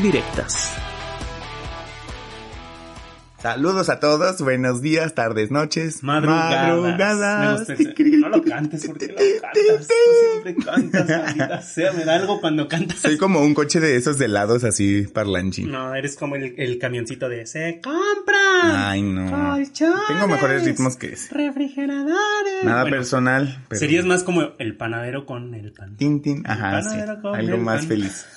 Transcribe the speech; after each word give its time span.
Directas. 0.00 0.87
Saludos 3.42 3.88
a 3.88 4.00
todos, 4.00 4.40
buenos 4.42 4.82
días, 4.82 5.14
tardes, 5.14 5.52
noches, 5.52 6.02
Madrugadas. 6.02 6.76
madrugadas. 6.76 7.40
Me 7.52 7.58
gusta 7.58 7.72
ese- 7.74 8.16
No 8.18 8.28
lo 8.30 8.42
cantes 8.42 8.84
porque 8.84 9.06
lo 9.06 9.14
cantas. 9.40 9.86
Tú 9.86 9.94
siempre 10.42 10.64
cantas, 10.64 11.08
maldita 11.08 11.62
sea. 11.62 11.92
Me 11.92 12.04
da 12.04 12.16
algo 12.16 12.40
cuando 12.40 12.66
cantas. 12.66 12.98
Soy 12.98 13.16
como 13.16 13.40
un 13.40 13.54
coche 13.54 13.78
de 13.78 13.94
esos 13.94 14.18
de 14.18 14.24
helados 14.24 14.64
así 14.64 15.02
parlanchín. 15.02 15.70
No, 15.70 15.94
eres 15.94 16.16
como 16.16 16.34
el, 16.34 16.54
el 16.58 16.80
camioncito 16.80 17.28
de 17.28 17.46
se 17.46 17.80
compran. 17.80 18.72
Ay, 18.74 19.02
no. 19.02 19.30
colchones, 19.30 20.00
Tengo 20.08 20.26
mejores 20.26 20.64
ritmos 20.64 20.96
que 20.96 21.12
ese. 21.12 21.32
Refrigeradores. 21.32 22.64
Nada 22.64 22.82
Bueno, 22.82 22.96
personal. 22.96 23.64
Pero... 23.68 23.78
Serías 23.78 24.04
más 24.04 24.24
como 24.24 24.48
el 24.58 24.76
panadero 24.76 25.26
con 25.26 25.54
el 25.54 25.70
pan. 25.72 25.96
Tin, 25.96 26.22
tin. 26.22 26.44
Ajá, 26.44 26.78
El 26.78 26.82
sí. 26.82 26.88
panadero 26.90 27.22
con 27.22 27.36
Algo 27.36 27.54
el 27.54 27.60
más 27.62 27.78
pan. 27.82 27.88
feliz. 27.88 28.26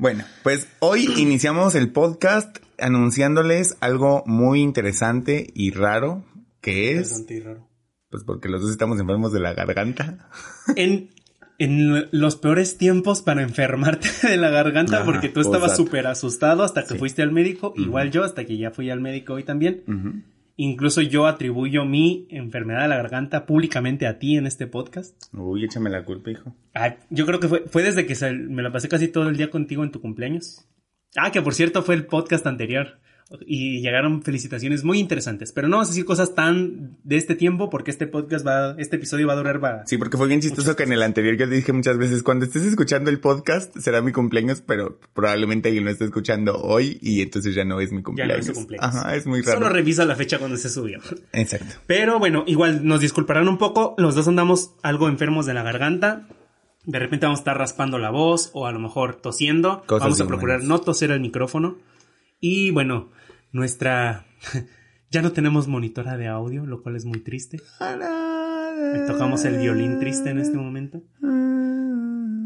Bueno, 0.00 0.24
pues 0.42 0.66
hoy 0.78 1.12
iniciamos 1.18 1.74
el 1.74 1.90
podcast 1.92 2.56
anunciándoles 2.80 3.76
algo 3.80 4.22
muy 4.26 4.60
interesante 4.60 5.46
y 5.54 5.70
raro 5.70 6.24
que 6.60 6.92
es, 6.92 7.10
Bastante 7.10 7.40
raro. 7.40 7.68
pues 8.10 8.24
porque 8.24 8.48
los 8.48 8.60
dos 8.62 8.70
estamos 8.70 8.98
enfermos 9.00 9.32
de 9.32 9.40
la 9.40 9.54
garganta. 9.54 10.28
En, 10.76 11.10
en 11.58 12.08
los 12.12 12.36
peores 12.36 12.78
tiempos 12.78 13.22
para 13.22 13.42
enfermarte 13.42 14.08
de 14.28 14.36
la 14.36 14.50
garganta, 14.50 14.96
Ajá, 14.98 15.04
porque 15.04 15.28
tú 15.28 15.40
estabas 15.40 15.76
súper 15.76 16.06
asustado 16.06 16.62
hasta 16.62 16.82
que 16.82 16.94
Sí. 16.94 16.98
fuiste 16.98 17.22
al 17.22 17.32
médico, 17.32 17.72
igual 17.76 18.10
yo, 18.10 18.24
hasta 18.24 18.44
que 18.44 18.56
ya 18.56 18.70
fui 18.70 18.88
al 18.90 19.00
médico 19.00 19.34
hoy 19.34 19.44
también. 19.44 20.24
Incluso 20.56 21.00
yo 21.00 21.26
atribuyo 21.26 21.86
mi 21.86 22.26
enfermedad 22.28 22.82
de 22.82 22.88
la 22.88 22.96
garganta 22.96 23.46
públicamente 23.46 24.06
a 24.06 24.18
ti 24.18 24.36
en 24.36 24.46
este 24.46 24.66
podcast. 24.66 25.14
Uy, 25.32 25.64
échame 25.64 25.88
la 25.88 26.04
culpa, 26.04 26.30
hijo. 26.30 26.54
Ah, 26.74 26.96
yo 27.08 27.24
creo 27.24 27.40
que 27.40 27.48
fue, 27.48 27.64
fue 27.66 27.82
desde 27.82 28.04
que 28.04 28.14
sal- 28.14 28.50
me 28.50 28.62
la 28.62 28.70
pasé 28.70 28.88
casi 28.88 29.08
todo 29.08 29.26
el 29.28 29.38
día 29.38 29.48
contigo 29.50 29.84
en 29.84 29.90
tu 29.90 30.02
cumpleaños. 30.02 30.66
Ah, 31.16 31.32
que 31.32 31.42
por 31.42 31.54
cierto 31.54 31.82
fue 31.82 31.94
el 31.94 32.06
podcast 32.06 32.46
anterior. 32.46 32.98
Y 33.46 33.80
llegaron 33.80 34.24
felicitaciones 34.24 34.82
muy 34.82 34.98
interesantes. 34.98 35.52
Pero 35.52 35.68
no 35.68 35.76
vamos 35.76 35.86
a 35.88 35.92
decir 35.92 36.04
cosas 36.04 36.34
tan 36.34 36.96
de 37.04 37.16
este 37.16 37.36
tiempo 37.36 37.70
porque 37.70 37.92
este 37.92 38.08
podcast 38.08 38.44
va, 38.44 38.74
este 38.76 38.96
episodio 38.96 39.28
va 39.28 39.34
a 39.34 39.36
durar 39.36 39.62
va- 39.62 39.84
Sí, 39.86 39.98
porque 39.98 40.16
fue 40.16 40.26
bien 40.26 40.40
chistoso 40.40 40.74
que 40.74 40.82
en 40.82 40.92
el 40.92 41.00
anterior 41.00 41.36
yo 41.36 41.46
dije 41.46 41.72
muchas 41.72 41.96
veces, 41.96 42.24
cuando 42.24 42.44
estés 42.44 42.64
escuchando 42.64 43.08
el 43.08 43.20
podcast 43.20 43.76
será 43.78 44.02
mi 44.02 44.10
cumpleaños, 44.10 44.62
pero 44.66 44.98
probablemente 45.14 45.68
alguien 45.68 45.84
lo 45.84 45.92
esté 45.92 46.06
escuchando 46.06 46.56
hoy 46.60 46.98
y 47.02 47.22
entonces 47.22 47.54
ya 47.54 47.64
no 47.64 47.80
es 47.80 47.92
mi 47.92 47.98
ya 47.98 48.00
no 48.00 48.04
cumpleaños. 48.04 48.38
es 48.40 48.46
su 48.46 48.52
cumpleaños. 48.54 48.96
Ajá, 48.96 49.14
es 49.14 49.26
muy 49.28 49.42
raro. 49.42 49.58
Solo 49.60 49.68
revisa 49.72 50.04
la 50.04 50.16
fecha 50.16 50.40
cuando 50.40 50.56
se 50.56 50.68
subió. 50.68 50.98
Exacto. 51.32 51.76
Pero 51.86 52.18
bueno, 52.18 52.42
igual 52.48 52.84
nos 52.84 53.00
disculparán 53.00 53.46
un 53.46 53.58
poco. 53.58 53.94
Los 53.96 54.16
dos 54.16 54.26
andamos 54.26 54.72
algo 54.82 55.08
enfermos 55.08 55.46
de 55.46 55.54
la 55.54 55.62
garganta. 55.62 56.26
De 56.84 56.98
repente 56.98 57.26
vamos 57.26 57.40
a 57.40 57.42
estar 57.42 57.58
raspando 57.58 57.98
la 57.98 58.10
voz 58.10 58.50
o 58.54 58.66
a 58.66 58.72
lo 58.72 58.78
mejor 58.78 59.16
tosiendo. 59.16 59.82
Cosas 59.86 60.04
vamos 60.04 60.20
a 60.20 60.26
procurar 60.26 60.62
no 60.62 60.80
toser 60.80 61.12
al 61.12 61.20
micrófono. 61.20 61.76
Y 62.40 62.70
bueno, 62.70 63.10
nuestra... 63.52 64.26
ya 65.10 65.22
no 65.22 65.32
tenemos 65.32 65.68
monitora 65.68 66.16
de 66.16 66.28
audio, 66.28 66.64
lo 66.64 66.82
cual 66.82 66.96
es 66.96 67.04
muy 67.04 67.20
triste. 67.20 67.60
Tocamos 69.06 69.44
el 69.44 69.58
violín 69.58 69.98
triste 69.98 70.30
en 70.30 70.38
este 70.38 70.56
momento. 70.56 71.02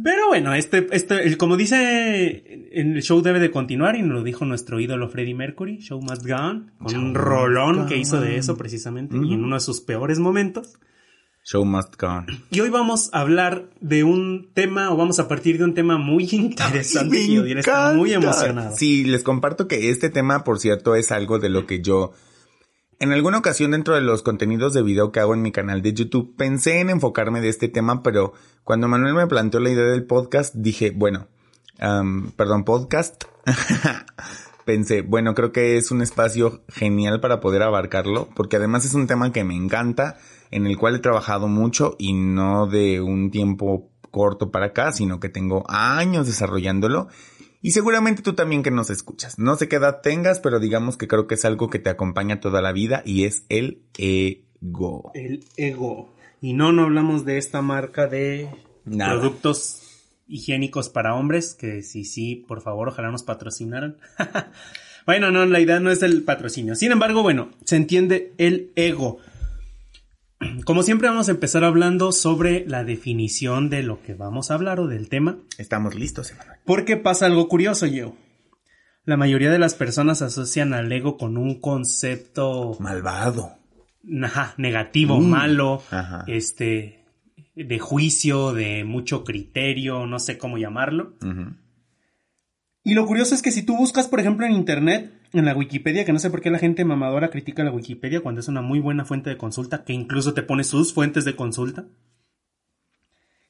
Pero 0.05 0.28
bueno, 0.28 0.53
este, 0.53 0.87
este, 0.91 1.37
como 1.39 1.56
dice, 1.56 2.69
el 2.73 3.00
show 3.03 3.23
debe 3.23 3.41
de 3.41 3.50
continuar 3.50 3.97
y 3.97 4.03
nos 4.03 4.12
lo 4.12 4.23
dijo 4.23 4.44
nuestro 4.44 4.81
ídolo 4.81 5.09
Freddie 5.09 5.34
Mercury, 5.34 5.78
Show 5.78 6.00
Must 6.03 6.27
Go 6.27 6.34
On, 6.34 6.73
con 6.78 6.89
Show 6.89 7.00
un 7.00 7.15
rolón 7.15 7.87
que 7.87 7.97
hizo 7.97 8.21
de 8.21 8.37
eso 8.37 8.56
precisamente 8.56 9.17
y 9.17 9.33
en 9.33 9.44
uno 9.44 9.56
de 9.56 9.61
sus 9.61 9.81
peores 9.81 10.19
momentos. 10.19 10.78
Show 11.44 11.62
must 11.66 12.00
go 12.00 12.09
on. 12.09 12.27
Y 12.50 12.60
hoy 12.60 12.71
vamos 12.71 13.10
a 13.12 13.21
hablar 13.21 13.66
de 13.81 14.03
un 14.03 14.49
tema, 14.55 14.91
o 14.91 14.97
vamos 14.97 15.21
a 15.21 15.28
partir 15.28 15.59
de 15.59 15.65
un 15.65 15.75
tema 15.75 15.99
muy 15.99 16.27
interesante 16.32 17.21
y 17.21 17.53
está 17.53 17.93
muy 17.93 18.15
emocionado. 18.15 18.75
Sí, 18.75 19.05
les 19.05 19.22
comparto 19.22 19.69
que 19.69 19.91
este 19.91 20.09
tema, 20.09 20.43
por 20.43 20.59
cierto, 20.59 20.94
es 20.94 21.12
algo 21.12 21.38
de 21.38 21.50
lo 21.50 21.66
que 21.66 21.82
yo, 21.82 22.12
en 22.99 23.12
alguna 23.12 23.37
ocasión 23.37 23.72
dentro 23.72 23.94
de 23.94 24.00
los 24.00 24.22
contenidos 24.22 24.72
de 24.72 24.82
video 24.82 25.12
que 25.12 25.21
hago 25.21 25.34
en 25.34 25.43
mi 25.43 25.53
canal 25.53 25.82
de 25.82 25.93
YouTube, 25.93 26.34
pensé 26.34 26.81
en 26.81 26.88
enfocarme 26.88 27.43
de 27.43 27.50
este 27.50 27.69
tema, 27.69 28.03
pero 28.03 28.32
cuando 28.62 28.88
Manuel 28.88 29.12
me 29.12 29.26
planteó 29.26 29.61
la 29.61 29.69
idea 29.69 29.84
del 29.84 30.05
podcast, 30.05 30.55
dije, 30.55 30.93
bueno, 30.97 31.28
am, 31.78 32.32
perdón, 32.37 32.65
podcast. 32.65 33.25
Pensé, 34.65 35.03
bueno, 35.03 35.34
creo 35.34 35.53
que 35.53 35.76
es 35.76 35.91
un 35.91 36.00
espacio 36.00 36.62
genial 36.69 37.21
para 37.21 37.41
poder 37.41 37.61
abarcarlo, 37.61 38.31
porque 38.34 38.56
además 38.56 38.87
es 38.87 38.94
un 38.94 39.06
tema 39.06 39.31
que 39.31 39.44
me 39.44 39.55
encanta, 39.55 40.16
en 40.55 40.67
el 40.69 40.79
cual 40.79 40.95
he 40.95 41.01
trabajado 41.01 41.49
mucho 41.49 41.97
y 41.99 42.13
no 42.13 42.69
de 42.69 43.01
un 43.01 43.33
tiempo 43.33 43.91
corto 44.13 44.53
para 44.53 44.67
acá, 44.67 44.93
sino 44.93 45.19
que 45.19 45.29
tengo 45.29 45.65
años 45.69 46.29
desarrollándolo. 46.29 47.09
Y 47.61 47.73
seguramente 47.73 48.23
tú 48.23 48.35
también 48.35 48.63
que 48.63 48.71
nos 48.71 48.89
escuchas. 48.89 49.37
No 49.37 49.57
sé 49.57 49.69
qué 49.69 49.77
edad 49.77 50.01
tengas, 50.01 50.39
pero 50.39 50.61
digamos 50.61 50.97
que 50.97 51.09
creo 51.09 51.27
que 51.27 51.35
es 51.35 51.45
algo 51.45 51.71
que 51.71 51.81
te 51.81 51.91
acompaña 51.91 52.39
toda 52.39 52.63
la 52.63 52.71
vida 52.71 53.03
y 53.05 53.25
es 53.25 53.45
el 53.49 53.83
ego. 53.99 55.11
El 55.15 55.45
ego. 55.57 56.15
Y 56.41 56.53
no, 56.53 56.71
no 56.71 56.85
hablamos 56.85 57.25
de 57.25 57.39
esta 57.39 57.61
marca 57.61 58.07
de 58.07 58.49
Nada. 58.85 59.19
productos 59.19 59.83
higiénicos 60.29 60.89
para 60.89 61.17
hombres, 61.17 61.55
que 61.55 61.83
sí, 61.83 62.05
sí, 62.05 62.45
por 62.47 62.61
favor, 62.61 62.91
ojalá 62.91 63.11
nos 63.11 63.25
patrocinaran. 63.25 63.97
bueno, 65.07 65.33
no, 65.33 65.47
la 65.47 65.59
idea 65.59 65.81
no 65.81 65.91
es 65.91 66.05
el 66.05 66.23
patrocinio. 66.23 66.77
Sin 66.77 66.93
embargo, 66.93 67.23
bueno, 67.23 67.51
se 67.65 67.75
entiende 67.75 68.35
el 68.39 68.71
ego. 68.77 69.19
Como 70.65 70.82
siempre 70.82 71.09
vamos 71.09 71.28
a 71.28 71.32
empezar 71.32 71.65
hablando 71.65 72.12
sobre 72.12 72.65
la 72.66 72.84
definición 72.84 73.71
de 73.71 73.82
lo 73.82 74.03
que 74.03 74.15
vamos 74.15 74.50
a 74.50 74.55
hablar 74.55 74.81
o 74.81 74.87
del 74.87 75.09
tema. 75.09 75.38
Estamos 75.59 75.94
listos, 75.94 76.31
Emanuel. 76.31 76.59
Porque 76.65 76.97
pasa 76.97 77.27
algo 77.27 77.49
curioso, 77.49 77.87
yo. 77.87 78.15
La 79.05 79.16
mayoría 79.16 79.50
de 79.50 79.59
las 79.59 79.75
personas 79.75 80.22
asocian 80.22 80.72
al 80.72 80.91
ego 80.91 81.19
con 81.19 81.37
un 81.37 81.60
concepto 81.60 82.77
Malvado. 82.81 83.53
ajá, 84.22 84.55
negativo, 84.56 85.19
Mm. 85.21 85.28
malo, 85.28 85.82
Ajá. 85.91 86.25
este, 86.27 87.05
de 87.55 87.78
juicio, 87.78 88.53
de 88.55 88.84
mucho 88.84 89.22
criterio, 89.25 90.06
no 90.06 90.19
sé 90.19 90.38
cómo 90.38 90.56
llamarlo. 90.59 91.15
Ujú. 91.22 91.55
Y 92.87 92.93
lo 92.93 93.06
curioso 93.06 93.34
es 93.34 93.41
que 93.41 93.50
si 93.50 93.62
tú 93.62 93.77
buscas, 93.78 94.09
por 94.09 94.21
ejemplo, 94.21 94.45
en 94.45 94.53
internet, 94.53 95.11
en 95.33 95.47
la 95.47 95.56
Wikipedia, 95.56 96.05
que 96.05 96.12
no 96.12 96.19
sé 96.19 96.28
por 96.28 96.43
qué 96.43 96.50
la 96.50 96.59
gente 96.59 96.84
mamadora 96.84 97.31
critica 97.31 97.65
la 97.65 97.72
Wikipedia 97.72 98.21
cuando 98.21 98.43
es 98.43 98.49
una 98.49 98.61
muy 98.61 98.78
buena 98.78 99.06
fuente 99.06 99.31
de 99.31 99.39
consulta, 99.39 99.84
que 99.84 99.95
incluso 99.95 100.34
te 100.34 100.43
pone 100.43 100.65
sus 100.65 100.93
fuentes 100.93 101.25
de 101.25 101.34
consulta. 101.34 101.87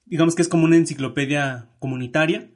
Digamos 0.07 0.37
que 0.37 0.43
es 0.43 0.49
como 0.49 0.65
una 0.65 0.77
enciclopedia 0.77 1.69
comunitaria. 1.81 2.49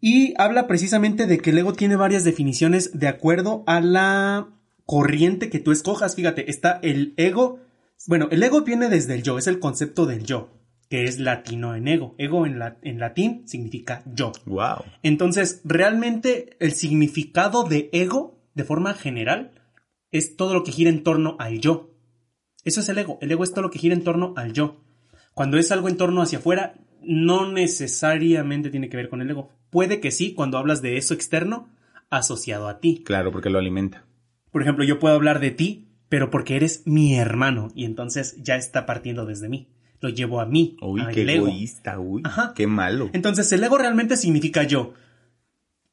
Y 0.00 0.34
habla 0.36 0.66
precisamente 0.66 1.26
de 1.26 1.38
que 1.38 1.50
el 1.50 1.58
ego 1.58 1.74
tiene 1.74 1.94
varias 1.94 2.24
definiciones 2.24 2.98
de 2.98 3.06
acuerdo 3.06 3.62
a 3.68 3.80
la 3.80 4.48
corriente 4.84 5.48
que 5.48 5.60
tú 5.60 5.70
escojas. 5.70 6.16
Fíjate, 6.16 6.50
está 6.50 6.80
el 6.82 7.14
ego. 7.16 7.60
Bueno, 8.08 8.26
el 8.32 8.42
ego 8.42 8.62
viene 8.62 8.88
desde 8.88 9.14
el 9.14 9.22
yo, 9.22 9.38
es 9.38 9.46
el 9.46 9.60
concepto 9.60 10.06
del 10.06 10.24
yo, 10.24 10.50
que 10.94 11.02
es 11.06 11.18
latino 11.18 11.74
en 11.74 11.88
ego. 11.88 12.14
Ego 12.18 12.46
en, 12.46 12.60
la- 12.60 12.78
en 12.82 13.00
latín 13.00 13.48
significa 13.48 14.04
yo. 14.06 14.30
Wow. 14.46 14.84
Entonces, 15.02 15.60
realmente 15.64 16.56
el 16.60 16.70
significado 16.72 17.64
de 17.64 17.90
ego, 17.92 18.38
de 18.54 18.62
forma 18.62 18.94
general, 18.94 19.50
es 20.12 20.36
todo 20.36 20.54
lo 20.54 20.62
que 20.62 20.70
gira 20.70 20.90
en 20.90 21.02
torno 21.02 21.34
al 21.40 21.58
yo. 21.58 21.90
Eso 22.62 22.78
es 22.78 22.88
el 22.88 22.98
ego. 22.98 23.18
El 23.20 23.32
ego 23.32 23.42
es 23.42 23.50
todo 23.50 23.62
lo 23.62 23.70
que 23.72 23.80
gira 23.80 23.92
en 23.92 24.04
torno 24.04 24.34
al 24.36 24.52
yo. 24.52 24.84
Cuando 25.34 25.58
es 25.58 25.72
algo 25.72 25.88
en 25.88 25.96
torno 25.96 26.22
hacia 26.22 26.38
afuera, 26.38 26.74
no 27.02 27.50
necesariamente 27.50 28.70
tiene 28.70 28.88
que 28.88 28.96
ver 28.96 29.08
con 29.08 29.20
el 29.20 29.28
ego. 29.28 29.50
Puede 29.70 29.98
que 29.98 30.12
sí, 30.12 30.32
cuando 30.32 30.58
hablas 30.58 30.80
de 30.80 30.96
eso 30.96 31.12
externo, 31.12 31.68
asociado 32.08 32.68
a 32.68 32.78
ti. 32.78 33.02
Claro, 33.04 33.32
porque 33.32 33.50
lo 33.50 33.58
alimenta. 33.58 34.04
Por 34.52 34.62
ejemplo, 34.62 34.84
yo 34.84 35.00
puedo 35.00 35.16
hablar 35.16 35.40
de 35.40 35.50
ti, 35.50 35.88
pero 36.08 36.30
porque 36.30 36.54
eres 36.54 36.86
mi 36.86 37.16
hermano, 37.16 37.72
y 37.74 37.84
entonces 37.84 38.36
ya 38.40 38.54
está 38.54 38.86
partiendo 38.86 39.26
desde 39.26 39.48
mí. 39.48 39.66
Lo 40.04 40.10
llevo 40.10 40.38
a 40.38 40.44
mí, 40.44 40.76
Uy, 40.82 41.00
al 41.00 41.14
qué 41.14 41.22
ego. 41.22 41.46
egoísta, 41.46 41.98
uy. 41.98 42.20
Ajá. 42.26 42.52
Qué 42.54 42.66
malo. 42.66 43.08
Entonces, 43.14 43.50
el 43.52 43.64
ego 43.64 43.78
realmente 43.78 44.18
significa 44.18 44.62
yo. 44.62 44.92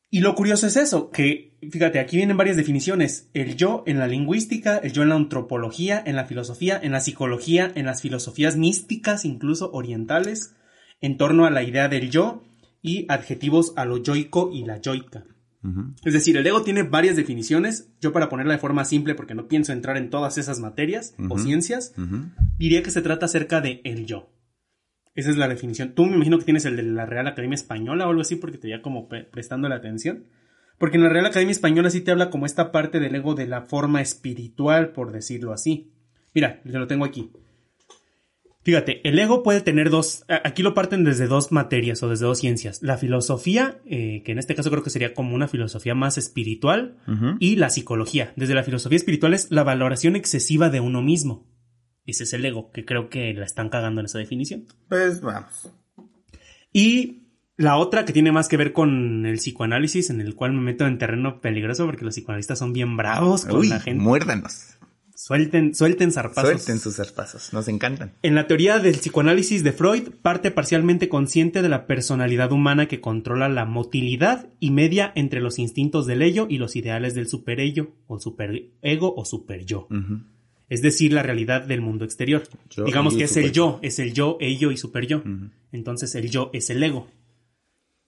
Y 0.09 0.19
lo 0.19 0.35
curioso 0.35 0.67
es 0.67 0.75
eso, 0.75 1.11
que, 1.11 1.57
fíjate, 1.71 1.97
aquí 1.97 2.17
vienen 2.17 2.35
varias 2.35 2.57
definiciones. 2.57 3.29
El 3.33 3.55
yo 3.55 3.85
en 3.87 3.99
la 3.99 4.07
lingüística, 4.07 4.77
el 4.79 4.91
yo 4.91 5.03
en 5.03 5.07
la 5.07 5.15
antropología, 5.15 6.03
en 6.05 6.17
la 6.17 6.25
filosofía, 6.25 6.77
en 6.83 6.91
la 6.91 6.99
psicología, 6.99 7.71
en 7.73 7.85
las 7.85 8.01
filosofías 8.01 8.57
místicas, 8.57 9.23
incluso 9.23 9.71
orientales, 9.71 10.57
en 10.99 11.17
torno 11.17 11.45
a 11.45 11.49
la 11.49 11.63
idea 11.63 11.87
del 11.87 12.09
yo 12.09 12.43
y 12.81 13.05
adjetivos 13.07 13.71
a 13.77 13.85
lo 13.85 13.95
yoico 13.95 14.51
y 14.53 14.65
la 14.65 14.81
yoica. 14.81 15.23
Es 16.03 16.13
decir, 16.13 16.37
el 16.37 16.47
ego 16.47 16.63
tiene 16.63 16.83
varias 16.83 17.15
definiciones. 17.15 17.91
Yo 18.01 18.11
para 18.11 18.29
ponerla 18.29 18.53
de 18.53 18.59
forma 18.59 18.83
simple, 18.85 19.15
porque 19.15 19.35
no 19.35 19.47
pienso 19.47 19.73
entrar 19.73 19.97
en 19.97 20.09
todas 20.09 20.37
esas 20.37 20.59
materias 20.59 21.15
o 21.29 21.37
ciencias, 21.37 21.93
diría 22.57 22.83
que 22.83 22.91
se 22.91 23.01
trata 23.01 23.25
acerca 23.25 23.61
de 23.61 23.81
el 23.83 24.05
yo. 24.05 24.31
Esa 25.13 25.29
es 25.29 25.37
la 25.37 25.47
definición. 25.47 25.93
Tú 25.93 26.05
me 26.05 26.15
imagino 26.15 26.39
que 26.39 26.45
tienes 26.45 26.65
el 26.65 26.77
de 26.77 26.83
la 26.83 27.05
Real 27.05 27.27
Academia 27.27 27.55
Española 27.55 28.07
o 28.07 28.09
algo 28.09 28.21
así, 28.21 28.37
porque 28.37 28.57
te 28.57 28.67
veía 28.67 28.81
como 28.81 29.09
prestando 29.09 29.67
la 29.67 29.75
atención. 29.75 30.25
Porque 30.77 30.97
en 30.97 31.03
la 31.03 31.09
Real 31.09 31.25
Academia 31.25 31.51
Española 31.51 31.89
sí 31.89 32.01
te 32.01 32.11
habla 32.11 32.29
como 32.29 32.45
esta 32.45 32.71
parte 32.71 32.99
del 32.99 33.13
ego 33.13 33.35
de 33.35 33.45
la 33.45 33.61
forma 33.61 34.01
espiritual, 34.01 34.93
por 34.93 35.11
decirlo 35.11 35.53
así. 35.53 35.91
Mira, 36.33 36.61
te 36.63 36.71
lo 36.71 36.87
tengo 36.87 37.05
aquí. 37.05 37.31
Fíjate, 38.63 39.07
el 39.07 39.17
ego 39.17 39.41
puede 39.41 39.61
tener 39.61 39.89
dos, 39.89 40.23
aquí 40.27 40.61
lo 40.61 40.75
parten 40.75 41.03
desde 41.03 41.25
dos 41.25 41.51
materias 41.51 42.03
o 42.03 42.09
desde 42.09 42.25
dos 42.25 42.39
ciencias. 42.39 42.83
La 42.83 42.97
filosofía, 42.97 43.81
eh, 43.85 44.21
que 44.23 44.33
en 44.33 44.37
este 44.37 44.53
caso 44.53 44.69
creo 44.69 44.83
que 44.83 44.91
sería 44.91 45.15
como 45.15 45.33
una 45.33 45.47
filosofía 45.47 45.95
más 45.95 46.17
espiritual, 46.19 46.97
y 47.39 47.55
la 47.55 47.71
psicología. 47.71 48.33
Desde 48.35 48.53
la 48.53 48.63
filosofía 48.63 48.97
espiritual 48.97 49.33
es 49.33 49.49
la 49.49 49.63
valoración 49.63 50.15
excesiva 50.15 50.69
de 50.69 50.79
uno 50.79 51.01
mismo. 51.01 51.47
Ese 52.05 52.23
es 52.23 52.33
el 52.33 52.45
ego, 52.45 52.71
que 52.71 52.85
creo 52.85 53.09
que 53.09 53.33
la 53.33 53.45
están 53.45 53.69
cagando 53.69 54.01
en 54.01 54.05
esa 54.05 54.19
definición. 54.19 54.67
Pues 54.89 55.21
vamos. 55.21 55.71
Y 56.71 57.21
la 57.57 57.77
otra 57.77 58.05
que 58.05 58.13
tiene 58.13 58.31
más 58.31 58.47
que 58.47 58.57
ver 58.57 58.73
con 58.73 59.25
el 59.25 59.37
psicoanálisis, 59.37 60.09
en 60.09 60.21
el 60.21 60.35
cual 60.35 60.53
me 60.53 60.61
meto 60.61 60.85
en 60.85 60.97
terreno 60.97 61.41
peligroso 61.41 61.85
porque 61.85 62.05
los 62.05 62.15
psicoanalistas 62.15 62.59
son 62.59 62.73
bien 62.73 62.95
bravos 62.95 63.45
con 63.45 63.67
la 63.67 63.79
gente. 63.79 64.01
Muérdanos. 64.01 64.77
Suelten, 65.23 65.75
suelten 65.75 66.11
zarpazos. 66.11 66.49
Suelten 66.49 66.79
sus 66.79 66.95
zarpazos, 66.95 67.53
nos 67.53 67.67
encantan. 67.67 68.13
En 68.23 68.33
la 68.33 68.47
teoría 68.47 68.79
del 68.79 68.95
psicoanálisis 68.95 69.63
de 69.63 69.71
Freud, 69.71 70.09
parte 70.23 70.49
parcialmente 70.49 71.09
consciente 71.09 71.61
de 71.61 71.69
la 71.69 71.85
personalidad 71.85 72.51
humana 72.51 72.87
que 72.87 73.01
controla 73.01 73.47
la 73.47 73.65
motilidad 73.65 74.49
y 74.59 74.71
media 74.71 75.11
entre 75.13 75.39
los 75.39 75.59
instintos 75.59 76.07
del 76.07 76.23
ello 76.23 76.47
y 76.49 76.57
los 76.57 76.75
ideales 76.75 77.13
del 77.13 77.27
superello, 77.27 77.91
o 78.07 78.19
superego 78.19 79.13
o 79.15 79.23
superyo. 79.23 79.87
Es 80.69 80.81
decir, 80.81 81.13
la 81.13 81.21
realidad 81.21 81.67
del 81.67 81.81
mundo 81.81 82.03
exterior. 82.03 82.41
Digamos 82.83 83.15
que 83.15 83.25
es 83.25 83.37
el 83.37 83.51
yo, 83.51 83.77
es 83.83 83.99
el 83.99 84.13
yo, 84.13 84.37
ello 84.39 84.71
y 84.71 84.77
superyo. 84.77 85.21
Entonces 85.71 86.15
el 86.15 86.31
yo 86.31 86.49
es 86.51 86.71
el 86.71 86.81
ego 86.81 87.07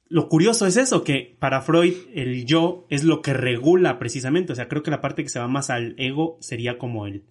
lo 0.09 0.29
curioso 0.29 0.67
es 0.67 0.77
eso, 0.77 1.03
que 1.03 1.35
para 1.39 1.61
Freud 1.61 1.93
el 2.13 2.45
yo 2.45 2.85
es 2.89 3.03
lo 3.03 3.21
que 3.21 3.33
regula 3.33 3.99
precisamente. 3.99 4.53
O 4.53 4.55
sea, 4.55 4.67
creo 4.67 4.83
que 4.83 4.91
la 4.91 5.01
parte 5.01 5.23
que 5.23 5.29
se 5.29 5.39
va 5.39 5.47
más 5.47 5.69
al 5.69 5.95
ego 5.97 6.37
sería 6.39 6.77
como 6.77 7.07
el, 7.07 7.25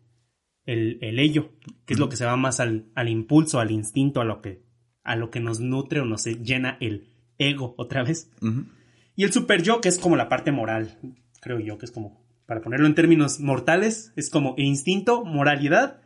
el, 0.64 0.98
el 1.00 1.18
ello, 1.18 1.52
que 1.86 1.94
es 1.94 2.00
lo 2.00 2.08
que 2.08 2.16
se 2.16 2.24
va 2.24 2.36
más 2.36 2.60
al, 2.60 2.86
al, 2.94 3.08
impulso, 3.08 3.60
al 3.60 3.70
instinto, 3.70 4.20
a 4.20 4.24
lo 4.24 4.40
que, 4.42 4.64
a 5.04 5.16
lo 5.16 5.30
que 5.30 5.40
nos 5.40 5.60
nutre 5.60 6.00
o 6.00 6.04
nos 6.04 6.24
llena 6.24 6.76
el 6.80 7.12
ego 7.38 7.74
otra 7.78 8.02
vez. 8.02 8.30
Y 9.14 9.24
el 9.24 9.32
super 9.32 9.62
yo, 9.62 9.80
que 9.80 9.88
es 9.88 9.98
como 9.98 10.16
la 10.16 10.28
parte 10.28 10.52
moral, 10.52 10.98
creo 11.40 11.60
yo, 11.60 11.78
que 11.78 11.86
es 11.86 11.92
como, 11.92 12.24
para 12.46 12.62
ponerlo 12.62 12.86
en 12.86 12.94
términos 12.94 13.40
mortales, 13.40 14.12
es 14.16 14.30
como 14.30 14.54
instinto, 14.56 15.24
moralidad 15.24 16.01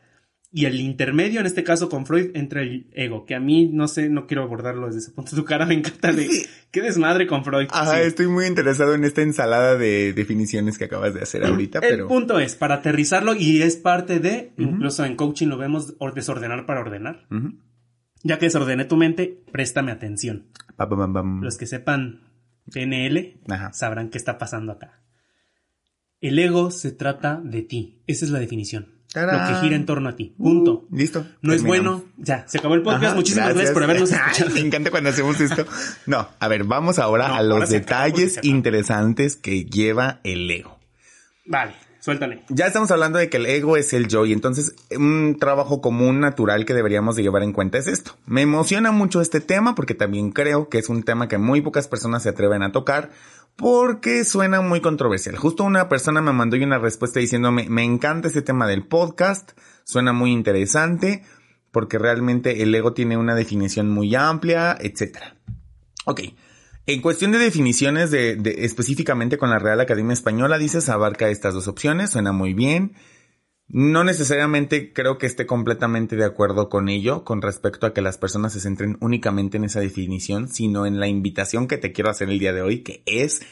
y 0.57 0.65
el 0.65 0.81
intermedio, 0.81 1.41
en 1.41 1.45
este 1.45 1.63
caso 1.63 1.91
con 1.91 2.07
Freud, 2.07 2.31
entre 2.33 2.63
el 2.63 2.87
ego, 2.95 3.27
que 3.27 3.35
a 3.35 3.41
mí 3.41 3.69
no 3.71 3.89
sé, 3.89 4.09
no 4.09 4.27
quiero 4.27 4.43
abordarlo 4.43 4.87
desde 4.87 5.01
ese 5.01 5.11
punto 5.11 5.33
de 5.33 5.43
tu 5.43 5.45
cara, 5.45 5.67
me 5.67 5.75
encanta 5.75 6.13
de 6.13 6.49
qué 6.71 6.81
desmadre 6.81 7.27
con 7.27 7.45
Freud. 7.45 7.69
Ajá, 7.73 8.01
estoy 8.01 8.27
muy 8.29 8.47
interesado 8.47 8.95
en 8.95 9.05
esta 9.05 9.21
ensalada 9.21 9.77
de 9.77 10.15
definiciones 10.15 10.79
que 10.79 10.87
acabas 10.87 11.13
de 11.13 11.21
hacer 11.21 11.45
ahorita, 11.45 11.81
el 11.81 12.07
punto 12.07 12.39
es, 12.39 12.55
para 12.55 12.77
aterrizarlo, 12.77 13.35
y 13.35 13.61
es 13.61 13.77
parte 13.77 14.19
de, 14.19 14.55
incluso 14.57 15.05
en 15.05 15.15
coaching 15.15 15.49
lo 15.49 15.59
vemos, 15.59 15.95
desordenar 16.15 16.65
para 16.65 16.81
ordenar. 16.81 17.27
Ya 18.23 18.39
que 18.39 18.47
desordené 18.47 18.87
tu 18.87 18.97
mente, 18.97 19.43
préstame 19.53 19.93
atención. 19.93 20.47
Los 21.43 21.59
que 21.59 21.67
sepan 21.67 22.31
PNL 22.73 23.41
sabrán 23.73 24.09
qué 24.09 24.17
está 24.17 24.39
pasando 24.39 24.73
acá. 24.73 25.03
El 26.23 26.39
ego 26.39 26.71
se 26.71 26.93
trata 26.93 27.43
de 27.45 27.61
ti. 27.61 28.01
Esa 28.07 28.25
es 28.25 28.31
la 28.31 28.39
definición 28.39 28.96
lo 29.23 29.49
que 29.49 29.61
gira 29.61 29.77
en 29.77 29.87
torno 29.87 30.09
a 30.09 30.17
ti. 30.17 30.35
Punto. 30.37 30.87
Uh, 30.91 30.97
listo. 30.97 31.27
No 31.43 31.53
es 31.53 31.63
bueno. 31.63 32.05
Ya, 32.17 32.45
se 32.47 32.59
acabó 32.59 32.75
el 32.75 32.83
podcast. 32.83 33.17
Muchísimas 33.17 33.55
gracias. 33.55 33.73
por 33.73 33.85
habernos 33.85 34.13
escuchado. 34.13 34.51
Me 34.51 34.61
encanta 34.61 34.91
cuando 34.91 35.11
hacemos 35.11 35.41
esto. 35.41 35.67
No, 36.07 36.29
a 36.39 36.49
ver, 36.49 36.65
vamos 36.65 36.99
ahora 36.99 37.37
a 37.37 37.43
los 37.43 37.71
detalles 37.71 38.39
interesantes 38.43 39.37
que 39.37 39.65
lleva 39.65 40.21
el 40.25 40.51
ego. 40.51 40.79
Vale. 41.47 41.86
Suéltale. 42.07 42.45
Ya 42.51 42.69
estamos 42.69 42.93
hablando 42.93 43.19
de 43.19 43.29
que 43.29 43.39
el 43.39 43.47
ego 43.47 43.77
es 43.77 43.93
el 43.93 44.07
yo 44.07 44.27
y 44.27 44.33
entonces 44.33 44.77
un 44.97 45.39
trabajo 45.41 45.81
común 45.81 46.21
natural 46.21 46.65
que 46.65 46.73
deberíamos 46.73 47.17
de 47.17 47.25
llevar 47.25 47.43
en 47.43 47.53
cuenta 47.53 47.79
es 47.79 47.89
esto. 47.89 48.13
Me 48.27 48.43
emociona 48.43 48.93
mucho 48.93 49.21
este 49.21 49.41
tema 49.41 49.75
porque 49.75 49.95
también 49.95 50.31
creo 50.31 50.69
que 50.69 50.79
es 50.79 50.89
un 50.89 51.03
tema 51.03 51.27
que 51.27 51.37
muy 51.37 51.63
pocas 51.63 51.89
personas 51.89 52.23
se 52.23 52.29
atreven 52.29 52.63
a 52.63 52.71
tocar 52.71 53.11
porque 53.57 54.25
suena 54.25 54.61
muy 54.61 54.81
controversial. 54.81 55.37
Justo 55.37 55.65
una 55.65 55.89
persona 55.89 56.23
me 56.23 56.33
mandó 56.33 56.57
una 56.57 56.79
respuesta 56.79 57.19
diciéndome, 57.19 57.67
me 57.69 57.83
encanta 57.83 58.29
este 58.29 58.41
tema 58.41 58.69
del 58.69 58.87
podcast, 58.87 59.59
suena 59.83 60.13
muy 60.13 60.31
interesante, 60.31 61.25
porque 61.73 61.99
realmente 61.99 62.63
el 62.63 62.73
ego 62.73 62.93
tiene 62.93 63.17
una 63.17 63.35
definición 63.35 63.91
muy 63.91 64.15
amplia, 64.15 64.79
etc. 64.81 65.17
Ok. 66.05 66.21
En 66.89 67.01
cuestión 67.01 67.33
de 67.33 67.39
definiciones 67.39 68.13
de, 68.13 68.39
específicamente 68.59 69.39
con 69.39 69.51
la 69.51 69.59
Real 69.59 69.81
Academia 69.81 70.13
Española, 70.13 70.57
dices 70.57 70.89
abarca 70.89 71.29
estas 71.29 71.53
dos 71.53 71.67
opciones, 71.67 72.11
suena 72.11 72.31
muy 72.31 72.55
bien. 72.55 72.95
No 73.67 74.05
necesariamente 74.05 74.93
creo 74.93 75.19
que 75.19 75.27
esté 75.27 75.47
completamente 75.47 76.15
de 76.15 76.25
acuerdo 76.25 76.69
con 76.69 76.89
ello 76.89 77.25
con 77.25 77.43
respecto 77.43 77.87
a 77.87 77.93
que 77.93 78.03
las 78.03 78.19
personas 78.19 78.53
se 78.53 78.61
centren 78.61 78.97
únicamente 79.01 79.57
en 79.57 79.65
esa 79.65 79.81
definición, 79.81 80.49
sino 80.49 80.87
en 80.87 81.01
la 81.01 81.09
invitación 81.09 81.67
que 81.67 81.77
te 81.77 81.91
quiero 81.91 82.11
hacer 82.11 82.31
el 82.31 82.39
día 82.39 82.53
de 82.53 82.63
hoy, 82.63 82.85
que 82.85 83.03
es 83.07 83.43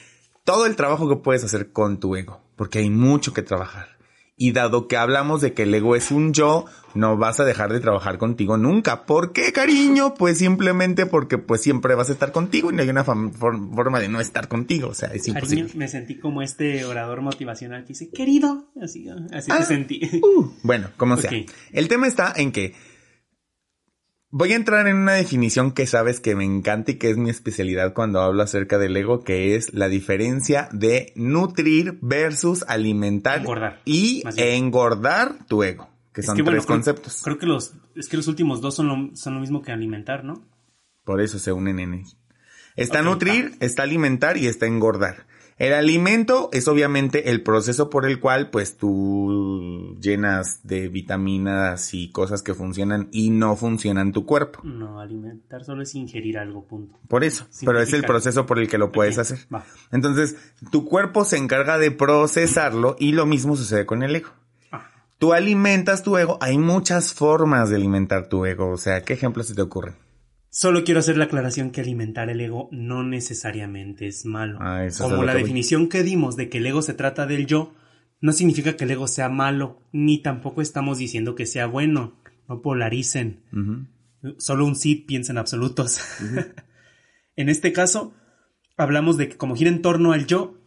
todo 0.45 0.67
el 0.67 0.77
trabajo 0.77 1.09
que 1.09 1.17
puedes 1.17 1.43
hacer 1.43 1.73
con 1.73 1.99
tu 1.99 2.15
ego, 2.15 2.41
porque 2.55 2.79
hay 2.79 2.91
mucho 2.91 3.33
que 3.33 3.43
trabajar. 3.43 3.94
Y 4.37 4.53
dado 4.53 4.89
que 4.89 4.97
hablamos 4.97 5.41
de 5.41 5.53
que 5.53 5.63
el 5.63 5.75
ego 5.75 5.95
es 5.95 6.11
un 6.11 6.33
yo, 6.33 6.65
no 6.95 7.17
vas 7.17 7.39
a 7.39 7.45
dejar 7.45 7.73
de 7.73 7.81
trabajar 7.81 8.19
contigo 8.19 8.57
nunca. 8.57 9.07
¿Por 9.07 9.33
qué, 9.33 9.53
cariño? 9.53 10.15
Pues 10.15 10.39
simplemente 10.39 11.07
porque 11.07 11.39
pues 11.39 11.61
siempre 11.61 11.95
vas 11.95 12.09
a 12.09 12.13
estar 12.13 12.33
contigo 12.33 12.71
y 12.71 12.75
no 12.75 12.83
hay 12.83 12.89
una 12.89 13.05
forma 13.05 14.01
de 14.01 14.09
no 14.09 14.21
estar 14.21 14.49
contigo. 14.49 14.89
O 14.89 14.95
sea, 14.95 15.11
es 15.11 15.29
imposible. 15.29 15.71
me 15.75 15.87
sentí 15.87 16.19
como 16.19 16.43
este 16.43 16.85
orador 16.85 17.21
motivacional 17.21 17.83
que 17.83 17.89
dice, 17.89 18.11
querido. 18.11 18.67
Así, 18.83 19.07
así 19.33 19.49
te 19.49 19.53
ah, 19.53 19.63
sentí. 19.63 20.01
Uh, 20.23 20.51
bueno, 20.63 20.91
como 20.97 21.17
sea. 21.17 21.31
El 21.73 21.89
tema 21.89 22.07
está 22.07 22.33
en 22.37 22.51
que 22.51 22.75
Voy 24.37 24.53
a 24.53 24.57
entrar 24.57 24.89
en 24.89 24.97
una 24.97 25.13
definición 25.13 25.71
que 25.71 25.87
sabes 25.87 26.19
que 26.19 26.35
me 26.35 26.43
encanta 26.43 26.91
y 26.91 26.95
que 26.97 27.09
es 27.09 27.17
mi 27.17 27.31
especialidad 27.31 27.95
cuando 27.95 28.21
hablo 28.21 28.43
acerca 28.43 28.79
del 28.79 28.97
ego, 28.97 29.23
que 29.23 29.55
es 29.55 29.73
la 29.73 29.87
diferencia 29.87 30.69
de 30.73 31.13
nutrir 31.15 31.99
versus 32.03 32.65
alimentar 32.67 33.45
y 33.85 34.25
engordar 34.37 35.47
tu 35.47 35.63
ego, 35.63 35.89
que 36.13 36.25
son 36.25 36.37
tres 36.37 36.67
conceptos. 36.67 37.21
Creo 37.23 37.39
que 37.39 37.47
los, 37.47 37.75
es 37.95 38.09
que 38.09 38.17
los 38.17 38.27
últimos 38.27 38.61
dos 38.61 38.75
son 38.75 38.89
lo, 38.89 39.17
son 39.17 39.35
lo 39.35 39.41
mismo 39.41 39.63
que 39.63 39.71
alimentar, 39.71 40.25
¿no? 40.25 40.43
Por 41.05 41.21
eso 41.21 41.39
se 41.39 41.53
unen 41.53 41.79
en 41.79 41.95
él. 41.95 42.05
Está 42.75 43.03
nutrir, 43.03 43.53
está 43.61 43.85
alimentar 43.85 44.37
y 44.37 44.49
está 44.49 44.67
engordar. 44.67 45.27
El 45.57 45.73
alimento 45.73 46.49
es 46.53 46.67
obviamente 46.67 47.31
el 47.31 47.43
proceso 47.43 47.89
por 47.89 48.07
el 48.07 48.19
cual 48.19 48.51
pues 48.51 48.77
tú 48.77 49.97
llenas 50.01 50.61
de 50.65 50.89
vitaminas 50.89 51.95
y 51.95 52.11
cosas 52.11 52.43
que 52.43 52.55
funcionan 52.55 53.09
y 53.13 53.31
no 53.31 53.55
funcionan 53.55 54.13
tu 54.13 54.27
cuerpo. 54.27 54.61
No, 54.65 54.99
alimentar 54.99 55.65
solo 55.65 55.83
es 55.83 55.95
ingerir 55.95 56.39
algo, 56.39 56.65
punto. 56.65 56.99
Por 57.07 57.23
eso, 57.23 57.47
pero 57.65 57.81
es 57.81 57.93
el 57.93 58.03
proceso 58.03 58.47
por 58.47 58.59
el 58.59 58.69
que 58.69 58.79
lo 58.79 58.91
puedes 58.91 59.19
hacer. 59.19 59.47
Entonces, 59.93 60.37
tu 60.73 60.85
cuerpo 60.85 61.25
se 61.25 61.37
encarga 61.37 61.79
de 61.79 61.93
procesarlo 61.93 62.97
y 62.99 63.13
lo 63.13 63.25
mismo 63.25 63.57
sucede 63.57 63.87
con 63.87 64.03
el 64.03 64.17
ego. 64.17 64.31
Ah. 64.73 64.91
Tú 65.19 65.33
alimentas 65.35 66.03
tu 66.03 66.17
ego, 66.17 66.37
hay 66.41 66.59
muchas 66.59 67.15
formas 67.15 67.71
de 67.71 67.77
alimentar 67.77 68.29
tu 68.29 68.45
ego, 68.45 68.71
o 68.71 68.77
sea, 68.77 69.05
¿qué 69.05 69.13
ejemplos 69.13 69.47
se 69.47 69.55
te 69.55 69.63
ocurren? 69.63 69.95
Solo 70.57 70.85
quiero 70.85 71.01
hacer 71.01 71.17
la 71.17 71.25
aclaración 71.25 71.73
que 71.73 71.81
alimentar 71.81 72.31
el 72.31 72.41
ego 72.41 72.69
no 72.71 73.03
necesariamente 73.03 74.07
es 74.07 74.25
malo. 74.25 74.59
Ah, 74.61 74.87
Como 75.01 75.25
la 75.25 75.35
definición 75.35 75.89
que 75.89 76.05
dimos 76.05 76.37
de 76.37 76.49
que 76.49 76.59
el 76.59 76.67
ego 76.67 76.81
se 76.81 76.95
trata 76.95 77.27
del 77.27 77.47
yo, 77.47 77.75
no 78.21 78.33
significa 78.33 78.77
que 78.77 78.85
el 78.85 78.93
ego 78.93 79.09
sea 79.09 79.29
malo, 79.29 79.83
ni 79.91 80.23
tampoco 80.23 80.63
estamos 80.63 80.99
diciendo 80.99 81.35
que 81.35 81.47
sea 81.47 81.67
bueno. 81.67 82.21
No 82.49 82.63
polaricen. 82.63 83.43
Solo 84.39 84.65
un 84.65 84.77
sí 84.77 84.95
piensa 84.95 85.33
en 85.33 85.39
absolutos. 85.39 85.99
en 87.37 87.49
este 87.49 87.73
caso, 87.73 88.15
hablamos 88.77 89.17
de 89.17 89.31
que 89.31 89.37
como 89.37 89.57
gira 89.57 89.71
en 89.71 89.83
torno 89.83 90.13
al 90.13 90.27
yo, 90.27 90.61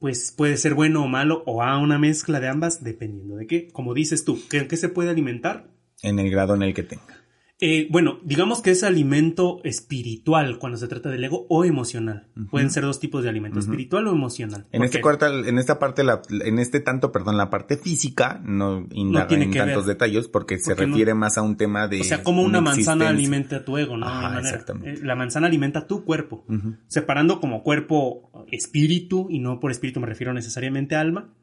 pues 0.00 0.34
puede 0.36 0.56
ser 0.56 0.74
bueno 0.74 1.04
o 1.04 1.06
malo 1.06 1.44
o 1.46 1.62
a 1.62 1.78
una 1.78 2.00
mezcla 2.00 2.40
de 2.40 2.48
ambas, 2.48 2.82
dependiendo 2.82 3.36
de 3.36 3.46
qué. 3.46 3.68
Como 3.68 3.94
dices 3.94 4.24
tú, 4.24 4.40
¿qué, 4.50 4.66
qué 4.66 4.76
se 4.76 4.88
puede 4.88 5.10
alimentar? 5.10 5.70
En 6.02 6.18
el 6.18 6.32
grado 6.32 6.56
en 6.56 6.62
el 6.64 6.74
que 6.74 6.82
tenga. 6.82 7.19
Eh, 7.62 7.88
bueno, 7.90 8.20
digamos 8.24 8.62
que 8.62 8.70
es 8.70 8.82
alimento 8.82 9.60
espiritual 9.64 10.58
cuando 10.58 10.78
se 10.78 10.88
trata 10.88 11.10
del 11.10 11.22
ego 11.22 11.46
o 11.50 11.66
emocional. 11.66 12.26
Pueden 12.50 12.70
ser 12.70 12.84
dos 12.84 12.98
tipos 13.00 13.22
de 13.22 13.28
alimento, 13.28 13.58
espiritual 13.58 14.06
o 14.06 14.12
emocional. 14.12 14.66
En 14.72 14.82
este 14.82 15.02
cuarto, 15.02 15.26
en 15.26 15.58
esta 15.58 15.78
parte, 15.78 16.02
la, 16.02 16.22
en 16.30 16.58
este 16.58 16.80
tanto, 16.80 17.12
perdón, 17.12 17.36
la 17.36 17.50
parte 17.50 17.76
física 17.76 18.40
no 18.42 18.86
indaga 18.92 19.36
en 19.36 19.50
tantos 19.52 19.84
detalles 19.84 20.28
porque, 20.28 20.58
se 20.58 20.74
refiere 20.74 21.12
más 21.12 21.36
a 21.36 21.42
un 21.42 21.56
tema 21.56 21.86
de. 21.86 22.00
O 22.00 22.04
sea, 22.04 22.22
como 22.22 22.42
una, 22.42 22.62
manzana 22.62 23.08
alimenta 23.08 23.56
a 23.56 23.64
tu 23.64 23.76
ego, 23.76 23.98
¿no? 23.98 24.06
exactamente. 24.38 24.92
Eh, 24.92 25.04
la 25.04 25.14
manzana 25.14 25.46
alimenta 25.46 25.86
tu 25.86 26.04
cuerpo, 26.04 26.46
separando 26.86 27.40
como 27.40 27.62
cuerpo 27.62 28.30
espíritu 28.50 29.26
y 29.28 29.38
no 29.38 29.60
por 29.60 29.70
espíritu 29.70 30.00
me 30.00 30.06
refiero 30.06 30.32
necesariamente 30.32 30.96
a 30.96 31.00
alma. 31.00 31.34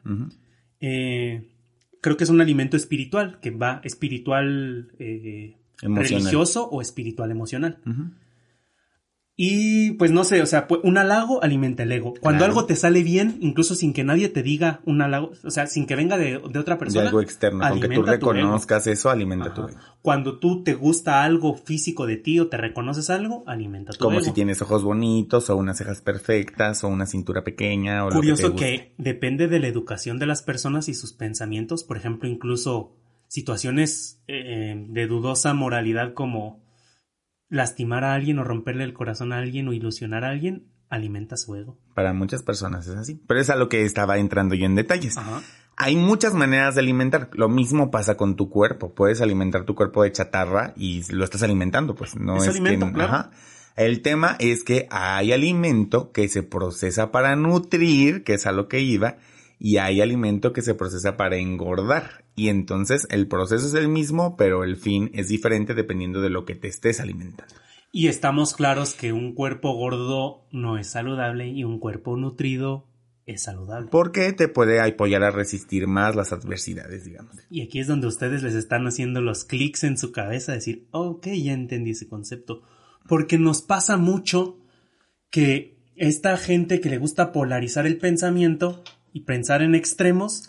eh, 0.80 1.48
creo 2.02 2.18
que 2.18 2.24
es 2.24 2.30
un 2.32 2.42
alimento 2.42 2.76
espiritual 2.76 3.40
que 3.40 3.52
va 3.52 3.82
espiritual. 3.84 4.92
Eh, 4.98 5.58
religioso 5.82 6.68
o 6.70 6.82
espiritual 6.82 7.32
emocional. 7.32 7.80
Y 9.40 9.92
pues 9.92 10.10
no 10.10 10.24
sé, 10.24 10.42
o 10.42 10.48
sea, 10.48 10.68
un 10.84 10.98
halago 10.98 11.44
alimenta 11.44 11.84
el 11.84 11.92
ego. 11.92 12.16
Cuando 12.20 12.44
algo 12.44 12.66
te 12.66 12.76
sale 12.76 13.04
bien, 13.04 13.38
incluso 13.40 13.76
sin 13.76 13.94
que 13.94 14.04
nadie 14.04 14.30
te 14.30 14.42
diga 14.42 14.82
un 14.84 15.00
halago, 15.00 15.32
o 15.44 15.52
sea, 15.52 15.68
sin 15.68 15.86
que 15.86 15.96
venga 15.96 16.18
de, 16.18 16.38
otra 16.38 16.80
persona. 16.80 17.04
De 17.04 17.08
algo 17.10 17.22
externo, 17.22 17.64
aunque 17.64 17.88
tú 17.88 18.02
reconozcas 18.02 18.88
eso, 18.88 19.12
alimenta 19.12 19.54
tu 19.54 19.68
ego. 19.68 19.78
Cuando 20.02 20.40
tú 20.40 20.64
te 20.64 20.74
gusta 20.74 21.24
algo 21.24 21.56
físico 21.56 22.08
de 22.08 22.18
ti 22.18 22.40
o 22.40 22.48
te 22.48 22.58
reconoces 22.58 23.12
algo, 23.12 23.44
alimenta 23.46 23.94
tu 23.94 24.06
ego. 24.06 24.10
Como 24.10 24.22
si 24.22 24.32
tienes 24.32 24.60
ojos 24.64 24.84
bonitos 24.84 25.52
o 25.52 25.56
unas 25.56 25.78
cejas 25.78 26.02
perfectas 26.02 26.84
o 26.84 26.88
una 26.88 27.06
cintura 27.06 27.44
pequeña 27.44 28.08
o 28.08 28.10
Curioso 28.10 28.48
lo 28.48 28.56
que, 28.56 28.66
que 28.66 28.94
depende 28.98 29.48
de 29.48 29.60
la 29.60 29.68
educación 29.68 30.18
de 30.18 30.26
las 30.26 30.42
personas 30.42 30.90
y 30.90 30.96
sus 30.96 31.14
pensamientos. 31.14 31.84
Por 31.84 31.98
ejemplo, 31.98 32.28
incluso 32.28 32.96
situaciones 33.28 34.22
eh, 34.28 34.76
de 34.90 35.08
dudosa 35.08 35.54
moralidad 35.54 36.14
como 36.14 36.64
lastimar 37.50 38.04
a 38.04 38.14
alguien 38.14 38.40
o 38.40 38.44
romperle 38.44 38.84
el 38.84 38.94
corazón 38.94 39.34
a 39.34 39.38
alguien 39.38 39.68
o 39.68 39.74
ilusionar 39.74 40.24
a 40.26 40.30
alguien 40.30 40.68
alimenta 40.90 41.38
su 41.38 41.56
ego. 41.56 41.78
Para 41.94 42.14
muchas 42.14 42.44
personas 42.44 42.88
es 42.88 42.96
así. 42.96 43.22
Pero 43.28 43.40
es 43.40 43.50
a 43.50 43.56
lo 43.56 43.70
que 43.70 43.84
estaba 43.84 44.18
entrando 44.18 44.56
yo 44.56 44.66
en 44.66 44.76
detalles. 44.76 45.16
Hay 45.76 45.96
muchas 45.96 46.34
maneras 46.34 46.76
de 46.76 46.82
alimentar. 46.82 47.30
Lo 47.34 47.50
mismo 47.50 47.92
pasa 47.92 48.18
con 48.18 48.36
tu 48.36 48.50
cuerpo. 48.50 48.94
Puedes 48.94 49.22
alimentar 49.22 49.66
tu 49.66 49.76
cuerpo 49.76 50.04
de 50.04 50.12
chatarra 50.12 50.74
y 50.76 51.04
lo 51.12 51.24
estás 51.24 51.44
alimentando, 51.44 51.96
pues 51.96 52.16
no 52.16 52.38
es, 52.38 52.48
alimento, 52.48 52.92
El 53.76 54.02
tema 54.02 54.38
es 54.40 54.64
que 54.64 54.88
hay 54.90 55.34
alimento 55.34 56.12
que 56.12 56.28
se 56.30 56.44
procesa 56.44 57.12
para 57.12 57.36
nutrir, 57.36 58.24
que 58.24 58.36
es 58.36 58.48
a 58.48 58.52
lo 58.52 58.68
que 58.68 58.80
iba, 58.80 59.18
y 59.60 59.78
hay 59.78 60.02
alimento 60.02 60.54
que 60.54 60.62
se 60.62 60.74
procesa 60.74 61.18
para 61.18 61.38
engordar. 61.38 62.27
Y 62.38 62.50
entonces 62.50 63.08
el 63.10 63.28
proceso 63.28 63.66
es 63.66 63.74
el 63.74 63.88
mismo, 63.88 64.38
pero 64.38 64.64
el 64.64 64.78
fin 64.78 65.10
es 65.16 65.28
diferente 65.28 65.74
dependiendo 65.74 66.22
de 66.22 66.30
lo 66.30 66.46
que 66.46 66.54
te 66.54 66.68
estés 66.68 67.00
alimentando. 67.00 67.54
Y 67.92 68.10
estamos 68.10 68.54
claros 68.54 68.94
que 68.94 69.12
un 69.12 69.34
cuerpo 69.34 69.74
gordo 69.74 70.46
no 70.52 70.78
es 70.78 70.88
saludable 70.88 71.48
y 71.48 71.64
un 71.64 71.80
cuerpo 71.80 72.16
nutrido 72.16 72.86
es 73.26 73.42
saludable. 73.42 73.90
Porque 73.90 74.34
te 74.34 74.48
puede 74.48 74.80
apoyar 74.80 75.24
a 75.24 75.32
resistir 75.32 75.88
más 75.88 76.16
las 76.16 76.32
adversidades, 76.32 77.06
digamos. 77.06 77.36
Y 77.50 77.64
aquí 77.64 77.80
es 77.80 77.88
donde 77.88 78.06
ustedes 78.06 78.44
les 78.44 78.54
están 78.54 78.86
haciendo 78.86 79.20
los 79.20 79.44
clics 79.44 79.84
en 79.84 79.98
su 79.98 80.12
cabeza, 80.12 80.54
decir, 80.54 80.88
ok, 80.92 81.26
ya 81.30 81.54
entendí 81.54 81.92
ese 81.92 82.08
concepto. 82.08 82.62
Porque 83.08 83.40
nos 83.40 83.64
pasa 83.64 83.98
mucho 83.98 84.60
que 85.32 85.80
esta 85.96 86.38
gente 86.38 86.82
que 86.82 86.92
le 86.92 87.00
gusta 87.00 87.32
polarizar 87.32 87.88
el 87.88 87.98
pensamiento 87.98 88.84
y 89.12 89.22
pensar 89.22 89.64
en 89.64 89.74
extremos, 89.74 90.48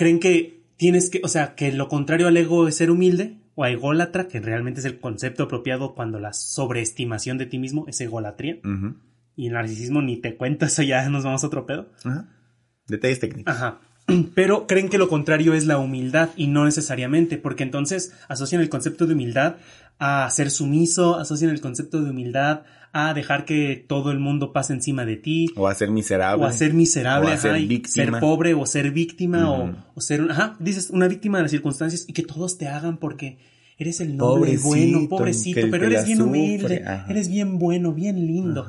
creen 0.00 0.18
que 0.18 0.62
tienes 0.78 1.10
que, 1.10 1.20
o 1.22 1.28
sea, 1.28 1.54
que 1.54 1.72
lo 1.72 1.88
contrario 1.88 2.26
al 2.26 2.36
ego 2.38 2.66
es 2.66 2.76
ser 2.76 2.90
humilde 2.90 3.36
o 3.54 3.64
a 3.64 3.70
ególatra, 3.70 4.28
que 4.28 4.40
realmente 4.40 4.80
es 4.80 4.86
el 4.86 4.98
concepto 4.98 5.42
apropiado 5.42 5.94
cuando 5.94 6.18
la 6.18 6.32
sobreestimación 6.32 7.36
de 7.36 7.44
ti 7.44 7.58
mismo 7.58 7.84
es 7.86 8.00
egolatría. 8.00 8.60
Y 9.36 9.48
el 9.48 9.52
narcisismo 9.52 10.00
ni 10.00 10.16
te 10.16 10.36
cuento, 10.36 10.64
eso 10.64 10.82
ya 10.82 11.06
nos 11.10 11.24
vamos 11.24 11.44
a 11.44 11.48
otro 11.48 11.66
pedo. 11.66 11.90
Detalles 12.88 13.20
técnicos. 13.20 13.54
Ajá. 13.54 13.78
Pero 14.34 14.66
creen 14.66 14.88
que 14.88 14.96
lo 14.96 15.10
contrario 15.10 15.52
es 15.52 15.66
la 15.66 15.76
humildad 15.76 16.30
y 16.34 16.46
no 16.46 16.64
necesariamente, 16.64 17.36
porque 17.36 17.62
entonces 17.62 18.14
asocian 18.28 18.62
el 18.62 18.70
concepto 18.70 19.06
de 19.06 19.12
humildad 19.12 19.56
a 20.00 20.28
ser 20.30 20.50
sumiso, 20.50 21.16
asocian 21.16 21.50
el 21.50 21.60
concepto 21.60 22.02
de 22.02 22.10
humildad 22.10 22.62
a 22.92 23.14
dejar 23.14 23.44
que 23.44 23.84
todo 23.86 24.10
el 24.10 24.18
mundo 24.18 24.52
pase 24.52 24.72
encima 24.72 25.04
de 25.04 25.16
ti. 25.16 25.52
O 25.56 25.68
a 25.68 25.74
ser 25.74 25.90
miserable. 25.90 26.42
O 26.42 26.48
a 26.48 26.52
ser 26.52 26.72
miserable, 26.72 27.36
ser, 27.36 27.86
ser 27.86 28.18
pobre 28.18 28.54
o 28.54 28.66
ser 28.66 28.90
víctima 28.90 29.48
o, 29.50 30.00
ser, 30.00 30.26
ajá, 30.30 30.56
dices, 30.58 30.88
una 30.90 31.06
víctima 31.06 31.38
de 31.38 31.42
las 31.42 31.50
circunstancias 31.52 32.06
y 32.08 32.14
que 32.14 32.22
todos 32.22 32.58
te 32.58 32.66
hagan 32.66 32.96
porque 32.96 33.38
eres 33.78 34.00
el 34.00 34.16
noble, 34.16 34.58
bueno, 34.58 35.06
pobrecito, 35.08 35.66
pero 35.70 35.86
eres 35.86 36.06
bien 36.06 36.22
humilde, 36.22 36.84
eres 37.08 37.28
bien 37.28 37.58
bueno, 37.58 37.92
bien 37.92 38.16
lindo. 38.26 38.66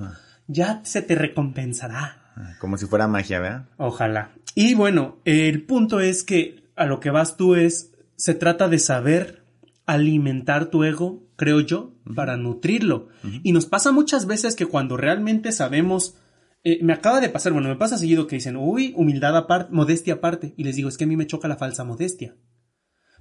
Ya 0.48 0.82
se 0.84 1.02
te 1.02 1.16
recompensará. 1.16 2.18
Como 2.60 2.78
si 2.78 2.86
fuera 2.86 3.08
magia, 3.08 3.40
¿verdad? 3.40 3.66
Ojalá. 3.78 4.32
Y 4.54 4.74
bueno, 4.74 5.18
el 5.24 5.64
punto 5.64 6.02
es 6.02 6.24
que 6.24 6.64
a 6.76 6.86
lo 6.86 7.00
que 7.00 7.10
vas 7.10 7.38
tú 7.38 7.56
es, 7.56 7.92
se 8.18 8.36
trata 8.36 8.68
de 8.68 8.80
saber 8.80 9.41
alimentar 9.86 10.68
tu 10.68 10.84
ego, 10.84 11.24
creo 11.36 11.60
yo, 11.62 11.94
para 12.16 12.38
nutrirlo. 12.38 13.10
Y 13.44 13.52
nos 13.52 13.66
pasa 13.66 13.92
muchas 13.92 14.26
veces 14.26 14.56
que 14.56 14.66
cuando 14.66 14.98
realmente 14.98 15.52
sabemos, 15.52 16.16
eh, 16.64 16.80
me 16.84 16.94
acaba 16.94 17.20
de 17.20 17.30
pasar, 17.30 17.54
bueno, 17.54 17.70
me 17.70 17.76
pasa 17.76 17.98
seguido 17.98 18.28
que 18.28 18.36
dicen, 18.36 18.56
uy, 18.58 18.94
humildad 18.96 19.36
aparte, 19.36 19.74
modestia 19.74 20.16
aparte, 20.16 20.54
y 20.58 20.64
les 20.64 20.76
digo, 20.76 20.90
es 20.90 20.98
que 20.98 21.06
a 21.06 21.08
mí 21.08 21.18
me 21.18 21.28
choca 21.28 21.48
la 21.48 21.58
falsa 21.58 21.84
modestia. 21.84 22.36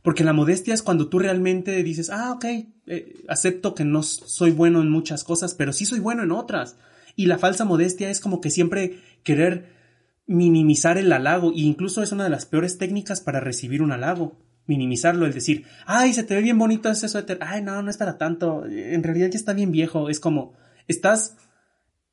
Porque 0.02 0.24
la 0.24 0.32
modestia 0.32 0.72
es 0.72 0.82
cuando 0.82 1.08
tú 1.08 1.18
realmente 1.18 1.82
dices, 1.82 2.10
ah, 2.10 2.32
ok, 2.32 2.44
eh, 2.44 3.22
acepto 3.28 3.74
que 3.74 3.84
no 3.84 4.02
soy 4.02 4.50
bueno 4.50 4.80
en 4.80 4.90
muchas 4.90 5.24
cosas, 5.24 5.54
pero 5.54 5.72
sí 5.72 5.84
soy 5.84 6.00
bueno 6.00 6.22
en 6.22 6.32
otras. 6.32 6.76
Y 7.16 7.26
la 7.26 7.38
falsa 7.38 7.64
modestia 7.64 8.10
es 8.10 8.20
como 8.20 8.40
que 8.40 8.50
siempre 8.50 9.00
querer 9.24 9.80
minimizar 10.26 10.96
el 10.96 11.12
halago, 11.12 11.50
e 11.50 11.60
incluso 11.60 12.02
es 12.02 12.12
una 12.12 12.24
de 12.24 12.30
las 12.30 12.46
peores 12.46 12.78
técnicas 12.78 13.20
para 13.20 13.40
recibir 13.40 13.82
un 13.82 13.92
halago 13.92 14.38
minimizarlo, 14.70 15.26
el 15.26 15.34
decir, 15.34 15.66
ay, 15.84 16.12
se 16.12 16.22
te 16.22 16.36
ve 16.36 16.42
bien 16.42 16.56
bonito 16.56 16.88
ese 16.88 17.08
suéter, 17.08 17.38
ay, 17.42 17.60
no, 17.60 17.82
no 17.82 17.90
es 17.90 17.96
para 17.96 18.18
tanto, 18.18 18.64
en 18.64 19.02
realidad 19.02 19.28
ya 19.28 19.36
está 19.36 19.52
bien 19.52 19.72
viejo, 19.72 20.08
es 20.08 20.20
como, 20.20 20.54
estás 20.86 21.36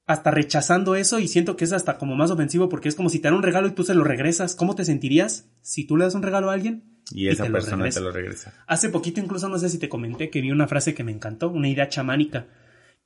hasta 0.07 0.31
rechazando 0.31 0.95
eso 0.95 1.19
y 1.19 1.27
siento 1.27 1.55
que 1.55 1.65
es 1.65 1.71
hasta 1.71 1.99
como 1.99 2.15
más 2.15 2.31
ofensivo 2.31 2.67
porque 2.67 2.89
es 2.89 2.95
como 2.95 3.09
si 3.09 3.19
te 3.19 3.27
dan 3.27 3.35
un 3.35 3.43
regalo 3.43 3.67
y 3.67 3.71
tú 3.71 3.83
se 3.83 3.93
lo 3.93 4.03
regresas, 4.03 4.55
¿cómo 4.55 4.73
te 4.73 4.85
sentirías 4.85 5.47
si 5.61 5.85
tú 5.85 5.97
le 5.97 6.05
das 6.05 6.15
un 6.15 6.23
regalo 6.23 6.49
a 6.49 6.53
alguien? 6.53 6.83
Y 7.11 7.27
esa 7.27 7.45
persona 7.45 7.89
te 7.89 8.01
lo 8.01 8.11
regresa. 8.11 8.53
Hace 8.65 8.89
poquito 8.89 9.19
incluso 9.19 9.47
no 9.49 9.59
sé 9.59 9.69
si 9.69 9.77
te 9.77 9.87
comenté 9.87 10.29
que 10.29 10.41
vi 10.41 10.51
una 10.51 10.67
frase 10.67 10.95
que 10.95 11.03
me 11.03 11.11
encantó, 11.11 11.49
una 11.49 11.69
idea 11.69 11.89
chamánica, 11.89 12.47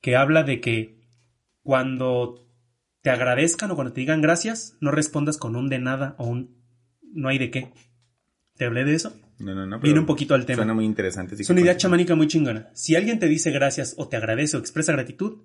que 0.00 0.16
habla 0.16 0.44
de 0.44 0.60
que 0.60 0.98
cuando 1.62 2.48
te 3.02 3.10
agradezcan 3.10 3.70
o 3.70 3.74
cuando 3.74 3.92
te 3.92 4.00
digan 4.00 4.22
gracias, 4.22 4.76
no 4.80 4.92
respondas 4.92 5.36
con 5.36 5.56
un 5.56 5.68
de 5.68 5.78
nada 5.78 6.14
o 6.18 6.26
un 6.26 6.56
no 7.12 7.28
hay 7.28 7.38
de 7.38 7.50
qué. 7.50 7.72
¿Te 8.56 8.64
hablé 8.64 8.84
de 8.84 8.94
eso? 8.94 9.12
No, 9.42 9.54
no, 9.54 9.66
no. 9.66 9.80
Viene 9.80 10.00
un 10.00 10.06
poquito 10.06 10.34
al 10.34 10.46
tema. 10.46 10.56
Suena 10.56 10.74
muy 10.74 10.84
interesante. 10.84 11.34
es 11.34 11.50
una 11.50 11.60
idea 11.60 11.76
chamánica 11.76 12.14
muy 12.14 12.28
chingona. 12.28 12.70
Si 12.74 12.96
alguien 12.96 13.18
te 13.18 13.28
dice 13.28 13.50
gracias 13.50 13.94
o 13.98 14.08
te 14.08 14.16
agradece 14.16 14.56
o 14.56 14.60
expresa 14.60 14.92
gratitud, 14.92 15.38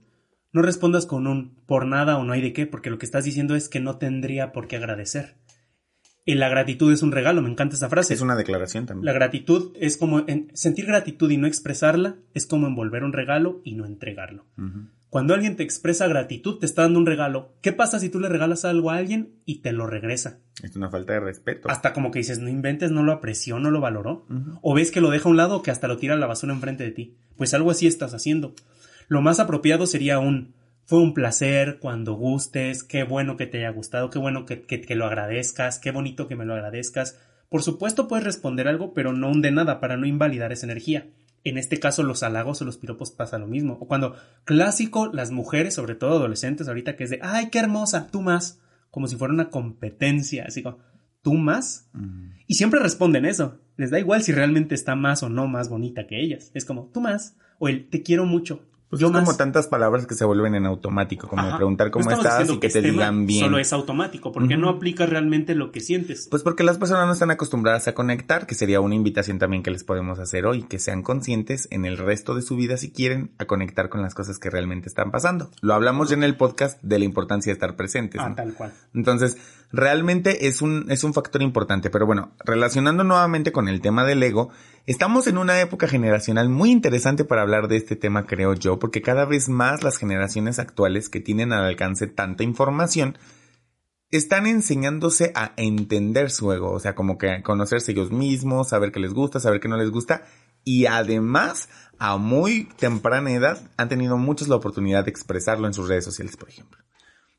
no 0.54 0.62
respondas 0.62 1.06
con 1.06 1.28
un 1.28 1.56
por 1.66 1.86
nada 1.86 2.18
o 2.18 2.24
no 2.24 2.34
hay 2.34 2.42
de 2.42 2.54
qué, 2.54 2.66
porque 2.66 2.90
lo 2.90 2.98
que 2.98 3.06
estás 3.06 3.26
diciendo 3.26 3.56
es 3.56 3.70
que 3.70 3.80
no 3.80 3.98
tendría 3.98 4.52
por 4.52 4.68
qué 4.68 4.78
agradecer. 4.78 5.36
Y 6.26 6.36
la 6.36 6.50
gratitud 6.50 6.92
es 6.92 7.04
un 7.04 7.14
regalo, 7.14 7.42
me 7.42 7.50
encanta 7.50 7.76
esa 7.76 7.88
frase. 7.90 8.14
Es 8.14 8.22
una 8.22 8.36
declaración 8.36 8.86
también. 8.86 9.06
La 9.06 9.14
gratitud 9.14 9.72
es 9.80 9.96
como 9.96 10.26
sentir 10.54 10.86
gratitud 10.86 11.32
y 11.32 11.38
no 11.38 11.48
expresarla, 11.48 12.18
es 12.34 12.46
como 12.46 12.68
envolver 12.68 13.06
un 13.06 13.14
regalo 13.14 13.62
y 13.64 13.76
no 13.76 13.86
entregarlo. 13.86 14.46
Cuando 15.10 15.34
alguien 15.34 15.56
te 15.56 15.64
expresa 15.64 16.08
gratitud, 16.08 16.60
te 16.60 16.66
está 16.66 16.82
dando 16.82 17.00
un 17.00 17.06
regalo. 17.06 17.54
¿Qué 17.62 17.72
pasa 17.72 18.00
si 18.00 18.10
tú 18.10 18.20
le 18.20 18.28
regalas 18.28 18.66
algo 18.66 18.92
a 18.92 18.98
alguien 18.98 19.36
y 19.46 19.60
te 19.62 19.72
lo 19.72 19.88
regresa? 19.88 20.40
Es 20.62 20.76
una 20.76 20.90
falta 20.90 21.14
de 21.14 21.22
respeto. 21.22 21.70
Hasta 21.70 21.94
como 21.94 22.12
que 22.12 22.20
dices, 22.20 22.40
no 22.40 22.50
inventes, 22.50 22.92
no 22.92 23.04
lo 23.04 23.14
apreció, 23.14 23.60
no 23.60 23.72
lo 23.72 23.80
valoró. 23.80 24.26
O 24.62 24.74
ves 24.74 24.92
que 24.92 25.00
lo 25.00 25.10
deja 25.10 25.30
a 25.30 25.32
un 25.32 25.38
lado 25.38 25.58
o 25.58 25.62
que 25.64 25.72
hasta 25.72 25.88
lo 25.88 25.98
tira 25.98 26.16
a 26.16 26.18
la 26.18 26.28
basura 26.28 26.54
enfrente 26.54 26.84
de 26.84 26.92
ti. 26.92 27.16
Pues 27.38 27.54
algo 27.54 27.72
así 27.72 27.88
estás 27.88 28.14
haciendo. 28.14 28.54
Lo 29.08 29.22
más 29.22 29.40
apropiado 29.40 29.88
sería 29.88 30.20
un, 30.20 30.54
fue 30.86 31.00
un 31.00 31.14
placer 31.14 31.80
cuando 31.80 32.14
gustes, 32.16 32.84
qué 32.84 33.04
bueno 33.04 33.38
que 33.38 33.48
te 33.48 33.60
haya 33.60 33.70
gustado, 33.70 34.10
qué 34.10 34.20
bueno 34.20 34.46
que, 34.46 34.64
que, 34.64 34.82
que 34.82 34.96
lo 34.96 35.06
agradezcas, 35.06 35.80
qué 35.80 35.92
bonito 35.92 36.28
que 36.28 36.36
me 36.36 36.46
lo 36.46 36.54
agradezcas. 36.54 37.18
Por 37.50 37.64
supuesto 37.64 38.10
puedes 38.10 38.26
responder 38.26 38.68
algo, 38.68 38.94
pero 38.94 39.14
no 39.14 39.30
un 39.30 39.42
de 39.42 39.52
nada 39.52 39.80
para 39.80 39.96
no 39.96 40.06
invalidar 40.06 40.52
esa 40.52 40.66
energía. 40.66 41.08
En 41.44 41.58
este 41.58 41.80
caso, 41.80 42.04
los 42.04 42.24
halagos 42.24 42.62
o 42.62 42.66
los 42.66 42.78
piropos 42.78 43.12
pasa 43.12 43.38
lo 43.38 43.48
mismo. 43.48 43.78
O 43.80 43.88
cuando 43.88 44.16
clásico, 44.44 45.08
las 45.14 45.32
mujeres, 45.32 45.76
sobre 45.76 45.96
todo 45.96 46.18
adolescentes, 46.18 46.68
ahorita 46.68 46.96
que 46.96 47.06
es 47.06 47.10
de, 47.10 47.20
ay, 47.22 47.50
qué 47.50 47.60
hermosa, 47.60 48.08
tú 48.08 48.22
más, 48.22 48.60
como 48.92 49.08
si 49.08 49.16
fuera 49.16 49.34
una 49.34 49.50
competencia, 49.50 50.46
así 50.46 50.64
como, 50.64 50.80
tú 51.22 51.34
más. 51.36 51.90
Y 52.48 52.56
siempre 52.56 52.80
responden 52.80 53.26
eso. 53.26 53.60
Les 53.78 53.92
da 53.92 54.00
igual 54.00 54.24
si 54.24 54.32
realmente 54.32 54.76
está 54.76 54.96
más 54.96 55.24
o 55.24 55.30
no 55.30 55.48
más 55.48 55.70
bonita 55.70 56.08
que 56.08 56.22
ellas. 56.22 56.52
Es 56.54 56.66
como, 56.66 56.90
tú 56.94 57.02
más. 57.02 57.36
O 57.60 57.68
el, 57.68 57.90
te 57.90 58.02
quiero 58.02 58.26
mucho. 58.26 58.64
Pues 58.90 59.02
Yo 59.02 59.08
es 59.08 59.14
como 59.14 59.36
tantas 59.36 59.68
palabras 59.68 60.08
que 60.08 60.16
se 60.16 60.24
vuelven 60.24 60.56
en 60.56 60.66
automático, 60.66 61.28
como 61.28 61.42
Ajá. 61.42 61.58
preguntar 61.58 61.92
cómo 61.92 62.10
estás 62.10 62.50
y 62.50 62.54
que 62.54 62.70
te 62.70 62.80
este 62.80 62.92
digan 62.92 63.26
bien. 63.26 63.44
Solo 63.44 63.60
es 63.60 63.74
automático, 63.74 64.32
porque 64.32 64.56
no 64.56 64.70
aplica 64.70 65.06
realmente 65.06 65.56
lo 65.56 65.74
que 65.74 65.82
sientes. 65.82 66.28
Pues 66.32 66.42
porque 66.42 66.64
las 66.64 66.78
personas 66.78 67.06
no 67.06 67.12
están 67.12 67.30
acostumbradas 67.30 67.90
a 67.90 67.94
conectar, 67.94 68.48
que 68.48 68.56
sería 68.56 68.80
una 68.80 68.96
invitación 68.96 69.40
también 69.40 69.62
que 69.62 69.72
les 69.72 69.84
podemos 69.84 70.20
hacer 70.20 70.46
hoy, 70.46 70.64
que 70.64 70.80
sean 70.80 71.04
conscientes 71.04 71.68
en 71.70 71.84
el 71.84 71.98
resto 71.98 72.34
de 72.34 72.42
su 72.42 72.56
vida 72.56 72.78
si 72.78 72.90
quieren 72.90 73.32
a 73.38 73.46
conectar 73.46 73.90
con 73.90 74.02
las 74.02 74.14
cosas 74.14 74.40
que 74.40 74.50
realmente 74.50 74.88
están 74.88 75.12
pasando. 75.12 75.52
Lo 75.62 75.74
hablamos 75.74 76.08
ya 76.10 76.16
en 76.16 76.24
el 76.24 76.38
podcast 76.38 76.82
de 76.82 77.00
la 77.00 77.06
importancia 77.06 77.50
de 77.50 77.56
estar 77.56 77.76
presentes. 77.76 78.22
ah, 78.22 78.30
¿no? 78.30 78.36
tal 78.36 78.54
cual. 78.54 78.72
Entonces, 78.94 79.38
realmente 79.72 80.48
es 80.48 80.62
un, 80.62 80.86
es 80.90 81.04
un 81.04 81.14
factor 81.14 81.42
importante. 81.42 81.90
Pero 81.90 82.06
bueno, 82.06 82.32
relacionando 82.44 83.04
nuevamente 83.04 83.52
con 83.52 83.68
el 83.68 83.82
tema 83.82 84.06
del 84.06 84.24
ego, 84.24 84.50
estamos 84.88 85.28
en 85.28 85.38
una 85.38 85.60
época 85.60 85.88
generacional 85.88 86.50
muy 86.50 86.72
interesante 86.72 87.26
para 87.26 87.42
hablar 87.42 87.68
de 87.68 87.76
este 87.76 87.96
tema, 87.96 88.26
creo 88.26 88.54
yo, 88.54 88.80
porque 88.80 89.02
cada 89.02 89.26
vez 89.26 89.50
más 89.50 89.84
las 89.84 89.98
generaciones 89.98 90.60
actuales 90.60 91.10
que 91.10 91.20
tienen 91.20 91.52
al 91.54 91.66
alcance 91.66 92.08
tanta 92.08 92.44
información, 92.44 93.18
están 94.10 94.48
enseñándose 94.48 95.34
a 95.36 95.52
entender 95.58 96.32
su 96.32 96.54
ego, 96.54 96.72
o 96.72 96.80
sea, 96.80 96.96
como 96.96 97.18
que 97.18 97.44
conocerse 97.44 97.92
ellos 97.92 98.12
mismos, 98.12 98.70
saber 98.70 98.94
qué 98.94 99.02
les 99.02 99.14
gusta, 99.14 99.42
saber 99.42 99.60
qué 99.60 99.68
no 99.68 99.76
les 99.76 99.92
gusta, 99.92 100.24
y 100.64 100.86
además, 100.86 101.68
a 102.00 102.16
muy 102.16 102.70
temprana 102.78 103.34
edad, 103.34 103.70
han 103.76 103.90
tenido 103.90 104.18
muchos 104.18 104.48
la 104.48 104.56
oportunidad 104.56 105.04
de 105.04 105.12
expresarlo 105.12 105.68
en 105.68 105.74
sus 105.74 105.90
redes 105.90 106.06
sociales, 106.06 106.38
por 106.38 106.48
ejemplo. 106.48 106.82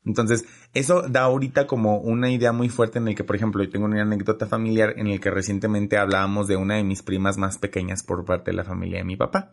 Entonces, 0.05 0.45
eso 0.73 1.03
da 1.07 1.23
ahorita 1.23 1.67
como 1.67 1.97
una 1.97 2.29
idea 2.29 2.51
muy 2.51 2.69
fuerte 2.69 2.99
en 2.99 3.07
el 3.07 3.15
que, 3.15 3.23
por 3.23 3.35
ejemplo, 3.35 3.63
yo 3.63 3.69
tengo 3.69 3.85
una 3.85 4.01
anécdota 4.01 4.47
familiar 4.47 4.93
en 4.97 5.07
el 5.07 5.19
que 5.19 5.29
recientemente 5.29 5.97
hablábamos 5.97 6.47
de 6.47 6.55
una 6.55 6.75
de 6.75 6.83
mis 6.83 7.03
primas 7.03 7.37
más 7.37 7.57
pequeñas 7.57 8.03
por 8.03 8.25
parte 8.25 8.51
de 8.51 8.57
la 8.57 8.63
familia 8.63 8.99
de 8.99 9.03
mi 9.03 9.17
papá. 9.17 9.51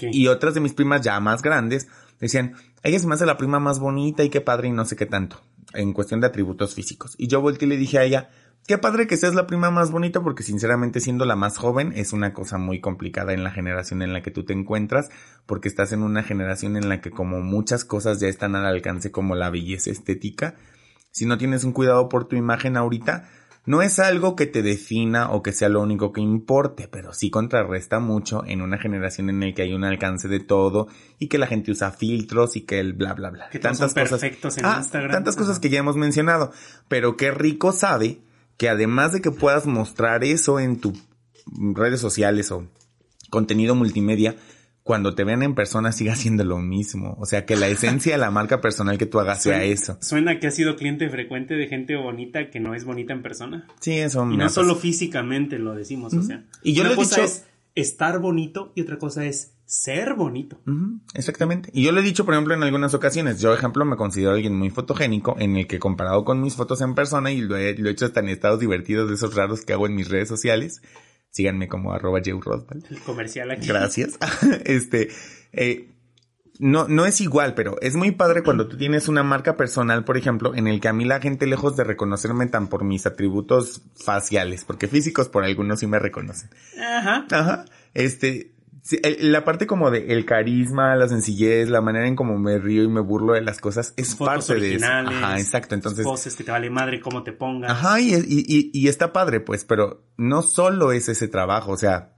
Y 0.00 0.26
otras 0.28 0.54
de 0.54 0.60
mis 0.60 0.74
primas 0.74 1.00
ya 1.00 1.18
más 1.20 1.42
grandes 1.42 1.88
decían, 2.20 2.56
ella 2.82 2.98
se 2.98 3.06
me 3.06 3.14
hace 3.14 3.24
la 3.24 3.38
prima 3.38 3.58
más 3.58 3.78
bonita 3.78 4.22
y 4.22 4.28
qué 4.28 4.40
padre 4.40 4.68
y 4.68 4.72
no 4.72 4.84
sé 4.84 4.96
qué 4.96 5.06
tanto, 5.06 5.40
en 5.72 5.92
cuestión 5.92 6.20
de 6.20 6.26
atributos 6.26 6.74
físicos. 6.74 7.14
Y 7.16 7.28
yo 7.28 7.40
volteé 7.40 7.66
y 7.66 7.70
le 7.70 7.76
dije 7.76 7.98
a 7.98 8.04
ella, 8.04 8.30
qué 8.68 8.76
padre 8.76 9.06
que 9.06 9.16
seas 9.16 9.34
la 9.34 9.46
prima 9.46 9.70
más 9.70 9.90
bonita 9.90 10.20
porque 10.20 10.42
sinceramente 10.42 11.00
siendo 11.00 11.24
la 11.24 11.36
más 11.36 11.56
joven 11.56 11.92
es 11.96 12.12
una 12.12 12.34
cosa 12.34 12.58
muy 12.58 12.80
complicada 12.80 13.32
en 13.32 13.42
la 13.42 13.50
generación 13.50 14.02
en 14.02 14.12
la 14.12 14.22
que 14.22 14.30
tú 14.30 14.44
te 14.44 14.52
encuentras 14.52 15.08
porque 15.46 15.68
estás 15.68 15.92
en 15.92 16.02
una 16.02 16.22
generación 16.22 16.76
en 16.76 16.90
la 16.90 17.00
que 17.00 17.10
como 17.10 17.40
muchas 17.40 17.86
cosas 17.86 18.20
ya 18.20 18.28
están 18.28 18.54
al 18.54 18.66
alcance 18.66 19.10
como 19.10 19.34
la 19.34 19.48
belleza 19.48 19.90
estética, 19.90 20.54
si 21.10 21.24
no 21.24 21.38
tienes 21.38 21.64
un 21.64 21.72
cuidado 21.72 22.10
por 22.10 22.28
tu 22.28 22.36
imagen 22.36 22.76
ahorita, 22.76 23.30
no 23.64 23.80
es 23.80 23.98
algo 23.98 24.36
que 24.36 24.46
te 24.46 24.62
defina 24.62 25.30
o 25.30 25.42
que 25.42 25.52
sea 25.52 25.70
lo 25.70 25.80
único 25.80 26.12
que 26.12 26.20
importe, 26.20 26.88
pero 26.88 27.14
sí 27.14 27.30
contrarresta 27.30 28.00
mucho 28.00 28.44
en 28.46 28.60
una 28.60 28.76
generación 28.76 29.30
en 29.30 29.40
la 29.40 29.54
que 29.54 29.62
hay 29.62 29.72
un 29.72 29.84
alcance 29.84 30.28
de 30.28 30.40
todo 30.40 30.88
y 31.18 31.28
que 31.28 31.38
la 31.38 31.46
gente 31.46 31.70
usa 31.70 31.90
filtros 31.90 32.54
y 32.56 32.66
que 32.66 32.80
el 32.80 32.92
bla 32.92 33.14
bla 33.14 33.30
bla. 33.30 33.48
Que 33.48 33.62
son 33.74 33.92
perfectos 33.94 34.58
en 34.58 34.66
Ah, 34.66 34.76
Instagram. 34.80 35.10
Tantas 35.10 35.36
cosas 35.36 35.58
que 35.58 35.70
ya 35.70 35.78
hemos 35.78 35.96
mencionado, 35.96 36.52
pero 36.88 37.16
qué 37.16 37.30
rico 37.30 37.72
sabe 37.72 38.27
que 38.58 38.68
además 38.68 39.12
de 39.14 39.22
que 39.22 39.30
puedas 39.30 39.64
mostrar 39.66 40.22
eso 40.24 40.60
en 40.60 40.78
tus 40.80 41.02
redes 41.74 42.00
sociales 42.00 42.50
o 42.52 42.68
contenido 43.30 43.74
multimedia, 43.74 44.36
cuando 44.82 45.14
te 45.14 45.22
vean 45.24 45.42
en 45.42 45.54
persona 45.54 45.92
siga 45.92 46.16
siendo 46.16 46.44
lo 46.44 46.58
mismo. 46.58 47.14
O 47.20 47.26
sea, 47.26 47.44
que 47.44 47.56
la 47.56 47.68
esencia 47.68 48.12
de 48.12 48.18
la 48.18 48.30
marca 48.30 48.60
personal 48.60 48.96
que 48.98 49.06
tú 49.06 49.20
hagas 49.20 49.42
sea 49.42 49.62
eso. 49.64 49.98
Suena 50.00 50.40
que 50.40 50.46
has 50.46 50.54
sido 50.54 50.76
cliente 50.76 51.08
frecuente 51.10 51.54
de 51.54 51.66
gente 51.68 51.94
bonita 51.96 52.50
que 52.50 52.58
no 52.60 52.74
es 52.74 52.84
bonita 52.84 53.12
en 53.12 53.22
persona. 53.22 53.66
Sí, 53.80 53.92
eso 53.98 54.26
Y 54.30 54.36
no 54.36 54.48
solo 54.48 54.76
físicamente 54.76 55.58
lo 55.58 55.74
decimos, 55.74 56.14
o 56.14 56.22
sea. 56.22 56.44
Y 56.62 56.72
yo 56.74 56.80
una 56.82 56.88
lo 56.90 56.94
he 56.94 56.96
cosa 56.96 57.20
dicho- 57.22 57.26
es 57.32 57.44
estar 57.74 58.18
bonito 58.18 58.72
y 58.74 58.80
otra 58.80 58.96
cosa 58.98 59.24
es 59.26 59.52
ser 59.68 60.14
bonito. 60.14 60.58
Exactamente. 61.12 61.70
Y 61.74 61.84
yo 61.84 61.92
lo 61.92 62.00
he 62.00 62.02
dicho, 62.02 62.24
por 62.24 62.32
ejemplo, 62.32 62.54
en 62.54 62.62
algunas 62.62 62.94
ocasiones. 62.94 63.38
Yo, 63.38 63.52
ejemplo, 63.52 63.84
me 63.84 63.96
considero 63.96 64.32
alguien 64.32 64.56
muy 64.56 64.70
fotogénico, 64.70 65.36
en 65.38 65.58
el 65.58 65.66
que 65.66 65.78
comparado 65.78 66.24
con 66.24 66.40
mis 66.40 66.56
fotos 66.56 66.80
en 66.80 66.94
persona, 66.94 67.30
y 67.30 67.42
lo 67.42 67.56
he, 67.56 67.74
lo 67.76 67.90
he 67.90 67.92
hecho 67.92 68.06
hasta 68.06 68.20
en 68.20 68.30
estados 68.30 68.60
divertidos 68.60 69.10
de 69.10 69.16
esos 69.16 69.34
raros 69.34 69.66
que 69.66 69.74
hago 69.74 69.86
en 69.86 69.94
mis 69.94 70.08
redes 70.08 70.26
sociales. 70.26 70.80
Síganme 71.30 71.68
como 71.68 71.92
arroba. 71.92 72.18
El 72.18 73.00
comercial 73.04 73.50
aquí. 73.50 73.68
Gracias. 73.68 74.18
este, 74.64 75.08
eh, 75.52 75.94
no, 76.58 76.88
no 76.88 77.04
es 77.04 77.20
igual, 77.20 77.54
pero 77.54 77.76
es 77.82 77.94
muy 77.94 78.12
padre 78.12 78.42
cuando 78.42 78.68
tú 78.68 78.78
tienes 78.78 79.06
una 79.06 79.22
marca 79.22 79.58
personal, 79.58 80.02
por 80.04 80.16
ejemplo, 80.16 80.54
en 80.54 80.66
el 80.66 80.80
que 80.80 80.88
a 80.88 80.94
mí 80.94 81.04
la 81.04 81.20
gente, 81.20 81.46
lejos 81.46 81.76
de 81.76 81.84
reconocerme 81.84 82.46
tan 82.46 82.68
por 82.68 82.84
mis 82.84 83.04
atributos 83.04 83.82
faciales, 83.94 84.64
porque 84.64 84.88
físicos 84.88 85.28
por 85.28 85.44
algunos 85.44 85.80
sí 85.80 85.86
me 85.86 85.98
reconocen. 85.98 86.48
Ajá. 86.80 87.26
Ajá. 87.30 87.64
Este, 87.92 88.54
sí, 88.88 88.98
el- 89.02 89.30
la 89.32 89.44
parte 89.44 89.66
como 89.66 89.90
de 89.90 90.12
el 90.12 90.24
carisma, 90.24 90.96
la 90.96 91.08
sencillez, 91.08 91.68
la 91.68 91.80
manera 91.82 92.08
en 92.08 92.16
cómo 92.16 92.38
me 92.38 92.58
río 92.58 92.84
y 92.84 92.88
me 92.88 93.00
burlo 93.00 93.34
de 93.34 93.42
las 93.42 93.60
cosas 93.60 93.92
es 93.98 94.14
Fotos 94.14 94.46
parte 94.48 94.60
de 94.60 94.74
eso. 94.76 94.86
Ajá, 94.86 95.38
exacto. 95.38 95.74
Entonces, 95.74 96.04
Poses 96.04 96.34
que 96.34 96.44
te 96.44 96.50
vale 96.50 96.70
madre 96.70 97.00
cómo 97.00 97.22
te 97.22 97.32
pongas. 97.32 97.70
Ajá, 97.70 98.00
y, 98.00 98.14
y, 98.14 98.70
y- 98.72 98.88
está 98.88 99.12
padre, 99.12 99.40
pues, 99.40 99.64
pero 99.64 100.04
no 100.16 100.40
solo 100.42 100.92
es 100.92 101.08
ese 101.10 101.28
trabajo, 101.28 101.72
o 101.72 101.76
sea, 101.76 102.14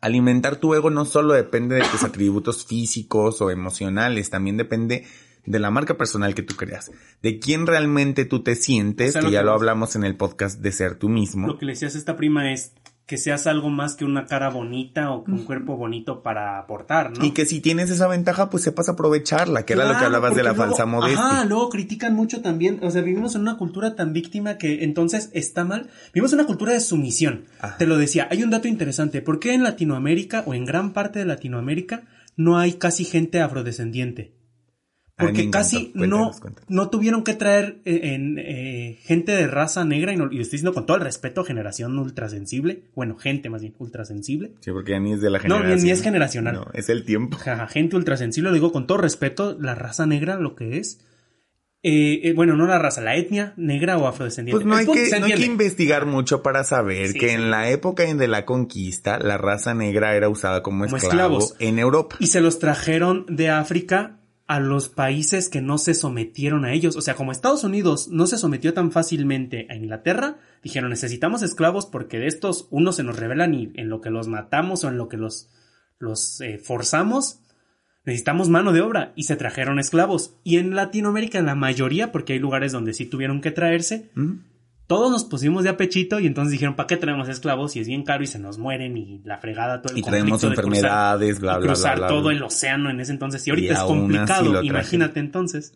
alimentar 0.00 0.56
tu 0.56 0.74
ego 0.74 0.90
no 0.90 1.04
solo 1.04 1.34
depende 1.34 1.76
de 1.76 1.82
tus 1.82 2.02
atributos 2.04 2.64
físicos 2.66 3.40
o 3.40 3.50
emocionales, 3.50 4.30
también 4.30 4.56
depende 4.56 5.06
de 5.46 5.58
la 5.58 5.70
marca 5.70 5.96
personal 5.96 6.34
que 6.34 6.42
tú 6.42 6.54
creas, 6.54 6.90
de 7.22 7.38
quién 7.38 7.66
realmente 7.66 8.24
tú 8.26 8.42
te 8.42 8.54
sientes, 8.56 9.10
O 9.10 9.12
sea, 9.12 9.20
que 9.22 9.26
lo 9.28 9.32
ya 9.32 9.40
que 9.40 9.46
lo 9.46 9.52
hablamos 9.52 9.96
en 9.96 10.04
el 10.04 10.16
podcast 10.16 10.60
de 10.60 10.70
ser 10.72 10.96
tú 10.96 11.08
mismo. 11.08 11.46
Lo 11.46 11.58
que 11.58 11.64
le 11.64 11.72
decías 11.72 11.94
a 11.94 11.98
esta 11.98 12.16
prima 12.16 12.52
es 12.52 12.72
que 13.10 13.18
seas 13.18 13.48
algo 13.48 13.70
más 13.70 13.96
que 13.96 14.04
una 14.04 14.26
cara 14.26 14.50
bonita 14.50 15.10
o 15.10 15.24
que 15.24 15.32
un 15.32 15.44
cuerpo 15.44 15.76
bonito 15.76 16.22
para 16.22 16.60
aportar, 16.60 17.10
¿no? 17.10 17.24
Y 17.24 17.32
que 17.32 17.44
si 17.44 17.58
tienes 17.58 17.90
esa 17.90 18.06
ventaja, 18.06 18.50
pues 18.50 18.62
sepas 18.62 18.88
aprovecharla, 18.88 19.66
que 19.66 19.72
era 19.72 19.84
lo 19.92 19.98
que 19.98 20.04
hablabas 20.04 20.36
de 20.36 20.44
la 20.44 20.52
luego- 20.52 20.66
falsa 20.68 20.86
modestia. 20.86 21.18
Ajá, 21.26 21.44
luego 21.44 21.70
critican 21.70 22.14
mucho 22.14 22.40
también. 22.40 22.78
O 22.84 22.90
sea, 22.92 23.02
vivimos 23.02 23.34
en 23.34 23.40
una 23.40 23.56
cultura 23.56 23.96
tan 23.96 24.12
víctima 24.12 24.58
que 24.58 24.84
entonces 24.84 25.28
está 25.32 25.64
mal. 25.64 25.90
Vivimos 26.14 26.32
en 26.34 26.38
una 26.38 26.46
cultura 26.46 26.72
de 26.72 26.78
sumisión. 26.78 27.46
Ajá. 27.58 27.78
Te 27.78 27.86
lo 27.88 27.98
decía, 27.98 28.28
hay 28.30 28.44
un 28.44 28.50
dato 28.50 28.68
interesante. 28.68 29.22
¿Por 29.22 29.40
qué 29.40 29.54
en 29.54 29.64
Latinoamérica 29.64 30.44
o 30.46 30.54
en 30.54 30.64
gran 30.64 30.92
parte 30.92 31.18
de 31.18 31.24
Latinoamérica 31.24 32.04
no 32.36 32.58
hay 32.58 32.74
casi 32.74 33.04
gente 33.04 33.40
afrodescendiente? 33.40 34.34
Porque 35.20 35.42
encantó. 35.42 35.58
casi 35.58 35.92
no, 35.94 36.32
no 36.68 36.90
tuvieron 36.90 37.22
que 37.24 37.34
traer 37.34 37.80
eh, 37.84 38.00
en, 38.14 38.38
eh, 38.38 38.98
gente 39.02 39.32
de 39.32 39.46
raza 39.46 39.84
negra, 39.84 40.12
y, 40.12 40.16
no- 40.16 40.24
y 40.30 40.36
lo 40.36 40.42
estoy 40.42 40.56
diciendo 40.58 40.72
con 40.74 40.86
todo 40.86 40.96
el 40.96 41.02
respeto, 41.02 41.44
generación 41.44 41.98
ultrasensible. 41.98 42.84
Bueno, 42.94 43.16
gente 43.16 43.50
más 43.50 43.60
bien 43.62 43.74
ultrasensible. 43.78 44.52
Sí, 44.60 44.70
porque 44.72 44.92
ya 44.92 45.00
ni 45.00 45.12
es 45.12 45.20
de 45.20 45.30
la 45.30 45.38
No, 45.38 45.42
generación. 45.42 45.76
ni- 45.78 45.82
ni 45.84 45.90
es 45.90 46.02
generacional. 46.02 46.54
No, 46.54 46.66
es 46.74 46.88
el 46.88 47.04
tiempo. 47.04 47.36
Jaja, 47.38 47.66
gente 47.68 47.96
ultrasensible, 47.96 48.50
lo 48.50 48.54
digo 48.54 48.72
con 48.72 48.86
todo 48.86 48.98
respeto, 48.98 49.56
la 49.60 49.74
raza 49.74 50.06
negra, 50.06 50.36
lo 50.38 50.54
que 50.56 50.78
es. 50.78 51.00
Eh, 51.82 52.28
eh, 52.28 52.32
bueno, 52.34 52.56
no 52.56 52.66
la 52.66 52.78
raza, 52.78 53.00
la 53.00 53.16
etnia 53.16 53.54
negra 53.56 53.96
o 53.96 54.06
afrodescendiente. 54.06 54.62
Pues 54.62 54.66
no 54.66 54.76
hay, 54.76 54.84
que, 54.84 55.18
no 55.18 55.24
hay 55.24 55.32
que 55.32 55.46
investigar 55.46 56.04
mucho 56.04 56.42
para 56.42 56.62
saber 56.62 57.08
Sí, 57.12 57.18
que 57.18 57.28
sí. 57.30 57.34
en 57.34 57.50
la 57.50 57.70
época 57.70 58.02
de 58.02 58.28
la 58.28 58.44
conquista 58.44 59.18
la 59.18 59.38
raza 59.38 59.72
negra 59.72 60.14
era 60.14 60.28
usada 60.28 60.62
como, 60.62 60.84
Como 60.84 60.98
esclavo 60.98 61.38
esclavos. 61.38 61.56
en 61.58 61.78
Europa. 61.78 62.16
Y 62.18 62.26
se 62.26 62.42
los 62.42 62.58
trajeron 62.58 63.24
de 63.30 63.48
África 63.48 64.19
a 64.50 64.58
los 64.58 64.88
países 64.88 65.48
que 65.48 65.60
no 65.60 65.78
se 65.78 65.94
sometieron 65.94 66.64
a 66.64 66.72
ellos. 66.72 66.96
O 66.96 67.02
sea, 67.02 67.14
como 67.14 67.30
Estados 67.30 67.62
Unidos 67.62 68.08
no 68.08 68.26
se 68.26 68.36
sometió 68.36 68.74
tan 68.74 68.90
fácilmente 68.90 69.68
a 69.70 69.76
Inglaterra, 69.76 70.38
dijeron 70.64 70.90
necesitamos 70.90 71.42
esclavos 71.42 71.86
porque 71.86 72.18
de 72.18 72.26
estos 72.26 72.66
unos 72.70 72.96
se 72.96 73.04
nos 73.04 73.16
rebelan 73.16 73.54
y 73.54 73.70
en 73.76 73.88
lo 73.88 74.00
que 74.00 74.10
los 74.10 74.26
matamos 74.26 74.82
o 74.82 74.88
en 74.88 74.98
lo 74.98 75.06
que 75.06 75.18
los, 75.18 75.50
los 76.00 76.40
eh, 76.40 76.58
forzamos, 76.58 77.38
necesitamos 78.04 78.48
mano 78.48 78.72
de 78.72 78.80
obra 78.80 79.12
y 79.14 79.22
se 79.22 79.36
trajeron 79.36 79.78
esclavos. 79.78 80.34
Y 80.42 80.58
en 80.58 80.74
Latinoamérica, 80.74 81.40
la 81.42 81.54
mayoría, 81.54 82.10
porque 82.10 82.32
hay 82.32 82.40
lugares 82.40 82.72
donde 82.72 82.92
sí 82.92 83.06
tuvieron 83.06 83.40
que 83.42 83.52
traerse. 83.52 84.10
Todos 84.90 85.08
nos 85.08 85.22
pusimos 85.22 85.62
de 85.62 85.68
apechito 85.70 86.18
y 86.18 86.26
entonces 86.26 86.50
dijeron, 86.50 86.74
¿para 86.74 86.88
qué 86.88 86.96
traemos 86.96 87.28
esclavos? 87.28 87.76
Y 87.76 87.78
es 87.78 87.86
bien 87.86 88.02
caro 88.02 88.24
y 88.24 88.26
se 88.26 88.40
nos 88.40 88.58
mueren 88.58 88.96
y 88.96 89.20
la 89.24 89.38
fregada, 89.38 89.80
todo 89.82 89.92
el 89.92 90.00
Y 90.00 90.02
traemos 90.02 90.40
de 90.40 90.48
cruzar- 90.48 90.50
enfermedades, 90.50 91.38
bla, 91.38 91.52
y 91.52 91.54
bla, 91.54 91.58
bla, 91.58 91.66
cruzar 91.68 91.98
bla, 91.98 92.08
todo 92.08 92.22
bla. 92.24 92.32
el 92.32 92.42
océano 92.42 92.90
en 92.90 92.98
ese 92.98 93.12
entonces. 93.12 93.46
Y 93.46 93.50
ahorita 93.50 93.72
Y 93.72 93.76
es 93.76 93.82
complicado, 93.82 94.62
imagínate 94.64 95.20
entonces. 95.20 95.74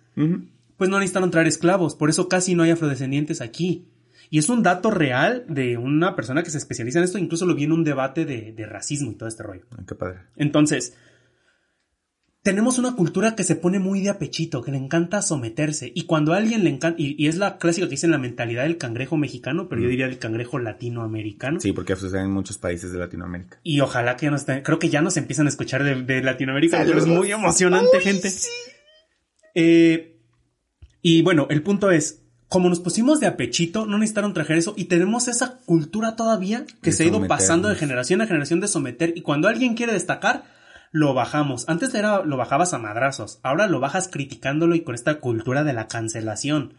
Pues 0.76 0.90
no 0.90 0.98
necesitaron 0.98 1.30
traer 1.30 1.46
esclavos, 1.46 1.94
por 1.94 2.10
eso 2.10 2.28
casi 2.28 2.56
no 2.56 2.64
hay 2.64 2.72
afrodescendientes 2.72 3.40
aquí. 3.40 3.86
Y 4.30 4.38
es 4.38 4.48
un 4.48 4.64
dato 4.64 4.90
real 4.90 5.44
de 5.48 5.78
una 5.78 6.16
persona 6.16 6.42
que 6.42 6.50
se 6.50 6.58
especializa 6.58 6.98
en 6.98 7.04
esto, 7.04 7.18
incluso 7.18 7.46
lo 7.46 7.54
vi 7.54 7.62
en 7.64 7.70
un 7.72 7.84
debate 7.84 8.24
de, 8.24 8.52
de 8.52 8.66
racismo 8.66 9.12
y 9.12 9.14
todo 9.14 9.28
este 9.28 9.44
rollo. 9.44 9.62
Qué 9.86 9.94
padre. 9.94 10.22
Entonces, 10.36 10.96
tenemos 12.44 12.78
una 12.78 12.94
cultura 12.94 13.34
que 13.34 13.42
se 13.42 13.56
pone 13.56 13.78
muy 13.78 14.02
de 14.02 14.10
apechito, 14.10 14.60
que 14.60 14.70
le 14.70 14.76
encanta 14.76 15.22
someterse. 15.22 15.90
Y 15.94 16.02
cuando 16.02 16.34
a 16.34 16.36
alguien 16.36 16.62
le 16.62 16.68
encanta, 16.68 17.00
y, 17.00 17.16
y 17.18 17.26
es 17.26 17.36
la 17.36 17.56
clásica 17.56 17.86
que 17.86 17.92
dicen 17.92 18.10
la 18.10 18.18
mentalidad 18.18 18.64
del 18.64 18.76
cangrejo 18.76 19.16
mexicano, 19.16 19.66
pero 19.66 19.80
yo 19.80 19.88
diría 19.88 20.06
del 20.08 20.18
cangrejo 20.18 20.58
latinoamericano. 20.58 21.58
Sí, 21.58 21.72
porque 21.72 21.96
sucede 21.96 22.20
en 22.20 22.30
muchos 22.30 22.58
países 22.58 22.92
de 22.92 22.98
Latinoamérica. 22.98 23.58
Y 23.62 23.80
ojalá 23.80 24.18
que 24.18 24.26
ya 24.26 24.30
nos 24.30 24.44
creo 24.44 24.78
que 24.78 24.90
ya 24.90 25.00
nos 25.00 25.16
empiezan 25.16 25.46
a 25.46 25.48
escuchar 25.48 25.84
de, 25.84 26.02
de 26.02 26.22
Latinoamérica, 26.22 26.84
pero 26.84 26.98
es 26.98 27.06
muy 27.06 27.32
emocionante, 27.32 27.98
gente. 28.00 28.30
Eh, 29.54 30.18
y 31.00 31.22
bueno, 31.22 31.46
el 31.48 31.62
punto 31.62 31.90
es, 31.90 32.24
como 32.48 32.68
nos 32.68 32.80
pusimos 32.80 33.20
de 33.20 33.26
apechito, 33.26 33.86
no 33.86 33.96
necesitaron 33.96 34.34
trajer 34.34 34.58
eso 34.58 34.74
y 34.76 34.84
tenemos 34.84 35.28
esa 35.28 35.60
cultura 35.64 36.14
todavía 36.14 36.66
que 36.82 36.90
De 36.90 36.92
se 36.92 37.04
ha 37.04 37.06
ido 37.06 37.26
pasando 37.26 37.70
de 37.70 37.76
generación 37.76 38.20
a 38.20 38.26
generación 38.26 38.60
de 38.60 38.68
someter 38.68 39.14
y 39.16 39.22
cuando 39.22 39.48
alguien 39.48 39.74
quiere 39.74 39.94
destacar, 39.94 40.44
lo 40.94 41.12
bajamos. 41.12 41.68
Antes 41.68 41.92
era 41.96 42.24
lo 42.24 42.36
bajabas 42.36 42.72
a 42.72 42.78
madrazos, 42.78 43.40
ahora 43.42 43.66
lo 43.66 43.80
bajas 43.80 44.06
criticándolo 44.06 44.76
y 44.76 44.82
con 44.82 44.94
esta 44.94 45.16
cultura 45.18 45.64
de 45.64 45.72
la 45.72 45.88
cancelación. 45.88 46.74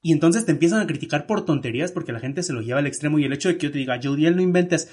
Y 0.00 0.12
entonces 0.12 0.46
te 0.46 0.52
empiezan 0.52 0.80
a 0.80 0.86
criticar 0.86 1.26
por 1.26 1.44
tonterías 1.44 1.92
porque 1.92 2.12
la 2.12 2.20
gente 2.20 2.42
se 2.42 2.54
lo 2.54 2.62
lleva 2.62 2.78
al 2.78 2.86
extremo 2.86 3.18
y 3.18 3.24
el 3.26 3.34
hecho 3.34 3.50
de 3.50 3.58
que 3.58 3.66
yo 3.66 3.70
te 3.72 3.76
diga, 3.76 4.00
Judiel, 4.02 4.34
no 4.34 4.40
inventes, 4.40 4.88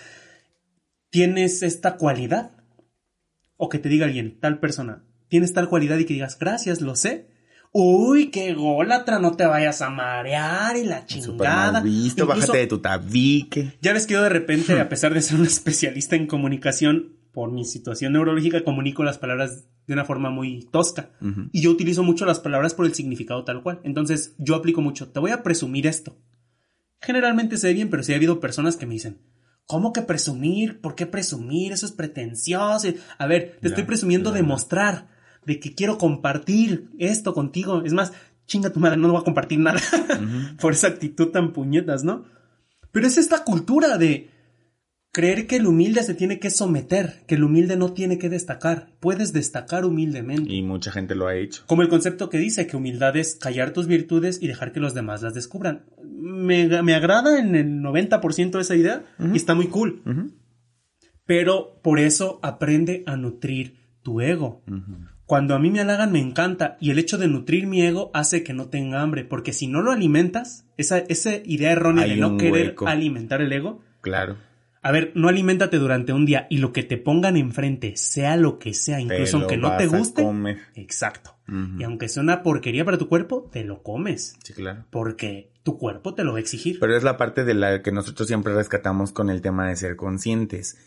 tienes 1.09 1.63
esta 1.63 1.95
cualidad. 1.95 2.51
O 3.55 3.69
que 3.69 3.79
te 3.79 3.87
diga 3.87 4.05
alguien, 4.05 4.37
tal 4.41 4.59
persona, 4.59 5.05
tienes 5.29 5.53
tal 5.53 5.69
cualidad 5.69 5.97
y 5.97 6.03
que 6.05 6.13
digas, 6.15 6.37
gracias, 6.37 6.81
lo 6.81 6.97
sé. 6.97 7.29
Uy, 7.71 8.31
qué 8.31 8.53
gólatra, 8.53 9.17
no 9.19 9.37
te 9.37 9.45
vayas 9.45 9.81
a 9.81 9.89
marear 9.89 10.75
y 10.75 10.83
la 10.83 11.05
chingada. 11.05 11.79
Visto, 11.79 12.23
Incluso- 12.23 12.39
bájate 12.41 12.57
de 12.57 12.67
tu 12.67 12.79
tabique. 12.79 13.77
ya 13.81 13.93
ves 13.93 14.05
que 14.07 14.15
yo 14.15 14.23
de 14.23 14.29
repente, 14.29 14.77
a 14.81 14.89
pesar 14.89 15.13
de 15.13 15.21
ser 15.21 15.39
un 15.39 15.45
especialista 15.45 16.17
en 16.17 16.27
comunicación, 16.27 17.16
por 17.37 17.51
mi 17.51 17.65
situación 17.65 18.13
neurológica, 18.13 18.63
comunico 18.63 19.03
las 19.03 19.19
palabras 19.19 19.67
de 19.85 19.93
una 19.93 20.05
forma 20.05 20.31
muy 20.31 20.67
tosca. 20.71 21.11
Y 21.51 21.61
yo 21.61 21.69
utilizo 21.69 22.01
mucho 22.01 22.25
las 22.25 22.39
palabras 22.39 22.73
por 22.73 22.87
el 22.87 22.95
significado 22.95 23.43
tal 23.43 23.61
cual. 23.61 23.79
Entonces, 23.83 24.33
yo 24.39 24.55
aplico 24.55 24.81
mucho, 24.81 25.09
te 25.09 25.19
voy 25.19 25.29
a 25.29 25.43
presumir 25.43 25.85
esto. 25.85 26.17
Generalmente 26.99 27.57
se 27.57 27.67
ve 27.67 27.75
bien, 27.75 27.91
pero 27.91 28.01
sí 28.01 28.11
ha 28.11 28.15
habido 28.15 28.39
personas 28.39 28.75
que 28.75 28.87
me 28.87 28.95
dicen, 28.95 29.19
¿cómo 29.67 29.93
que 29.93 30.01
presumir? 30.01 30.81
¿Por 30.81 30.95
qué 30.95 31.05
presumir? 31.05 31.73
Eso 31.73 31.85
es 31.85 31.91
pretencioso. 31.91 32.87
A 33.19 33.27
ver, 33.27 33.59
te 33.61 33.67
estoy 33.67 33.83
presumiendo 33.83 34.31
de 34.31 34.39
claro. 34.39 34.53
mostrar, 34.53 35.07
de 35.45 35.59
que 35.59 35.75
quiero 35.75 35.99
compartir 35.99 36.89
esto 36.97 37.35
contigo. 37.35 37.83
Es 37.85 37.93
más, 37.93 38.13
chinga 38.47 38.71
tu 38.71 38.79
madre, 38.79 38.97
no 38.97 39.11
voy 39.11 39.21
a 39.21 39.23
compartir 39.23 39.59
nada 39.59 39.79
por 40.59 40.73
esa 40.73 40.87
actitud 40.87 41.27
tan 41.27 41.53
puñetas, 41.53 42.03
¿no? 42.03 42.25
Pero 42.91 43.05
es 43.05 43.19
esta 43.19 43.43
cultura 43.43 43.99
de 43.99 44.31
creer 45.17 45.47
que 45.47 45.55
el 45.55 45.65
humilde 45.65 46.03
se 46.03 46.13
tiene 46.13 46.37
que 46.37 46.51
someter, 46.51 47.23
que 47.25 47.33
el 47.33 47.43
humilde 47.43 47.75
no 47.75 47.91
tiene 47.93 48.19
que 48.19 48.29
destacar. 48.29 48.89
Puedes 48.99 49.33
destacar 49.33 49.83
humildemente. 49.83 50.53
Y 50.53 50.61
mucha 50.61 50.91
gente 50.91 51.15
lo 51.15 51.25
ha 51.25 51.35
hecho. 51.35 51.63
Como 51.65 51.81
el 51.81 51.89
concepto 51.89 52.29
que 52.29 52.37
dice 52.37 52.67
que 52.67 52.77
humildad 52.77 53.17
es 53.17 53.33
callar 53.35 53.71
tus 53.71 53.87
virtudes 53.87 54.37
y 54.39 54.47
dejar 54.47 54.71
que 54.71 54.79
los 54.79 54.93
demás 54.93 55.23
las 55.23 55.33
descubran. 55.33 55.85
Me, 56.03 56.67
me 56.83 56.93
agrada 56.93 57.39
en 57.39 57.55
el 57.55 57.67
90% 57.81 58.59
esa 58.59 58.75
idea 58.75 59.05
y 59.33 59.35
está 59.37 59.55
muy 59.55 59.67
cool. 59.69 60.03
Pero 61.25 61.79
por 61.81 61.99
eso 61.99 62.39
aprende 62.43 63.03
a 63.07 63.17
nutrir 63.17 63.75
tu 64.03 64.21
ego. 64.21 64.63
Cuando 65.25 65.55
a 65.55 65.59
mí 65.59 65.71
me 65.71 65.81
halagan 65.81 66.11
me 66.11 66.19
encanta 66.19 66.77
y 66.79 66.91
el 66.91 66.99
hecho 66.99 67.17
de 67.17 67.27
nutrir 67.27 67.65
mi 67.67 67.81
ego 67.81 68.11
hace 68.13 68.43
que 68.43 68.53
no 68.53 68.67
tenga 68.69 69.01
hambre, 69.01 69.25
porque 69.25 69.51
si 69.51 69.67
no 69.67 69.81
lo 69.81 69.91
alimentas, 69.91 70.65
esa, 70.77 70.99
esa 70.99 71.31
idea 71.43 71.71
errónea 71.71 72.05
Hay 72.05 72.11
de 72.11 72.15
no 72.17 72.37
querer 72.37 72.67
hueco. 72.67 72.87
alimentar 72.87 73.41
el 73.41 73.51
ego, 73.51 73.81
Claro. 73.99 74.37
A 74.81 74.91
ver, 74.91 75.11
no 75.15 75.27
aliméntate 75.27 75.77
durante 75.77 76.13
un 76.13 76.25
día 76.25 76.47
y 76.49 76.57
lo 76.57 76.71
que 76.73 76.83
te 76.83 76.97
pongan 76.97 77.37
enfrente, 77.37 77.95
sea 77.97 78.37
lo 78.37 78.59
que 78.59 78.73
sea, 78.73 78.99
incluso 78.99 79.37
Te 79.37 79.43
aunque 79.43 79.57
no 79.57 79.77
te 79.77 79.87
guste, 79.87 80.25
exacto. 80.75 81.35
Y 81.77 81.83
aunque 81.83 82.09
sea 82.09 82.23
una 82.23 82.43
porquería 82.43 82.83
para 82.83 82.97
tu 82.97 83.07
cuerpo, 83.07 83.49
te 83.51 83.63
lo 83.63 83.81
comes, 83.81 84.35
Sí, 84.43 84.53
claro. 84.53 84.83
porque 84.89 85.51
tu 85.63 85.77
cuerpo 85.77 86.13
te 86.13 86.23
lo 86.23 86.33
va 86.33 86.37
a 86.37 86.41
exigir. 86.41 86.77
Pero 86.79 86.95
es 86.95 87.03
la 87.03 87.17
parte 87.17 87.45
de 87.45 87.53
la 87.53 87.81
que 87.81 87.91
nosotros 87.91 88.27
siempre 88.27 88.53
rescatamos 88.53 89.11
con 89.11 89.29
el 89.29 89.41
tema 89.41 89.67
de 89.67 89.75
ser 89.77 89.95
conscientes. 89.95 90.77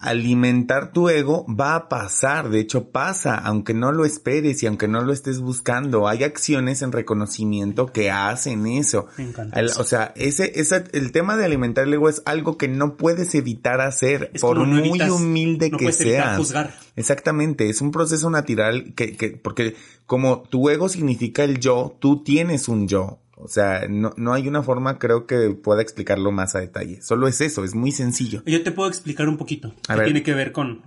Alimentar 0.00 0.92
tu 0.92 1.08
ego 1.08 1.44
va 1.48 1.74
a 1.74 1.88
pasar, 1.88 2.50
de 2.50 2.60
hecho 2.60 2.90
pasa, 2.90 3.34
aunque 3.34 3.74
no 3.74 3.90
lo 3.92 4.04
esperes 4.04 4.62
y 4.62 4.66
aunque 4.66 4.86
no 4.88 5.00
lo 5.02 5.12
estés 5.12 5.40
buscando. 5.40 6.06
Hay 6.06 6.22
acciones 6.24 6.82
en 6.82 6.92
reconocimiento 6.92 7.86
que 7.86 8.10
hacen 8.10 8.66
eso. 8.66 9.06
Me 9.16 9.24
encanta 9.24 9.58
El- 9.58 9.70
o 9.76 9.84
sea, 9.84 10.12
ese, 10.16 10.52
ese, 10.60 10.84
el 10.92 11.10
tema 11.12 11.36
de 11.36 11.44
alimentar 11.44 11.84
el 11.86 11.94
ego 11.94 12.08
es 12.08 12.22
algo 12.26 12.56
que 12.56 12.68
no 12.68 12.96
puedes 12.96 13.34
evitar 13.34 13.80
hacer, 13.80 14.30
Es 14.34 14.40
por 14.40 14.58
muy 14.64 14.88
evitas- 14.88 15.10
humilde 15.10 15.70
no 15.70 15.78
que 15.78 15.92
seas. 15.92 16.36
juzgar. 16.36 16.74
Exactamente, 16.94 17.68
es 17.68 17.80
un 17.80 17.90
proceso 17.90 18.30
natural 18.30 18.94
que, 18.94 19.16
que, 19.16 19.30
porque 19.30 19.74
como 20.06 20.42
tu 20.42 20.68
ego 20.70 20.88
significa 20.88 21.44
el 21.44 21.58
yo, 21.58 21.96
tú 22.00 22.22
tienes 22.22 22.68
un 22.68 22.86
yo. 22.88 23.18
O 23.40 23.48
sea, 23.48 23.86
no, 23.88 24.12
no 24.16 24.32
hay 24.32 24.48
una 24.48 24.62
forma, 24.62 24.98
creo 24.98 25.26
que 25.26 25.50
pueda 25.50 25.80
explicarlo 25.80 26.32
más 26.32 26.54
a 26.56 26.60
detalle. 26.60 27.00
Solo 27.02 27.28
es 27.28 27.40
eso, 27.40 27.64
es 27.64 27.74
muy 27.74 27.92
sencillo. 27.92 28.42
Yo 28.46 28.62
te 28.64 28.72
puedo 28.72 28.88
explicar 28.88 29.28
un 29.28 29.36
poquito. 29.36 29.74
A 29.88 29.94
que 29.94 29.98
ver. 30.00 30.04
tiene 30.06 30.22
que 30.24 30.34
ver 30.34 30.50
con, 30.52 30.82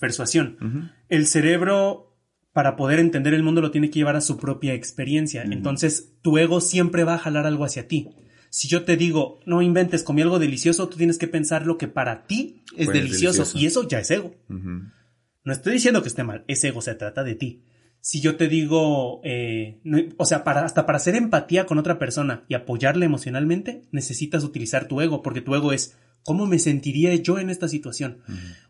persuasión. 0.00 0.92
El 1.08 1.26
cerebro, 1.26 2.16
para 2.52 2.76
poder 2.76 3.00
entender 3.00 3.34
el 3.34 3.42
mundo, 3.42 3.60
lo 3.60 3.70
tiene 3.72 3.90
que 3.90 3.98
llevar 3.98 4.14
a 4.16 4.20
su 4.20 4.36
propia 4.36 4.74
experiencia. 4.74 5.42
Entonces, 5.42 6.12
tu 6.22 6.38
ego 6.38 6.60
siempre 6.60 7.02
va 7.04 7.14
a 7.14 7.18
jalar 7.18 7.46
algo 7.46 7.64
hacia 7.64 7.88
ti. 7.88 8.08
Si 8.50 8.68
yo 8.68 8.84
te 8.84 8.96
digo, 8.96 9.40
no 9.44 9.60
inventes, 9.60 10.02
comí 10.04 10.22
algo 10.22 10.38
delicioso, 10.38 10.88
tú 10.88 10.96
tienes 10.96 11.18
que 11.18 11.28
pensar 11.28 11.66
lo 11.66 11.76
que 11.78 11.88
para 11.88 12.26
ti 12.26 12.62
es 12.76 12.86
Pues, 12.86 12.96
delicioso. 12.96 13.38
delicioso. 13.42 13.58
Y 13.58 13.66
eso 13.66 13.88
ya 13.88 13.98
es 13.98 14.10
ego. 14.10 14.34
No 14.48 15.52
estoy 15.52 15.72
diciendo 15.74 16.02
que 16.02 16.08
esté 16.08 16.22
mal, 16.24 16.44
es 16.46 16.62
ego, 16.64 16.80
se 16.80 16.94
trata 16.94 17.24
de 17.24 17.34
ti. 17.34 17.64
Si 18.10 18.22
yo 18.22 18.36
te 18.36 18.48
digo, 18.48 19.20
eh, 19.22 19.80
no- 19.84 19.98
o 20.16 20.24
sea, 20.24 20.42
para, 20.42 20.64
hasta 20.64 20.86
para 20.86 20.96
hacer 20.96 21.14
empatía 21.14 21.66
con 21.66 21.76
otra 21.76 21.98
persona 21.98 22.46
y 22.48 22.54
apoyarle 22.54 23.04
emocionalmente, 23.04 23.82
necesitas 23.92 24.44
utilizar 24.44 24.88
tu 24.88 25.02
ego, 25.02 25.20
porque 25.20 25.42
tu 25.42 25.54
ego 25.54 25.72
es, 25.74 25.94
¿cómo 26.24 26.46
me 26.46 26.58
sentiría 26.58 27.14
yo 27.16 27.38
en 27.38 27.50
esta 27.50 27.68
situación? 27.68 28.22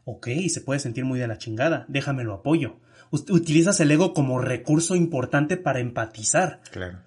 Ok, 0.02 0.26
se 0.48 0.60
puede 0.60 0.80
sentir 0.80 1.04
muy 1.04 1.20
de 1.20 1.28
la 1.28 1.38
chingada, 1.38 1.84
déjame 1.88 2.24
lo 2.24 2.34
apoyo. 2.34 2.80
Ut- 3.12 3.30
Utilizas 3.30 3.78
el 3.78 3.92
ego 3.92 4.12
como 4.12 4.40
recurso 4.40 4.96
importante 4.96 5.56
para 5.56 5.78
empatizar. 5.78 6.60
Claro. 6.72 6.98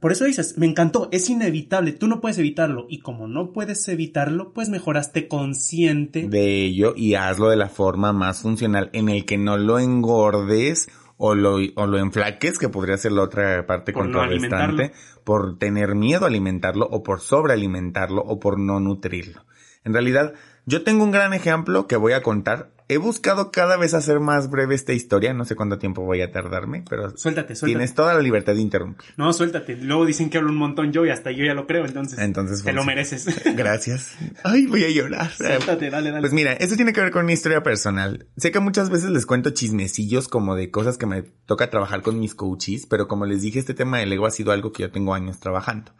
Por 0.00 0.10
eso 0.10 0.24
dices, 0.24 0.58
me 0.58 0.66
encantó, 0.66 1.08
es 1.12 1.30
inevitable, 1.30 1.92
tú 1.92 2.08
no 2.08 2.20
puedes 2.20 2.38
evitarlo. 2.38 2.86
Y 2.88 2.98
como 2.98 3.28
no 3.28 3.52
puedes 3.52 3.86
evitarlo, 3.86 4.52
pues 4.54 4.70
mejoraste 4.70 5.28
consciente 5.28 6.26
De 6.26 6.64
ello 6.64 6.94
y 6.96 7.14
hazlo 7.14 7.48
de 7.48 7.56
la 7.56 7.68
forma 7.68 8.12
más 8.12 8.40
funcional 8.42 8.90
en 8.92 9.08
el 9.08 9.24
que 9.24 9.38
no 9.38 9.56
lo 9.56 9.78
engordes 9.78 10.88
o 11.22 11.34
lo, 11.34 11.56
o 11.74 11.86
lo 11.86 11.98
enflaques, 11.98 12.58
que 12.58 12.70
podría 12.70 12.96
ser 12.96 13.12
la 13.12 13.22
otra 13.22 13.66
parte 13.66 13.92
Por 13.92 14.06
no 14.06 14.18
contrarrestante, 14.18 14.92
por 15.22 15.58
tener 15.58 15.94
miedo 15.94 16.24
a 16.24 16.28
alimentarlo 16.28 16.88
o 16.90 17.02
por 17.02 17.20
sobrealimentarlo 17.20 18.22
o 18.22 18.40
por 18.40 18.58
no 18.58 18.80
nutrirlo. 18.80 19.44
En 19.84 19.92
realidad, 19.92 20.32
yo 20.70 20.84
tengo 20.84 21.02
un 21.02 21.10
gran 21.10 21.34
ejemplo 21.34 21.86
que 21.88 21.96
voy 21.96 22.12
a 22.12 22.22
contar. 22.22 22.70
He 22.88 22.96
buscado 22.96 23.50
cada 23.52 23.76
vez 23.76 23.92
hacer 23.94 24.18
más 24.18 24.50
breve 24.50 24.74
esta 24.74 24.92
historia, 24.92 25.32
no 25.32 25.44
sé 25.44 25.54
cuánto 25.54 25.78
tiempo 25.78 26.02
voy 26.02 26.22
a 26.22 26.32
tardarme, 26.32 26.84
pero 26.88 27.16
Suéltate, 27.16 27.54
suéltate. 27.54 27.66
tienes 27.66 27.94
toda 27.94 28.14
la 28.14 28.20
libertad 28.20 28.54
de 28.54 28.60
interrumpir. 28.60 29.10
No, 29.16 29.32
suéltate. 29.32 29.76
Luego 29.76 30.04
dicen 30.06 30.28
que 30.30 30.38
hablo 30.38 30.50
un 30.50 30.56
montón 30.56 30.92
yo 30.92 31.04
y 31.06 31.10
hasta 31.10 31.30
yo 31.30 31.44
ya 31.44 31.54
lo 31.54 31.66
creo, 31.68 31.84
entonces. 31.84 32.18
Entonces, 32.18 32.62
te 32.64 32.72
lo 32.72 32.84
mereces. 32.84 33.26
Gracias. 33.56 34.14
Ay, 34.42 34.66
voy 34.66 34.84
a 34.84 34.90
llorar. 34.90 35.30
suéltate, 35.30 35.90
dale, 35.90 36.10
dale. 36.10 36.20
Pues 36.20 36.32
mira, 36.32 36.52
esto 36.54 36.74
tiene 36.76 36.92
que 36.92 37.00
ver 37.00 37.10
con 37.12 37.24
una 37.24 37.32
historia 37.32 37.62
personal. 37.62 38.26
Sé 38.36 38.50
que 38.50 38.58
muchas 38.60 38.90
veces 38.90 39.10
les 39.10 39.26
cuento 39.26 39.50
chismecillos 39.50 40.26
como 40.28 40.56
de 40.56 40.70
cosas 40.70 40.98
que 40.98 41.06
me 41.06 41.22
toca 41.22 41.70
trabajar 41.70 42.02
con 42.02 42.18
mis 42.18 42.34
coaches, 42.34 42.86
pero 42.86 43.06
como 43.08 43.24
les 43.26 43.42
dije, 43.42 43.58
este 43.60 43.74
tema 43.74 43.98
del 43.98 44.12
ego 44.12 44.26
ha 44.26 44.30
sido 44.32 44.50
algo 44.52 44.72
que 44.72 44.82
yo 44.82 44.90
tengo 44.90 45.14
años 45.14 45.38
trabajando. 45.38 45.92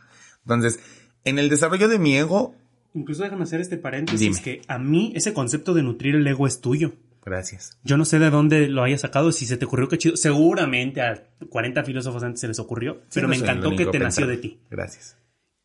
Entonces, 0.42 0.80
en 1.24 1.38
el 1.38 1.48
desarrollo 1.48 1.86
de 1.88 1.98
mi 2.00 2.16
ego, 2.16 2.56
Incluso 2.94 3.22
déjame 3.22 3.44
hacer 3.44 3.60
este 3.60 3.76
paréntesis 3.76 4.20
Dime. 4.20 4.42
que 4.42 4.62
a 4.66 4.78
mí 4.78 5.12
ese 5.14 5.32
concepto 5.32 5.74
de 5.74 5.82
nutrir 5.82 6.16
el 6.16 6.26
ego 6.26 6.46
es 6.46 6.60
tuyo. 6.60 6.92
gracias. 7.24 7.78
Yo 7.84 7.96
no 7.96 8.04
sé 8.04 8.18
de 8.18 8.30
dónde 8.30 8.68
lo 8.68 8.82
hayas 8.82 9.02
sacado, 9.02 9.30
si 9.32 9.46
se 9.46 9.56
te 9.56 9.64
ocurrió, 9.64 9.88
qué 9.88 9.98
chido. 9.98 10.16
Seguramente 10.16 11.00
a 11.02 11.22
40 11.48 11.84
filósofos 11.84 12.22
antes 12.22 12.40
se 12.40 12.48
les 12.48 12.58
ocurrió, 12.58 13.02
pero 13.14 13.26
Sí, 13.28 13.30
me 13.30 13.36
no 13.38 13.44
encantó 13.44 13.76
que 13.76 13.86
te 13.86 13.98
nació 13.98 14.26
de 14.26 14.36
ti. 14.38 14.58
Gracias. 14.70 15.16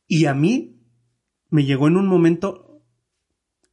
Y 0.07 0.25
a 0.25 0.33
mí 0.35 0.77
me 1.49 1.63
llegó 1.65 1.87
en 1.87 1.97
un 1.97 2.07
momento, 2.07 2.83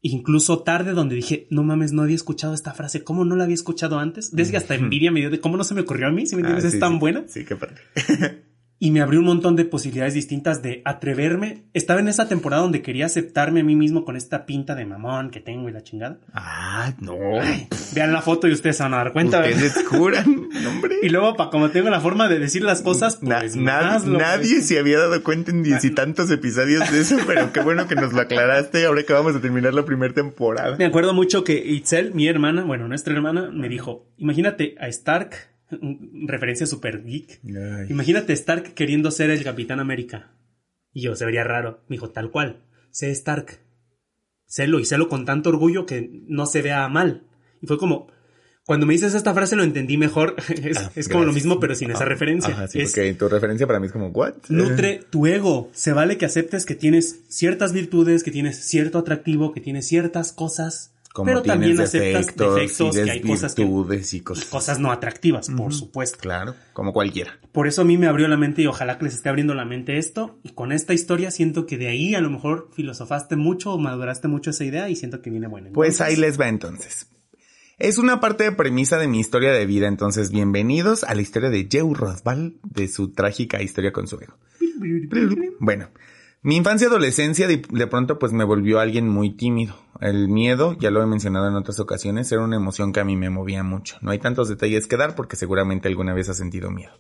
incluso 0.01 0.61
tarde, 0.63 0.93
donde 0.93 1.15
dije, 1.17 1.47
no 1.51 1.63
mames, 1.63 1.93
no 1.93 2.03
había 2.03 2.15
escuchado 2.17 2.55
esta 2.55 2.73
frase. 2.73 3.05
¿Cómo 3.05 3.25
no 3.27 3.37
la 3.37 3.45
había 3.45 3.55
escuchado 3.55 3.99
antes? 3.99 4.31
Desde 4.35 4.53
que 4.53 4.57
hasta 4.59 4.75
envidia 4.77 5.11
me 5.13 5.21
dio 5.21 5.31
de 5.31 5.41
cómo 5.41 5.57
no 5.59 5.65
se 5.65 5.75
me 5.75 5.83
ocurrió 5.83 6.07
a 6.09 6.13
mí, 6.13 6.25
si 6.27 6.37
me 6.37 6.41
entiendes, 6.43 6.65
Ah, 6.65 6.69
es 6.69 6.79
tan 6.79 6.93
sí. 6.95 6.99
buena. 7.01 7.25
Sí, 7.29 7.45
qué 7.45 7.57
padre. 7.57 7.77
y 8.85 8.91
me 8.91 9.01
abrió 9.01 9.21
un 9.21 9.27
montón 9.27 9.55
de 9.55 9.65
posibilidades 9.65 10.13
distintas 10.15 10.61
de 10.61 10.83
atreverme. 10.85 11.63
Estaba 11.73 12.01
en 12.01 12.09
esa 12.09 12.27
temporada 12.27 12.63
donde 12.63 12.83
quería 12.83 13.07
aceptarme 13.07 13.61
a 13.61 13.63
mí 13.65 13.77
mismo 13.77 14.05
con 14.05 14.17
esta 14.17 14.45
pinta 14.45 14.75
de 14.75 14.85
mamón 14.87 15.31
que 15.31 15.39
tengo 15.39 15.69
y 15.69 15.73
la 15.73 15.83
chingada. 15.85 16.19
Ah, 16.35 16.93
no. 16.99 17.15
Vean 17.95 18.13
la 18.13 18.23
foto 18.23 18.49
y 18.49 18.53
ustedes 18.53 18.79
se 18.79 18.83
van 18.83 18.95
a 18.95 18.97
dar 18.97 19.13
cuenta. 19.13 19.39
Ustedes 19.39 19.85
curan, 19.89 20.49
hombre. 20.67 20.97
Y 21.01 21.11
luego, 21.11 21.37
pa, 21.37 21.49
como 21.49 21.71
tengo 21.71 21.91
la 21.91 22.01
forma 22.01 22.27
de 22.29 22.41
decir 22.41 22.65
las 22.65 22.83
cosas, 22.83 23.21
pues 23.23 23.55
na- 23.55 23.83
más 23.83 24.05
lo- 24.05 24.19
nadie 24.19 24.63
se 24.63 24.81
había 24.81 24.99
dado 24.99 25.23
cuenta 25.23 25.53
en 25.53 25.63
diez 25.63 25.85
y 25.85 25.91
tantos 25.93 26.29
episodios 26.33 26.91
de 26.91 27.03
eso, 27.03 27.19
pero 27.25 27.53
qué 27.53 27.61
bueno 27.61 27.87
que 27.87 27.95
nos 27.95 28.13
lo 28.13 28.21
aclaraste 28.23 28.85
ahora 28.87 29.05
que 29.05 29.13
vamos 29.13 29.37
a 29.37 29.41
terminar 29.41 29.75
la 29.75 29.85
primera 29.85 30.13
temporada. 30.13 30.77
Me 30.77 30.87
acuerdo 30.87 31.15
mucho 31.15 31.45
que 31.45 31.55
Itzel, 31.65 32.15
mi 32.15 32.27
hermana, 32.27 32.65
bueno, 32.65 32.89
nuestra 32.89 33.15
hermana, 33.15 33.49
me 33.53 33.69
dijo, 33.69 34.09
imagínate 34.19 34.75
a 34.81 34.89
Stark, 34.89 35.52
referencia 36.27 36.67
super 36.67 37.05
geek, 37.05 37.41
Ay. 37.45 37.87
imagínate 37.91 38.33
Stark 38.33 38.75
queriendo 38.75 39.11
ser 39.11 39.31
el 39.31 39.43
Capitán 39.45 39.81
América. 39.81 40.33
Y 40.93 41.03
yo, 41.03 41.17
se 41.17 41.25
vería 41.25 41.45
raro. 41.45 41.81
Me 41.89 41.95
dijo, 41.97 42.11
tal 42.11 42.31
cual, 42.31 42.63
sé 42.91 43.11
Stark. 43.11 43.61
Sélo, 44.47 44.79
y 44.81 44.85
sélo 44.85 45.09
con 45.09 45.25
tanto 45.25 45.49
orgullo 45.49 45.87
que 45.87 46.11
no 46.29 46.45
se 46.47 46.61
vea 46.61 46.87
mal. 46.89 47.23
Y 47.63 47.67
fue 47.67 47.79
como, 47.79 48.09
cuando 48.67 48.85
me 48.85 48.93
dices 48.93 49.15
esta 49.15 49.33
frase 49.33 49.57
lo 49.57 49.63
entendí 49.63 49.97
mejor. 49.97 50.37
es 50.63 50.77
Ah, 50.77 50.93
es 50.95 51.09
como 51.09 51.25
lo 51.25 51.33
mismo, 51.33 51.59
pero 51.59 51.75
sin 51.75 51.91
esa 51.91 52.03
Ah, 52.05 52.07
referencia. 52.07 52.53
Ajá, 52.53 52.69
sí, 52.69 52.81
Es- 52.81 52.91
porque 52.91 53.15
tu 53.15 53.29
referencia 53.29 53.67
para 53.67 53.81
mí 53.81 53.87
es 53.87 53.93
como, 53.93 54.09
¿what? 54.09 54.35
Nutre 54.51 55.01
tu 55.09 55.27
ego. 55.27 55.71
Se 55.73 55.93
vale 55.95 56.19
que 56.19 56.27
aceptes 56.27 56.67
que 56.67 56.75
tienes 56.75 57.21
ciertas 57.29 57.73
virtudes, 57.73 58.23
que 58.23 58.31
tienes 58.31 58.59
cierto 58.59 58.99
atractivo, 58.99 59.53
que 59.55 59.63
tienes 59.63 59.87
ciertas 59.89 60.33
cosas. 60.33 60.93
Como 61.13 61.27
Pero 61.27 61.43
también 61.43 61.79
aceptas 61.79 61.93
defectos, 62.27 62.55
defectos, 62.55 62.97
y 62.97 63.03
que 63.05 63.11
hay 63.11 63.21
cosas 63.21 63.55
que- 63.55 63.63
y 63.63 64.17
Y 64.17 64.21
cosas. 64.21 64.79
no 64.81 64.91
atractivas, 64.91 65.51
por 65.51 65.75
supuesto. 65.75 66.19
Claro, 66.19 66.55
como 66.73 66.93
cualquiera. 66.93 67.39
Por 67.53 67.67
eso 67.69 67.83
a 67.83 67.85
mí 67.85 67.99
me 67.99 68.07
abrió 68.07 68.29
la 68.29 68.39
mente 68.39 68.63
y 68.63 68.67
ojalá 68.67 68.97
que 68.99 69.05
les 69.05 69.15
esté 69.15 69.29
abriendo 69.29 69.55
la 69.55 69.67
mente 69.67 69.99
esto. 69.99 70.39
Y 70.43 70.51
con 70.51 70.73
esta 70.73 70.95
historia 70.95 71.31
siento 71.31 71.67
que 71.67 71.77
de 71.77 71.89
ahí 71.89 72.15
a 72.15 72.21
lo 72.23 72.31
mejor 72.31 72.71
filosofaste 72.73 73.37
mucho 73.37 73.73
o 73.75 73.79
maduraste 73.79 74.27
mucho 74.29 74.51
esa 74.51 74.65
idea 74.65 74.89
y 74.89 74.97
siento 74.97 75.21
que 75.21 75.29
viene 75.31 75.49
buena. 75.49 75.71
Pues 75.73 76.01
ahí 76.01 76.17
les 76.17 76.41
va 76.41 76.49
entonces. 76.49 77.09
Es 77.79 77.99
una 77.99 78.21
parte 78.21 78.45
de 78.45 78.53
premisa 78.53 78.97
de 78.97 79.09
mi 79.09 79.19
historia 79.19 79.53
de 79.53 79.67
vida, 79.67 79.89
entonces 79.89 80.31
bienvenidos 80.31 81.05
a 81.05 81.15
la 81.15 81.21
historia 81.23 81.51
de 81.51 81.69
Joe 81.71 81.93
Rosval, 81.95 82.55
de 82.63 82.87
su 82.89 83.11
trágica 83.13 83.61
historia 83.61 83.93
con 83.93 84.07
su 84.07 84.17
ego. 84.17 84.35
Bueno, 85.59 85.89
mi 86.45 86.57
infancia 86.57 86.87
y 86.87 86.89
adolescencia 86.89 87.47
de, 87.47 87.87
pronto 87.87 88.19
pues 88.19 88.33
me 88.33 88.43
volvió 88.43 88.81
alguien 88.81 89.09
muy 89.09 89.31
tímido. 89.31 89.77
El 90.01 90.29
miedo, 90.29 90.77
ya 90.81 90.91
lo 90.91 91.01
he 91.01 91.07
mencionado 91.07 91.47
en 91.49 91.55
otras 91.55 91.79
ocasiones, 91.79 92.33
era 92.33 92.43
una 92.43 92.57
emoción 92.57 92.93
que 92.93 92.99
a 92.99 93.05
mí 93.05 93.17
me 93.17 93.31
movía 93.31 93.63
mucho. 93.63 93.97
No 94.01 94.11
hay 94.11 94.19
tantos 94.19 94.49
detalles 94.49 94.89
que 94.89 94.97
dar 94.97 95.15
porque 95.15 95.37
seguramente 95.37 95.87
alguna 95.87 96.15
vez 96.15 96.29
has 96.29 96.39
sentido 96.39 96.73
miedo. 96.73 96.93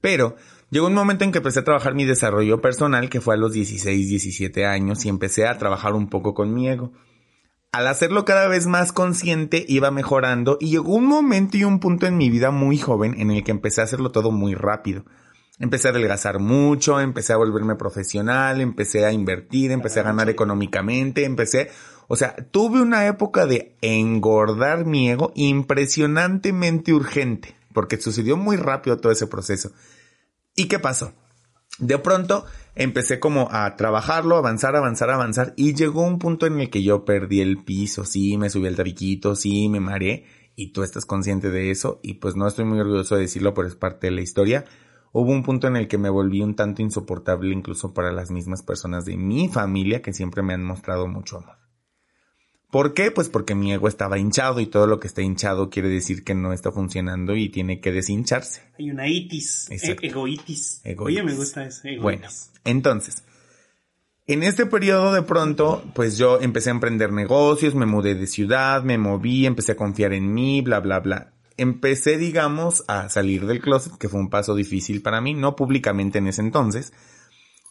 Pero 0.00 0.36
llegó 0.70 0.86
un 0.86 0.94
momento 0.94 1.24
en 1.24 1.32
que 1.32 1.38
empecé 1.38 1.60
a 1.60 1.64
trabajar 1.64 1.94
mi 1.94 2.06
desarrollo 2.06 2.62
personal, 2.62 3.10
que 3.10 3.20
fue 3.20 3.34
a 3.34 3.38
los 3.38 3.52
16, 3.52 4.08
17 4.08 4.64
años, 4.64 5.04
y 5.04 5.10
empecé 5.10 5.46
a 5.46 5.58
trabajar 5.58 5.92
un 5.92 6.08
poco 6.08 6.32
con 6.32 6.54
mi 6.54 6.68
ego. 6.68 6.92
Al 7.72 7.86
hacerlo 7.86 8.24
cada 8.24 8.48
vez 8.48 8.66
más 8.66 8.92
consciente, 8.92 9.64
iba 9.68 9.90
mejorando 9.90 10.56
y 10.60 10.70
llegó 10.70 10.94
un 10.94 11.06
momento 11.06 11.56
y 11.58 11.64
un 11.64 11.78
punto 11.78 12.06
en 12.06 12.16
mi 12.16 12.30
vida 12.30 12.50
muy 12.50 12.78
joven 12.78 13.20
en 13.20 13.30
el 13.30 13.44
que 13.44 13.50
empecé 13.50 13.80
a 13.80 13.84
hacerlo 13.84 14.12
todo 14.12 14.30
muy 14.30 14.54
rápido. 14.54 15.04
Empecé 15.58 15.88
a 15.88 15.90
adelgazar 15.90 16.38
mucho, 16.38 16.98
empecé 16.98 17.32
a 17.32 17.36
volverme 17.36 17.76
profesional, 17.76 18.60
empecé 18.60 19.04
a 19.04 19.12
invertir, 19.12 19.70
empecé 19.70 20.00
a 20.00 20.04
ganar 20.04 20.30
económicamente, 20.30 21.24
empecé, 21.24 21.70
o 22.08 22.16
sea, 22.16 22.34
tuve 22.50 22.80
una 22.80 23.06
época 23.06 23.46
de 23.46 23.76
engordar 23.82 24.86
mi 24.86 25.10
ego 25.10 25.32
impresionantemente 25.34 26.92
urgente, 26.94 27.54
porque 27.74 28.00
sucedió 28.00 28.36
muy 28.36 28.56
rápido 28.56 28.96
todo 28.96 29.12
ese 29.12 29.26
proceso. 29.26 29.72
¿Y 30.56 30.68
qué 30.68 30.78
pasó? 30.78 31.12
De 31.78 31.98
pronto 31.98 32.44
empecé 32.74 33.18
como 33.18 33.48
a 33.50 33.76
trabajarlo, 33.76 34.36
avanzar, 34.36 34.76
avanzar, 34.76 35.10
avanzar 35.10 35.54
y 35.56 35.74
llegó 35.74 36.02
un 36.02 36.18
punto 36.18 36.46
en 36.46 36.60
el 36.60 36.70
que 36.70 36.82
yo 36.82 37.04
perdí 37.04 37.40
el 37.40 37.64
piso, 37.64 38.04
sí, 38.04 38.36
me 38.36 38.50
subí 38.50 38.66
al 38.66 38.76
tabiquito, 38.76 39.36
sí, 39.36 39.68
me 39.68 39.80
mareé 39.80 40.26
y 40.54 40.72
tú 40.72 40.82
estás 40.82 41.06
consciente 41.06 41.50
de 41.50 41.70
eso 41.70 42.00
y 42.02 42.14
pues 42.14 42.36
no 42.36 42.46
estoy 42.46 42.64
muy 42.64 42.78
orgulloso 42.78 43.16
de 43.16 43.22
decirlo, 43.22 43.54
pero 43.54 43.68
es 43.68 43.74
parte 43.74 44.08
de 44.08 44.12
la 44.12 44.20
historia. 44.20 44.64
Hubo 45.12 45.30
un 45.30 45.42
punto 45.42 45.66
en 45.68 45.76
el 45.76 45.88
que 45.88 45.98
me 45.98 46.08
volví 46.08 46.40
un 46.40 46.56
tanto 46.56 46.80
insoportable 46.80 47.52
incluso 47.52 47.92
para 47.92 48.12
las 48.12 48.30
mismas 48.30 48.62
personas 48.62 49.04
de 49.04 49.16
mi 49.16 49.48
familia 49.48 50.00
que 50.00 50.14
siempre 50.14 50.42
me 50.42 50.54
han 50.54 50.64
mostrado 50.64 51.06
mucho 51.06 51.36
amor. 51.36 51.56
¿Por 52.70 52.94
qué? 52.94 53.10
Pues 53.10 53.28
porque 53.28 53.54
mi 53.54 53.70
ego 53.70 53.86
estaba 53.86 54.18
hinchado 54.18 54.58
y 54.60 54.66
todo 54.66 54.86
lo 54.86 54.98
que 54.98 55.06
está 55.06 55.20
hinchado 55.20 55.68
quiere 55.68 55.90
decir 55.90 56.24
que 56.24 56.34
no 56.34 56.54
está 56.54 56.72
funcionando 56.72 57.36
y 57.36 57.50
tiene 57.50 57.80
que 57.80 57.92
deshincharse. 57.92 58.62
Hay 58.78 58.90
una 58.90 59.06
itis, 59.06 59.70
e- 59.70 59.98
egoitis. 60.00 60.80
Egoitis. 60.82 61.20
Oye, 61.20 61.22
me 61.22 61.34
gusta 61.34 61.66
eso. 61.66 61.82
egoitis. 61.86 62.02
Bueno, 62.02 62.28
entonces, 62.64 63.22
en 64.26 64.42
este 64.42 64.64
periodo 64.64 65.12
de 65.12 65.20
pronto, 65.20 65.84
pues 65.94 66.16
yo 66.16 66.40
empecé 66.40 66.70
a 66.70 66.72
emprender 66.72 67.12
negocios, 67.12 67.74
me 67.74 67.84
mudé 67.84 68.14
de 68.14 68.26
ciudad, 68.26 68.82
me 68.82 68.96
moví, 68.96 69.44
empecé 69.44 69.72
a 69.72 69.76
confiar 69.76 70.14
en 70.14 70.32
mí, 70.32 70.62
bla, 70.62 70.80
bla, 70.80 71.00
bla. 71.00 71.32
Empecé, 71.56 72.18
digamos, 72.18 72.84
a 72.88 73.08
salir 73.08 73.46
del 73.46 73.60
closet, 73.60 73.96
que 73.98 74.08
fue 74.08 74.20
un 74.20 74.30
paso 74.30 74.54
difícil 74.54 75.02
para 75.02 75.20
mí, 75.20 75.34
no 75.34 75.56
públicamente 75.56 76.18
en 76.18 76.28
ese 76.28 76.40
entonces, 76.42 76.92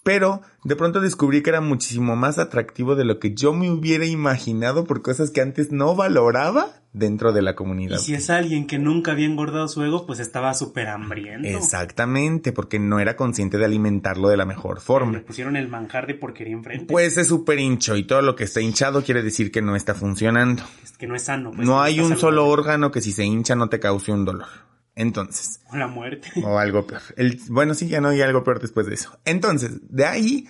pero 0.04 0.42
de 0.64 0.76
pronto 0.76 1.00
descubrí 1.00 1.44
que 1.44 1.50
era 1.52 1.62
muchísimo 1.62 2.16
más 2.16 2.38
atractivo 2.40 2.96
de 2.96 3.06
lo 3.06 3.20
que 3.20 3.34
yo 3.34 3.54
me 3.54 3.70
hubiera 3.70 4.06
imaginado 4.06 4.86
por 4.86 5.02
cosas 5.02 5.30
que 5.32 5.42
antes 5.42 5.72
no 5.72 5.96
valoraba 5.96 6.68
dentro 6.94 7.32
de 7.32 7.42
la 7.42 7.52
Y 7.52 7.56
comunidad. 7.56 7.98
si 8.00 8.14
es 8.16 8.30
alguien 8.30 8.68
que 8.68 8.78
nunca 8.78 9.12
había 9.12 9.26
engordado 9.26 9.68
su 9.68 9.82
ego, 9.84 10.06
pues 10.06 10.20
estaba 10.20 10.54
súper 10.54 10.88
hambriento. 10.90 11.48
Exactamente, 11.48 12.52
porque 12.52 12.80
no 12.80 13.00
era 13.00 13.16
consciente 13.16 13.58
de 13.58 13.66
alimentarlo 13.66 14.28
de 14.28 14.38
la 14.38 14.46
mejor 14.46 14.76
Le 14.78 14.82
forma. 14.82 15.20
pusieron 15.22 15.56
el 15.56 15.68
manjar 15.68 16.06
de 16.08 16.16
porquería 16.16 16.54
enfrente. 16.54 16.92
Pues 16.92 17.18
es 17.18 17.28
súper 17.28 17.60
hincho 17.60 17.96
y 17.96 18.04
todo 18.06 18.22
lo 18.22 18.36
que 18.36 18.44
está 18.44 18.60
hinchado 18.60 19.04
quiere 19.04 19.24
decir 19.24 19.52
que 19.52 19.62
no 19.62 19.76
está 19.76 19.94
funcionando. 19.96 20.64
Es 20.84 20.92
que 20.98 21.08
no 21.08 21.16
es 21.16 21.24
sano. 21.24 21.52
pues, 21.52 21.66
no 21.66 21.82
hay 21.82 22.00
un 22.02 22.18
solo 22.18 22.46
órgano 22.48 22.92
que 22.92 23.02
si 23.02 23.12
se 23.12 23.24
hincha 23.24 23.56
no 23.56 23.70
te 23.70 23.80
cause 23.80 24.12
un 24.12 24.26
dolor. 24.26 24.48
Entonces, 24.96 25.62
O 25.72 25.78
la 25.78 25.88
muerte. 25.88 26.30
o 26.44 26.58
algo 26.58 26.86
peor. 26.86 27.02
El, 27.16 27.40
bueno, 27.50 27.74
sí, 27.74 27.88
ya 27.88 28.02
no 28.02 28.10
hay 28.10 28.22
algo 28.22 28.44
peor 28.44 28.60
después 28.60 28.88
de 28.88 28.96
eso. 28.96 29.18
Entonces, 29.26 29.80
de 29.90 30.06
ahí 30.06 30.48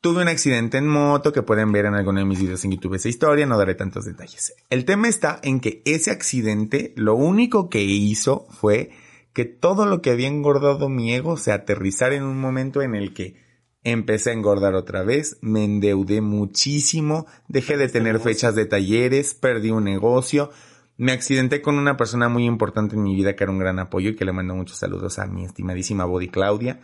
tuve 0.00 0.22
un 0.22 0.28
accidente 0.28 0.78
en 0.78 0.86
moto 0.86 1.32
que 1.32 1.42
pueden 1.42 1.72
ver 1.72 1.86
en 1.86 1.94
alguno 1.94 2.20
de 2.20 2.26
mis 2.26 2.40
videos 2.40 2.64
en 2.64 2.72
YouTube 2.72 2.94
esa 2.94 3.08
historia, 3.08 3.46
no 3.46 3.58
daré 3.58 3.74
tantos 3.74 4.04
detalles. 4.04 4.54
El 4.70 4.84
tema 4.84 5.08
está 5.08 5.40
en 5.42 5.60
que 5.60 5.82
ese 5.84 6.10
accidente 6.10 6.92
lo 6.96 7.14
único 7.16 7.68
que 7.68 7.82
hizo 7.82 8.46
fue 8.50 8.90
que 9.32 9.44
todo 9.44 9.86
lo 9.86 10.00
que 10.02 10.10
había 10.10 10.28
engordado 10.28 10.88
mi 10.88 11.12
ego 11.14 11.36
se 11.36 11.52
aterrizara 11.52 12.14
en 12.14 12.22
un 12.22 12.40
momento 12.40 12.82
en 12.82 12.94
el 12.94 13.12
que 13.12 13.36
empecé 13.84 14.30
a 14.30 14.34
engordar 14.34 14.74
otra 14.74 15.02
vez, 15.02 15.38
me 15.40 15.64
endeudé 15.64 16.20
muchísimo, 16.20 17.26
dejé 17.48 17.76
de 17.76 17.88
tener 17.88 18.20
fechas 18.20 18.54
de 18.54 18.66
talleres, 18.66 19.34
perdí 19.34 19.70
un 19.70 19.84
negocio, 19.84 20.50
me 20.98 21.12
accidenté 21.12 21.62
con 21.62 21.78
una 21.78 21.96
persona 21.96 22.28
muy 22.28 22.44
importante 22.44 22.96
en 22.96 23.04
mi 23.04 23.14
vida 23.14 23.34
que 23.34 23.44
era 23.44 23.52
un 23.52 23.58
gran 23.58 23.78
apoyo 23.78 24.10
y 24.10 24.16
que 24.16 24.24
le 24.24 24.32
mando 24.32 24.54
muchos 24.54 24.78
saludos 24.78 25.18
a 25.18 25.26
mi 25.26 25.44
estimadísima 25.44 26.04
Body 26.04 26.28
Claudia. 26.28 26.80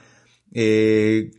Eh, 0.52 1.32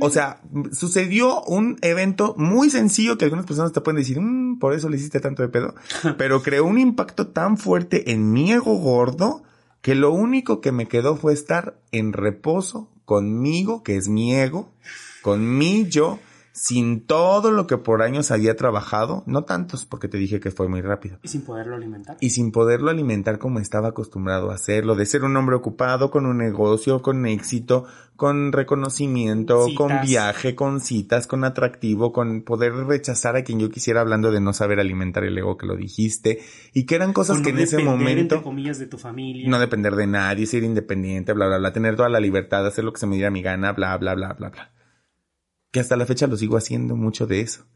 o 0.00 0.10
sea, 0.10 0.40
sucedió 0.72 1.42
un 1.42 1.76
evento 1.82 2.34
muy 2.38 2.70
sencillo 2.70 3.18
que 3.18 3.26
algunas 3.26 3.46
personas 3.46 3.72
te 3.72 3.82
pueden 3.82 3.98
decir, 3.98 4.18
"Mm, 4.20 4.58
por 4.58 4.72
eso 4.72 4.88
le 4.88 4.96
hiciste 4.96 5.20
tanto 5.20 5.42
de 5.42 5.48
pedo, 5.48 5.74
pero 6.18 6.42
creó 6.42 6.64
un 6.64 6.78
impacto 6.78 7.28
tan 7.28 7.58
fuerte 7.58 8.10
en 8.12 8.32
mi 8.32 8.50
ego 8.50 8.76
gordo 8.76 9.42
que 9.82 9.94
lo 9.94 10.10
único 10.10 10.60
que 10.60 10.72
me 10.72 10.86
quedó 10.86 11.16
fue 11.16 11.34
estar 11.34 11.78
en 11.92 12.14
reposo 12.14 12.90
conmigo, 13.04 13.82
que 13.82 13.96
es 13.96 14.08
mi 14.08 14.34
ego, 14.34 14.72
con 15.20 15.58
mi 15.58 15.86
yo, 15.86 16.18
sin 16.58 17.02
todo 17.06 17.50
lo 17.50 17.66
que 17.66 17.76
por 17.76 18.00
años 18.00 18.30
había 18.30 18.56
trabajado, 18.56 19.22
no 19.26 19.44
tantos 19.44 19.84
porque 19.84 20.08
te 20.08 20.16
dije 20.16 20.40
que 20.40 20.50
fue 20.50 20.68
muy 20.68 20.80
rápido 20.80 21.18
Y 21.22 21.28
sin 21.28 21.42
poderlo 21.42 21.76
alimentar. 21.76 22.16
y 22.18 22.30
sin 22.30 22.50
poderlo 22.50 22.90
alimentar 22.90 23.38
como 23.38 23.58
estaba 23.58 23.88
acostumbrado 23.88 24.50
a 24.50 24.54
hacerlo, 24.54 24.94
de 24.94 25.04
ser 25.04 25.24
un 25.24 25.36
hombre 25.36 25.54
ocupado 25.54 26.10
con 26.10 26.24
un 26.24 26.38
negocio, 26.38 27.02
con 27.02 27.26
éxito, 27.26 27.84
con 28.16 28.52
reconocimiento, 28.52 29.66
Citas. 29.66 29.76
con 29.76 30.00
viaje, 30.00 30.54
con 30.54 30.80
citas, 30.80 31.26
con 31.26 31.44
atractivo, 31.44 32.10
con 32.12 32.40
poder 32.40 32.72
rechazar 32.72 33.36
a 33.36 33.44
quien 33.44 33.60
yo 33.60 33.68
quisiera 33.70 34.00
hablando 34.00 34.32
de 34.32 34.40
no 34.40 34.54
saber 34.54 34.80
alimentar 34.80 35.24
el 35.24 35.36
ego 35.36 35.58
que 35.58 35.66
lo 35.66 35.76
dijiste, 35.76 36.40
y 36.72 36.86
que 36.86 36.94
eran 36.94 37.12
cosas 37.12 37.40
que 37.42 37.50
en 37.50 37.58
ese 37.58 37.76
depender, 37.76 37.98
momento 37.98 38.20
entre 38.36 38.42
comillas, 38.42 38.78
de 38.78 38.86
tu 38.86 38.96
familia. 38.96 39.46
no 39.46 39.58
depender 39.58 39.94
de 39.94 40.06
nadie, 40.06 40.46
ser 40.46 40.62
independiente, 40.62 41.34
bla, 41.34 41.48
bla, 41.48 41.58
bla, 41.58 41.72
tener 41.74 41.96
toda 41.96 42.08
la 42.08 42.18
libertad 42.20 42.62
de 42.62 42.68
hacer 42.68 42.82
lo 42.84 42.94
que 42.94 43.00
se 43.00 43.06
me 43.06 43.16
diera 43.16 43.30
mi 43.30 43.42
gana, 43.42 43.72
bla, 43.72 43.94
bla, 43.98 44.14
bla, 44.14 44.32
bla, 44.32 44.48
bla. 44.48 44.70
Que 45.76 45.80
hasta 45.80 45.98
la 45.98 46.06
fecha 46.06 46.26
lo 46.26 46.38
sigo 46.38 46.56
haciendo 46.56 46.96
mucho 46.96 47.26
de 47.26 47.42
eso. 47.42 47.66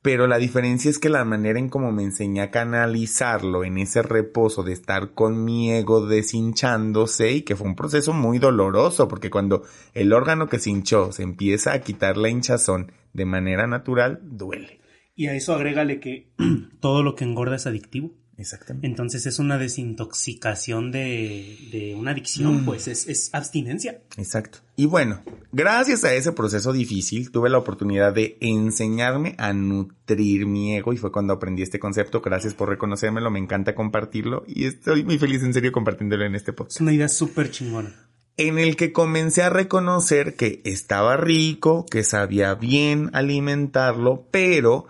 Pero 0.00 0.26
la 0.26 0.38
diferencia 0.38 0.90
es 0.90 0.98
que 0.98 1.10
la 1.10 1.26
manera 1.26 1.58
en 1.58 1.68
cómo 1.68 1.92
me 1.92 2.02
enseñé 2.02 2.40
a 2.40 2.50
canalizarlo 2.50 3.64
en 3.64 3.76
ese 3.76 4.00
reposo 4.00 4.62
de 4.62 4.72
estar 4.72 5.12
con 5.12 5.44
mi 5.44 5.70
ego 5.70 6.06
deshinchándose 6.06 7.32
y 7.32 7.42
que 7.42 7.56
fue 7.56 7.66
un 7.66 7.76
proceso 7.76 8.14
muy 8.14 8.38
doloroso 8.38 9.08
porque 9.08 9.28
cuando 9.28 9.62
el 9.92 10.14
órgano 10.14 10.48
que 10.48 10.58
se 10.58 10.70
hinchó 10.70 11.12
se 11.12 11.22
empieza 11.22 11.74
a 11.74 11.82
quitar 11.82 12.16
la 12.16 12.30
hinchazón 12.30 12.92
de 13.12 13.26
manera 13.26 13.66
natural, 13.66 14.20
duele. 14.22 14.80
Y 15.14 15.26
a 15.26 15.34
eso 15.34 15.54
agrégale 15.54 16.00
que 16.00 16.32
todo 16.80 17.02
lo 17.02 17.14
que 17.14 17.24
engorda 17.24 17.56
es 17.56 17.66
adictivo. 17.66 18.14
Exactamente. 18.40 18.86
Entonces 18.86 19.26
es 19.26 19.38
una 19.38 19.58
desintoxicación 19.58 20.90
de, 20.92 21.58
de 21.70 21.94
una 21.94 22.12
adicción, 22.12 22.62
Mm. 22.62 22.64
pues 22.64 22.88
es, 22.88 23.06
es 23.06 23.30
abstinencia. 23.34 24.00
Exacto. 24.16 24.58
Y 24.76 24.86
bueno, 24.86 25.20
gracias 25.52 26.04
a 26.04 26.14
ese 26.14 26.32
proceso 26.32 26.72
difícil, 26.72 27.30
tuve 27.30 27.50
la 27.50 27.58
oportunidad 27.58 28.14
de 28.14 28.38
enseñarme 28.40 29.34
a 29.38 29.52
nutrir 29.52 30.46
mi 30.46 30.74
ego 30.74 30.92
y 30.92 30.96
fue 30.96 31.12
cuando 31.12 31.34
aprendí 31.34 31.62
este 31.62 31.78
concepto. 31.78 32.20
Gracias 32.22 32.54
por 32.54 32.68
reconocérmelo, 32.70 33.30
me 33.30 33.38
encanta 33.38 33.74
compartirlo 33.74 34.42
y 34.46 34.64
estoy 34.64 35.04
muy 35.04 35.18
feliz 35.18 35.42
en 35.42 35.52
serio 35.52 35.70
compartiéndolo 35.70 36.24
en 36.24 36.34
este 36.34 36.52
Es 36.52 36.56
podcast. 36.56 36.80
una 36.80 36.92
idea 36.94 37.08
súper 37.08 37.50
chingona. 37.50 37.94
En 38.36 38.58
el 38.58 38.76
que 38.76 38.90
comencé 38.90 39.42
a 39.42 39.50
reconocer 39.50 40.34
que 40.34 40.62
estaba 40.64 41.18
rico, 41.18 41.84
que 41.84 42.02
sabía 42.04 42.54
bien 42.54 43.10
alimentarlo, 43.12 44.26
pero 44.30 44.86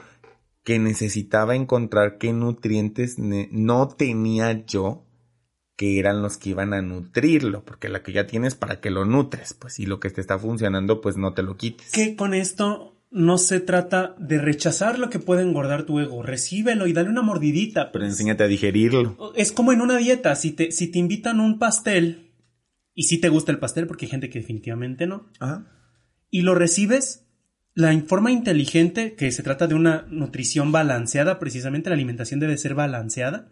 que 0.64 0.78
necesitaba 0.78 1.56
encontrar 1.56 2.18
qué 2.18 2.32
nutrientes 2.32 3.16
no 3.18 3.88
tenía 3.88 4.64
yo 4.66 5.06
que 5.76 5.98
eran 5.98 6.20
los 6.20 6.36
que 6.36 6.50
iban 6.50 6.74
a 6.74 6.82
nutrirlo, 6.82 7.64
porque 7.64 7.88
la 7.88 8.02
que 8.02 8.12
ya 8.12 8.26
tienes 8.26 8.54
para 8.54 8.80
que 8.80 8.90
lo 8.90 9.06
nutres, 9.06 9.54
pues 9.54 9.74
si 9.74 9.86
lo 9.86 9.98
que 9.98 10.10
te 10.10 10.20
está 10.20 10.38
funcionando, 10.38 11.00
pues 11.00 11.16
no 11.16 11.32
te 11.32 11.42
lo 11.42 11.56
quites. 11.56 11.90
Que 11.92 12.16
con 12.16 12.34
esto 12.34 13.00
no 13.10 13.38
se 13.38 13.60
trata 13.60 14.14
de 14.18 14.38
rechazar 14.38 14.98
lo 14.98 15.10
que 15.10 15.18
puede 15.18 15.42
engordar 15.42 15.84
tu 15.84 15.98
ego. 15.98 16.22
Recíbelo 16.22 16.86
y 16.86 16.92
dale 16.92 17.08
una 17.08 17.22
mordidita. 17.22 17.92
Pero 17.92 18.04
enséñate 18.04 18.44
a 18.44 18.46
digerirlo. 18.46 19.32
Es 19.34 19.52
como 19.52 19.72
en 19.72 19.80
una 19.80 19.96
dieta. 19.96 20.36
Si 20.36 20.52
te, 20.52 20.70
si 20.70 20.88
te 20.88 20.98
invitan 20.98 21.40
un 21.40 21.58
pastel 21.58 22.30
y 22.94 23.04
si 23.04 23.18
te 23.18 23.30
gusta 23.30 23.50
el 23.50 23.58
pastel, 23.58 23.86
porque 23.86 24.04
hay 24.04 24.10
gente 24.10 24.28
que 24.28 24.40
definitivamente 24.40 25.06
no, 25.06 25.30
Ajá. 25.38 25.66
y 26.30 26.42
lo 26.42 26.54
recibes, 26.54 27.26
la 27.74 27.98
forma 28.02 28.32
inteligente, 28.32 29.14
que 29.14 29.30
se 29.30 29.42
trata 29.42 29.66
de 29.66 29.74
una 29.74 30.06
nutrición 30.10 30.72
balanceada, 30.72 31.38
precisamente 31.38 31.90
la 31.90 31.94
alimentación 31.94 32.40
debe 32.40 32.56
ser 32.56 32.74
balanceada. 32.74 33.48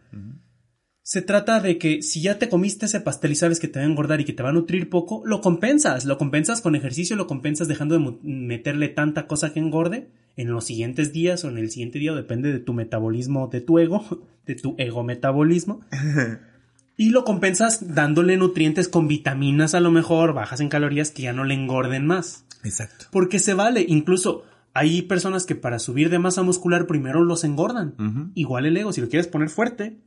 Se 1.02 1.22
trata 1.22 1.60
de 1.60 1.78
que 1.78 2.02
si 2.02 2.20
ya 2.20 2.38
te 2.38 2.50
comiste 2.50 2.86
ese 2.86 3.00
pastel 3.00 3.32
y 3.32 3.36
sabes 3.36 3.60
que 3.60 3.68
te 3.68 3.78
va 3.78 3.86
a 3.86 3.88
engordar 3.88 4.20
y 4.20 4.24
que 4.24 4.34
te 4.34 4.42
va 4.42 4.50
a 4.50 4.52
nutrir 4.52 4.90
poco, 4.90 5.22
lo 5.24 5.40
compensas, 5.40 6.04
lo 6.04 6.18
compensas 6.18 6.60
con 6.60 6.74
ejercicio, 6.74 7.16
lo 7.16 7.26
compensas 7.26 7.66
dejando 7.66 7.98
de 7.98 8.18
meterle 8.22 8.88
tanta 8.88 9.26
cosa 9.26 9.52
que 9.52 9.60
engorde 9.60 10.10
en 10.36 10.50
los 10.50 10.64
siguientes 10.64 11.12
días 11.12 11.44
o 11.44 11.48
en 11.48 11.58
el 11.58 11.70
siguiente 11.70 11.98
día, 11.98 12.12
depende 12.12 12.52
de 12.52 12.60
tu 12.60 12.74
metabolismo, 12.74 13.48
de 13.48 13.60
tu 13.60 13.78
ego, 13.78 14.04
de 14.46 14.54
tu 14.54 14.74
ego 14.76 15.02
metabolismo. 15.02 15.80
y 16.98 17.10
lo 17.10 17.24
compensas 17.24 17.94
dándole 17.94 18.36
nutrientes 18.36 18.88
con 18.88 19.08
vitaminas 19.08 19.74
a 19.74 19.80
lo 19.80 19.90
mejor, 19.90 20.34
bajas 20.34 20.60
en 20.60 20.68
calorías 20.68 21.10
que 21.10 21.22
ya 21.22 21.32
no 21.32 21.44
le 21.44 21.54
engorden 21.54 22.04
más. 22.04 22.44
Exacto. 22.64 23.06
Porque 23.10 23.38
se 23.38 23.54
vale, 23.54 23.84
incluso 23.86 24.44
hay 24.74 25.02
personas 25.02 25.46
que 25.46 25.54
para 25.54 25.78
subir 25.78 26.10
de 26.10 26.18
masa 26.18 26.42
muscular 26.42 26.86
primero 26.86 27.24
los 27.24 27.44
engordan. 27.44 28.32
Igual 28.34 28.66
el 28.66 28.76
ego, 28.76 28.92
si 28.92 29.00
lo 29.00 29.08
quieres 29.08 29.26
poner 29.26 29.50
fuerte, 29.50 29.98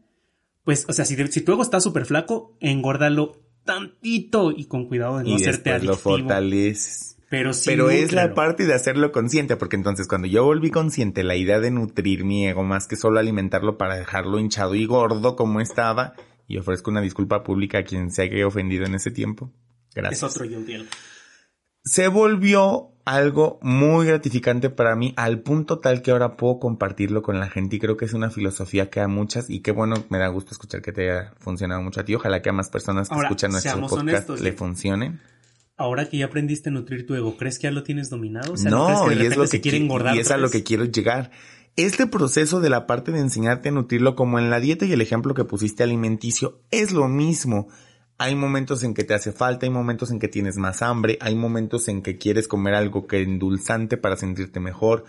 pues, 0.63 0.85
o 0.87 0.93
sea, 0.93 1.05
si, 1.05 1.15
si 1.27 1.41
tu 1.41 1.51
ego 1.51 1.61
está 1.61 1.79
súper 1.79 2.05
flaco, 2.05 2.55
engórdalo 2.59 3.41
tantito 3.65 4.51
y 4.51 4.65
con 4.65 4.87
cuidado 4.87 5.17
de 5.17 5.23
no 5.25 5.29
y 5.31 5.35
hacerte 5.35 5.71
adictivo. 5.71 5.93
lo 5.93 5.99
fortaleces. 5.99 7.17
Pero, 7.29 7.53
sí, 7.53 7.69
Pero 7.69 7.89
es 7.89 8.11
la 8.11 8.33
parte 8.33 8.65
de 8.65 8.73
hacerlo 8.73 9.13
consciente, 9.13 9.55
porque 9.55 9.77
entonces 9.77 10.07
cuando 10.07 10.27
yo 10.27 10.43
volví 10.43 10.69
consciente 10.69 11.23
la 11.23 11.37
idea 11.37 11.61
de 11.61 11.71
nutrir 11.71 12.25
mi 12.25 12.45
ego 12.45 12.63
más 12.63 12.87
que 12.87 12.97
solo 12.97 13.19
alimentarlo 13.19 13.77
para 13.77 13.95
dejarlo 13.95 14.37
hinchado 14.37 14.75
y 14.75 14.85
gordo 14.85 15.37
como 15.37 15.61
estaba, 15.61 16.13
y 16.47 16.57
ofrezco 16.57 16.91
una 16.91 16.99
disculpa 16.99 17.43
pública 17.43 17.79
a 17.79 17.83
quien 17.83 18.11
se 18.11 18.23
haya 18.23 18.45
ofendido 18.45 18.85
en 18.85 18.95
ese 18.95 19.11
tiempo. 19.11 19.49
Gracias. 19.95 20.23
Es 20.23 20.35
otro 20.35 20.43
yo 20.43 20.59
se 21.83 22.07
volvió 22.07 22.91
algo 23.05 23.59
muy 23.61 24.05
gratificante 24.05 24.69
para 24.69 24.95
mí 24.95 25.13
al 25.17 25.39
punto 25.39 25.79
tal 25.79 26.01
que 26.01 26.11
ahora 26.11 26.37
puedo 26.37 26.59
compartirlo 26.59 27.21
con 27.21 27.39
la 27.39 27.49
gente 27.49 27.77
y 27.77 27.79
creo 27.79 27.97
que 27.97 28.05
es 28.05 28.13
una 28.13 28.29
filosofía 28.29 28.89
que 28.89 28.99
a 28.99 29.07
muchas 29.07 29.49
y 29.49 29.61
qué 29.61 29.71
bueno, 29.71 29.95
me 30.09 30.19
da 30.19 30.27
gusto 30.27 30.51
escuchar 30.51 30.81
que 30.81 30.91
te 30.91 31.09
haya 31.09 31.33
funcionado 31.39 31.81
mucho 31.81 32.01
a 32.01 32.05
ti. 32.05 32.13
Ojalá 32.15 32.41
que 32.41 32.49
a 32.49 32.53
más 32.53 32.69
personas 32.69 33.09
que 33.09 33.15
escuchan 33.15 33.51
nuestro 33.51 33.81
podcast 33.81 34.29
le 34.29 34.51
funcionen. 34.53 35.19
Ahora 35.77 36.07
que 36.07 36.17
ya 36.17 36.25
aprendiste 36.25 36.69
a 36.69 36.71
nutrir 36.71 37.07
tu 37.07 37.15
ego, 37.15 37.37
¿crees 37.37 37.57
que 37.57 37.63
ya 37.63 37.71
lo 37.71 37.81
tienes 37.81 38.11
dominado? 38.11 38.53
no, 38.69 39.11
y 39.11 39.25
es 39.25 39.35
lo 39.35 39.47
que 39.47 39.61
y 39.63 40.19
es 40.19 40.29
a 40.29 40.37
lo 40.37 40.49
que 40.51 40.63
quiero 40.63 40.85
llegar. 40.85 41.31
Este 41.75 42.05
proceso 42.05 42.59
de 42.59 42.69
la 42.69 42.85
parte 42.85 43.11
de 43.11 43.19
enseñarte 43.19 43.69
a 43.69 43.71
nutrirlo 43.71 44.15
como 44.15 44.37
en 44.37 44.49
la 44.49 44.59
dieta 44.59 44.85
y 44.85 44.91
el 44.91 45.01
ejemplo 45.01 45.33
que 45.33 45.45
pusiste 45.45 45.81
alimenticio 45.81 46.59
es 46.69 46.91
lo 46.91 47.07
mismo 47.07 47.69
hay 48.21 48.35
momentos 48.35 48.83
en 48.83 48.93
que 48.93 49.03
te 49.03 49.15
hace 49.15 49.31
falta, 49.31 49.65
hay 49.65 49.71
momentos 49.71 50.11
en 50.11 50.19
que 50.19 50.27
tienes 50.27 50.55
más 50.55 50.83
hambre, 50.83 51.17
hay 51.21 51.33
momentos 51.33 51.87
en 51.87 52.03
que 52.03 52.19
quieres 52.19 52.47
comer 52.47 52.75
algo 52.75 53.07
que 53.07 53.23
endulzante 53.23 53.97
para 53.97 54.15
sentirte 54.15 54.59
mejor. 54.59 55.05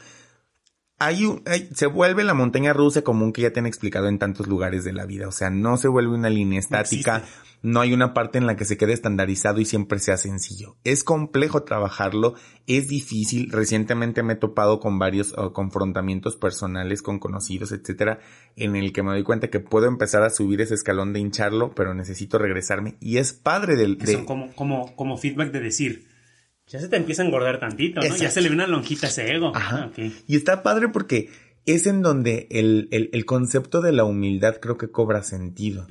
Hay, 1.04 1.68
se 1.74 1.86
vuelve 1.86 2.24
la 2.24 2.34
montaña 2.34 2.72
rusa 2.72 3.02
común 3.02 3.32
que 3.32 3.42
ya 3.42 3.52
te 3.52 3.60
han 3.60 3.66
explicado 3.66 4.08
en 4.08 4.18
tantos 4.18 4.46
lugares 4.46 4.84
de 4.84 4.92
la 4.92 5.06
vida. 5.06 5.28
O 5.28 5.32
sea, 5.32 5.50
no 5.50 5.76
se 5.76 5.88
vuelve 5.88 6.14
una 6.14 6.30
línea 6.30 6.58
estática 6.58 7.24
no 7.62 7.80
hay 7.80 7.92
una 7.92 8.12
parte 8.12 8.38
en 8.38 8.46
la 8.46 8.56
que 8.56 8.64
se 8.64 8.76
quede 8.76 8.92
estandarizado 8.92 9.60
y 9.60 9.64
siempre 9.64 10.00
sea 10.00 10.16
sencillo. 10.16 10.76
Es 10.82 11.04
complejo 11.04 11.62
trabajarlo, 11.62 12.34
es 12.66 12.88
difícil. 12.88 13.50
Recientemente 13.50 14.24
me 14.24 14.32
he 14.32 14.36
topado 14.36 14.80
con 14.80 14.98
varios 14.98 15.32
confrontamientos 15.52 16.36
personales 16.36 17.02
con 17.02 17.20
conocidos, 17.20 17.70
etcétera, 17.70 18.18
en 18.56 18.74
el 18.74 18.92
que 18.92 19.04
me 19.04 19.12
doy 19.12 19.22
cuenta 19.22 19.48
que 19.48 19.60
puedo 19.60 19.86
empezar 19.86 20.24
a 20.24 20.30
subir 20.30 20.60
ese 20.60 20.74
escalón 20.74 21.12
de 21.12 21.20
hincharlo, 21.20 21.72
pero 21.72 21.94
necesito 21.94 22.36
regresarme. 22.36 22.96
Y 23.00 23.18
es 23.18 23.32
padre 23.32 23.76
del. 23.76 23.96
De... 23.96 24.24
como, 24.24 24.52
como, 24.54 24.96
como 24.96 25.16
feedback 25.16 25.52
de 25.52 25.60
decir. 25.60 26.11
Ya 26.66 26.80
se 26.80 26.88
te 26.88 26.96
empieza 26.96 27.22
a 27.22 27.26
engordar 27.26 27.58
tantito, 27.58 28.00
¿no? 28.00 28.16
Ya 28.16 28.30
se 28.30 28.40
le 28.40 28.48
ve 28.48 28.54
una 28.54 28.66
lonjita 28.66 29.06
a 29.06 29.10
ese 29.10 29.30
ego. 29.34 29.52
Ajá. 29.54 29.90
Ah, 29.96 30.02
y 30.26 30.36
está 30.36 30.62
padre 30.62 30.88
porque 30.88 31.30
es 31.66 31.86
en 31.86 32.02
donde 32.02 32.46
el, 32.50 32.88
el, 32.90 33.10
el 33.12 33.24
concepto 33.24 33.80
de 33.80 33.92
la 33.92 34.04
humildad 34.04 34.56
creo 34.60 34.78
que 34.78 34.90
cobra 34.90 35.22
sentido. 35.22 35.86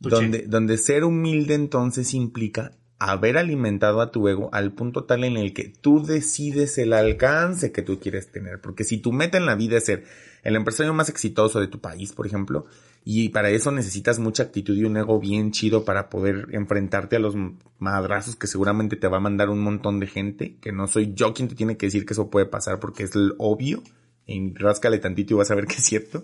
Donde, 0.00 0.42
donde 0.42 0.78
ser 0.78 1.04
humilde 1.04 1.54
entonces 1.54 2.14
implica 2.14 2.72
haber 2.98 3.36
alimentado 3.36 4.00
a 4.00 4.10
tu 4.10 4.28
ego 4.28 4.48
al 4.52 4.72
punto 4.72 5.04
tal 5.04 5.24
en 5.24 5.36
el 5.36 5.52
que 5.52 5.68
tú 5.68 6.04
decides 6.04 6.78
el 6.78 6.92
alcance 6.92 7.72
que 7.72 7.82
tú 7.82 7.98
quieres 7.98 8.30
tener. 8.30 8.60
Porque 8.60 8.84
si 8.84 8.98
tu 8.98 9.12
meta 9.12 9.38
en 9.38 9.46
la 9.46 9.54
vida 9.54 9.78
es 9.78 9.84
ser 9.84 10.04
el 10.42 10.56
empresario 10.56 10.94
más 10.94 11.08
exitoso 11.08 11.60
de 11.60 11.68
tu 11.68 11.80
país, 11.80 12.12
por 12.12 12.26
ejemplo, 12.26 12.66
y 13.10 13.30
para 13.30 13.48
eso 13.48 13.70
necesitas 13.70 14.18
mucha 14.18 14.42
actitud 14.42 14.76
y 14.76 14.84
un 14.84 14.98
ego 14.98 15.18
bien 15.18 15.50
chido 15.50 15.82
para 15.86 16.10
poder 16.10 16.48
enfrentarte 16.52 17.16
a 17.16 17.18
los 17.18 17.34
madrazos 17.78 18.36
que 18.36 18.46
seguramente 18.46 18.96
te 18.96 19.08
va 19.08 19.16
a 19.16 19.20
mandar 19.20 19.48
un 19.48 19.60
montón 19.60 19.98
de 19.98 20.06
gente, 20.06 20.58
que 20.60 20.72
no 20.72 20.86
soy 20.86 21.14
yo 21.14 21.32
quien 21.32 21.48
te 21.48 21.54
tiene 21.54 21.78
que 21.78 21.86
decir 21.86 22.04
que 22.04 22.12
eso 22.12 22.28
puede 22.28 22.44
pasar 22.44 22.80
porque 22.80 23.04
es 23.04 23.12
obvio, 23.38 23.82
y 24.26 24.52
ráscale 24.52 24.98
tantito 24.98 25.32
y 25.32 25.36
vas 25.38 25.50
a 25.50 25.54
ver 25.54 25.64
que 25.64 25.76
es 25.76 25.84
cierto. 25.84 26.22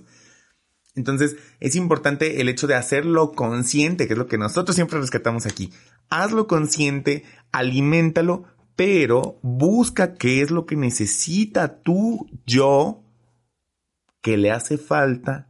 Entonces, 0.95 1.37
es 1.59 1.75
importante 1.75 2.43
el 2.43 2.51
hecho 2.51 2.67
de 2.67 2.75
hacerlo 2.75 3.33
consciente, 3.33 4.07
que 4.07 4.13
es 4.13 4.19
lo 4.19 4.27
que 4.27 4.37
nosotros 4.37 4.75
siempre 4.75 5.01
rescatamos 5.01 5.47
aquí. 5.47 5.73
Hazlo 6.11 6.47
consciente, 6.47 7.25
aliméntalo, 7.51 8.45
pero 8.77 9.39
busca 9.41 10.17
qué 10.17 10.43
es 10.43 10.51
lo 10.51 10.67
que 10.67 10.77
necesita 10.77 11.81
tú, 11.81 12.29
yo, 12.45 13.03
que 14.21 14.37
le 14.37 14.51
hace 14.51 14.77
falta, 14.77 15.49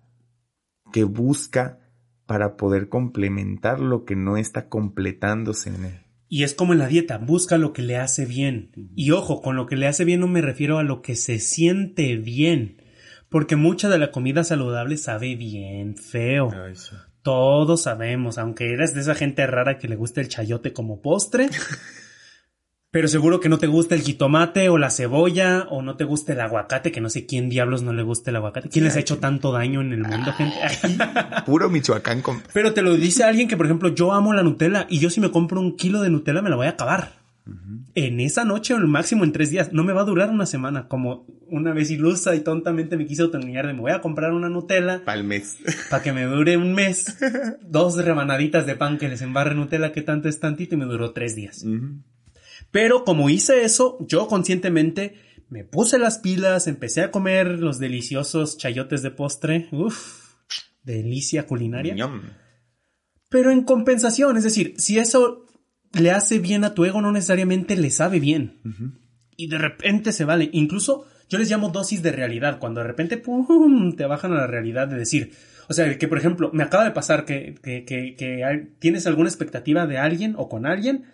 que 0.95 1.03
busca 1.03 1.81
para 2.25 2.57
poder 2.57 2.89
complementar 2.89 3.81
lo 3.81 4.05
que 4.05 4.15
no 4.15 4.37
está 4.37 4.69
completándose 4.69 5.71
en 5.71 5.85
él. 5.87 6.01
Y 6.29 6.45
es 6.45 6.55
como 6.55 6.73
en 6.73 6.79
la 6.79 6.87
dieta, 6.87 7.19
busca 7.19 7.59
lo 7.59 7.73
que 7.73 7.83
le 7.83 7.97
hace 7.97 8.27
bien. 8.27 8.71
Y 8.95 9.11
ojo, 9.11 9.43
con 9.43 9.57
lo 9.57 9.67
que 9.67 9.75
le 9.75 9.89
hace 9.89 10.05
bien 10.05 10.21
no 10.21 10.29
me 10.29 10.41
refiero 10.41 10.79
a 10.79 10.85
lo 10.85 11.03
que 11.03 11.17
se 11.17 11.41
siente 11.41 12.17
bien 12.17 12.77
porque 13.35 13.57
mucha 13.57 13.89
de 13.89 13.99
la 13.99 14.13
comida 14.13 14.45
saludable 14.45 14.97
sabe 14.97 15.35
bien 15.35 15.97
feo. 15.97 16.53
Todos 17.23 17.83
sabemos, 17.83 18.39
aunque 18.39 18.73
eres 18.73 18.95
de 18.95 19.01
esa 19.01 19.17
gente 19.17 19.45
rara 19.45 19.77
que 19.77 19.89
le 19.89 19.97
gusta 19.97 20.21
el 20.21 20.29
chayote 20.29 20.73
como 20.73 21.03
postre. 21.03 21.49
pero 22.95 23.09
seguro 23.09 23.41
que 23.41 23.49
no 23.49 23.59
te 23.59 23.67
gusta 23.67 23.97
el 23.97 24.03
jitomate 24.03 24.69
o 24.69 24.79
la 24.79 24.89
cebolla 24.89 25.67
o 25.69 25.83
no 25.83 25.97
te 25.97 26.05
gusta 26.05 26.33
el 26.33 26.41
aguacate, 26.41 26.93
que 26.93 27.01
no 27.01 27.11
sé 27.11 27.27
quién 27.27 27.49
diablos 27.49 27.83
no 27.83 27.93
le 27.93 28.05
gusta 28.05 28.31
el 28.31 28.37
aguacate. 28.37 28.69
¿Quién 28.69 28.85
les 28.85 28.95
ha 28.95 29.01
hecho 29.01 29.19
tanto 29.19 29.51
daño 29.51 29.81
en 29.81 29.93
el 29.95 30.03
mundo, 30.05 30.33
gente? 30.33 30.57
Puro 31.45 31.69
Michoacán. 31.69 32.23
Pero 32.53 32.73
te 32.73 32.83
lo 32.83 32.95
dice 32.95 33.25
alguien 33.25 33.49
que, 33.49 33.57
por 33.57 33.67
ejemplo, 33.67 33.89
yo 33.89 34.13
amo 34.13 34.33
la 34.33 34.45
Nutella 34.45 34.87
y 34.89 35.01
yo 35.01 35.11
si 35.11 35.21
me 35.21 35.33
compro 35.33 35.61
un 35.61 35.75
kilo 35.75 36.03
de 36.03 36.11
Nutella 36.11 36.41
me 36.41 36.51
la 36.51 36.55
voy 36.55 36.69
a 36.69 36.71
acabar 36.71 37.25
en 37.97 38.21
esa 38.21 38.45
noche 38.45 38.75
o 38.75 38.77
el 38.77 38.87
máximo 38.87 39.25
en 39.25 39.33
tres 39.33 39.51
días. 39.51 39.73
No 39.73 39.83
me 39.83 39.93
va 39.93 40.03
a 40.03 40.05
durar 40.05 40.31
una 40.31 40.47
semana. 40.47 40.87
Como 40.87 41.27
una 41.49 41.73
vez 41.73 41.91
ilusa 41.91 42.37
y 42.37 42.43
tontamente 42.43 42.97
me 42.97 43.07
quise 43.07 43.23
autoengañar 43.23 43.67
de 43.67 43.73
me 43.73 43.81
voy 43.81 43.91
a 43.91 44.01
comprar 44.03 44.33
una 44.33 44.49
Nutella. 44.49 45.03
Para 45.05 45.19
el 45.19 45.25
mes. 45.25 45.59
Para 45.91 46.01
que 46.01 46.13
me 46.13 46.27
dure 46.27 46.57
un 46.57 46.73
mes. 46.75 47.19
Dos 47.61 47.97
rebanaditas 47.97 48.67
de 48.67 48.77
pan 48.77 48.99
que 48.99 49.09
les 49.09 49.21
embarre 49.21 49.57
Nutella 49.57 49.91
que 49.91 50.03
tanto 50.03 50.29
es 50.29 50.39
tantito 50.39 50.77
y 50.77 50.79
me 50.79 50.85
duró 50.85 51.11
tres 51.11 51.35
días. 51.35 51.65
Pero 52.75 53.05
como 53.05 53.31
hice 53.31 53.63
eso, 53.63 53.99
yo 54.01 54.27
conscientemente 54.27 55.15
me 55.49 55.63
puse 55.63 55.97
las 55.97 56.19
pilas, 56.19 56.67
empecé 56.67 57.03
a 57.03 57.13
comer 57.13 57.61
los 57.61 57.79
deliciosos 57.79 58.59
chayotes 58.59 59.01
de 59.01 59.13
postre. 59.13 59.69
Uf, 59.71 60.35
delicia 60.83 61.47
culinaria. 61.47 61.95
Pero 63.31 63.53
en 63.53 63.63
compensación, 63.63 64.37
es 64.37 64.43
decir, 64.43 64.75
si 64.77 64.99
eso 64.99 65.47
le 65.93 66.11
hace 66.11 66.41
bien 66.41 66.65
a 66.65 66.75
tu 66.75 66.85
ego, 66.85 67.01
no 67.01 67.13
necesariamente 67.13 67.77
le 67.77 67.93
sabe 67.93 68.19
bien. 68.19 68.61
Y 69.37 69.47
de 69.47 69.59
repente 69.59 70.11
se 70.11 70.25
vale. 70.25 70.51
Incluso 70.53 71.07
yo 71.29 71.39
les 71.39 71.49
llamo 71.49 71.69
dosis 71.69 72.03
de 72.03 72.11
realidad, 72.11 72.59
cuando 72.59 72.81
de 72.81 72.89
repente 72.89 73.19
¡pum! 73.19 73.95
te 73.95 74.07
bajan 74.07 74.33
a 74.33 74.39
la 74.39 74.47
realidad 74.49 74.89
de 74.89 74.99
decir, 74.99 75.31
o 75.69 75.75
sea, 75.75 75.97
que 75.97 76.09
por 76.09 76.19
ejemplo, 76.19 76.51
me 76.53 76.65
acaba 76.65 76.83
de 76.83 76.91
pasar 76.91 77.25
que, 77.25 77.55
que, 77.63 77.85
que, 77.85 78.17
que 78.17 78.73
tienes 78.81 79.07
alguna 79.07 79.29
expectativa 79.29 79.87
de 79.87 79.99
alguien 79.99 80.35
o 80.37 80.49
con 80.49 80.67
alguien 80.67 81.05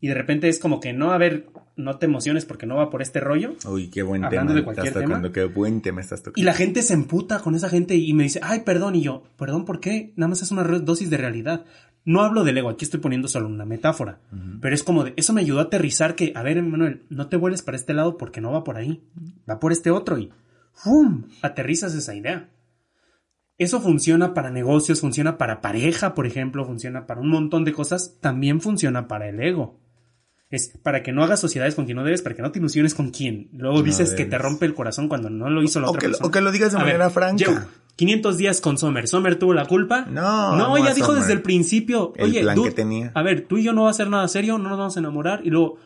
y 0.00 0.08
de 0.08 0.14
repente 0.14 0.48
es 0.48 0.58
como 0.58 0.80
que 0.80 0.92
no, 0.92 1.12
a 1.12 1.18
ver, 1.18 1.48
no 1.76 1.98
te 1.98 2.06
emociones 2.06 2.44
porque 2.44 2.66
no 2.66 2.76
va 2.76 2.90
por 2.90 3.02
este 3.02 3.20
rollo. 3.20 3.54
Uy, 3.68 3.88
qué 3.88 4.02
buen 4.02 4.24
Hablando 4.24 4.52
tema 4.52 4.60
de 4.60 4.64
cualquier 4.64 4.88
estás 4.88 5.02
tocando, 5.02 5.32
qué 5.32 5.44
buen 5.44 5.82
tema 5.82 6.00
estás 6.00 6.22
tocando. 6.22 6.40
Y 6.40 6.44
la 6.44 6.54
gente 6.54 6.82
se 6.82 6.94
emputa 6.94 7.40
con 7.40 7.54
esa 7.54 7.68
gente 7.68 7.96
y 7.96 8.12
me 8.14 8.24
dice, 8.24 8.40
ay, 8.42 8.60
perdón, 8.60 8.94
y 8.96 9.02
yo, 9.02 9.24
perdón, 9.36 9.64
¿por 9.64 9.80
qué? 9.80 10.12
Nada 10.16 10.28
más 10.28 10.42
es 10.42 10.50
una 10.50 10.62
dosis 10.62 11.10
de 11.10 11.16
realidad. 11.16 11.64
No 12.04 12.22
hablo 12.22 12.44
del 12.44 12.56
ego, 12.56 12.70
aquí 12.70 12.86
estoy 12.86 13.00
poniendo 13.00 13.28
solo 13.28 13.46
una 13.46 13.66
metáfora, 13.66 14.20
pero 14.62 14.74
es 14.74 14.82
como 14.82 15.04
de, 15.04 15.12
eso 15.16 15.34
me 15.34 15.42
ayudó 15.42 15.58
a 15.60 15.64
aterrizar 15.64 16.14
que, 16.14 16.32
a 16.34 16.42
ver, 16.42 16.62
Manuel, 16.62 17.02
no 17.10 17.28
te 17.28 17.36
vuelves 17.36 17.60
para 17.60 17.76
este 17.76 17.92
lado 17.92 18.16
porque 18.16 18.40
no 18.40 18.52
va 18.52 18.64
por 18.64 18.78
ahí, 18.78 19.02
va 19.48 19.60
por 19.60 19.70
este 19.70 19.90
otro 19.90 20.16
y 20.16 20.30
¡fum! 20.72 21.24
aterrizas 21.42 21.94
esa 21.94 22.14
idea. 22.14 22.48
Eso 23.58 23.82
funciona 23.82 24.32
para 24.32 24.50
negocios, 24.50 25.02
funciona 25.02 25.36
para 25.36 25.60
pareja, 25.60 26.14
por 26.14 26.26
ejemplo, 26.26 26.64
funciona 26.64 27.06
para 27.06 27.20
un 27.20 27.28
montón 27.28 27.66
de 27.66 27.74
cosas, 27.74 28.16
también 28.18 28.62
funciona 28.62 29.06
para 29.06 29.28
el 29.28 29.38
ego. 29.38 29.78
Es 30.50 30.76
para 30.82 31.02
que 31.02 31.12
no 31.12 31.22
hagas 31.22 31.40
sociedades 31.40 31.76
con 31.76 31.84
quien 31.84 31.96
no 31.96 32.04
debes, 32.04 32.22
para 32.22 32.34
que 32.34 32.42
no 32.42 32.50
te 32.50 32.58
ilusiones 32.58 32.94
con 32.94 33.10
quien. 33.10 33.48
Luego 33.52 33.82
dices 33.82 34.14
que 34.14 34.24
te 34.24 34.36
rompe 34.36 34.66
el 34.66 34.74
corazón 34.74 35.08
cuando 35.08 35.30
no 35.30 35.48
lo 35.48 35.62
hizo 35.62 35.80
la 35.80 35.88
otra 35.88 36.00
persona. 36.00 36.26
O 36.26 36.30
que 36.30 36.40
lo 36.40 36.50
digas 36.50 36.72
de 36.72 36.78
manera 36.78 37.08
franca. 37.10 37.68
500 37.96 38.36
días 38.38 38.60
con 38.60 38.78
Sommer. 38.78 39.06
¿Sommer 39.06 39.38
tuvo 39.38 39.54
la 39.54 39.66
culpa? 39.66 40.06
No. 40.10 40.56
No, 40.56 40.76
ella 40.76 40.94
dijo 40.94 41.14
desde 41.14 41.34
el 41.34 41.42
principio. 41.42 42.12
El 42.16 42.30
Oye, 42.30 42.40
plan 42.40 42.62
que 42.62 42.70
tenía. 42.70 43.12
A 43.14 43.22
ver, 43.22 43.46
tú 43.46 43.58
y 43.58 43.62
yo 43.62 43.72
no 43.72 43.84
va 43.84 43.90
a 43.90 43.94
ser 43.94 44.08
nada 44.08 44.26
serio, 44.26 44.58
no 44.58 44.70
nos 44.70 44.78
vamos 44.78 44.96
a 44.96 45.00
enamorar. 45.00 45.42
Y 45.44 45.50
luego, 45.50 45.76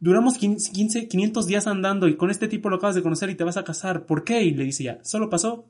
duramos 0.00 0.36
15, 0.36 1.08
500 1.08 1.46
días 1.46 1.66
andando 1.66 2.08
y 2.08 2.16
con 2.16 2.30
este 2.30 2.48
tipo 2.48 2.68
lo 2.70 2.76
acabas 2.76 2.96
de 2.96 3.02
conocer 3.02 3.30
y 3.30 3.36
te 3.36 3.44
vas 3.44 3.56
a 3.56 3.64
casar. 3.64 4.04
¿Por 4.04 4.24
qué? 4.24 4.42
Y 4.42 4.52
le 4.52 4.64
dice 4.64 4.84
ya, 4.84 4.98
solo 5.02 5.30
pasó. 5.30 5.66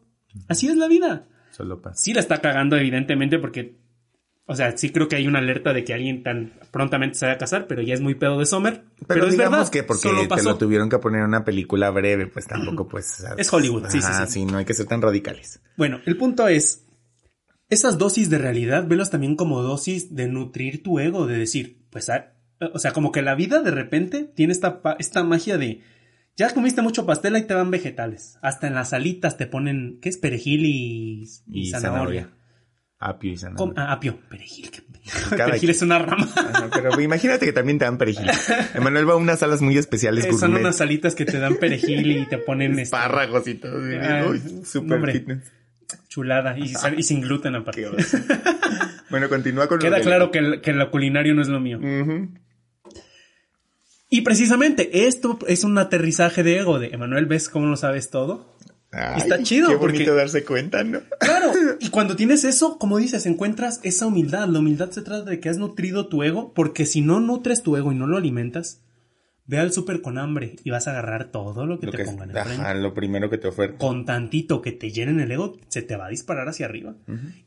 Así 0.49 0.69
es 0.69 0.77
la 0.77 0.89
vida. 0.89 1.27
Solo 1.51 1.81
pasa. 1.81 1.97
Sí 1.97 2.15
la 2.15 2.21
está 2.21 2.39
cagando, 2.41 2.77
evidentemente, 2.77 3.39
porque, 3.39 3.77
o 4.51 4.57
sea, 4.57 4.75
sí 4.79 4.89
creo 4.89 5.09
que 5.09 5.17
hay 5.17 5.27
una 5.27 5.41
alerta 5.41 5.75
de 5.75 5.85
que 5.85 5.93
alguien 5.93 6.23
tan 6.23 6.55
prontamente 6.71 7.19
se 7.19 7.27
va 7.27 7.33
a 7.33 7.39
casar, 7.39 7.67
pero 7.67 7.83
ya 7.83 7.93
es 7.93 8.01
muy 8.01 8.15
pedo 8.15 8.39
de 8.39 8.47
Sommer. 8.47 8.83
Pero, 9.07 9.27
es 9.27 9.33
digamos 9.33 9.59
verdad, 9.59 9.71
que 9.71 9.83
porque 9.83 10.09
te 10.35 10.43
lo 10.43 10.57
tuvieron 10.57 10.89
que 10.89 10.99
poner 10.99 11.21
en 11.21 11.27
una 11.27 11.45
película 11.45 11.91
breve, 11.91 12.29
pues 12.29 12.47
tampoco, 12.47 12.89
pues. 12.89 13.23
Es 13.37 13.53
Hollywood, 13.53 13.91
sí, 13.91 14.01
sí, 14.01 14.07
Ajá, 14.09 14.27
sí. 14.27 14.47
no 14.47 14.57
hay 14.57 14.65
que 14.65 14.73
ser 14.73 14.87
tan 14.87 15.03
radicales. 15.03 15.61
Bueno, 15.77 16.01
el 16.07 16.17
punto 16.17 16.49
es, 16.49 16.87
esas 17.69 17.99
dosis 17.99 18.31
de 18.31 18.39
realidad, 18.39 18.87
velos 18.89 19.11
también 19.11 19.37
como 19.37 19.61
dosis 19.61 20.15
de 20.15 20.29
nutrir 20.29 20.83
tu 20.83 20.99
ego, 20.99 21.27
de 21.27 21.37
decir, 21.37 21.83
pues, 21.91 22.09
ah, 22.09 22.33
o 22.73 22.79
sea, 22.79 22.93
como 22.93 23.13
que 23.13 23.21
la 23.21 23.35
vida 23.35 23.61
de 23.61 23.71
repente 23.71 24.25
tiene 24.35 24.55
esta, 24.55 24.81
esta 24.99 25.25
magia 25.25 25.59
de, 25.59 25.83
ya 26.39 26.49
comiste 26.55 26.81
mucho 26.81 27.05
pastel, 27.05 27.35
ahí 27.35 27.43
te 27.43 27.53
van 27.53 27.71
vegetales. 27.71 28.39
Hasta 28.41 28.67
en 28.67 28.75
las 28.75 28.95
alitas 28.95 29.37
te 29.37 29.47
ponen, 29.47 29.99
¿qué 30.01 30.09
es? 30.09 30.17
Perejil 30.17 30.65
y, 30.65 31.29
y 31.49 31.61
Y 31.61 31.71
zanahoria. 31.71 32.23
zanahoria. 32.23 32.38
Apio 33.01 33.33
y 33.33 33.37
zanahoria. 33.37 33.75
ah, 33.77 33.93
apio, 33.93 34.19
perejil. 34.29 34.71
perejil 35.31 35.59
quien. 35.61 35.71
es 35.71 35.83
una 35.83 35.99
rama. 36.01 36.29
Ajá, 36.35 36.69
pero 36.73 37.01
imagínate 37.01 37.47
que 37.47 37.53
también 37.53 37.79
te 37.79 37.85
dan 37.85 37.97
perejil. 37.97 38.29
Emanuel 38.75 39.09
va 39.09 39.13
a 39.13 39.17
unas 39.17 39.39
salas 39.39 39.63
muy 39.63 39.79
especiales 39.79 40.25
Eh, 40.25 40.33
Son 40.33 40.55
unas 40.55 40.81
alitas 40.81 41.15
que 41.15 41.25
te 41.25 41.39
dan 41.39 41.57
perejil 41.57 42.07
y 42.11 42.27
te 42.27 42.39
ponen 42.39 42.73
este, 42.73 42.83
Espárragos 42.83 43.47
y 43.47 43.55
todo. 43.55 43.79
Ah, 44.03 44.27
Uy, 44.29 44.43
super 44.65 45.13
fitness. 45.13 45.53
chulada 46.09 46.59
y, 46.59 46.73
y 46.97 47.03
sin 47.05 47.21
gluten 47.21 47.55
aparte. 47.55 47.87
Bueno, 49.11 49.29
continúa 49.29 49.69
con 49.69 49.79
lo 49.79 49.83
Queda 49.85 49.97
del- 49.97 50.05
claro 50.05 50.31
que, 50.33 50.39
el- 50.39 50.61
que 50.61 50.73
lo 50.73 50.91
culinario 50.91 51.35
no 51.35 51.43
es 51.43 51.49
lo 51.49 51.61
mío. 51.61 51.79
Y 54.11 54.23
precisamente 54.23 55.07
esto 55.07 55.39
es 55.47 55.65
un 55.65 55.77
aterrizaje 55.79 56.43
de 56.43 56.59
ego 56.59 56.79
de 56.79 56.89
Emanuel, 56.89 57.27
¿ves 57.27 57.49
cómo 57.49 57.67
lo 57.67 57.77
sabes 57.77 58.11
todo? 58.11 58.57
Ay, 58.91 59.21
Está 59.23 59.43
chido, 59.43 59.69
Qué 59.69 59.77
porque- 59.77 59.99
bonito 59.99 60.15
darse 60.15 60.45
cuenta, 60.45 60.83
¿no? 60.85 61.01
Claro, 61.21 61.53
y 61.81 61.91
cuando 61.91 62.17
tienes 62.17 62.45
eso, 62.45 62.79
como 62.79 62.97
dices, 62.99 63.27
encuentras 63.27 63.81
esa 63.83 64.07
humildad. 64.07 64.49
La 64.49 64.61
humildad 64.61 64.91
se 64.91 65.03
trata 65.03 65.29
de 65.31 65.41
que 65.41 65.49
has 65.51 65.59
nutrido 65.59 66.09
tu 66.09 66.23
ego, 66.23 66.53
porque 66.55 66.87
si 66.87 67.03
no 67.03 67.21
nutres 67.21 67.63
tu 67.63 67.77
ego 67.77 67.93
y 67.93 67.95
no 67.95 68.07
lo 68.07 68.17
alimentas, 68.17 68.83
ve 69.45 69.59
al 69.59 69.73
súper 69.73 70.01
con 70.03 70.19
hambre 70.19 70.57
y 70.65 70.71
vas 70.71 70.89
a 70.89 70.91
agarrar 70.93 71.31
todo 71.31 71.65
lo 71.67 71.81
que 71.81 71.87
Lo 71.87 71.93
te 71.93 71.99
que- 71.99 72.05
pongan 72.05 72.31
enfrente. 72.37 72.75
lo 72.81 72.93
primero 72.95 73.29
que 73.31 73.39
te 73.39 73.49
oferta. 73.49 73.79
Con 73.79 74.05
tantito 74.07 74.61
que 74.63 74.73
te 74.73 74.91
llenen 74.91 75.21
el 75.21 75.31
ego, 75.33 75.57
se 75.69 75.81
te 75.83 75.97
va 75.97 76.07
a 76.07 76.11
disparar 76.11 76.49
hacia 76.49 76.67
arriba. 76.67 76.97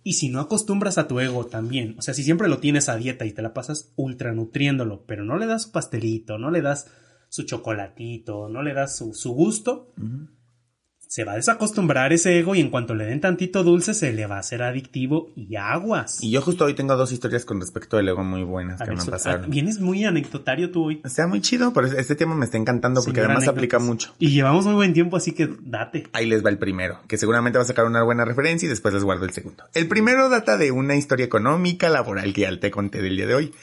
Y 0.04 0.14
si 0.14 0.30
no 0.30 0.40
acostumbras 0.42 0.98
a 1.00 1.08
tu 1.08 1.20
ego 1.20 1.46
también, 1.48 1.96
o 1.98 2.02
sea, 2.04 2.14
si 2.16 2.24
siempre 2.24 2.50
lo 2.50 2.58
tienes 2.60 2.88
a 2.90 2.98
dieta 2.98 3.26
y 3.26 3.34
te 3.34 3.42
la 3.44 3.54
pasas 3.54 3.92
ultra 3.96 4.32
nutriéndolo, 4.34 5.04
pero 5.08 5.24
no 5.26 5.38
le 5.38 5.46
das 5.48 5.64
su 5.64 5.72
pastelito, 5.72 6.38
no 6.40 6.50
le 6.52 6.62
das 6.62 6.88
su 7.30 7.44
chocolatito, 7.44 8.50
no 8.50 8.62
le 8.64 8.74
das 8.74 8.96
su, 8.98 9.14
su 9.14 9.32
gusto, 9.34 9.94
se 11.12 11.26
va 11.26 11.34
a 11.34 11.36
desacostumbrar 11.36 12.14
ese 12.14 12.40
ego 12.40 12.56
y 12.56 12.62
en 12.62 12.70
cuanto 12.70 12.96
le 12.96 13.04
den 13.04 13.20
tantito 13.20 13.66
dulce 13.66 13.94
se 13.94 14.14
le 14.14 14.28
va 14.28 14.38
a 14.38 14.40
hacer 14.40 14.64
adictivo 14.64 15.34
y 15.36 15.58
aguas. 15.58 16.24
Y 16.24 16.32
yo 16.32 16.42
justo 16.42 16.64
hoy 16.64 16.74
tengo 16.74 16.96
dos 16.96 17.12
historias 17.12 17.44
con 17.44 17.60
respecto 17.60 17.98
al 17.98 18.08
ego 18.08 18.24
muy 18.24 18.44
buenas 18.44 18.80
A 18.80 18.86
que 18.86 18.92
ver, 18.92 18.98
me 18.98 19.04
su- 19.04 19.12
pasaron. 19.12 19.44
ah, 19.44 19.48
vienes 19.50 19.82
muy 19.82 20.06
anecdotario 20.06 20.72
tú 20.72 20.86
hoy. 20.86 21.02
Está 21.04 21.28
muy 21.28 21.42
chido, 21.42 21.74
pero 21.74 21.88
este 21.88 22.16
tema 22.16 22.34
me 22.34 22.46
está 22.46 22.58
encantando 22.58 23.04
porque 23.04 23.20
además 23.20 23.46
aplica 23.50 23.78
mucho. 23.78 24.16
Y 24.20 24.30
llevamos 24.30 24.64
muy 24.66 24.76
buen 24.76 24.94
tiempo, 24.94 25.18
así 25.18 25.34
que 25.34 25.50
date. 25.60 26.08
Ahí 26.14 26.28
les 26.28 26.46
va 26.46 26.50
el 26.50 26.58
primero, 26.58 27.00
que 27.10 27.18
seguramente 27.18 27.58
va 27.58 27.64
a 27.64 27.68
sacar 27.68 27.84
una 27.86 28.04
buena 28.04 28.24
referencia 28.24 28.68
y 28.68 28.70
después 28.70 28.94
les 28.94 29.04
guardo 29.04 29.26
el 29.26 29.32
segundo. 29.32 29.66
El 29.74 29.90
primero 29.90 30.30
data 30.30 30.56
de 30.56 30.72
una 30.72 30.96
historia 30.96 31.26
económica 31.26 31.90
laboral 31.90 32.32
que 32.34 32.42
ya 32.42 32.58
te 32.58 32.72
conté 32.72 33.02
del 33.02 33.18
día 33.18 33.28
de 33.28 33.36
hoy. 33.36 33.54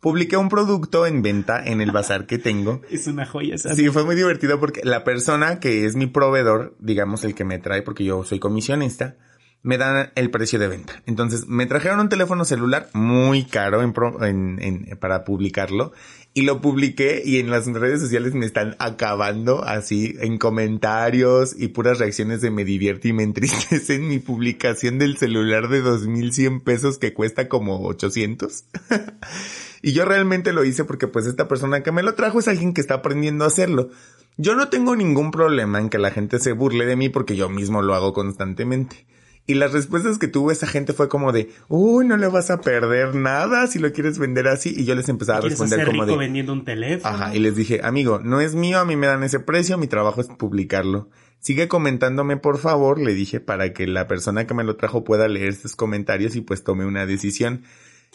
Publiqué 0.00 0.36
un 0.36 0.48
producto 0.48 1.06
en 1.06 1.22
venta 1.22 1.62
en 1.64 1.80
el 1.80 1.90
bazar 1.90 2.26
que 2.26 2.38
tengo. 2.38 2.82
Es 2.90 3.06
una 3.08 3.26
joya 3.26 3.56
esa. 3.56 3.74
Sí, 3.74 3.88
fue 3.88 4.04
muy 4.04 4.14
divertido 4.14 4.60
porque 4.60 4.80
la 4.84 5.02
persona 5.04 5.58
que 5.60 5.84
es 5.86 5.96
mi 5.96 6.06
proveedor, 6.06 6.76
digamos 6.78 7.24
el 7.24 7.34
que 7.34 7.44
me 7.44 7.58
trae, 7.58 7.82
porque 7.82 8.04
yo 8.04 8.22
soy 8.24 8.38
comisionista, 8.38 9.16
me 9.62 9.76
dan 9.76 10.12
el 10.14 10.30
precio 10.30 10.60
de 10.60 10.68
venta. 10.68 11.02
Entonces, 11.06 11.48
me 11.48 11.66
trajeron 11.66 11.98
un 11.98 12.08
teléfono 12.08 12.44
celular 12.44 12.88
muy 12.92 13.44
caro 13.44 13.82
en 13.82 13.92
pro- 13.92 14.24
en- 14.24 14.58
en- 14.62 14.96
para 15.00 15.24
publicarlo 15.24 15.92
y 16.32 16.42
lo 16.42 16.60
publiqué 16.60 17.22
y 17.24 17.40
en 17.40 17.50
las 17.50 17.66
redes 17.66 18.00
sociales 18.00 18.34
me 18.34 18.46
están 18.46 18.76
acabando 18.78 19.64
así 19.64 20.14
en 20.20 20.38
comentarios 20.38 21.56
y 21.58 21.68
puras 21.68 21.98
reacciones 21.98 22.40
de 22.40 22.52
me 22.52 22.64
divierte 22.64 23.08
y 23.08 23.12
me 23.12 23.24
entristece 23.24 23.96
en 23.96 24.06
mi 24.06 24.20
publicación 24.20 25.00
del 25.00 25.16
celular 25.16 25.66
de 25.68 25.80
2100 25.80 26.60
pesos 26.60 26.98
que 26.98 27.12
cuesta 27.12 27.48
como 27.48 27.84
800. 27.84 28.64
Y 29.82 29.92
yo 29.92 30.04
realmente 30.04 30.52
lo 30.52 30.64
hice 30.64 30.84
porque 30.84 31.06
pues 31.06 31.26
esta 31.26 31.48
persona 31.48 31.82
que 31.82 31.92
me 31.92 32.02
lo 32.02 32.14
trajo 32.14 32.38
es 32.38 32.48
alguien 32.48 32.74
que 32.74 32.80
está 32.80 32.94
aprendiendo 32.94 33.44
a 33.44 33.48
hacerlo. 33.48 33.90
Yo 34.36 34.54
no 34.54 34.68
tengo 34.68 34.96
ningún 34.96 35.30
problema 35.30 35.78
en 35.78 35.88
que 35.88 35.98
la 35.98 36.10
gente 36.10 36.38
se 36.38 36.52
burle 36.52 36.86
de 36.86 36.96
mí 36.96 37.08
porque 37.08 37.36
yo 37.36 37.48
mismo 37.48 37.82
lo 37.82 37.94
hago 37.94 38.12
constantemente. 38.12 39.06
Y 39.48 39.54
las 39.54 39.72
respuestas 39.72 40.18
que 40.18 40.28
tuvo 40.28 40.52
esa 40.52 40.66
gente 40.66 40.92
fue 40.92 41.08
como 41.08 41.32
de, 41.32 41.50
uy, 41.68 42.06
no 42.06 42.18
le 42.18 42.26
vas 42.26 42.50
a 42.50 42.60
perder 42.60 43.14
nada 43.14 43.66
si 43.66 43.78
lo 43.78 43.90
quieres 43.94 44.18
vender 44.18 44.46
así. 44.46 44.74
Y 44.76 44.84
yo 44.84 44.94
les 44.94 45.08
empezaba 45.08 45.38
a 45.38 45.40
¿Quieres 45.40 45.58
responder 45.58 45.80
hacer 45.80 45.90
como 45.90 46.04
rico 46.04 46.18
de, 46.18 46.26
vendiendo 46.26 46.52
un 46.52 46.66
teléfono? 46.66 47.14
Ajá, 47.14 47.34
y 47.34 47.38
les 47.38 47.56
dije, 47.56 47.80
amigo, 47.82 48.20
no 48.22 48.42
es 48.42 48.54
mío, 48.54 48.78
a 48.78 48.84
mí 48.84 48.94
me 48.94 49.06
dan 49.06 49.22
ese 49.22 49.40
precio, 49.40 49.78
mi 49.78 49.86
trabajo 49.86 50.20
es 50.20 50.26
publicarlo. 50.28 51.08
Sigue 51.40 51.66
comentándome, 51.66 52.36
por 52.36 52.58
favor, 52.58 53.00
le 53.00 53.14
dije, 53.14 53.40
para 53.40 53.72
que 53.72 53.86
la 53.86 54.06
persona 54.06 54.46
que 54.46 54.52
me 54.52 54.64
lo 54.64 54.76
trajo 54.76 55.02
pueda 55.02 55.28
leer 55.28 55.48
estos 55.48 55.76
comentarios 55.76 56.36
y 56.36 56.42
pues 56.42 56.62
tome 56.62 56.84
una 56.84 57.06
decisión. 57.06 57.62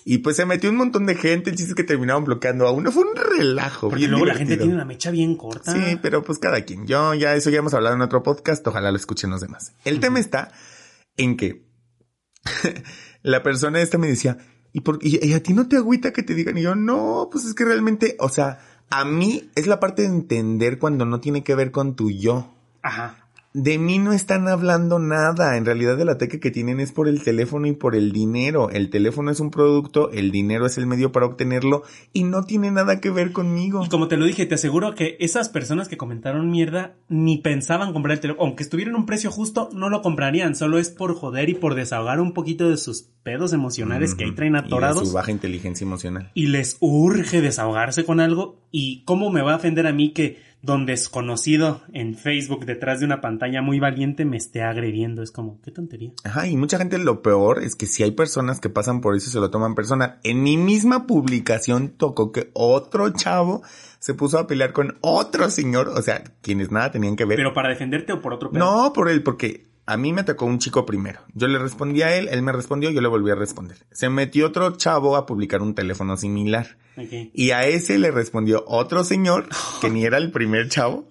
Y 0.06 0.20
pues 0.20 0.36
se 0.36 0.46
metió 0.46 0.70
un 0.70 0.76
montón 0.76 1.06
de 1.06 1.16
gente, 1.16 1.50
el 1.50 1.56
chiste 1.56 1.72
es 1.72 1.76
que 1.76 1.84
terminaron 1.84 2.26
bloqueando 2.26 2.68
a 2.68 2.72
uno. 2.72 2.92
Fue 2.92 3.04
un 3.04 3.16
relajo. 3.16 3.90
Porque 3.90 4.02
bien 4.02 4.12
luego 4.12 4.26
la 4.26 4.36
gente 4.36 4.58
tiene 4.58 4.74
una 4.74 4.86
mecha 4.86 5.12
bien 5.12 5.36
corta. 5.38 5.74
Sí, 5.74 5.98
pero 6.02 6.24
pues 6.24 6.40
cada 6.40 6.62
quien. 6.62 6.86
Yo 6.86 7.14
ya 7.14 7.36
eso 7.36 7.50
ya 7.50 7.60
hemos 7.60 7.74
hablado 7.74 7.96
en 7.96 8.02
otro 8.02 8.24
podcast, 8.24 8.66
ojalá 8.68 8.92
lo 8.92 8.98
escuchen 8.98 9.30
los 9.30 9.42
demás. 9.42 9.74
El 9.86 10.00
tema 10.00 10.20
está 10.20 10.52
en 11.16 11.38
que 11.38 11.66
la 13.22 13.44
persona 13.44 13.82
esta 13.82 13.98
me 13.98 14.08
decía, 14.08 14.38
¿y, 14.74 14.82
por, 14.82 15.00
y, 15.02 15.26
y 15.26 15.34
a 15.34 15.42
ti 15.42 15.54
no 15.54 15.68
te 15.68 15.78
agüita 15.78 16.12
que 16.12 16.24
te 16.24 16.36
digan? 16.36 16.58
Y 16.58 16.64
yo, 16.64 16.76
no, 16.76 17.30
pues 17.32 17.46
es 17.46 17.54
que 17.54 17.64
realmente, 17.64 18.18
o 18.20 18.30
sea, 18.30 18.60
a 18.90 19.06
mí 19.06 19.50
es 19.56 19.68
la 19.68 19.80
parte 19.80 20.02
de 20.04 20.10
entender 20.10 20.80
cuando 20.80 21.06
no 21.06 21.20
tiene 21.20 21.44
que 21.44 21.56
ver 21.56 21.72
con 21.72 21.96
tu 21.96 22.12
yo. 22.12 22.54
Ajá. 22.82 23.23
De 23.56 23.78
mí 23.78 24.00
no 24.00 24.14
están 24.14 24.48
hablando 24.48 24.98
nada. 24.98 25.58
En 25.58 25.66
realidad 25.66 26.02
el 26.02 26.10
ataque 26.10 26.40
que 26.40 26.50
tienen 26.50 26.80
es 26.80 26.92
por 26.92 27.08
el 27.08 27.22
teléfono 27.24 27.68
y 27.68 27.74
por 27.74 27.96
el 27.96 28.12
dinero. 28.12 28.72
El 28.72 28.90
teléfono 28.90 29.30
es 29.30 29.40
un 29.40 29.52
producto, 29.52 30.10
el 30.12 30.32
dinero 30.32 30.66
es 30.66 30.80
el 30.80 30.88
medio 30.88 31.12
para 31.12 31.28
obtenerlo 31.28 31.84
y 32.14 32.24
no 32.24 32.46
tiene 32.46 32.72
nada 32.72 33.00
que 33.00 33.12
ver 33.12 33.32
conmigo. 33.32 33.84
Y 33.86 33.90
como 33.90 34.08
te 34.08 34.18
lo 34.18 34.26
dije, 34.26 34.48
te 34.48 34.56
aseguro 34.56 34.96
que 34.96 35.18
esas 35.20 35.50
personas 35.50 35.88
que 35.88 35.98
comentaron 35.98 36.50
mierda 36.50 36.96
ni 37.10 37.38
pensaban 37.38 37.94
comprar 37.94 38.14
el 38.16 38.22
teléfono. 38.22 38.48
Aunque 38.48 38.64
estuviera 38.64 38.90
en 38.90 38.98
un 38.98 39.06
precio 39.06 39.30
justo, 39.30 39.70
no 39.72 39.90
lo 39.90 40.02
comprarían. 40.02 40.56
Solo 40.56 40.80
es 40.80 40.90
por 40.90 41.14
joder 41.14 41.50
y 41.50 41.54
por 41.54 41.76
desahogar 41.76 42.20
un 42.20 42.34
poquito 42.34 42.68
de 42.72 42.78
sus 42.78 43.04
pedos 43.22 43.54
emocionales 43.54 44.16
que 44.16 44.26
ahí 44.26 44.32
traen 44.32 44.54
Y 44.56 44.60
de 44.62 44.66
atorados. 44.66 45.08
su 45.08 45.14
baja 45.14 45.30
inteligencia 45.32 45.86
emocional. 45.86 46.32
y 46.34 46.48
les 46.48 46.78
urge 46.80 47.40
desahogarse 47.42 48.04
con 48.04 48.20
algo. 48.20 48.58
¿Y 48.72 49.04
cómo 49.04 49.30
me 49.30 49.44
va 49.44 49.54
a 49.54 49.58
ofender 49.58 49.86
a 49.86 49.94
mí 49.94 50.12
que 50.14 50.52
don 50.64 50.86
desconocido 50.86 51.82
en 51.92 52.16
Facebook 52.16 52.66
detrás 52.66 53.02
de 53.02 53.06
una 53.06 53.20
pantalla 53.20 53.62
muy 53.62 53.80
valiente 53.80 54.26
me 54.26 54.38
esté 54.38 54.64
agrediendo? 54.64 55.22
Es 55.22 55.32
como, 55.32 55.62
qué 55.62 55.72
tontería. 55.72 56.14
Ajá, 56.24 56.48
y 56.48 56.56
mucha 56.56 56.78
gente 56.78 56.98
lo 56.98 57.22
peor 57.22 57.62
es 57.62 57.76
que 57.76 57.86
si 57.86 58.02
hay 58.02 58.12
personas 58.12 58.62
que 58.62 58.70
pasan 58.70 59.02
por 59.02 59.16
eso 59.16 59.30
y 59.30 59.34
se 59.34 59.40
lo 59.40 59.52
toman 59.52 59.76
personal. 59.76 60.20
En 60.24 60.42
mi 60.42 60.56
misma 60.58 61.06
publicación 61.06 61.90
tocó 61.90 62.32
que 62.32 62.50
otro 62.54 63.10
chavo 63.12 63.62
se 64.00 64.14
puso 64.14 64.40
a 64.40 64.48
pelear 64.48 64.72
con 64.72 64.98
otro 65.02 65.50
señor, 65.50 65.90
o 65.90 66.02
sea, 66.02 66.24
quienes 66.42 66.72
nada 66.72 66.92
tenían 66.92 67.18
que 67.18 67.26
ver. 67.26 67.36
Pero 67.36 67.54
para 67.54 67.70
defenderte 67.70 68.14
o 68.14 68.22
por 68.22 68.34
otro 68.34 68.50
pedo. 68.50 68.64
no 68.64 68.94
por 68.94 69.10
él, 69.10 69.22
porque 69.22 69.66
a 69.86 69.98
mí 69.98 70.14
me 70.14 70.22
atacó 70.22 70.46
un 70.46 70.60
chico 70.60 70.86
primero. 70.86 71.22
Yo 71.34 71.48
le 71.48 71.60
respondí 71.60 72.02
a 72.02 72.16
él, 72.16 72.30
él 72.32 72.42
me 72.42 72.52
respondió, 72.52 72.90
yo 72.90 73.02
le 73.02 73.08
volví 73.08 73.32
a 73.32 73.36
responder. 73.36 73.78
Se 73.92 74.10
metió 74.10 74.48
otro 74.48 74.78
chavo 74.78 75.16
a 75.16 75.26
publicar 75.26 75.62
un 75.62 75.76
teléfono 75.76 76.16
similar. 76.18 76.78
Y 77.34 77.52
a 77.52 77.66
ese 77.66 77.98
le 77.98 78.12
respondió 78.12 78.64
otro 78.68 79.04
señor, 79.04 79.48
que 79.82 79.90
ni 79.90 80.06
era 80.06 80.18
el 80.18 80.32
primer 80.32 80.70
chavo. 80.70 81.08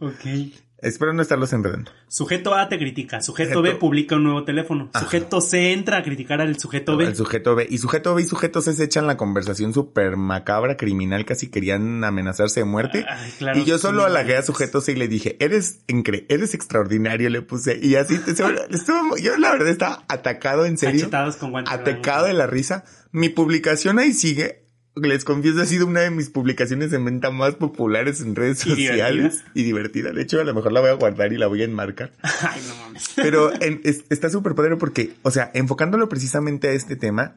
Espero 0.83 1.13
no 1.13 1.23
estarlos 1.23 1.53
enredando. 1.53 1.91
Sujeto 2.09 2.55
A 2.55 2.69
te 2.69 2.77
critica, 2.77 3.21
sujeto, 3.23 3.55
Sujeto- 3.61 3.63
B 3.63 3.79
publica 3.79 4.17
un 4.17 4.25
nuevo 4.25 4.45
teléfono, 4.45 4.91
Ajá. 4.93 5.05
sujeto 5.05 5.41
C 5.41 5.73
entra 5.73 5.99
a 5.99 6.03
criticar 6.03 6.41
al 6.41 6.59
sujeto 6.59 6.97
B. 6.97 7.05
El 7.07 7.17
sujeto 7.17 7.55
B. 7.55 7.67
Y 7.71 7.79
sujeto 7.79 8.15
B 8.15 8.23
y 8.23 8.25
sujeto 8.27 8.61
C 8.61 8.73
se 8.75 8.85
echan 8.85 9.07
la 9.07 9.17
conversación 9.17 9.73
súper 9.73 10.17
macabra, 10.17 10.77
criminal, 10.77 11.25
casi 11.25 11.51
querían 11.51 12.03
amenazarse 12.03 12.61
de 12.61 12.65
muerte. 12.65 13.07
Ay, 13.09 13.33
claro, 13.39 13.59
y 13.61 13.65
yo 13.65 13.79
solo 13.79 14.05
halagué 14.05 14.37
a 14.37 14.43
sujeto 14.43 14.81
C 14.81 14.93
y 14.93 14.97
le 14.97 15.07
dije, 15.09 15.37
eres 15.39 15.81
incre 15.87 16.27
eres 16.29 16.53
extraordinario, 16.55 17.31
le 17.31 17.43
puse. 17.43 17.79
Y 17.81 17.95
así, 17.95 18.15
estuvo- 18.27 19.17
yo 19.17 19.37
la 19.37 19.53
verdad 19.53 19.69
estaba 19.69 20.05
atacado 20.09 20.67
en 20.67 20.79
serio. 20.79 21.01
Cachetados 21.03 21.37
con 21.37 21.53
guantes 21.53 21.73
Atacado 21.73 22.27
de 22.27 22.33
la 22.35 22.47
risa. 22.49 22.85
Mi 23.13 23.29
publicación 23.29 23.99
ahí 23.99 24.13
sigue. 24.13 24.62
Les 24.95 25.25
confieso, 25.25 25.63
ha 25.63 25.65
sido 25.65 25.87
una 25.87 26.01
de 26.01 26.11
mis 26.11 26.29
publicaciones 26.29 26.91
de 26.91 26.99
venta 26.99 27.31
más 27.31 27.55
populares 27.55 28.21
en 28.21 28.35
redes 28.37 28.59
sociales. 28.59 29.43
Y 29.55 29.63
divertida. 29.63 30.13
De 30.13 30.21
hecho, 30.23 30.39
a 30.41 30.45
lo 30.45 30.53
mejor 30.55 30.73
la 30.73 30.81
voy 30.81 30.91
a 30.91 30.95
guardar 30.95 31.33
y 31.33 31.39
la 31.39 31.47
voy 31.47 31.63
a 31.63 31.65
enmarcar. 31.65 32.13
Ay, 32.23 32.61
no 32.69 32.75
mames. 32.77 33.11
Pero 33.17 33.53
en- 33.63 33.81
es- 33.85 34.05
está 34.11 34.29
súper 34.29 34.55
padre 34.55 34.77
porque, 34.77 35.15
o 35.23 35.31
sea, 35.31 35.51
enfocándolo 35.55 36.09
precisamente 36.11 36.69
a 36.69 36.73
este 36.73 36.97
tema, 36.97 37.37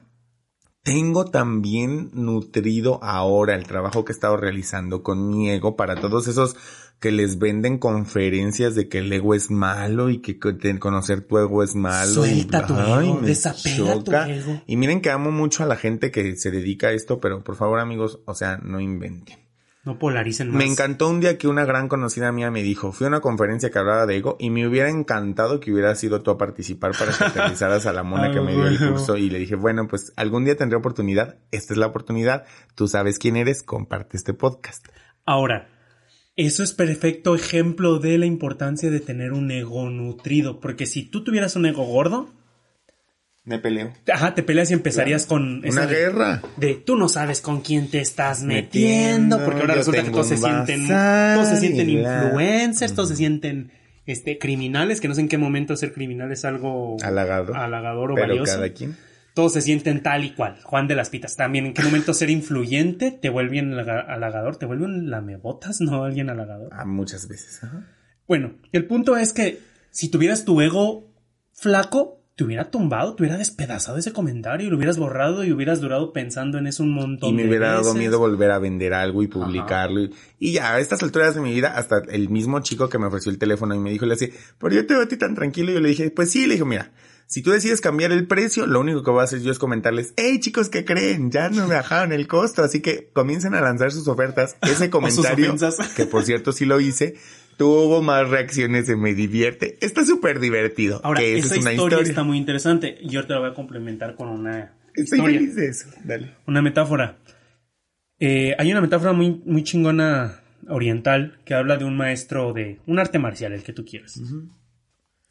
tengo 0.86 1.26
también 1.26 2.12
nutrido 2.14 3.04
ahora 3.04 3.56
el 3.56 3.66
trabajo 3.66 4.06
que 4.06 4.12
he 4.12 4.16
estado 4.16 4.38
realizando 4.38 5.02
con 5.02 5.30
mi 5.30 5.50
ego 5.50 5.76
para 5.76 5.96
todos 5.96 6.28
esos 6.28 6.56
que 7.00 7.12
les 7.12 7.40
venden 7.40 7.80
conferencias 7.80 8.76
de 8.76 8.88
que 8.88 9.00
el 9.00 9.12
ego 9.12 9.34
es 9.34 9.50
malo 9.50 10.12
y 10.12 10.20
que 10.20 10.38
conocer 10.80 11.22
tu 11.22 11.40
ego 11.40 11.64
es 11.64 11.74
malo. 11.74 12.14
Suelta 12.14 12.62
y, 12.64 12.68
tu 12.68 12.76
ay, 12.76 13.08
ego, 13.08 13.20
desapega 13.22 14.04
tu 14.04 14.12
ego. 14.12 14.62
Y 14.68 14.78
miren 14.78 15.02
que 15.02 15.10
amo 15.10 15.32
mucho 15.32 15.64
a 15.64 15.66
la 15.66 15.76
gente 15.76 16.12
que 16.12 16.38
se 16.38 16.52
dedica 16.52 16.90
a 16.90 16.92
esto, 16.92 17.20
pero 17.20 17.44
por 17.44 17.56
favor 17.56 17.80
amigos, 17.80 18.20
o 18.26 18.36
sea, 18.36 18.58
no 18.58 18.80
inventen. 18.80 19.45
No 19.86 20.00
polaricen 20.00 20.50
más. 20.50 20.58
Me 20.58 20.66
encantó 20.66 21.10
un 21.10 21.20
día 21.20 21.38
que 21.38 21.48
una 21.48 21.64
gran 21.64 21.88
conocida 21.88 22.32
mía 22.32 22.50
me 22.50 22.64
dijo, 22.64 22.92
fui 22.92 23.06
a 23.06 23.08
una 23.08 23.22
conferencia 23.22 23.70
que 23.70 23.78
hablaba 23.78 24.06
de 24.06 24.18
ego 24.18 24.36
y 24.40 24.50
me 24.50 24.68
hubiera 24.68 24.90
encantado 24.90 25.60
que 25.60 25.72
hubieras 25.72 26.00
sido 26.00 26.22
tú 26.22 26.32
a 26.32 26.38
participar 26.38 26.92
para 26.98 27.12
que 27.16 27.24
aterrizaras 27.40 27.86
a 27.86 27.94
la 27.94 28.04
mona 28.04 28.32
que 28.32 28.40
Ah, 28.40 28.42
me 28.42 28.54
dio 28.54 28.68
el 28.68 28.80
curso 28.80 29.16
y 29.16 29.30
le 29.30 29.40
dije, 29.40 29.56
bueno, 29.56 29.88
pues 29.88 30.12
algún 30.16 30.44
día 30.44 30.58
tendré 30.58 30.78
oportunidad, 30.78 31.38
esta 31.52 31.74
es 31.74 31.78
la 31.78 31.88
oportunidad, 31.88 32.46
tú 32.74 32.88
sabes 32.88 33.20
quién 33.20 33.36
eres, 33.36 33.64
comparte 33.64 34.18
este 34.18 34.34
podcast. 34.34 34.88
Ahora, 35.24 35.70
eso 36.36 36.64
es 36.64 36.74
perfecto 36.74 37.34
ejemplo 37.34 38.00
de 38.00 38.18
la 38.18 38.26
importancia 38.26 38.92
de 38.92 39.00
tener 39.00 39.32
un 39.32 39.52
ego 39.52 39.90
nutrido. 39.90 40.60
Porque 40.60 40.86
si 40.86 41.04
tú 41.04 41.24
tuvieras 41.24 41.56
un 41.56 41.66
ego 41.66 41.86
gordo, 41.86 42.30
Me 43.46 43.60
peleo. 43.60 43.94
ajá, 44.12 44.34
te 44.34 44.42
peleas 44.44 44.72
y 44.72 44.74
empezarías 44.74 45.26
con 45.28 45.64
esa 45.64 45.82
Una 45.82 45.88
de- 45.88 45.96
guerra. 45.96 46.42
de 46.58 46.74
tú 46.76 46.96
no 46.96 47.08
sabes 47.10 47.42
con 47.42 47.62
quién 47.62 47.90
te 47.92 48.00
estás 48.00 48.42
Metiendo, 48.42 49.38
metiendo, 49.38 49.46
porque 49.46 49.62
ahora 49.62 49.76
resulta 49.76 50.04
que 50.04 50.10
todos 50.10 50.28
se 50.30 50.38
sienten, 50.38 50.88
todos 50.88 51.48
se 51.50 51.58
sienten 51.58 52.04
la- 52.04 52.24
influencers, 52.26 52.94
todos 52.96 53.10
se 53.10 53.16
sienten 53.16 53.72
este 54.08 54.38
criminales, 54.40 55.00
que 55.00 55.08
no 55.08 55.14
sé 55.16 55.22
en 55.22 55.28
qué 55.30 55.38
momento 55.38 55.76
ser 55.78 55.94
criminal 55.94 56.32
es 56.32 56.44
algo 56.46 56.98
Halagador. 57.04 57.56
halagador 57.56 58.12
o 58.12 58.16
Pero 58.16 58.28
valioso. 58.30 58.54
cada 58.54 58.70
quien. 58.70 58.96
Todos 59.36 59.54
se 59.54 59.62
sienten 59.62 60.02
tal 60.02 60.24
y 60.24 60.32
cual. 60.32 60.58
Juan 60.64 60.88
de 60.88 60.96
las 60.96 61.10
Pitas 61.10 61.36
también. 61.36 61.66
¿En 61.66 61.74
qué 61.74 61.84
momento 61.84 62.14
ser 62.14 62.30
influyente 62.30 63.12
te 63.12 63.30
vuelve 63.30 63.60
un 63.60 63.74
halaga- 63.74 64.06
halagador? 64.08 64.56
¿Te 64.56 64.66
vuelve 64.66 64.86
un 64.86 65.10
lamebotas? 65.10 65.82
No 65.82 66.04
alguien 66.06 66.30
halagador. 66.30 66.70
Ah, 66.72 66.86
muchas 66.86 67.28
veces. 67.28 67.62
Ajá. 67.64 67.86
Bueno, 68.28 68.54
el 68.72 68.86
punto 68.86 69.18
es 69.18 69.34
que 69.34 69.60
si 69.92 70.08
tuvieras 70.10 70.46
tu 70.46 70.62
ego 70.62 71.12
flaco, 71.52 72.22
te 72.36 72.44
hubiera 72.44 72.70
tumbado, 72.70 73.16
te 73.16 73.24
hubiera 73.24 73.38
despedazado 73.38 73.98
ese 73.98 74.12
comentario 74.12 74.68
y 74.68 74.70
lo 74.70 74.76
hubieras 74.76 74.98
borrado 74.98 75.46
y 75.46 75.54
hubieras 75.54 75.80
durado 75.80 76.12
pensando 76.12 76.58
en 76.58 76.68
eso 76.68 76.84
un 76.84 76.94
montón 76.94 77.30
Y 77.30 77.34
me 77.34 77.44
de 77.44 77.50
hubiera 77.50 77.70
dado 77.70 77.84
veces. 77.84 77.96
miedo 77.96 78.20
volver 78.20 78.52
a 78.52 78.60
vender 78.60 78.94
algo 78.94 79.24
y 79.24 79.28
publicarlo. 79.28 80.02
Y, 80.02 80.12
y 80.40 80.52
ya, 80.54 80.74
a 80.74 80.80
estas 80.80 81.02
alturas 81.02 81.34
de 81.36 81.42
mi 81.42 81.54
vida, 81.54 81.78
hasta 81.78 82.00
el 82.10 82.30
mismo 82.30 82.60
chico 82.60 82.90
que 82.90 83.00
me 83.00 83.06
ofreció 83.06 83.32
el 83.32 83.38
teléfono 83.38 83.74
y 83.74 83.80
me 83.80 83.90
dijo, 83.92 84.06
le 84.06 84.16
decía, 84.16 84.36
pero 84.60 84.76
yo 84.76 84.86
te 84.86 84.96
veo 84.96 85.04
a 85.04 85.08
ti 85.08 85.16
tan 85.16 85.34
tranquilo. 85.34 85.72
Y 85.72 85.76
yo 85.76 85.80
le 85.80 85.90
dije, 85.90 86.12
pues 86.12 86.30
sí, 86.30 86.46
le 86.46 86.56
dije, 86.56 86.66
mira, 86.66 86.92
si 87.28 87.42
tú 87.42 87.52
decides 87.52 87.80
cambiar 87.80 88.12
el 88.12 88.28
precio, 88.28 88.68
lo 88.68 88.82
único 88.82 89.02
que 89.02 89.12
voy 89.12 89.22
a 89.22 89.24
hacer 89.24 89.42
yo 89.42 89.52
es 89.52 89.58
comentarles, 89.58 90.14
hey 90.18 90.40
chicos, 90.42 90.68
¿qué 90.70 90.84
creen? 90.84 91.32
Ya 91.32 91.50
no 91.50 91.68
me 91.68 91.76
bajaron 91.76 92.12
el 92.12 92.28
costo, 92.28 92.64
así 92.64 92.82
que 92.82 93.10
comiencen 93.14 93.56
a 93.56 93.62
lanzar 93.62 93.92
sus 93.92 94.08
ofertas. 94.10 94.58
Ese 94.62 94.90
comentario, 94.92 95.56
que 95.96 96.06
por 96.06 96.24
cierto 96.24 96.52
sí 96.52 96.66
lo 96.66 96.80
hice, 96.80 97.16
tuvo 97.58 98.02
más 98.02 98.30
reacciones 98.30 98.88
de 98.88 98.96
me 98.96 99.14
divierte. 99.14 99.78
Está 99.82 100.06
súper 100.06 100.40
divertido. 100.40 101.00
Ahora, 101.04 101.20
que 101.22 101.38
esa 101.38 101.48
esa 101.48 101.56
es 101.56 101.62
una 101.62 101.74
historia, 101.74 101.96
historia. 101.98 102.10
está 102.12 102.24
muy 102.24 102.38
interesante. 102.38 102.98
Yo 103.04 103.26
te 103.26 103.34
la 103.34 103.40
voy 103.40 103.50
a 103.50 103.54
complementar 103.54 104.16
con 104.16 104.30
una 104.30 104.74
Estoy 104.94 105.20
historia, 105.20 105.40
feliz 105.40 105.56
de 105.56 105.68
eso. 105.68 105.88
Dale. 106.04 106.36
una 106.48 106.62
metáfora. 106.62 107.18
Eh, 108.20 108.56
hay 108.58 108.72
una 108.72 108.82
metáfora 108.82 109.12
muy, 109.14 109.42
muy 109.46 109.64
chingona 109.64 110.40
oriental 110.70 111.40
que 111.46 111.54
habla 111.54 111.78
de 111.78 111.86
un 111.86 111.98
maestro 111.98 112.54
de 112.54 112.80
un 112.88 112.98
arte 113.00 113.20
marcial, 113.20 113.54
el 113.54 113.64
que 113.64 113.74
tú 113.74 113.86
quieras. 113.86 114.20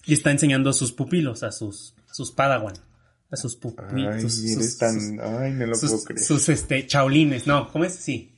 Y 0.07 0.12
está 0.12 0.31
enseñando 0.31 0.70
a 0.70 0.75
sus 0.75 0.93
pupilos, 0.93 1.43
a 1.43 1.51
sus, 1.51 1.95
a 2.11 2.14
sus 2.14 2.31
padawan, 2.31 2.75
a 3.31 3.37
sus 3.37 3.55
Ay, 3.55 3.61
pupilos. 3.62 4.20
sus, 4.22 4.53
sus- 4.55 4.79
tan... 4.79 5.01
sus- 5.01 5.18
Ay, 5.18 5.53
no 5.53 5.66
lo 5.66 5.75
sus- 5.75 5.91
puedo 5.91 6.05
creer. 6.05 6.20
sus, 6.20 6.49
este, 6.51 6.87
chaolines, 6.87 7.47
no, 7.47 7.68
¿cómo 7.72 7.85
es? 7.87 7.95
Sí. 7.95 8.34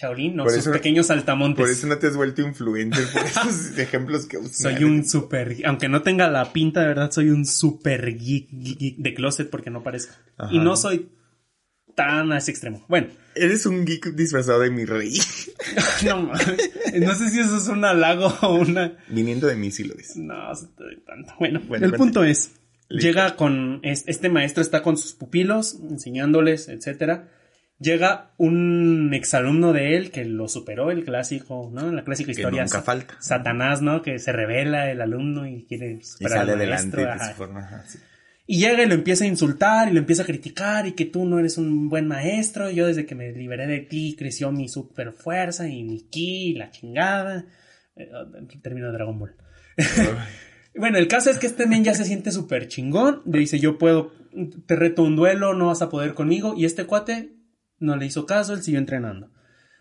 Chaolín, 0.00 0.36
no, 0.36 0.44
Por 0.44 0.52
sus 0.52 0.60
eso- 0.62 0.72
pequeños 0.72 1.08
saltamontes. 1.08 1.60
Por 1.62 1.70
eso 1.70 1.86
no 1.86 1.98
te 1.98 2.06
has 2.06 2.16
vuelto 2.16 2.40
influencer, 2.42 3.04
por 3.12 3.22
esos 3.46 3.76
ejemplos 3.78 4.26
que 4.26 4.38
usas. 4.38 4.56
Soy 4.56 4.84
un 4.84 5.04
super, 5.06 5.56
aunque 5.66 5.88
no 5.90 6.00
tenga 6.02 6.30
la 6.30 6.52
pinta 6.54 6.80
de 6.80 6.86
verdad, 6.86 7.10
soy 7.10 7.28
un 7.28 7.44
super 7.44 8.16
geek, 8.16 8.48
geek- 8.50 8.96
de 8.96 9.14
closet 9.14 9.50
porque 9.50 9.68
no 9.70 9.82
parezco. 9.82 10.14
Ajá. 10.38 10.52
Y 10.54 10.58
no 10.58 10.74
soy 10.76 11.10
tan 11.94 12.32
a 12.32 12.38
ese 12.38 12.50
extremo. 12.50 12.84
Bueno, 12.88 13.08
Eres 13.34 13.64
un 13.66 13.84
geek 13.84 14.14
disfrazado 14.14 14.60
de 14.60 14.70
mi 14.70 14.84
rey. 14.86 15.16
no, 16.04 16.32
no 16.32 17.14
sé 17.14 17.28
si 17.30 17.38
eso 17.40 17.56
es 17.58 17.68
un 17.68 17.84
halago 17.84 18.26
o 18.42 18.54
una... 18.54 18.96
Viniendo 19.08 19.46
de 19.46 19.54
mí 19.54 19.70
sí 19.70 19.84
lo 19.84 19.94
es. 19.94 20.16
No, 20.16 20.34
tanto. 21.06 21.34
Bueno, 21.38 21.60
Bueno, 21.68 21.86
el 21.86 21.92
punto 21.92 22.24
es, 22.24 22.52
Listo. 22.88 23.06
llega 23.06 23.36
con, 23.36 23.80
es- 23.84 24.04
este 24.06 24.28
maestro 24.30 24.62
está 24.62 24.82
con 24.82 24.96
sus 24.96 25.12
pupilos, 25.12 25.78
enseñándoles, 25.88 26.68
etcétera. 26.68 27.28
Llega 27.82 28.32
un 28.36 29.10
exalumno 29.14 29.72
de 29.72 29.96
él 29.96 30.10
que 30.10 30.24
lo 30.26 30.48
superó, 30.48 30.90
el 30.90 31.02
clásico, 31.04 31.70
¿no? 31.72 31.90
La 31.90 32.04
clásica 32.04 32.26
Que 32.26 32.32
historia. 32.40 32.60
nunca 32.62 32.78
sa- 32.78 32.82
falta. 32.82 33.14
Satanás, 33.20 33.80
¿no? 33.80 34.02
Que 34.02 34.18
se 34.18 34.32
revela 34.32 34.90
el 34.90 35.00
alumno 35.00 35.46
y 35.48 35.64
quiere 35.64 35.92
Y 35.92 36.02
superar 36.04 36.38
sale 36.40 36.52
al 36.52 36.58
adelante 36.58 36.96
maestro, 36.98 37.02
de 37.02 37.08
ajá. 37.10 37.28
su 37.30 37.36
forma. 37.36 37.84
sí. 37.86 37.98
Y 38.46 38.58
llega 38.60 38.82
y 38.82 38.86
lo 38.86 38.94
empieza 38.94 39.24
a 39.24 39.28
insultar 39.28 39.88
y 39.88 39.92
lo 39.92 40.00
empieza 40.00 40.24
a 40.24 40.26
criticar 40.26 40.86
y 40.86 40.92
que 40.92 41.04
tú 41.06 41.24
no 41.24 41.38
eres 41.38 41.56
un 41.56 41.88
buen 41.88 42.06
maestro. 42.08 42.68
Yo 42.68 42.86
desde 42.88 43.06
que 43.06 43.14
me 43.14 43.30
liberé 43.32 43.66
de 43.68 43.78
ti 43.78 44.16
creció 44.18 44.50
mi 44.52 44.68
super 44.68 45.12
fuerza 45.12 45.68
y 45.68 45.82
mi 45.84 46.02
ki 46.02 46.48
y 46.50 46.54
la 46.54 46.70
chingada. 46.70 47.46
Eh, 47.96 48.10
término 48.60 48.88
de 48.88 48.92
Dragon 48.92 49.18
Ball. 49.20 49.36
bueno, 50.74 50.98
el 50.98 51.08
caso 51.08 51.30
es 51.30 51.38
que 51.38 51.46
este 51.46 51.66
men 51.66 51.84
ya 51.84 51.94
se 51.94 52.04
siente 52.04 52.32
súper 52.32 52.68
chingón. 52.68 53.22
Le 53.24 53.38
dice, 53.38 53.58
yo 53.58 53.78
puedo, 53.78 54.12
te 54.66 54.76
reto 54.76 55.02
un 55.02 55.16
duelo, 55.16 55.54
no 55.54 55.66
vas 55.68 55.82
a 55.82 55.88
poder 55.88 56.14
conmigo. 56.14 56.54
Y 56.56 56.64
este 56.64 56.84
cuate 56.86 57.30
no 57.80 57.96
le 57.96 58.06
hizo 58.06 58.24
caso, 58.26 58.54
él 58.54 58.62
siguió 58.62 58.78
entrenando. 58.78 59.30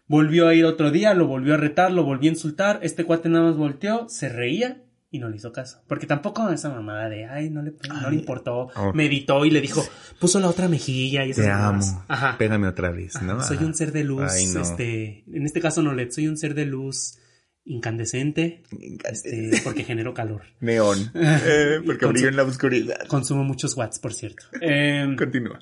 Volvió 0.07 0.47
a 0.47 0.55
ir 0.55 0.65
otro 0.65 0.89
día, 0.89 1.13
lo 1.13 1.27
volvió 1.27 1.53
a 1.53 1.57
retar, 1.57 1.91
lo 1.91 2.03
volvió 2.03 2.29
a 2.31 2.33
insultar. 2.33 2.79
Este 2.81 3.03
cuate 3.03 3.29
nada 3.29 3.45
más 3.45 3.57
volteó, 3.57 4.09
se 4.09 4.27
reía 4.29 4.81
y 5.11 5.19
no 5.19 5.29
le 5.29 5.35
hizo 5.37 5.51
caso. 5.51 5.83
Porque 5.87 6.07
tampoco 6.07 6.49
esa 6.49 6.69
mamada 6.69 7.09
de, 7.09 7.25
ay, 7.25 7.49
no 7.51 7.61
le, 7.61 7.71
no 7.71 7.77
Ay, 8.07 8.11
le 8.11 8.15
importó. 8.21 8.69
oh. 8.75 8.93
Meditó 8.93 9.45
y 9.45 9.51
le 9.51 9.61
dijo, 9.61 9.83
puso 10.19 10.39
la 10.39 10.47
otra 10.47 10.67
mejilla 10.67 11.25
y 11.25 11.31
esas 11.31 11.45
Te 11.45 11.51
mamadas. 11.51 11.89
amo. 11.91 12.05
Ajá. 12.07 12.37
Pégame 12.39 12.67
otra 12.67 12.89
vez, 12.89 13.21
¿no? 13.21 13.43
Soy 13.43 13.57
Ajá. 13.57 13.65
un 13.67 13.75
ser 13.75 13.91
de 13.91 14.03
luz, 14.03 14.31
Ay, 14.31 14.47
no. 14.47 14.61
este, 14.61 15.23
en 15.31 15.45
este 15.45 15.61
caso 15.61 15.83
no 15.83 15.93
LED, 15.93 16.09
soy 16.09 16.27
un 16.27 16.37
ser 16.37 16.55
de 16.55 16.65
luz 16.65 17.19
incandescente, 17.65 18.63
este, 19.09 19.61
porque 19.63 19.83
genero 19.83 20.13
calor. 20.13 20.41
Neón. 20.59 21.11
Eh, 21.15 21.81
porque 21.85 22.05
brillo 22.07 22.29
en 22.29 22.35
la 22.35 22.43
oscuridad. 22.43 23.05
Consumo 23.07 23.43
muchos 23.43 23.75
watts, 23.77 23.99
por 23.99 24.13
cierto. 24.13 24.43
Em, 24.61 25.15
Continúa. 25.15 25.59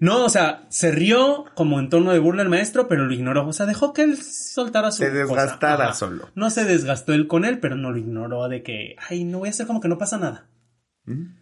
No, 0.00 0.24
o 0.24 0.28
sea, 0.28 0.66
se 0.68 0.90
rió 0.90 1.44
como 1.54 1.80
en 1.80 1.88
tono 1.88 2.12
de 2.12 2.18
burla 2.18 2.42
el 2.42 2.48
maestro, 2.48 2.88
pero 2.88 3.06
lo 3.06 3.14
ignoró. 3.14 3.46
O 3.46 3.52
sea, 3.52 3.66
dejó 3.66 3.92
que 3.92 4.02
él 4.02 4.16
soltara 4.22 4.90
su 4.90 5.02
Se 5.02 5.10
desgastara 5.10 5.92
solo. 5.94 6.28
No 6.34 6.50
se 6.50 6.64
desgastó 6.64 7.12
él 7.12 7.26
con 7.26 7.44
él, 7.44 7.60
pero 7.60 7.76
no 7.76 7.90
lo 7.90 7.98
ignoró 7.98 8.48
de 8.48 8.62
que, 8.62 8.96
ay, 9.08 9.24
no 9.24 9.38
voy 9.40 9.48
a 9.48 9.50
hacer 9.50 9.66
como 9.66 9.80
que 9.80 9.88
no 9.88 9.98
pasa 9.98 10.18
nada. 10.18 10.48
¿Mm? 11.04 11.36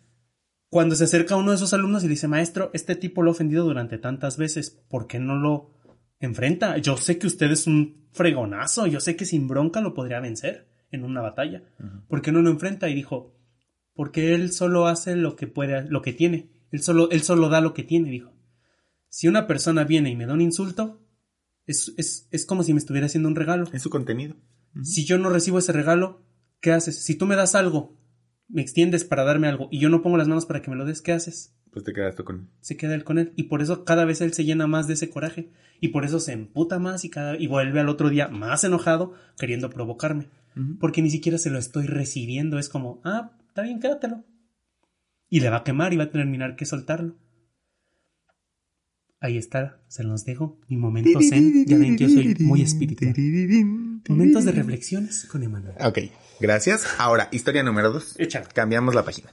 Cuando 0.69 0.95
se 0.95 1.05
acerca 1.05 1.37
uno 1.37 1.51
de 1.51 1.57
esos 1.57 1.75
alumnos 1.75 2.03
y 2.03 2.09
dice, 2.09 2.29
maestro, 2.29 2.71
este 2.73 2.97
tipo 2.97 3.23
lo 3.23 3.31
ha 3.31 3.33
ofendido 3.33 3.65
durante 3.65 3.99
tantas 3.99 4.39
veces, 4.39 4.71
¿por 4.89 5.07
qué 5.07 5.19
no 5.19 5.37
lo 5.37 5.71
enfrenta? 6.19 6.79
Yo 6.79 6.97
sé 6.97 7.19
que 7.19 7.27
usted 7.27 7.51
es 7.51 7.67
un 7.67 8.09
fregonazo, 8.13 8.87
yo 8.87 9.01
sé 9.01 9.17
que 9.17 9.27
sin 9.27 9.49
bronca 9.49 9.81
lo 9.81 9.93
podría 9.93 10.21
vencer 10.21 10.69
en 10.91 11.05
una 11.05 11.21
batalla. 11.21 11.63
¿Por 12.09 12.23
qué 12.23 12.33
no 12.33 12.41
lo 12.41 12.51
enfrenta? 12.51 12.89
Y 12.89 12.95
dijo, 12.95 13.35
porque 13.95 14.35
él 14.35 14.53
solo 14.53 14.87
hace 14.87 15.17
lo 15.17 15.37
que 15.37 15.47
puede, 15.47 15.89
lo 15.91 16.01
que 16.01 16.13
tiene. 16.13 16.49
Él 16.73 16.83
solo, 16.83 17.11
él 17.11 17.23
solo 17.23 17.49
da 17.49 17.61
lo 17.61 17.75
que 17.75 17.85
tiene, 17.85 18.11
dijo. 18.11 18.33
Si 19.09 19.29
una 19.29 19.47
persona 19.47 19.85
viene 19.85 20.11
y 20.11 20.17
me 20.17 20.27
da 20.27 20.33
un 20.33 20.41
insulto, 20.41 21.01
es, 21.67 21.93
es, 21.97 22.27
es 22.31 22.45
como 22.45 22.65
si 22.65 22.73
me 22.73 22.79
estuviera 22.79 23.07
haciendo 23.07 23.29
un 23.29 23.37
regalo. 23.37 23.67
Es 23.73 23.83
su 23.83 23.91
contenido. 23.91 24.35
Si 24.83 25.05
yo 25.05 25.19
no 25.19 25.29
recibo 25.29 25.59
ese 25.59 25.73
regalo, 25.73 26.25
¿qué 26.61 26.73
haces? 26.73 27.05
Si 27.05 27.15
tú 27.15 27.27
me 27.27 27.37
das 27.37 27.55
algo, 27.55 27.97
me 28.49 28.63
extiendes 28.63 29.05
para 29.05 29.25
darme 29.25 29.49
algo 29.49 29.69
y 29.71 29.79
yo 29.79 29.91
no 29.91 30.03
pongo 30.03 30.17
las 30.17 30.29
manos 30.29 30.47
para 30.47 30.63
que 30.63 30.71
me 30.71 30.77
lo 30.77 30.85
des, 30.85 31.03
¿qué 31.03 31.13
haces? 31.13 31.55
Pues 31.71 31.85
te 31.85 31.93
quedas 31.93 32.17
tú 32.17 32.25
con. 32.25 32.51
Se 32.61 32.77
queda 32.77 32.95
él 32.95 33.05
con 33.05 33.19
él 33.19 33.33
y 33.37 33.45
por 33.45 33.63
eso 33.63 33.85
cada 33.85 34.05
vez 34.05 34.21
él 34.21 34.33
se 34.33 34.45
llena 34.45 34.67
más 34.67 34.87
de 34.87 34.95
ese 34.95 35.11
coraje 35.11 35.51
y 35.81 35.89
por 35.89 36.05
eso 36.05 36.21
se 36.21 36.33
emputa 36.33 36.79
más 36.79 37.05
y 37.05 37.11
cada 37.11 37.37
y 37.37 37.47
vuelve 37.49 37.81
al 37.81 37.89
otro 37.89 38.09
día 38.09 38.29
más 38.29 38.63
enojado 38.65 39.15
queriendo 39.37 39.69
provocarme 39.69 40.29
porque 40.79 41.03
ni 41.03 41.11
siquiera 41.11 41.39
se 41.39 41.51
lo 41.51 41.59
estoy 41.59 41.87
recibiendo 41.87 42.59
es 42.59 42.69
como 42.69 43.01
ah 43.05 43.33
está 43.49 43.63
bien 43.63 43.81
quédatelo 43.81 44.23
y 45.33 45.41
le 45.41 45.49
va 45.49 45.59
a 45.59 45.65
quemar 45.65 45.95
y 45.95 45.97
va 45.97 46.05
a 46.05 46.11
terminar 46.11 46.57
que 46.57 46.67
soltarlo 46.67 47.17
ahí 49.19 49.39
está 49.39 49.83
se 49.89 50.05
los 50.05 50.27
dejo 50.27 50.61
mi 50.69 50.77
momento 50.77 51.19
zen 51.21 51.65
ya 51.65 51.79
ven 51.79 51.97
que 51.97 52.05
yo 52.05 52.11
soy 52.11 52.37
muy 52.41 52.61
espiritual 52.61 53.15
momentos 54.09 54.45
de 54.45 54.53
reflexiones 54.53 55.25
con 55.31 55.43
Emanuel 55.43 55.75
Ok, 55.81 55.99
gracias. 56.41 56.85
Ahora, 56.99 57.29
historia 57.31 57.63
número 57.63 57.93
dos. 57.93 58.17
Cambiamos 58.53 58.95
la 58.95 59.05
página. 59.05 59.33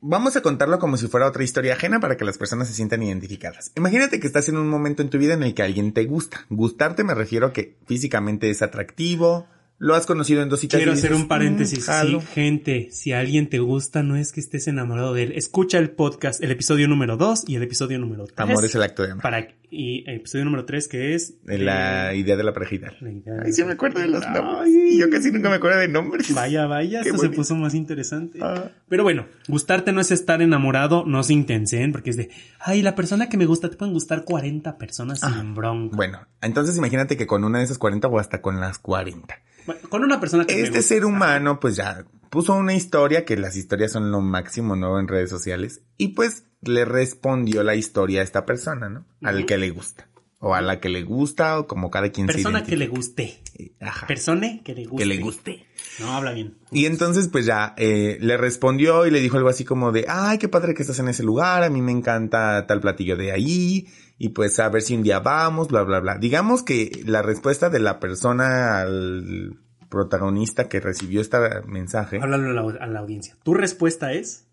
Vamos 0.00 0.36
a 0.36 0.42
contarlo 0.42 0.78
como 0.78 0.98
si 0.98 1.08
fuera 1.08 1.26
otra 1.26 1.42
historia 1.42 1.72
ajena 1.72 1.98
para 1.98 2.16
que 2.16 2.24
las 2.24 2.36
personas 2.36 2.68
se 2.68 2.74
sientan 2.74 3.02
identificadas. 3.02 3.72
Imagínate 3.74 4.20
que 4.20 4.26
estás 4.26 4.48
en 4.48 4.58
un 4.58 4.68
momento 4.68 5.02
en 5.02 5.08
tu 5.08 5.18
vida 5.18 5.34
en 5.34 5.42
el 5.42 5.54
que 5.54 5.62
alguien 5.62 5.92
te 5.92 6.04
gusta. 6.04 6.46
Gustarte 6.50 7.02
me 7.02 7.14
refiero 7.14 7.46
a 7.46 7.52
que 7.52 7.78
físicamente 7.86 8.50
es 8.50 8.60
atractivo, 8.60 9.48
lo 9.78 9.94
has 9.94 10.06
conocido 10.06 10.42
en 10.42 10.48
dos 10.48 10.60
citas. 10.60 10.78
Quiero 10.78 10.92
hacer 10.92 11.12
un 11.12 11.28
paréntesis. 11.28 11.78
"Mm, 11.78 11.82
sí, 11.82 11.86
jalo". 11.86 12.20
gente, 12.22 12.88
si 12.92 13.12
a 13.12 13.20
alguien 13.20 13.48
te 13.48 13.58
gusta, 13.58 14.02
no 14.02 14.16
es 14.16 14.32
que 14.32 14.40
estés 14.40 14.68
enamorado 14.68 15.12
de 15.14 15.24
él. 15.24 15.32
Escucha 15.36 15.78
el 15.78 15.90
podcast, 15.90 16.42
el 16.42 16.50
episodio 16.50 16.88
número 16.88 17.16
2 17.16 17.44
y 17.46 17.56
el 17.56 17.62
episodio 17.62 17.98
número 17.98 18.24
3. 18.24 18.38
Amor 18.38 18.64
es 18.64 18.74
el 18.74 18.82
acto 18.82 19.02
de 19.02 19.12
amar. 19.12 19.22
Para, 19.22 19.48
y 19.70 20.08
el 20.08 20.16
episodio 20.16 20.44
número 20.44 20.64
3 20.64 20.88
que 20.88 21.14
es... 21.14 21.42
De 21.44 21.58
la 21.58 22.12
eh, 22.12 22.18
idea 22.18 22.36
de 22.36 22.44
la 22.44 22.52
pareja 22.52 22.74
ideal. 22.76 22.96
Ay, 23.44 23.52
sí 23.52 23.64
me 23.64 23.72
acuerdo 23.72 24.00
de 24.00 24.08
los 24.08 24.24
Ay. 24.24 24.34
nombres. 24.34 24.74
Y 24.74 24.98
yo 24.98 25.10
casi 25.10 25.30
nunca 25.30 25.48
me 25.50 25.56
acuerdo 25.56 25.78
de 25.78 25.88
nombres. 25.88 26.32
Vaya, 26.34 26.66
vaya, 26.66 27.02
Qué 27.02 27.10
esto 27.10 27.20
se 27.20 27.30
puso 27.30 27.54
más 27.54 27.74
interesante. 27.74 28.38
Ah. 28.42 28.70
Pero 28.88 29.02
bueno, 29.02 29.26
gustarte 29.48 29.92
no 29.92 30.00
es 30.00 30.10
estar 30.10 30.42
enamorado, 30.42 31.04
no 31.06 31.22
se 31.22 31.32
intensen, 31.32 31.92
porque 31.92 32.10
es 32.10 32.16
de, 32.16 32.30
ay, 32.60 32.82
la 32.82 32.94
persona 32.94 33.28
que 33.28 33.36
me 33.36 33.46
gusta, 33.46 33.68
te 33.70 33.76
pueden 33.76 33.94
gustar 33.94 34.24
40 34.24 34.78
personas 34.78 35.20
sin 35.20 35.54
bronca. 35.54 35.96
Bueno, 35.96 36.26
entonces 36.40 36.76
imagínate 36.76 37.16
que 37.16 37.26
con 37.26 37.44
una 37.44 37.58
de 37.58 37.64
esas 37.64 37.78
40 37.78 38.08
o 38.08 38.18
hasta 38.18 38.40
con 38.40 38.60
las 38.60 38.78
40. 38.78 39.34
Bueno, 39.66 39.80
con 39.88 40.04
una 40.04 40.20
persona 40.20 40.44
que 40.46 40.54
me 40.54 40.60
Este 40.60 40.78
gusta. 40.78 40.94
ser 40.94 41.04
humano, 41.04 41.58
pues 41.60 41.76
ya 41.76 42.04
puso 42.30 42.54
una 42.54 42.74
historia, 42.74 43.24
que 43.24 43.36
las 43.36 43.56
historias 43.56 43.92
son 43.92 44.10
lo 44.10 44.20
máximo, 44.20 44.76
¿no? 44.76 44.98
En 45.00 45.08
redes 45.08 45.30
sociales. 45.30 45.82
Y 45.96 46.08
pues 46.08 46.44
le 46.62 46.84
respondió 46.84 47.62
la 47.62 47.74
historia 47.74 48.20
a 48.20 48.24
esta 48.24 48.44
persona, 48.46 48.88
¿no? 48.88 49.06
Al 49.22 49.46
que 49.46 49.56
le 49.56 49.70
gusta. 49.70 50.08
O 50.38 50.54
a 50.54 50.60
la 50.60 50.80
que 50.80 50.90
le 50.90 51.02
gusta, 51.02 51.58
o 51.58 51.66
como 51.66 51.90
cada 51.90 52.10
quien 52.10 52.26
Persona 52.26 52.60
se 52.60 52.66
que 52.66 52.76
le 52.76 52.88
guste. 52.88 53.22
identifique. 53.22 53.74
Ajá. 53.80 54.06
Persona 54.06 54.60
que 54.62 54.74
le 54.74 54.84
guste. 54.84 54.96
Que 54.98 55.06
le 55.06 55.18
guste. 55.18 55.66
No, 55.98 56.12
habla 56.14 56.32
bien. 56.32 56.58
Y 56.70 56.84
entonces, 56.84 57.28
pues 57.28 57.46
ya, 57.46 57.74
eh, 57.78 58.18
le 58.20 58.36
respondió 58.36 59.06
y 59.06 59.10
le 59.10 59.20
dijo 59.20 59.38
algo 59.38 59.48
así 59.48 59.64
como 59.64 59.92
de, 59.92 60.04
ay, 60.08 60.36
qué 60.36 60.48
padre 60.48 60.74
que 60.74 60.82
estás 60.82 60.98
en 60.98 61.08
ese 61.08 61.22
lugar, 61.22 61.62
a 61.62 61.70
mí 61.70 61.80
me 61.80 61.92
encanta 61.92 62.66
tal 62.66 62.80
platillo 62.80 63.16
de 63.16 63.32
ahí, 63.32 63.88
y 64.18 64.28
pues 64.30 64.58
a 64.60 64.68
ver 64.68 64.82
si 64.82 64.94
un 64.94 65.02
día 65.02 65.20
vamos, 65.20 65.68
bla, 65.68 65.82
bla, 65.84 66.00
bla. 66.00 66.18
Digamos 66.18 66.62
que 66.62 67.02
la 67.06 67.22
respuesta 67.22 67.70
de 67.70 67.78
la 67.80 67.98
persona 67.98 68.82
al 68.82 69.58
protagonista 69.88 70.68
que 70.68 70.80
recibió 70.80 71.20
este 71.22 71.38
mensaje, 71.66 72.18
Háblalo 72.20 72.50
a 72.50 72.52
la, 72.62 72.84
a 72.84 72.86
la 72.86 73.00
audiencia. 73.00 73.36
Tu 73.42 73.54
respuesta 73.54 74.12
es. 74.12 74.45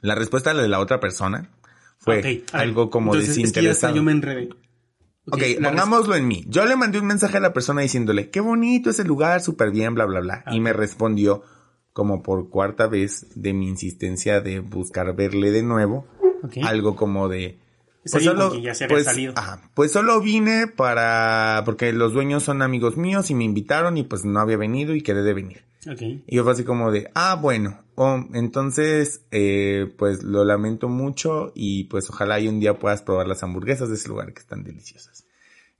La 0.00 0.14
respuesta 0.14 0.54
de 0.54 0.68
la 0.68 0.80
otra 0.80 1.00
persona 1.00 1.50
fue 1.98 2.44
algo 2.52 2.90
como 2.90 3.12
entonces, 3.14 3.30
es 3.30 3.36
que 3.36 3.42
desinteresado. 3.42 3.96
yo 3.96 4.02
me 4.02 4.12
enredé. 4.12 4.48
Ok, 5.26 5.42
la 5.60 5.70
pongámoslo 5.70 6.16
en 6.16 6.26
mí. 6.26 6.44
Yo 6.48 6.64
le 6.64 6.76
mandé 6.76 6.98
un 6.98 7.06
mensaje 7.06 7.36
a 7.36 7.40
la 7.40 7.52
persona 7.52 7.82
diciéndole, 7.82 8.30
qué 8.30 8.40
bonito 8.40 8.90
ese 8.90 9.04
lugar, 9.04 9.42
súper 9.42 9.70
bien, 9.70 9.94
bla, 9.94 10.06
bla, 10.06 10.20
bla. 10.20 10.42
Ah, 10.46 10.54
Y 10.54 10.60
me 10.60 10.72
respondió 10.72 11.42
como 11.92 12.22
por 12.22 12.48
cuarta 12.48 12.86
vez 12.86 13.26
de 13.34 13.52
mi 13.52 13.68
insistencia 13.68 14.40
de 14.40 14.60
buscar 14.60 15.14
verle 15.14 15.50
de 15.50 15.62
nuevo. 15.62 16.06
Algo 16.62 16.96
como 16.96 17.28
de... 17.28 17.60
Es 18.04 18.12
con 18.12 18.50
quien 18.50 18.62
ya 18.62 18.74
se 18.74 18.84
había 18.84 19.04
salido. 19.04 19.34
ajá, 19.36 19.70
pues 19.74 19.92
solo 19.92 20.20
vine 20.20 20.66
para... 20.66 21.62
porque 21.64 21.92
los 21.92 22.12
dueños 22.12 22.42
son 22.42 22.62
amigos 22.62 22.96
míos 22.96 23.30
y 23.30 23.34
me 23.34 23.44
invitaron 23.44 23.96
y 23.98 24.04
pues 24.04 24.24
no 24.24 24.40
había 24.40 24.56
venido 24.56 24.94
y 24.94 25.02
quedé 25.02 25.22
de 25.22 25.34
venir. 25.34 25.64
Ok. 25.90 26.02
Y 26.26 26.36
yo 26.36 26.44
fue 26.44 26.52
así 26.52 26.64
como 26.64 26.90
de, 26.90 27.10
ah, 27.14 27.38
bueno, 27.40 27.82
oh, 27.94 28.24
entonces, 28.34 29.22
eh, 29.30 29.92
pues 29.98 30.22
lo 30.22 30.44
lamento 30.44 30.88
mucho 30.88 31.52
y 31.54 31.84
pues 31.84 32.08
ojalá 32.10 32.40
y 32.40 32.48
un 32.48 32.60
día 32.60 32.78
puedas 32.78 33.02
probar 33.02 33.26
las 33.26 33.42
hamburguesas 33.42 33.88
de 33.88 33.94
ese 33.94 34.08
lugar 34.08 34.32
que 34.32 34.40
están 34.40 34.62
deliciosas. 34.62 35.26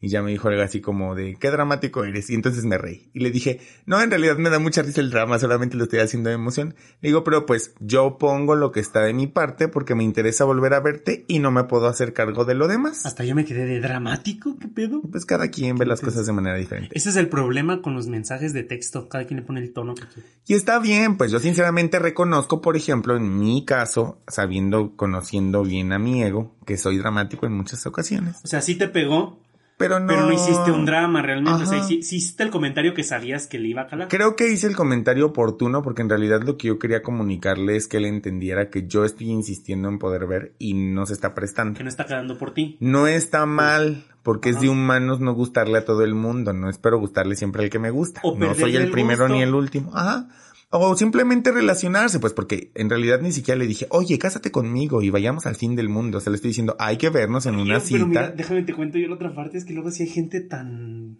Y 0.00 0.08
ya 0.08 0.22
me 0.22 0.30
dijo 0.30 0.48
algo 0.48 0.62
así 0.62 0.80
como 0.80 1.14
de, 1.14 1.36
qué 1.38 1.50
dramático 1.50 2.04
eres. 2.04 2.30
Y 2.30 2.34
entonces 2.34 2.64
me 2.64 2.78
reí. 2.78 3.10
Y 3.12 3.20
le 3.20 3.30
dije, 3.30 3.60
no, 3.84 4.00
en 4.00 4.10
realidad 4.10 4.36
me 4.38 4.48
da 4.48 4.58
mucha 4.58 4.82
risa 4.82 5.02
el 5.02 5.10
drama, 5.10 5.38
solamente 5.38 5.76
lo 5.76 5.84
estoy 5.84 5.98
haciendo 5.98 6.30
de 6.30 6.36
emoción. 6.36 6.74
Le 7.02 7.10
digo, 7.10 7.22
pero 7.22 7.44
pues 7.44 7.74
yo 7.80 8.16
pongo 8.18 8.56
lo 8.56 8.72
que 8.72 8.80
está 8.80 9.02
de 9.02 9.12
mi 9.12 9.26
parte 9.26 9.68
porque 9.68 9.94
me 9.94 10.02
interesa 10.02 10.44
volver 10.44 10.72
a 10.72 10.80
verte 10.80 11.26
y 11.28 11.38
no 11.38 11.50
me 11.50 11.64
puedo 11.64 11.86
hacer 11.86 12.14
cargo 12.14 12.46
de 12.46 12.54
lo 12.54 12.66
demás. 12.66 13.04
Hasta 13.04 13.24
yo 13.24 13.34
me 13.34 13.44
quedé 13.44 13.66
de 13.66 13.80
dramático, 13.80 14.56
¿qué 14.58 14.68
pedo? 14.68 15.02
Pues 15.02 15.26
cada 15.26 15.48
quien 15.48 15.76
ve 15.76 15.84
las 15.84 16.00
cosas 16.00 16.24
de 16.26 16.32
manera 16.32 16.56
diferente. 16.56 16.96
Ese 16.96 17.10
es 17.10 17.16
el 17.16 17.28
problema 17.28 17.82
con 17.82 17.94
los 17.94 18.06
mensajes 18.06 18.54
de 18.54 18.62
texto. 18.62 19.08
Cada 19.08 19.26
quien 19.26 19.40
le 19.40 19.46
pone 19.46 19.60
el 19.60 19.72
tono 19.72 19.94
que 19.94 20.06
quiere. 20.06 20.28
Y 20.46 20.54
está 20.54 20.78
bien, 20.78 21.18
pues 21.18 21.30
yo 21.30 21.40
sinceramente 21.40 21.98
reconozco, 21.98 22.62
por 22.62 22.76
ejemplo, 22.76 23.16
en 23.16 23.38
mi 23.38 23.64
caso, 23.64 24.22
sabiendo, 24.26 24.96
conociendo 24.96 25.62
bien 25.62 25.92
a 25.92 25.98
mi 25.98 26.22
ego, 26.22 26.56
que 26.64 26.78
soy 26.78 26.98
dramático 26.98 27.46
en 27.46 27.52
muchas 27.52 27.86
ocasiones. 27.86 28.36
O 28.42 28.48
sea, 28.48 28.60
sí 28.62 28.74
te 28.76 28.88
pegó, 28.88 29.40
Pero 29.80 29.98
no. 29.98 30.08
pero 30.08 30.26
no 30.26 30.32
hiciste 30.34 30.70
un 30.70 30.84
drama 30.84 31.22
realmente. 31.22 31.62
O 31.62 31.66
sea, 31.66 31.78
hiciste 31.78 32.42
el 32.42 32.50
comentario 32.50 32.92
que 32.92 33.02
sabías 33.02 33.46
que 33.46 33.58
le 33.58 33.68
iba 33.68 33.80
a 33.80 33.86
calar. 33.86 34.08
Creo 34.08 34.36
que 34.36 34.52
hice 34.52 34.66
el 34.66 34.76
comentario 34.76 35.24
oportuno 35.24 35.80
porque 35.80 36.02
en 36.02 36.10
realidad 36.10 36.42
lo 36.42 36.58
que 36.58 36.68
yo 36.68 36.78
quería 36.78 37.02
comunicarle 37.02 37.76
es 37.76 37.88
que 37.88 37.96
él 37.96 38.04
entendiera 38.04 38.68
que 38.68 38.86
yo 38.86 39.06
estoy 39.06 39.30
insistiendo 39.30 39.88
en 39.88 39.98
poder 39.98 40.26
ver 40.26 40.54
y 40.58 40.74
no 40.74 41.06
se 41.06 41.14
está 41.14 41.34
prestando. 41.34 41.78
Que 41.78 41.82
no 41.82 41.88
está 41.88 42.04
quedando 42.04 42.36
por 42.36 42.52
ti. 42.52 42.76
No 42.80 43.06
está 43.06 43.46
mal, 43.46 44.04
porque 44.22 44.50
es 44.50 44.60
de 44.60 44.68
humanos 44.68 45.20
no 45.20 45.32
gustarle 45.32 45.78
a 45.78 45.86
todo 45.86 46.04
el 46.04 46.14
mundo. 46.14 46.52
No 46.52 46.68
espero 46.68 46.98
gustarle 46.98 47.34
siempre 47.34 47.64
al 47.64 47.70
que 47.70 47.78
me 47.78 47.88
gusta. 47.88 48.20
O 48.22 48.36
no 48.36 48.54
soy 48.54 48.76
el 48.76 48.82
el 48.82 48.90
primero 48.90 49.24
gusto. 49.24 49.34
ni 49.34 49.42
el 49.42 49.54
último. 49.54 49.96
Ajá. 49.96 50.28
O 50.72 50.96
simplemente 50.96 51.50
relacionarse, 51.50 52.20
pues 52.20 52.32
porque 52.32 52.70
en 52.76 52.88
realidad 52.88 53.20
ni 53.20 53.32
siquiera 53.32 53.58
le 53.58 53.66
dije, 53.66 53.86
oye, 53.90 54.18
cásate 54.18 54.52
conmigo 54.52 55.02
y 55.02 55.10
vayamos 55.10 55.46
al 55.46 55.56
fin 55.56 55.74
del 55.74 55.88
mundo. 55.88 56.18
O 56.18 56.20
sea, 56.20 56.30
le 56.30 56.36
estoy 56.36 56.50
diciendo, 56.50 56.76
hay 56.78 56.96
que 56.96 57.10
vernos 57.10 57.46
en 57.46 57.56
una 57.56 57.78
Yo, 57.78 57.84
pero 57.90 58.06
mira, 58.06 58.30
déjame 58.30 58.62
te 58.62 58.72
cuento 58.72 58.96
yo 58.96 59.08
la 59.08 59.16
otra 59.16 59.34
parte. 59.34 59.58
Es 59.58 59.64
que 59.64 59.72
luego 59.72 59.90
sí 59.90 60.04
hay 60.04 60.08
gente 60.08 60.40
tan 60.40 61.18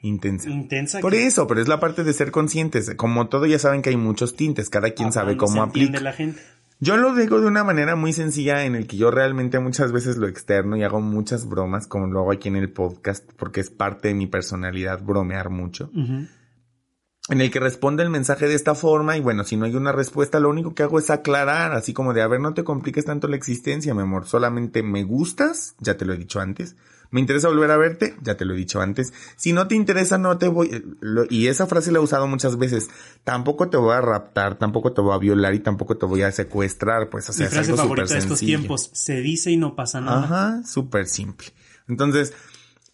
intensa. 0.00 0.48
intensa 0.48 1.00
Por 1.00 1.12
que 1.12 1.26
eso, 1.26 1.46
pero 1.46 1.60
es 1.60 1.68
la 1.68 1.78
parte 1.78 2.04
de 2.04 2.12
ser 2.14 2.30
conscientes. 2.30 2.94
Como 2.96 3.28
todo 3.28 3.44
ya 3.44 3.58
saben 3.58 3.82
que 3.82 3.90
hay 3.90 3.96
muchos 3.98 4.34
tintes, 4.34 4.70
cada 4.70 4.90
quien 4.90 5.12
sabe 5.12 5.32
no 5.32 5.38
cómo 5.38 5.62
aplica. 5.62 6.00
la 6.00 6.14
gente. 6.14 6.40
Yo 6.78 6.96
lo 6.96 7.14
digo 7.14 7.40
de 7.40 7.46
una 7.46 7.64
manera 7.64 7.96
muy 7.96 8.12
sencilla 8.12 8.64
en 8.64 8.74
el 8.74 8.86
que 8.86 8.98
yo 8.98 9.10
realmente 9.10 9.58
muchas 9.58 9.92
veces 9.92 10.18
lo 10.18 10.26
externo 10.26 10.76
y 10.76 10.82
hago 10.82 11.00
muchas 11.00 11.48
bromas, 11.48 11.86
como 11.86 12.06
lo 12.06 12.20
hago 12.20 12.32
aquí 12.32 12.48
en 12.48 12.56
el 12.56 12.70
podcast, 12.70 13.30
porque 13.36 13.60
es 13.60 13.70
parte 13.70 14.08
de 14.08 14.14
mi 14.14 14.26
personalidad 14.26 15.02
bromear 15.02 15.48
mucho. 15.48 15.90
En 17.28 17.40
el 17.40 17.50
que 17.50 17.58
responde 17.58 18.04
el 18.04 18.10
mensaje 18.10 18.46
de 18.46 18.54
esta 18.54 18.76
forma 18.76 19.16
y 19.16 19.20
bueno, 19.20 19.42
si 19.42 19.56
no 19.56 19.64
hay 19.64 19.74
una 19.74 19.90
respuesta, 19.90 20.38
lo 20.38 20.48
único 20.48 20.74
que 20.74 20.84
hago 20.84 20.98
es 21.00 21.10
aclarar, 21.10 21.72
así 21.72 21.92
como 21.92 22.12
de, 22.14 22.22
a 22.22 22.28
ver, 22.28 22.40
no 22.40 22.54
te 22.54 22.62
compliques 22.62 23.04
tanto 23.04 23.26
la 23.26 23.34
existencia, 23.34 23.94
mi 23.94 24.02
amor, 24.02 24.26
solamente 24.28 24.84
me 24.84 25.02
gustas, 25.02 25.74
ya 25.80 25.96
te 25.96 26.04
lo 26.04 26.12
he 26.12 26.18
dicho 26.18 26.38
antes. 26.38 26.76
Me 27.10 27.20
interesa 27.20 27.48
volver 27.48 27.70
a 27.70 27.76
verte, 27.76 28.16
ya 28.22 28.36
te 28.36 28.44
lo 28.44 28.54
he 28.54 28.56
dicho 28.56 28.80
antes. 28.80 29.12
Si 29.36 29.52
no 29.52 29.68
te 29.68 29.74
interesa, 29.76 30.18
no 30.18 30.38
te 30.38 30.48
voy... 30.48 30.84
lo- 31.00 31.24
y 31.30 31.46
esa 31.46 31.66
frase 31.66 31.92
la 31.92 31.98
he 31.98 32.02
usado 32.02 32.26
muchas 32.26 32.58
veces. 32.58 32.88
Tampoco 33.22 33.68
te 33.70 33.76
voy 33.76 33.94
a 33.94 34.00
raptar, 34.00 34.58
tampoco 34.58 34.92
te 34.92 35.00
voy 35.00 35.14
a 35.14 35.18
violar 35.18 35.54
y 35.54 35.60
tampoco 35.60 35.96
te 35.96 36.04
voy 36.06 36.22
a 36.22 36.32
secuestrar. 36.32 37.08
Pues, 37.08 37.28
o 37.28 37.32
sea, 37.32 37.44
Mi 37.44 37.46
es 37.48 37.54
frase 37.54 37.70
algo 37.70 37.82
favorita 37.82 38.12
de 38.12 38.18
estos 38.18 38.40
tiempos. 38.40 38.90
Se 38.92 39.20
dice 39.20 39.52
y 39.52 39.56
no 39.56 39.76
pasa 39.76 40.00
nada. 40.00 40.18
Ajá, 40.24 40.62
súper 40.66 41.06
simple. 41.06 41.46
Entonces, 41.88 42.32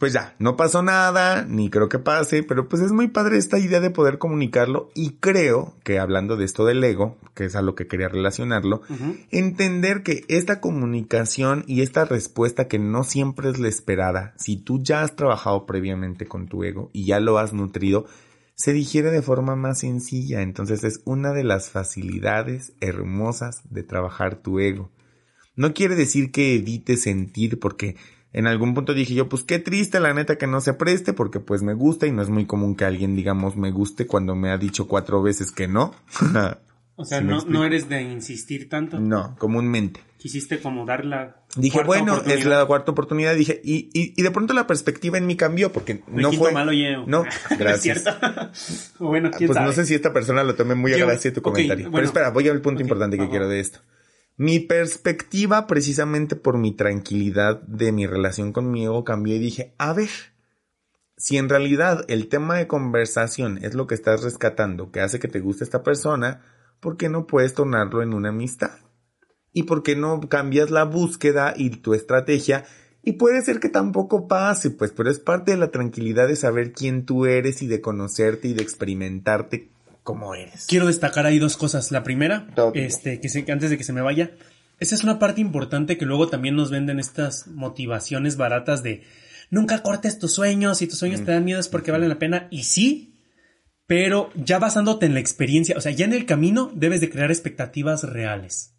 pues 0.03 0.15
ya, 0.15 0.35
no 0.41 0.57
pasó 0.57 0.83
nada, 0.83 1.47
ni 1.49 1.71
creo 1.71 1.89
que 1.89 2.01
pase, 2.01 2.43
pero 2.43 2.69
pues 2.69 2.83
es 2.83 2.91
muy 2.91 3.07
padre 3.07 3.39
esta 3.39 3.61
idea 3.61 3.79
de 3.79 3.91
poder 3.91 4.19
comunicarlo 4.19 4.91
y 4.97 5.11
creo 5.21 5.77
que 5.85 6.01
hablando 6.01 6.37
de 6.37 6.45
esto 6.45 6.65
del 6.65 6.83
ego, 6.83 7.19
que 7.37 7.45
es 7.45 7.55
a 7.55 7.63
lo 7.63 7.77
que 7.77 7.87
quería 7.87 8.09
relacionarlo, 8.09 8.83
entender 9.31 10.03
que 10.03 10.25
esta 10.27 10.61
comunicación 10.61 11.63
y 11.69 11.83
esta 11.83 12.05
respuesta 12.05 12.67
que 12.67 12.81
no 12.81 13.05
siempre 13.05 13.49
es 13.49 13.61
la 13.61 13.69
esperada, 13.69 14.35
si 14.39 14.57
tú 14.57 14.83
ya 14.83 15.03
has 15.03 15.15
trabajado 15.15 15.67
previamente 15.67 16.27
con 16.27 16.49
tu 16.49 16.65
ego 16.65 16.91
y 16.93 17.07
ya 17.07 17.21
lo 17.21 17.39
has 17.39 17.53
nutrido, 17.53 18.07
se 18.57 18.73
digiere 18.73 19.13
de 19.13 19.23
forma 19.23 19.55
más 19.55 19.79
sencilla. 19.79 20.43
Entonces 20.43 20.83
es 20.83 21.01
una 21.05 21.33
de 21.33 21.45
las 21.45 21.71
facilidades 21.71 22.73
hermosas 22.81 23.63
de 23.71 23.85
trabajar 23.85 24.43
tu 24.43 24.59
ego. 24.59 24.91
No 25.55 25.75
quiere 25.75 25.95
decir 25.95 26.33
que 26.33 26.57
evite 26.57 26.97
sentir 26.97 27.61
porque 27.61 27.95
en 28.33 28.47
algún 28.47 28.75
punto 28.75 28.95
dije 28.95 29.15
yo, 29.15 29.29
pues 29.29 29.43
qué 29.43 29.59
triste 29.59 30.01
la 30.01 30.15
neta 30.15 30.37
que 30.37 30.47
no 30.47 30.61
se 30.61 30.75
preste 30.75 31.13
porque 31.13 31.41
pues 31.41 31.63
me 31.63 31.75
gusta 31.75 32.07
y 32.07 32.13
no 32.13 32.23
es 32.23 32.29
muy 32.31 32.47
común 32.47 32.75
que 32.77 32.85
alguien 32.85 33.15
digamos 33.17 33.57
me 33.57 33.71
guste 33.71 34.07
cuando 34.07 34.35
me 34.35 34.51
ha 34.51 34.59
dicho 34.59 34.89
cuatro 34.89 35.23
veces 35.23 35.53
que 35.53 35.69
no. 35.69 35.95
O 36.95 37.07
sea, 37.07 37.19
¿Sí 37.19 37.25
me 37.25 37.33
no, 37.33 37.45
no 37.49 37.65
eres 37.65 37.89
de 37.89 38.03
insistir 38.03 38.69
tanto. 38.69 39.01
no, 39.01 39.35
comúnmente. 39.39 40.01
Quisiste 40.19 40.61
como 40.61 40.85
dar 40.85 41.07
la. 41.07 41.37
Dije, 41.57 41.83
bueno, 41.83 42.21
es 42.27 42.45
la 42.45 42.65
cuarta 42.67 42.93
oportunidad. 42.93 43.35
Dije, 43.35 43.61
y, 43.65 43.89
y, 43.95 44.13
y 44.15 44.23
de 44.23 44.31
pronto 44.31 44.53
la 44.53 44.67
perspectiva 44.67 45.17
en 45.19 45.27
mí 45.27 45.35
cambió 45.35 45.73
porque 45.73 46.03
Me 46.07 46.23
no 46.23 46.31
fue. 46.33 46.53
mal, 46.53 46.69
oye. 46.69 46.95
No, 47.07 47.25
¿Es 47.51 47.59
gracias. 47.59 48.03
cierto? 48.03 48.11
O 49.01 49.07
bueno, 49.09 49.31
quién 49.31 49.49
Pues 49.49 49.57
sabe. 49.57 49.67
no 49.67 49.73
sé 49.73 49.87
si 49.87 49.95
esta 49.95 50.13
persona 50.13 50.45
lo 50.45 50.55
tome 50.55 50.75
muy 50.75 50.93
a 50.93 50.99
gracia 50.99 51.33
tu 51.33 51.41
ok, 51.41 51.45
comentario. 51.45 51.85
bueno. 51.87 51.95
Pero 51.97 52.07
espera, 52.07 52.31
voy 52.31 52.47
al 52.49 52.61
punto 52.61 52.83
importante 52.83 53.17
que 53.19 53.29
quiero 53.31 53.49
de 53.49 53.59
esto. 53.59 53.81
Mi 54.37 54.61
perspectiva, 54.61 55.67
precisamente 55.67 56.37
por 56.37 56.59
mi 56.59 56.73
tranquilidad 56.73 57.61
de 57.63 57.93
mi 57.93 58.07
relación 58.07 58.53
con 58.53 58.71
mi 58.71 58.85
ego, 58.85 59.05
cambió 59.05 59.37
y 59.37 59.39
dije, 59.39 59.75
a 59.79 59.93
ver, 59.93 60.09
si 61.17 61.37
en 61.37 61.49
realidad 61.49 62.05
el 62.09 62.29
tema 62.29 62.57
de 62.57 62.67
conversación 62.67 63.59
es 63.63 63.75
lo 63.75 63.87
que 63.87 63.95
estás 63.95 64.23
rescatando, 64.23 64.91
que 64.91 65.01
hace 65.01 65.21
que 65.21 65.29
te 65.29 65.41
guste 65.41 65.65
esta 65.65 65.83
persona, 65.83 66.43
¿por 66.81 66.97
qué 66.97 67.09
no 67.09 67.27
puedes 67.27 67.55
tornarlo 67.55 68.03
en 68.03 68.15
una 68.15 68.31
amistad? 68.31 68.73
¿Y 69.53 69.65
por 69.65 69.83
qué 69.83 69.97
no 69.97 70.21
cambias 70.29 70.71
la 70.71 70.85
búsqueda 70.85 71.53
y 71.55 71.71
tu 71.71 71.93
estrategia? 71.93 72.65
Y 73.03 73.13
puede 73.13 73.43
ser 73.43 73.61
que 73.61 73.69
tampoco 73.69 74.29
pase, 74.29 74.71
pues, 74.71 74.93
pero 74.93 75.11
es 75.11 75.19
parte 75.19 75.51
de 75.51 75.59
la 75.59 75.71
tranquilidad 75.71 76.29
de 76.29 76.37
saber 76.37 76.73
quién 76.73 77.05
tú 77.05 77.27
eres 77.27 77.61
y 77.63 77.67
de 77.67 77.81
conocerte 77.81 78.49
y 78.49 78.55
de 78.55 78.63
experimentarte 78.63 79.71
como 80.03 80.35
eres. 80.35 80.67
Quiero 80.67 80.87
destacar 80.87 81.27
ahí 81.27 81.39
dos 81.39 81.57
cosas. 81.57 81.91
La 81.93 82.03
primera, 82.03 82.47
este, 82.87 83.21
que 83.21 83.29
se- 83.29 83.45
que 83.45 83.53
antes 83.53 83.71
de 83.71 83.79
que 83.79 83.85
se 83.85 83.93
me 83.93 84.01
vaya, 84.01 84.33
esa 84.81 84.95
es 84.95 85.05
una 85.05 85.19
parte 85.19 85.41
importante 85.41 85.97
que 85.99 86.07
luego 86.07 86.29
también 86.29 86.57
nos 86.57 86.71
venden 86.71 86.99
estas 86.99 87.47
motivaciones 87.47 88.37
baratas 88.37 88.83
de 88.83 89.03
nunca 89.51 89.83
cortes 89.83 90.19
tus 90.19 90.33
sueños 90.35 90.83
y 90.83 90.87
tus 90.89 90.99
sueños 90.99 91.25
te 91.25 91.31
dan 91.33 91.45
miedo 91.45 91.61
es 91.61 91.69
porque 91.69 91.91
valen 91.93 92.09
la 92.09 92.19
pena. 92.19 92.49
Y 92.51 92.65
sí, 92.65 93.09
Pero 93.87 94.31
ya 94.37 94.59
basándote 94.59 95.05
en 95.07 95.13
la 95.15 95.21
experiencia, 95.21 95.77
o 95.77 95.81
sea, 95.81 95.93
ya 95.93 96.05
en 96.07 96.13
el 96.15 96.25
camino 96.25 96.71
debes 96.75 97.01
de 97.01 97.11
crear 97.11 97.31
expectativas 97.31 98.05
reales 98.05 98.75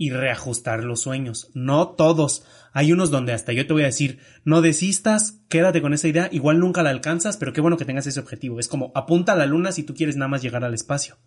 y 0.00 0.10
reajustar 0.10 0.84
los 0.84 1.00
sueños. 1.00 1.50
No 1.54 1.88
todos. 1.88 2.46
Hay 2.72 2.92
unos 2.92 3.10
donde 3.10 3.32
hasta 3.32 3.52
yo 3.52 3.66
te 3.66 3.72
voy 3.72 3.82
a 3.82 3.86
decir, 3.86 4.20
no 4.44 4.62
desistas, 4.62 5.40
quédate 5.48 5.82
con 5.82 5.92
esa 5.92 6.06
idea, 6.06 6.28
igual 6.30 6.60
nunca 6.60 6.84
la 6.84 6.90
alcanzas, 6.90 7.36
pero 7.36 7.52
qué 7.52 7.60
bueno 7.60 7.76
que 7.76 7.84
tengas 7.84 8.06
ese 8.06 8.20
objetivo. 8.20 8.60
Es 8.60 8.68
como 8.68 8.92
apunta 8.94 9.32
a 9.32 9.36
la 9.36 9.44
luna 9.44 9.72
si 9.72 9.82
tú 9.82 9.94
quieres 9.94 10.16
nada 10.16 10.28
más 10.28 10.40
llegar 10.40 10.64
al 10.64 10.72
espacio. 10.72 11.18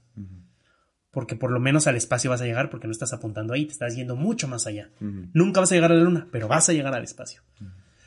Porque 1.11 1.35
por 1.35 1.51
lo 1.51 1.59
menos 1.59 1.85
al 1.85 1.97
espacio 1.97 2.29
vas 2.29 2.39
a 2.39 2.45
llegar 2.45 2.69
porque 2.69 2.87
no 2.87 2.93
estás 2.93 3.11
apuntando 3.11 3.53
ahí, 3.53 3.65
te 3.65 3.73
estás 3.73 3.93
yendo 3.93 4.15
mucho 4.15 4.47
más 4.47 4.65
allá. 4.65 4.89
Nunca 5.33 5.59
vas 5.59 5.73
a 5.73 5.75
llegar 5.75 5.91
a 5.91 5.95
la 5.95 6.03
luna, 6.03 6.29
pero 6.31 6.47
vas 6.47 6.69
a 6.69 6.73
llegar 6.73 6.95
al 6.95 7.03
espacio. 7.03 7.41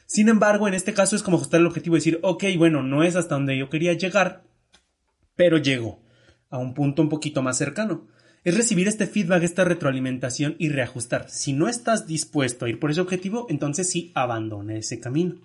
Sin 0.07 0.31
embargo, 0.31 0.67
en 0.67 0.73
este 0.73 0.95
caso 0.95 1.15
es 1.15 1.23
como 1.23 1.37
ajustar 1.37 1.61
el 1.61 1.67
objetivo 1.67 1.97
y 1.97 1.99
decir, 1.99 2.21
ok, 2.23 2.45
bueno, 2.57 2.83
no 2.83 3.03
es 3.03 3.17
hasta 3.17 3.35
donde 3.35 3.59
yo 3.59 3.69
quería 3.69 3.93
llegar, 3.93 4.45
pero 5.37 5.59
llego 5.59 6.03
a 6.49 6.57
un 6.57 6.73
punto 6.73 7.03
un 7.03 7.11
poquito 7.11 7.43
más 7.43 7.59
cercano. 7.59 8.07
Es 8.45 8.57
recibir 8.57 8.87
este 8.89 9.07
feedback, 9.07 9.43
esta 9.43 9.65
retroalimentación 9.65 10.57
y 10.59 10.69
reajustar. 10.69 11.31
Si 11.31 11.53
no 11.55 11.67
estás 11.69 12.07
dispuesto 12.07 12.67
a 12.67 12.69
ir 12.69 12.79
por 12.79 12.91
ese 12.91 13.01
objetivo, 13.01 13.47
entonces 13.49 13.89
sí 13.91 14.13
abandona 14.15 14.77
ese 14.77 15.01
camino. 15.01 15.37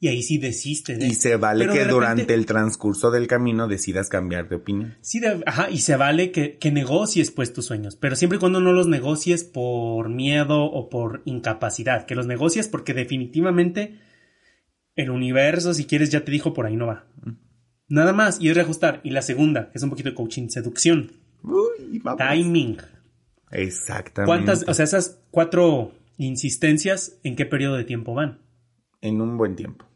Y 0.00 0.08
ahí 0.08 0.22
sí 0.22 0.38
desiste. 0.38 0.96
De 0.96 1.06
y 1.06 1.14
se 1.14 1.36
vale 1.36 1.64
Pero 1.64 1.72
que 1.72 1.78
repente- 1.80 1.94
durante 1.94 2.34
el 2.34 2.46
transcurso 2.46 3.10
del 3.10 3.26
camino 3.26 3.66
decidas 3.68 4.08
cambiar 4.10 4.48
de 4.48 4.56
opinión. 4.56 4.94
Sí, 5.00 5.18
de- 5.18 5.42
ajá, 5.46 5.70
y 5.70 5.78
se 5.78 5.96
vale 5.96 6.30
que, 6.30 6.56
que 6.58 6.70
negocies 6.70 7.30
pues 7.30 7.52
tus 7.52 7.64
sueños, 7.66 7.96
pero 7.96 8.14
siempre 8.14 8.36
y 8.36 8.40
cuando 8.40 8.60
no 8.60 8.72
los 8.72 8.86
negocies 8.86 9.44
por 9.44 10.08
miedo 10.08 10.62
o 10.64 10.88
por 10.90 11.22
incapacidad, 11.24 12.06
que 12.06 12.14
los 12.14 12.26
negocies 12.26 12.68
porque 12.68 12.92
definitivamente 12.94 13.98
el 14.94 15.10
universo, 15.10 15.74
si 15.74 15.84
quieres, 15.86 16.10
ya 16.10 16.24
te 16.24 16.30
dijo 16.30 16.52
por 16.54 16.66
ahí 16.66 16.76
no 16.76 16.86
va. 16.86 17.06
Nada 17.88 18.12
más, 18.12 18.40
y 18.40 18.48
es 18.50 18.54
reajustar. 18.54 19.00
Y 19.04 19.10
la 19.10 19.22
segunda, 19.22 19.70
que 19.72 19.78
es 19.78 19.82
un 19.82 19.90
poquito 19.90 20.10
de 20.10 20.14
coaching, 20.14 20.48
seducción, 20.48 21.12
Vamos. 22.00 22.18
timing. 22.18 22.76
Exactamente. 23.50 24.26
¿Cuántas, 24.26 24.68
o 24.68 24.74
sea, 24.74 24.84
esas 24.84 25.20
cuatro 25.30 25.92
insistencias, 26.16 27.18
en 27.22 27.36
qué 27.36 27.46
periodo 27.46 27.76
de 27.76 27.84
tiempo 27.84 28.14
van? 28.14 28.40
En 29.00 29.20
un 29.20 29.36
buen 29.36 29.54
tiempo. 29.56 29.86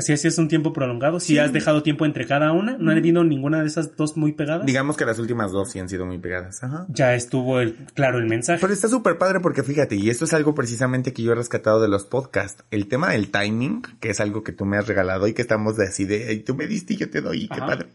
Si 0.00 0.12
así 0.12 0.28
es 0.28 0.38
un 0.38 0.46
tiempo 0.46 0.72
prolongado, 0.72 1.18
si 1.18 1.38
has 1.38 1.52
dejado 1.52 1.82
tiempo 1.82 2.06
entre 2.06 2.24
cada 2.24 2.52
una, 2.52 2.78
no 2.78 2.92
ha 2.92 2.94
habido 2.94 3.24
ninguna 3.24 3.62
de 3.62 3.66
esas 3.66 3.96
dos 3.96 4.16
muy 4.16 4.30
pegadas. 4.30 4.64
Digamos 4.64 4.96
que 4.96 5.04
las 5.04 5.18
últimas 5.18 5.50
dos 5.50 5.72
sí 5.72 5.80
han 5.80 5.88
sido 5.88 6.06
muy 6.06 6.18
pegadas. 6.18 6.62
Ajá. 6.62 6.86
ya 6.88 7.16
estuvo 7.16 7.58
el, 7.58 7.74
claro 7.94 8.18
el 8.18 8.26
mensaje. 8.26 8.60
Pero 8.60 8.72
está 8.72 8.86
súper 8.86 9.18
padre 9.18 9.40
porque 9.40 9.64
fíjate, 9.64 9.96
y 9.96 10.08
esto 10.08 10.24
es 10.24 10.32
algo 10.34 10.54
precisamente 10.54 11.12
que 11.12 11.24
yo 11.24 11.32
he 11.32 11.34
rescatado 11.34 11.80
de 11.82 11.88
los 11.88 12.04
podcasts. 12.04 12.62
El 12.70 12.86
tema 12.86 13.10
del 13.10 13.32
timing, 13.32 13.82
que 13.98 14.10
es 14.10 14.20
algo 14.20 14.44
que 14.44 14.52
tú 14.52 14.66
me 14.66 14.76
has 14.78 14.86
regalado 14.86 15.26
y 15.26 15.34
que 15.34 15.42
estamos 15.42 15.76
de 15.76 15.88
así 15.88 16.04
de, 16.04 16.28
"Ay, 16.28 16.40
tú 16.44 16.54
me 16.54 16.68
diste 16.68 16.94
y 16.94 16.96
yo 16.98 17.10
te 17.10 17.20
doy, 17.20 17.48
qué 17.48 17.54
Ajá. 17.54 17.66
padre. 17.66 17.88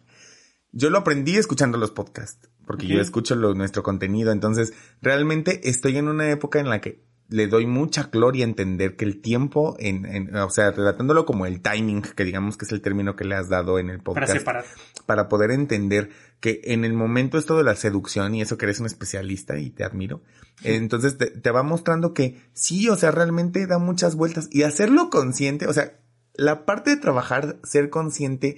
Yo 0.74 0.90
lo 0.90 0.98
aprendí 0.98 1.38
escuchando 1.38 1.78
los 1.78 1.92
podcasts, 1.92 2.50
porque 2.66 2.88
yo 2.88 3.00
escucho 3.00 3.36
lo- 3.36 3.54
nuestro 3.54 3.84
contenido, 3.84 4.32
entonces 4.32 4.74
realmente 5.02 5.70
estoy 5.70 5.98
en 5.98 6.08
una 6.08 6.30
época 6.32 6.60
en 6.60 6.70
la 6.70 6.82
que 6.82 7.02
le 7.30 7.48
doy 7.48 7.66
mucha 7.66 8.10
gloria 8.12 8.46
a 8.46 8.50
entender 8.50 8.96
que 8.96 9.06
el 9.06 9.22
tiempo, 9.22 9.76
en, 9.80 10.06
en- 10.06 10.36
o 10.36 10.50
sea, 10.50 10.72
relatándolo 10.72 11.26
como 11.26 11.46
el 11.46 11.62
timing, 11.62 12.02
que 12.02 12.26
digamos 12.26 12.58
que 12.58 12.66
es 12.66 12.72
el 12.72 12.82
término 12.82 13.16
que 13.16 13.24
le 13.24 13.36
has 13.36 13.50
dado 13.50 13.80
en 13.80 13.90
el 13.90 14.00
para 14.02 14.22
podcast 14.22 14.38
separar. 14.40 14.66
para 15.06 15.30
poder 15.30 15.52
entender 15.52 16.10
que 16.42 16.62
en 16.66 16.84
el 16.86 16.94
momento 16.94 17.38
esto 17.38 17.56
de 17.58 17.64
la 17.64 17.76
seducción 17.76 18.36
y 18.36 18.42
eso 18.42 18.58
que 18.58 18.66
eres 18.66 18.80
un 18.82 18.86
especialista 18.88 19.58
y 19.58 19.70
te 19.70 19.84
admiro, 19.84 20.22
entonces 20.64 21.18
te, 21.18 21.28
te 21.28 21.52
va 21.52 21.64
mostrando 21.64 22.14
que 22.14 22.42
sí, 22.54 22.90
o 22.90 22.96
sea, 22.96 23.12
realmente 23.12 23.66
da 23.68 23.78
muchas 23.80 24.16
vueltas. 24.16 24.48
Y 24.52 24.64
hacerlo 24.64 25.10
consciente, 25.10 25.68
o 25.68 25.74
sea, 25.74 25.94
la 26.36 26.66
parte 26.66 26.90
de 26.92 26.98
trabajar, 26.98 27.58
ser 27.64 27.90
consciente 27.90 28.58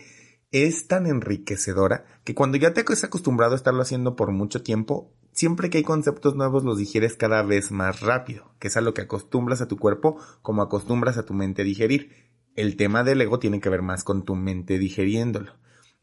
es 0.64 0.88
tan 0.88 1.06
enriquecedora 1.06 2.06
que 2.24 2.34
cuando 2.34 2.56
ya 2.56 2.74
te 2.74 2.86
has 2.88 3.04
acostumbrado 3.04 3.52
a 3.52 3.56
estarlo 3.58 3.82
haciendo 3.82 4.16
por 4.16 4.32
mucho 4.32 4.64
tiempo, 4.64 5.12
siempre 5.34 5.70
que 5.70 5.80
hay 5.80 5.84
conceptos 5.84 6.38
nuevos 6.38 6.64
los 6.64 6.78
digieres 6.78 7.18
cada 7.18 7.44
vez 7.44 7.72
más 7.72 8.00
rápido, 8.00 8.54
que 8.58 8.70
es 8.70 8.78
a 8.78 8.82
lo 8.82 8.94
que 8.94 9.02
acostumbras 9.02 9.60
a 9.60 9.68
tu 9.68 9.78
cuerpo 9.78 10.18
como 10.42 10.62
acostumbras 10.62 11.18
a 11.18 11.26
tu 11.26 11.34
mente 11.34 11.64
a 11.64 11.66
digerir. 11.66 12.10
El 12.56 12.78
tema 12.78 13.04
del 13.04 13.20
ego 13.20 13.38
tiene 13.38 13.60
que 13.60 13.68
ver 13.68 13.82
más 13.82 14.06
con 14.06 14.24
tu 14.24 14.36
mente 14.36 14.80
digeriéndolo. 14.80 15.52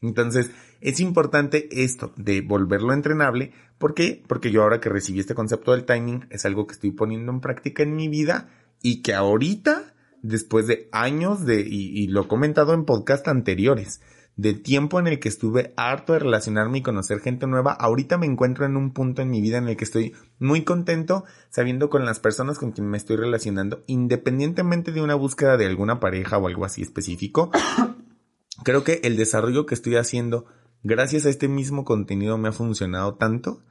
Entonces, 0.03 0.51
es 0.81 0.99
importante 0.99 1.67
esto 1.71 2.13
de 2.15 2.41
volverlo 2.41 2.93
entrenable. 2.93 3.53
¿Por 3.79 3.95
qué? 3.95 4.23
Porque 4.27 4.51
yo 4.51 4.61
ahora 4.61 4.79
que 4.79 4.89
recibí 4.89 5.19
este 5.19 5.33
concepto 5.33 5.71
del 5.71 5.85
timing 5.85 6.27
es 6.29 6.45
algo 6.45 6.67
que 6.67 6.73
estoy 6.73 6.91
poniendo 6.91 7.31
en 7.31 7.41
práctica 7.41 7.81
en 7.81 7.95
mi 7.95 8.07
vida 8.07 8.49
y 8.83 9.01
que 9.01 9.15
ahorita, 9.15 9.95
después 10.21 10.67
de 10.67 10.89
años 10.91 11.43
de, 11.43 11.61
y, 11.61 12.03
y 12.03 12.07
lo 12.07 12.21
he 12.21 12.27
comentado 12.27 12.75
en 12.75 12.85
podcast 12.85 13.27
anteriores, 13.27 14.01
de 14.35 14.53
tiempo 14.53 14.99
en 14.99 15.07
el 15.07 15.19
que 15.19 15.29
estuve 15.29 15.73
harto 15.77 16.13
de 16.13 16.19
relacionarme 16.19 16.79
y 16.79 16.81
conocer 16.81 17.19
gente 17.19 17.45
nueva, 17.45 17.73
ahorita 17.73 18.17
me 18.17 18.25
encuentro 18.25 18.65
en 18.65 18.75
un 18.75 18.91
punto 18.91 19.21
en 19.21 19.29
mi 19.29 19.41
vida 19.41 19.57
en 19.57 19.67
el 19.67 19.77
que 19.77 19.83
estoy 19.83 20.13
muy 20.39 20.63
contento 20.63 21.23
sabiendo 21.49 21.89
con 21.89 22.05
las 22.05 22.19
personas 22.19 22.57
con 22.57 22.71
quien 22.71 22.87
me 22.87 22.97
estoy 22.97 23.17
relacionando, 23.17 23.83
independientemente 23.85 24.91
de 24.91 25.01
una 25.01 25.15
búsqueda 25.15 25.57
de 25.57 25.67
alguna 25.67 25.99
pareja 25.99 26.37
o 26.37 26.47
algo 26.47 26.65
así 26.65 26.81
específico. 26.81 27.51
Creo 28.63 28.83
que 28.83 29.01
el 29.03 29.17
desarrollo 29.17 29.65
que 29.65 29.75
estoy 29.75 29.97
haciendo 29.97 30.45
gracias 30.81 31.25
a 31.25 31.29
este 31.29 31.47
mismo 31.47 31.85
contenido 31.85 32.37
me 32.37 32.49
ha 32.49 32.53
funcionado 32.53 33.15
tanto 33.15 33.61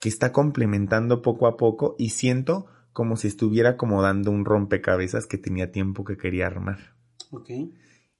que 0.00 0.08
está 0.08 0.32
complementando 0.32 1.22
poco 1.22 1.46
a 1.46 1.56
poco 1.56 1.94
y 1.96 2.10
siento 2.10 2.66
como 2.92 3.16
si 3.16 3.28
estuviera 3.28 3.70
acomodando 3.70 4.30
un 4.30 4.44
rompecabezas 4.44 5.26
que 5.26 5.38
tenía 5.38 5.70
tiempo 5.70 6.04
que 6.04 6.16
quería 6.16 6.46
armar. 6.46 6.94
Ok. 7.30 7.48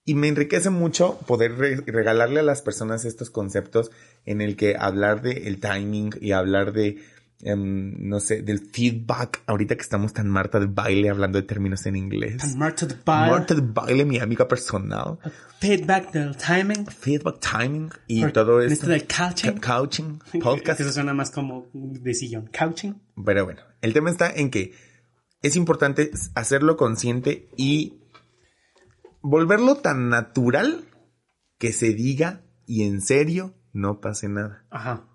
Y 0.04 0.14
me 0.14 0.28
enriquece 0.28 0.70
mucho 0.70 1.18
poder 1.26 1.56
re- 1.56 1.76
regalarle 1.86 2.40
a 2.40 2.42
las 2.42 2.60
personas 2.62 3.04
estos 3.04 3.30
conceptos 3.30 3.90
en 4.24 4.40
el 4.40 4.56
que 4.56 4.76
hablar 4.76 5.22
de 5.22 5.46
el 5.48 5.60
timing 5.60 6.10
y 6.20 6.32
hablar 6.32 6.72
de, 6.72 6.98
em, 7.42 7.94
no 8.08 8.18
sé, 8.18 8.42
del 8.42 8.58
feedback. 8.58 9.42
Ahorita 9.46 9.76
que 9.76 9.82
estamos 9.82 10.12
tan 10.12 10.28
Marta 10.28 10.58
de 10.58 10.66
baile 10.66 11.08
hablando 11.08 11.38
de 11.40 11.46
términos 11.46 11.86
en 11.86 11.94
inglés. 11.94 12.56
Marta 12.56 12.84
de 12.86 12.96
Baile, 13.04 13.30
Marta 13.32 13.54
de 13.54 13.60
baile, 13.64 14.04
mi 14.04 14.18
amiga 14.18 14.48
personal. 14.48 15.18
feedback 15.60 16.10
del 16.12 16.36
timing, 16.36 16.84
Feedback 16.86 17.38
timing 17.38 17.90
y 18.08 18.26
todo 18.32 18.60
esto. 18.60 18.72
esto 18.72 18.86
del 18.88 19.06
couching. 19.06 19.58
Couching, 19.60 20.18
podcast. 20.42 20.80
Eso 20.80 20.92
suena 20.92 21.14
más 21.14 21.30
como 21.30 21.68
de 21.72 22.12
sillón. 22.14 22.50
Couching. 22.56 23.00
Pero 23.24 23.44
bueno, 23.44 23.60
el 23.80 23.92
tema 23.92 24.10
está 24.10 24.32
en 24.32 24.50
que 24.50 24.72
es 25.42 25.54
importante 25.54 26.10
hacerlo 26.34 26.76
consciente 26.76 27.48
y 27.56 27.98
volverlo 29.22 29.76
tan 29.76 30.08
natural 30.08 30.84
que 31.58 31.72
se 31.72 31.94
diga 31.94 32.42
y 32.66 32.82
en 32.82 33.00
serio 33.00 33.54
no 33.72 34.00
pase 34.00 34.28
nada. 34.28 34.64
Ajá. 34.70 35.08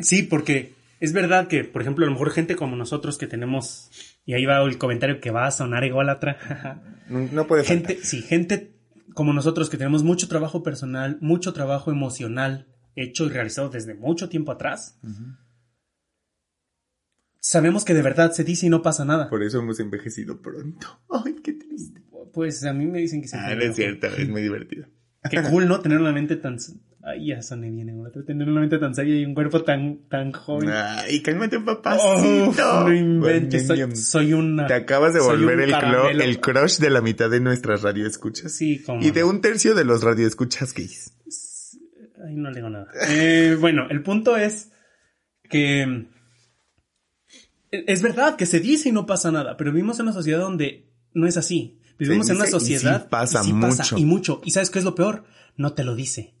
Sí, 0.00 0.22
porque 0.22 0.74
es 1.00 1.12
verdad 1.12 1.48
que, 1.48 1.64
por 1.64 1.82
ejemplo, 1.82 2.04
a 2.04 2.08
lo 2.08 2.12
mejor 2.12 2.30
gente 2.30 2.56
como 2.56 2.76
nosotros 2.76 3.18
que 3.18 3.26
tenemos, 3.26 3.90
y 4.24 4.34
ahí 4.34 4.46
va 4.46 4.62
el 4.62 4.78
comentario 4.78 5.20
que 5.20 5.30
va 5.30 5.46
a 5.46 5.50
sonar 5.50 5.84
ególatra. 5.84 6.82
No, 7.08 7.20
no 7.32 7.46
puede 7.46 7.64
faltar. 7.64 7.86
gente, 7.86 8.04
sí, 8.04 8.22
gente 8.22 8.74
como 9.14 9.32
nosotros 9.32 9.70
que 9.70 9.76
tenemos 9.76 10.02
mucho 10.02 10.28
trabajo 10.28 10.62
personal, 10.62 11.18
mucho 11.20 11.52
trabajo 11.52 11.90
emocional 11.90 12.66
hecho 12.94 13.26
y 13.26 13.30
realizado 13.30 13.68
desde 13.68 13.94
mucho 13.94 14.28
tiempo 14.28 14.52
atrás. 14.52 14.98
Sabemos 17.40 17.84
que 17.84 17.94
de 17.94 18.02
verdad 18.02 18.32
se 18.32 18.44
dice 18.44 18.66
y 18.66 18.68
no 18.68 18.82
pasa 18.82 19.04
nada. 19.04 19.28
Por 19.30 19.42
eso 19.42 19.58
hemos 19.58 19.80
envejecido 19.80 20.40
pronto. 20.40 21.00
Ay, 21.10 21.34
qué. 21.42 21.58
Pues 22.38 22.62
a 22.62 22.72
mí 22.72 22.86
me 22.86 23.00
dicen 23.00 23.20
que 23.20 23.26
se 23.26 23.36
Ah, 23.36 23.52
no 23.52 23.60
es 23.62 23.74
cierto, 23.74 24.06
es 24.06 24.28
muy 24.28 24.42
divertido. 24.42 24.86
Qué 25.28 25.42
cool, 25.50 25.66
¿no? 25.66 25.80
Tener 25.80 25.98
una 26.00 26.12
mente 26.12 26.36
tan... 26.36 26.56
Ay, 27.02 27.26
ya 27.26 27.42
soné 27.42 27.68
bien 27.68 27.88
ególatra. 27.88 28.22
Tener 28.24 28.48
una 28.48 28.60
mente 28.60 28.78
tan 28.78 28.94
sabia 28.94 29.18
y 29.18 29.24
un 29.24 29.34
cuerpo 29.34 29.64
tan, 29.64 30.06
tan 30.08 30.30
joven. 30.30 30.70
Ay, 30.70 31.20
cálmate, 31.20 31.58
papacito. 31.58 32.84
no 32.84 32.94
inventes, 32.94 33.66
soy, 33.66 33.96
soy 33.96 34.32
una... 34.34 34.68
Te 34.68 34.74
acabas 34.74 35.14
de 35.14 35.20
volver 35.20 35.58
el, 35.58 35.72
clo- 35.72 36.10
el 36.12 36.38
crush 36.38 36.78
de 36.78 36.90
la 36.90 37.00
mitad 37.00 37.28
de 37.28 37.40
nuestras 37.40 37.82
radioescuchas. 37.82 38.52
Sí, 38.52 38.84
como... 38.84 39.02
Y 39.02 39.10
de 39.10 39.24
un 39.24 39.40
tercio 39.40 39.74
de 39.74 39.84
los 39.84 40.04
radioescuchas 40.04 40.72
gays. 40.74 41.10
Ay, 42.24 42.36
no 42.36 42.50
le 42.50 42.54
digo 42.54 42.70
nada. 42.70 42.86
Eh, 43.08 43.56
bueno, 43.58 43.88
el 43.90 44.00
punto 44.04 44.36
es 44.36 44.70
que 45.50 46.06
es 47.72 48.00
verdad 48.02 48.36
que 48.36 48.46
se 48.46 48.60
dice 48.60 48.90
y 48.90 48.92
no 48.92 49.06
pasa 49.06 49.32
nada, 49.32 49.56
pero 49.56 49.72
vivimos 49.72 49.98
en 49.98 50.04
una 50.04 50.12
sociedad 50.12 50.38
donde 50.38 50.88
no 51.14 51.26
es 51.26 51.36
así. 51.36 51.74
Vivimos 51.98 52.28
en 52.30 52.36
una 52.36 52.44
dice 52.44 52.56
y 52.56 52.60
sí 52.60 52.66
sociedad 52.74 53.08
pasa 53.08 53.42
y 53.46 53.52
mucho. 53.52 53.98
y 53.98 54.04
mucho. 54.04 54.40
¿Y 54.44 54.50
sabes 54.52 54.70
qué 54.70 54.78
es 54.78 54.84
lo 54.84 54.94
peor? 54.94 55.24
No 55.56 55.72
te 55.72 55.84
lo 55.84 55.94
dice. 55.94 56.34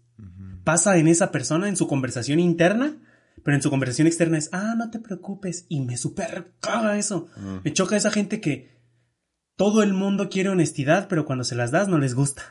Pasa 0.64 0.98
en 0.98 1.08
esa 1.08 1.30
persona, 1.32 1.68
en 1.68 1.76
su 1.76 1.86
conversación 1.88 2.38
interna, 2.40 2.96
pero 3.42 3.56
en 3.56 3.62
su 3.62 3.70
conversación 3.70 4.06
externa 4.06 4.36
es, 4.38 4.50
ah, 4.52 4.74
no 4.76 4.90
te 4.90 4.98
preocupes. 4.98 5.64
Y 5.68 5.80
me 5.80 5.96
super 5.96 6.52
caga 6.60 6.98
eso. 6.98 7.28
Me 7.64 7.72
choca 7.72 7.96
esa 7.96 8.10
gente 8.10 8.40
que 8.40 8.76
todo 9.56 9.82
el 9.82 9.92
mundo 9.94 10.28
quiere 10.28 10.50
honestidad, 10.50 11.08
pero 11.08 11.24
cuando 11.24 11.42
se 11.44 11.54
las 11.56 11.70
das 11.70 11.88
no 11.88 11.98
les 11.98 12.14
gusta. 12.14 12.42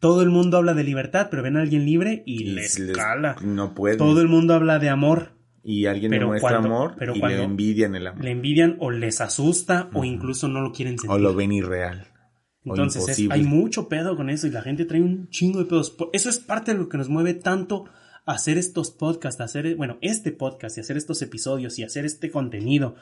Todo 0.00 0.20
el 0.22 0.28
mundo 0.28 0.58
habla 0.58 0.74
de 0.74 0.84
libertad, 0.84 1.28
pero 1.30 1.42
ven 1.42 1.56
a 1.56 1.62
alguien 1.62 1.86
libre 1.86 2.22
y, 2.26 2.44
les, 2.44 2.78
les- 2.78 2.96
cala. 2.96 3.36
No 3.42 3.74
puede. 3.74 3.96
Todo 3.96 4.20
el 4.20 4.28
mundo 4.28 4.52
habla 4.54 4.78
de 4.78 4.90
amor, 4.90 5.32
Y 5.62 5.86
alguien 5.86 6.10
le 6.12 6.24
muestra 6.24 6.50
cuando- 6.58 6.68
amor 6.68 6.94
pero 6.98 7.14
y 7.16 7.20
le 7.20 7.42
envidian 7.42 7.94
el 7.94 8.06
amor. 8.08 8.22
le 8.22 8.30
envidian 8.32 8.76
o 8.80 8.90
les 8.90 9.20
asusta 9.22 9.88
o 9.94 10.04
incluso 10.04 10.48
no 10.48 10.60
lo 10.60 10.72
quieren 10.72 10.98
sentir. 10.98 11.10
O 11.10 11.18
lo 11.18 11.34
ven 11.34 11.52
irreal. 11.52 12.08
Entonces, 12.66 13.08
es- 13.08 13.30
hay 13.30 13.42
mucho 13.42 13.88
pedo 13.88 14.16
con 14.16 14.28
eso 14.30 14.46
y 14.46 14.50
la 14.50 14.62
gente 14.62 14.84
trae 14.84 15.00
un 15.00 15.28
chingo 15.30 15.58
de 15.60 15.66
pedos. 15.66 15.96
Eso 16.12 16.28
es 16.28 16.38
parte 16.38 16.72
de 16.72 16.78
lo 16.78 16.88
que 16.88 16.98
nos 16.98 17.08
mueve 17.08 17.34
tanto 17.34 17.84
a 18.24 18.32
hacer 18.32 18.58
estos 18.58 18.90
podcasts, 18.90 19.40
a 19.40 19.44
hacer, 19.44 19.76
bueno, 19.76 19.98
este 20.00 20.32
podcast 20.32 20.76
y 20.76 20.80
hacer 20.80 20.96
estos 20.96 21.22
episodios 21.22 21.78
y 21.78 21.84
hacer 21.84 22.04
este 22.04 22.30
contenido. 22.30 22.96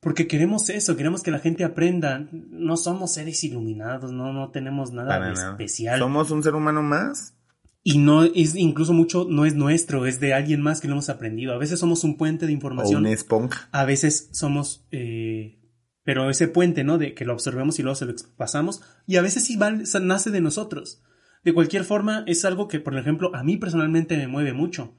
Porque 0.00 0.26
queremos 0.28 0.68
eso, 0.70 0.96
queremos 0.96 1.22
que 1.22 1.30
la 1.32 1.40
gente 1.40 1.64
aprenda. 1.64 2.28
No 2.32 2.76
somos 2.76 3.12
seres 3.14 3.42
iluminados, 3.42 4.12
no, 4.12 4.32
no 4.32 4.50
tenemos 4.50 4.92
nada 4.92 5.08
Para 5.08 5.26
de 5.28 5.34
nada. 5.34 5.50
especial. 5.52 5.98
Somos 5.98 6.30
un 6.30 6.42
ser 6.42 6.54
humano 6.54 6.82
más. 6.82 7.34
Y 7.84 7.98
no 7.98 8.22
es, 8.24 8.54
incluso 8.54 8.92
mucho, 8.92 9.26
no 9.28 9.46
es 9.46 9.54
nuestro, 9.54 10.04
es 10.06 10.20
de 10.20 10.34
alguien 10.34 10.60
más 10.60 10.80
que 10.80 10.88
lo 10.88 10.94
hemos 10.94 11.08
aprendido. 11.08 11.52
A 11.54 11.58
veces 11.58 11.80
somos 11.80 12.04
un 12.04 12.16
puente 12.16 12.46
de 12.46 12.52
O 12.52 12.54
información. 12.54 13.00
una 13.00 13.12
esponja. 13.12 13.68
A 13.72 13.84
veces 13.84 14.28
somos, 14.32 14.84
eh, 14.90 15.57
pero 16.08 16.30
ese 16.30 16.48
puente, 16.48 16.84
¿no? 16.84 16.96
De 16.96 17.12
que 17.12 17.26
lo 17.26 17.34
observemos 17.34 17.78
y 17.78 17.82
luego 17.82 17.94
se 17.94 18.06
lo 18.06 18.14
pasamos. 18.38 18.80
Y 19.06 19.16
a 19.16 19.20
veces 19.20 19.44
sí 19.44 19.58
nace 19.58 20.30
de 20.30 20.40
nosotros. 20.40 21.02
De 21.44 21.52
cualquier 21.52 21.84
forma, 21.84 22.24
es 22.26 22.46
algo 22.46 22.66
que, 22.66 22.80
por 22.80 22.96
ejemplo, 22.96 23.30
a 23.36 23.44
mí 23.44 23.58
personalmente 23.58 24.16
me 24.16 24.26
mueve 24.26 24.54
mucho. 24.54 24.96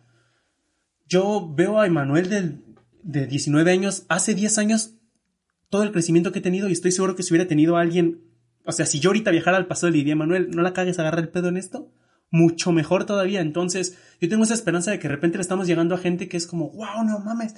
Yo 1.08 1.52
veo 1.52 1.80
a 1.80 1.88
Emanuel 1.88 2.30
del- 2.30 2.64
de 3.02 3.26
19 3.26 3.72
años, 3.72 4.06
hace 4.08 4.36
10 4.36 4.60
años, 4.60 5.00
todo 5.72 5.82
el 5.82 5.92
crecimiento 5.92 6.32
que 6.32 6.38
he 6.38 6.44
tenido 6.44 6.70
y 6.70 6.74
estoy 6.74 6.92
seguro 6.92 7.16
que 7.16 7.24
si 7.24 7.34
hubiera 7.34 7.48
tenido 7.48 7.76
a 7.78 7.82
alguien, 7.82 8.22
o 8.64 8.72
sea, 8.72 8.86
si 8.86 9.00
yo 9.00 9.10
ahorita 9.10 9.32
viajara 9.32 9.58
al 9.58 9.66
pasado 9.66 9.90
le 9.90 9.98
diría, 9.98 10.14
Emanuel, 10.14 10.52
no 10.52 10.62
la 10.62 10.74
cagues, 10.74 11.00
agarra 11.00 11.22
el 11.22 11.30
pedo 11.30 11.48
en 11.48 11.58
esto, 11.58 11.92
mucho 12.30 12.72
mejor 12.72 13.06
todavía. 13.06 13.42
Entonces, 13.42 13.98
yo 14.22 14.30
tengo 14.30 14.44
esa 14.44 14.54
esperanza 14.54 14.92
de 14.92 15.00
que 15.00 15.08
de 15.08 15.16
repente 15.16 15.40
le 15.40 15.42
estamos 15.42 15.66
llegando 15.66 15.96
a 15.96 15.98
gente 15.98 16.30
que 16.30 16.38
es 16.38 16.46
como, 16.46 16.70
wow, 16.70 17.04
no 17.04 17.18
mames, 17.18 17.56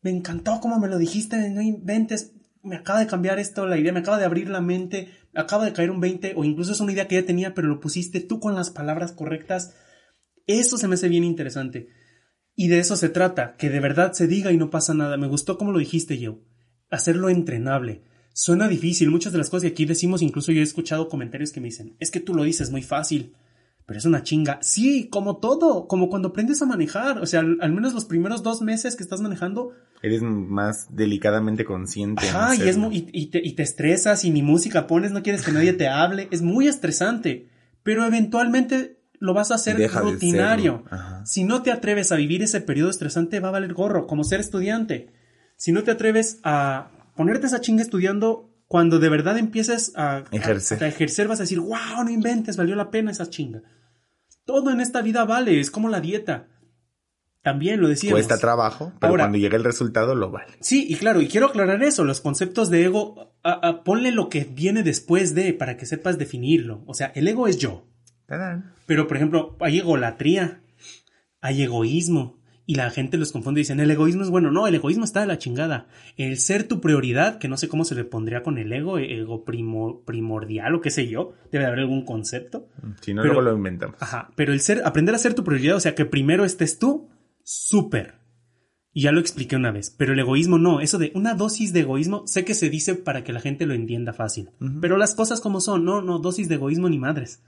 me 0.00 0.10
encantó 0.10 0.60
como 0.60 0.78
me 0.78 0.86
lo 0.86 0.96
dijiste, 0.98 1.50
no 1.50 1.60
inventes, 1.60 2.34
me 2.68 2.76
acaba 2.76 3.00
de 3.00 3.06
cambiar 3.06 3.38
esto, 3.38 3.66
la 3.66 3.78
idea, 3.78 3.92
me 3.92 4.00
acaba 4.00 4.18
de 4.18 4.24
abrir 4.24 4.48
la 4.48 4.60
mente, 4.60 5.08
me 5.32 5.40
acaba 5.40 5.64
de 5.64 5.72
caer 5.72 5.90
un 5.90 6.00
20, 6.00 6.34
o 6.36 6.44
incluso 6.44 6.72
es 6.72 6.80
una 6.80 6.92
idea 6.92 7.08
que 7.08 7.16
ya 7.16 7.26
tenía, 7.26 7.54
pero 7.54 7.68
lo 7.68 7.80
pusiste 7.80 8.20
tú 8.20 8.38
con 8.38 8.54
las 8.54 8.70
palabras 8.70 9.12
correctas. 9.12 9.74
Eso 10.46 10.78
se 10.78 10.88
me 10.88 10.94
hace 10.94 11.08
bien 11.08 11.24
interesante. 11.24 11.88
Y 12.54 12.68
de 12.68 12.78
eso 12.78 12.96
se 12.96 13.08
trata, 13.08 13.56
que 13.56 13.70
de 13.70 13.80
verdad 13.80 14.12
se 14.12 14.26
diga 14.26 14.52
y 14.52 14.56
no 14.56 14.70
pasa 14.70 14.94
nada. 14.94 15.16
Me 15.16 15.28
gustó 15.28 15.58
como 15.58 15.72
lo 15.72 15.78
dijiste, 15.78 16.18
yo. 16.18 16.40
Hacerlo 16.90 17.28
entrenable. 17.28 18.02
Suena 18.34 18.68
difícil, 18.68 19.10
muchas 19.10 19.32
de 19.32 19.38
las 19.38 19.50
cosas 19.50 19.62
que 19.62 19.72
aquí 19.72 19.84
decimos, 19.84 20.22
incluso 20.22 20.52
yo 20.52 20.60
he 20.60 20.64
escuchado 20.64 21.08
comentarios 21.08 21.50
que 21.52 21.60
me 21.60 21.66
dicen, 21.68 21.96
es 21.98 22.10
que 22.10 22.20
tú 22.20 22.34
lo 22.34 22.44
dices 22.44 22.70
muy 22.70 22.82
fácil, 22.82 23.34
pero 23.88 23.98
es 23.98 24.04
una 24.04 24.22
chinga. 24.22 24.58
Sí, 24.62 25.08
como 25.08 25.38
todo, 25.38 25.88
como 25.88 26.10
cuando 26.10 26.28
aprendes 26.28 26.60
a 26.62 26.66
manejar, 26.66 27.18
o 27.20 27.26
sea, 27.26 27.40
al, 27.40 27.56
al 27.62 27.72
menos 27.72 27.94
los 27.94 28.04
primeros 28.04 28.42
dos 28.42 28.60
meses 28.62 28.94
que 28.94 29.02
estás 29.02 29.20
manejando, 29.22 29.72
Eres 30.02 30.22
más 30.22 30.94
delicadamente 30.94 31.64
consciente. 31.64 32.28
en 32.28 32.36
Ajá, 32.36 32.54
y, 32.54 32.58
es 32.58 32.62
hacerlo. 32.76 32.82
mu- 32.82 32.92
y, 32.92 33.26
te, 33.30 33.40
y 33.42 33.54
te 33.54 33.62
estresas 33.64 34.24
y 34.24 34.30
ni 34.30 34.42
música 34.42 34.86
pones, 34.86 35.10
no 35.10 35.22
quieres 35.24 35.42
que 35.42 35.50
nadie 35.52 35.72
te 35.72 35.88
hable. 35.88 36.28
Es 36.30 36.42
muy 36.42 36.68
estresante, 36.68 37.48
pero 37.82 38.04
eventualmente 38.04 39.00
lo 39.18 39.34
vas 39.34 39.50
a 39.50 39.54
hacer 39.56 39.76
Deja 39.78 40.00
de 40.02 40.12
rutinario. 40.12 40.84
Si 41.24 41.42
no 41.42 41.62
te 41.62 41.72
atreves 41.72 42.12
a 42.12 42.16
vivir 42.16 42.42
ese 42.42 42.60
periodo 42.60 42.90
estresante, 42.90 43.40
va 43.40 43.48
a 43.48 43.52
valer 43.52 43.72
gorro, 43.74 44.06
como 44.06 44.22
ser 44.22 44.38
estudiante. 44.38 45.08
Si 45.56 45.72
no 45.72 45.82
te 45.82 45.90
atreves 45.90 46.38
a 46.44 46.90
ponerte 47.16 47.46
esa 47.48 47.60
chinga 47.60 47.82
estudiando, 47.82 48.50
cuando 48.68 48.98
de 49.00 49.08
verdad 49.08 49.36
empieces 49.38 49.92
a, 49.96 50.18
a- 50.18 50.24
Ejercer. 50.30 50.84
a 50.84 50.86
ejercer, 50.88 51.26
vas 51.26 51.40
a 51.40 51.44
decir, 51.44 51.58
wow, 51.58 52.04
no 52.04 52.10
inventes, 52.10 52.56
valió 52.56 52.76
la 52.76 52.90
pena 52.92 53.10
esa 53.10 53.28
chinga. 53.30 53.62
Todo 54.48 54.70
en 54.70 54.80
esta 54.80 55.02
vida 55.02 55.26
vale, 55.26 55.60
es 55.60 55.70
como 55.70 55.90
la 55.90 56.00
dieta. 56.00 56.46
También 57.42 57.82
lo 57.82 57.88
decíamos. 57.88 58.14
Cuesta 58.16 58.38
trabajo, 58.38 58.94
pero 58.98 59.10
Ahora- 59.10 59.24
cuando 59.24 59.36
llega 59.36 59.58
el 59.58 59.62
resultado 59.64 60.14
lo 60.14 60.30
vale. 60.30 60.54
Sí, 60.60 60.86
y 60.88 60.94
claro, 60.96 61.20
y 61.20 61.28
quiero 61.28 61.48
aclarar 61.48 61.82
eso, 61.82 62.02
los 62.02 62.22
conceptos 62.22 62.70
de 62.70 62.84
ego, 62.84 63.34
a- 63.42 63.68
a- 63.68 63.84
ponle 63.84 64.10
lo 64.10 64.30
que 64.30 64.44
viene 64.50 64.82
después 64.82 65.34
de, 65.34 65.52
para 65.52 65.76
que 65.76 65.84
sepas 65.84 66.16
definirlo. 66.16 66.82
O 66.86 66.94
sea, 66.94 67.12
el 67.14 67.28
ego 67.28 67.46
es 67.46 67.58
yo, 67.58 67.84
pero 68.86 69.06
por 69.06 69.18
ejemplo, 69.18 69.54
hay 69.60 69.80
egolatría, 69.80 70.62
hay 71.42 71.62
egoísmo, 71.62 72.38
y 72.70 72.74
la 72.74 72.90
gente 72.90 73.16
los 73.16 73.32
confunde 73.32 73.60
y 73.60 73.62
dicen, 73.62 73.80
el 73.80 73.90
egoísmo 73.90 74.22
es 74.22 74.28
bueno, 74.28 74.50
no, 74.50 74.66
el 74.66 74.74
egoísmo 74.74 75.04
está 75.04 75.20
de 75.22 75.26
la 75.26 75.38
chingada. 75.38 75.86
El 76.18 76.36
ser 76.36 76.68
tu 76.68 76.82
prioridad, 76.82 77.38
que 77.38 77.48
no 77.48 77.56
sé 77.56 77.66
cómo 77.66 77.86
se 77.86 77.94
le 77.94 78.04
pondría 78.04 78.42
con 78.42 78.58
el 78.58 78.70
ego, 78.70 78.98
ego 78.98 79.42
primo- 79.46 80.02
primordial 80.04 80.74
o 80.74 80.82
qué 80.82 80.90
sé 80.90 81.08
yo, 81.08 81.32
debe 81.50 81.64
de 81.64 81.68
haber 81.68 81.80
algún 81.80 82.04
concepto. 82.04 82.68
Si 83.00 83.14
no, 83.14 83.22
Pero- 83.22 83.32
luego 83.34 83.50
lo 83.50 83.56
inventamos. 83.56 83.96
Ajá, 84.02 84.30
pero 84.36 84.52
el 84.52 84.60
ser, 84.60 84.82
aprender 84.84 85.14
a 85.14 85.18
ser 85.18 85.32
tu 85.32 85.44
prioridad, 85.44 85.76
o 85.76 85.80
sea, 85.80 85.94
que 85.94 86.04
primero 86.04 86.44
estés 86.44 86.78
tú, 86.78 87.08
súper. 87.42 88.16
Y 88.92 89.02
ya 89.02 89.12
lo 89.12 89.20
expliqué 89.20 89.56
una 89.56 89.70
vez, 89.70 89.94
pero 89.96 90.12
el 90.12 90.18
egoísmo 90.18 90.58
no, 90.58 90.80
eso 90.80 90.98
de 90.98 91.10
una 91.14 91.34
dosis 91.34 91.72
de 91.72 91.80
egoísmo, 91.80 92.26
sé 92.26 92.44
que 92.44 92.52
se 92.54 92.68
dice 92.68 92.94
para 92.96 93.24
que 93.24 93.32
la 93.32 93.40
gente 93.40 93.64
lo 93.64 93.72
entienda 93.74 94.12
fácil, 94.12 94.50
pero 94.82 94.96
las 94.98 95.14
cosas 95.14 95.40
como 95.40 95.60
son, 95.62 95.84
no, 95.86 96.02
no, 96.02 96.18
dosis 96.18 96.48
de 96.48 96.56
egoísmo 96.56 96.88
ni 96.90 96.98
madres. 96.98 97.42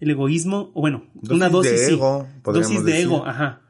El 0.00 0.10
egoísmo, 0.10 0.72
o 0.74 0.80
bueno, 0.82 1.04
Dosis 1.14 1.30
una 1.36 1.48
dosis 1.48 1.72
de 1.72 1.78
sí. 1.86 1.92
ego, 1.94 2.28
podríamos 2.42 2.70
dosis 2.70 2.84
de 2.84 2.92
decir. 2.92 3.06
ego, 3.06 3.26
ajá. 3.26 3.62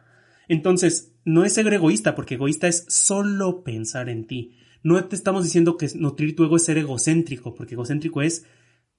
Entonces, 0.48 1.14
no 1.24 1.44
es 1.44 1.52
ser 1.52 1.72
egoísta, 1.72 2.14
porque 2.14 2.34
egoísta 2.34 2.68
es 2.68 2.86
solo 2.88 3.62
pensar 3.62 4.08
en 4.08 4.26
ti. 4.26 4.56
No 4.82 5.02
te 5.04 5.14
estamos 5.16 5.44
diciendo 5.44 5.76
que 5.76 5.88
nutrir 5.94 6.34
tu 6.34 6.44
ego 6.44 6.56
es 6.56 6.64
ser 6.64 6.78
egocéntrico, 6.78 7.54
porque 7.54 7.74
egocéntrico 7.74 8.22
es 8.22 8.46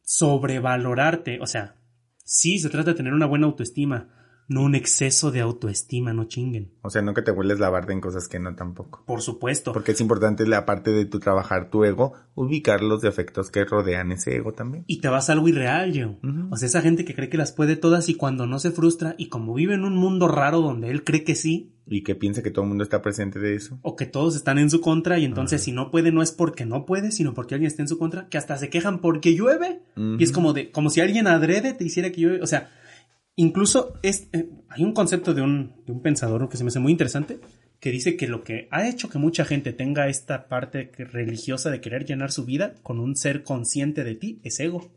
sobrevalorarte. 0.04 1.40
O 1.42 1.48
sea, 1.48 1.76
sí, 2.24 2.60
se 2.60 2.70
trata 2.70 2.92
de 2.92 2.98
tener 2.98 3.14
una 3.14 3.26
buena 3.26 3.48
autoestima, 3.48 4.19
no 4.50 4.64
un 4.64 4.76
exceso 4.76 5.32
de 5.32 5.40
autoestima, 5.40 6.12
no 6.12 6.26
chinguen. 6.26 6.72
O 6.82 6.90
sea, 6.90 7.02
no 7.02 7.14
que 7.14 7.22
te 7.22 7.32
vuelves 7.32 7.60
la 7.60 7.70
barda 7.70 7.94
en 7.94 8.02
cosas 8.02 8.28
que 8.28 8.40
no 8.40 8.56
tampoco. 8.56 9.04
Por 9.06 9.22
supuesto. 9.22 9.72
Porque 9.74 9.92
es 9.94 10.02
importante, 10.02 10.46
la 10.48 10.66
parte 10.66 10.92
de 10.92 11.06
tu 11.06 11.20
trabajar 11.20 11.70
tu 11.70 11.86
ego, 11.86 12.14
ubicar 12.36 12.82
los 12.82 13.02
defectos 13.02 13.52
que 13.52 13.64
rodean 13.64 14.12
ese 14.12 14.36
ego 14.36 14.54
también. 14.54 14.84
Y 14.88 15.02
te 15.02 15.08
vas 15.08 15.30
a 15.30 15.34
algo 15.34 15.48
irreal, 15.48 15.94
yo. 15.94 16.18
O 16.50 16.58
sea, 16.58 16.68
esa 16.68 16.82
gente 16.82 17.06
que 17.06 17.16
cree 17.16 17.30
que 17.30 17.38
las 17.38 17.52
puede 17.52 17.76
todas 17.76 18.10
y 18.10 18.16
cuando 18.16 18.48
no 18.48 18.60
se 18.60 18.72
frustra 18.72 19.16
y 19.18 19.30
como 19.30 19.54
vive 19.54 19.76
en 19.76 19.86
un 19.86 19.96
mundo 19.96 20.28
raro 20.28 20.62
donde 20.62 20.90
él 20.90 21.04
cree 21.04 21.24
que 21.24 21.36
sí, 21.36 21.76
Y 21.86 22.02
que 22.04 22.16
piensa 22.16 22.42
que 22.42 22.52
todo 22.52 22.64
el 22.64 22.70
mundo 22.70 22.84
está 22.84 23.02
presente 23.02 23.40
de 23.40 23.56
eso. 23.56 23.80
o 23.84 23.96
que 23.96 24.06
todos 24.06 24.36
están 24.36 24.58
en 24.58 24.70
su 24.70 24.82
contra 24.82 25.20
y 25.20 25.26
entonces 25.26 25.64
si 25.64 25.72
no 25.72 25.92
puede 25.92 26.12
no 26.12 26.22
es 26.24 26.32
porque 26.32 26.66
no 26.66 26.86
puede, 26.86 27.12
sino 27.12 27.34
porque 27.34 27.56
alguien 27.56 27.68
está 27.68 27.84
en 27.84 27.88
su 27.88 27.98
contra, 28.00 28.30
que 28.30 28.38
hasta 28.38 28.58
se 28.58 28.70
quejan 28.70 29.00
porque 29.00 29.36
llueve. 29.36 29.82
Y 29.96 30.24
es 30.24 30.32
como 30.32 30.54
de, 30.54 30.72
como 30.72 30.90
si 30.90 31.02
alguien 31.02 31.28
adrede 31.28 31.74
te 31.74 31.84
hiciera 31.84 32.12
que 32.12 32.22
llueve. 32.22 32.42
O 32.42 32.48
sea, 32.48 32.72
incluso 33.40 33.94
es, 34.04 34.28
eh, 34.34 34.50
hay 34.68 34.84
un 34.84 34.94
concepto 34.94 35.34
de 35.34 35.42
un, 35.42 35.74
de 35.86 35.94
un 35.94 36.02
pensador 36.02 36.50
que 36.50 36.58
se 36.58 36.64
me 36.66 36.68
hace 36.68 36.80
muy 36.80 36.92
interesante, 36.92 37.40
que 37.80 37.90
dice 37.92 38.18
que 38.18 38.28
lo 38.28 38.44
que 38.44 38.68
ha 38.70 38.88
hecho 38.88 39.10
que 39.10 39.18
mucha 39.18 39.46
gente 39.46 39.72
tenga 39.72 40.10
esta 40.10 40.50
parte 40.50 40.92
religiosa 40.98 41.70
de 41.70 41.80
querer 41.80 42.06
llenar 42.06 42.32
su 42.32 42.44
vida 42.44 42.76
con 42.84 43.00
un 43.00 43.16
ser 43.16 43.44
consciente 43.44 44.04
de 44.04 44.16
ti 44.16 44.42
es 44.44 44.60
ego. 44.60 44.92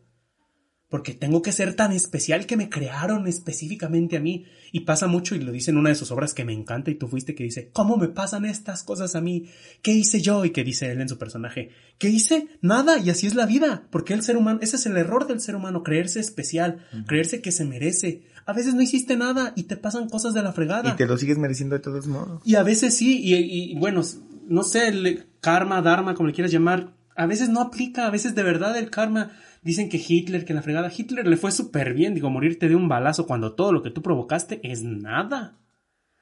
Porque 0.88 1.14
tengo 1.14 1.40
que 1.40 1.52
ser 1.52 1.74
tan 1.74 1.92
especial 1.92 2.44
que 2.44 2.58
me 2.58 2.68
crearon 2.68 3.26
específicamente 3.26 4.18
a 4.18 4.20
mí. 4.20 4.44
Y 4.72 4.80
pasa 4.80 5.06
mucho, 5.06 5.34
y 5.34 5.38
lo 5.38 5.50
dice 5.50 5.70
en 5.70 5.78
una 5.78 5.88
de 5.88 5.94
sus 5.94 6.10
obras 6.10 6.34
que 6.34 6.44
me 6.44 6.52
encanta, 6.52 6.90
y 6.90 6.96
tú 6.96 7.08
fuiste, 7.08 7.34
que 7.34 7.44
dice, 7.44 7.70
¿cómo 7.72 7.96
me 7.96 8.08
pasan 8.08 8.44
estas 8.44 8.82
cosas 8.82 9.14
a 9.14 9.22
mí? 9.22 9.48
¿Qué 9.80 9.92
hice 9.92 10.20
yo? 10.20 10.44
Y 10.44 10.50
que 10.50 10.64
dice 10.64 10.90
él 10.92 11.00
en 11.00 11.08
su 11.08 11.16
personaje, 11.16 11.70
¿qué 11.96 12.10
hice? 12.10 12.48
Nada, 12.60 12.98
y 12.98 13.08
así 13.08 13.26
es 13.26 13.34
la 13.34 13.46
vida. 13.46 13.88
Porque 13.90 14.12
el 14.12 14.22
ser 14.22 14.36
humano, 14.36 14.58
ese 14.60 14.76
es 14.76 14.84
el 14.84 14.98
error 14.98 15.26
del 15.26 15.40
ser 15.40 15.56
humano, 15.56 15.82
creerse 15.82 16.20
especial, 16.20 16.86
creerse 17.06 17.40
que 17.40 17.52
se 17.52 17.64
merece. 17.64 18.24
A 18.46 18.52
veces 18.52 18.74
no 18.74 18.82
hiciste 18.82 19.16
nada 19.16 19.52
y 19.56 19.64
te 19.64 19.76
pasan 19.76 20.08
cosas 20.08 20.34
de 20.34 20.42
la 20.42 20.52
fregada. 20.52 20.90
Y 20.90 20.96
te 20.96 21.06
lo 21.06 21.16
sigues 21.16 21.38
mereciendo 21.38 21.74
de 21.74 21.80
todos 21.80 22.06
modos. 22.06 22.42
Y 22.44 22.56
a 22.56 22.62
veces 22.62 22.96
sí, 22.96 23.20
y, 23.22 23.34
y, 23.34 23.78
bueno, 23.78 24.02
no 24.48 24.62
sé, 24.62 24.88
el 24.88 25.26
karma, 25.40 25.82
dharma, 25.82 26.14
como 26.14 26.28
le 26.28 26.34
quieras 26.34 26.52
llamar, 26.52 26.92
a 27.16 27.26
veces 27.26 27.48
no 27.48 27.60
aplica, 27.60 28.06
a 28.06 28.10
veces 28.10 28.34
de 28.34 28.42
verdad 28.42 28.76
el 28.76 28.90
karma. 28.90 29.30
Dicen 29.62 29.88
que 29.88 30.02
Hitler, 30.04 30.44
que 30.44 30.54
la 30.54 30.62
fregada, 30.62 30.90
Hitler 30.96 31.26
le 31.26 31.36
fue 31.36 31.52
súper 31.52 31.94
bien, 31.94 32.14
digo, 32.14 32.30
morirte 32.30 32.68
de 32.68 32.74
un 32.74 32.88
balazo 32.88 33.26
cuando 33.26 33.54
todo 33.54 33.72
lo 33.72 33.82
que 33.82 33.90
tú 33.90 34.02
provocaste 34.02 34.60
es 34.64 34.82
nada. 34.82 35.58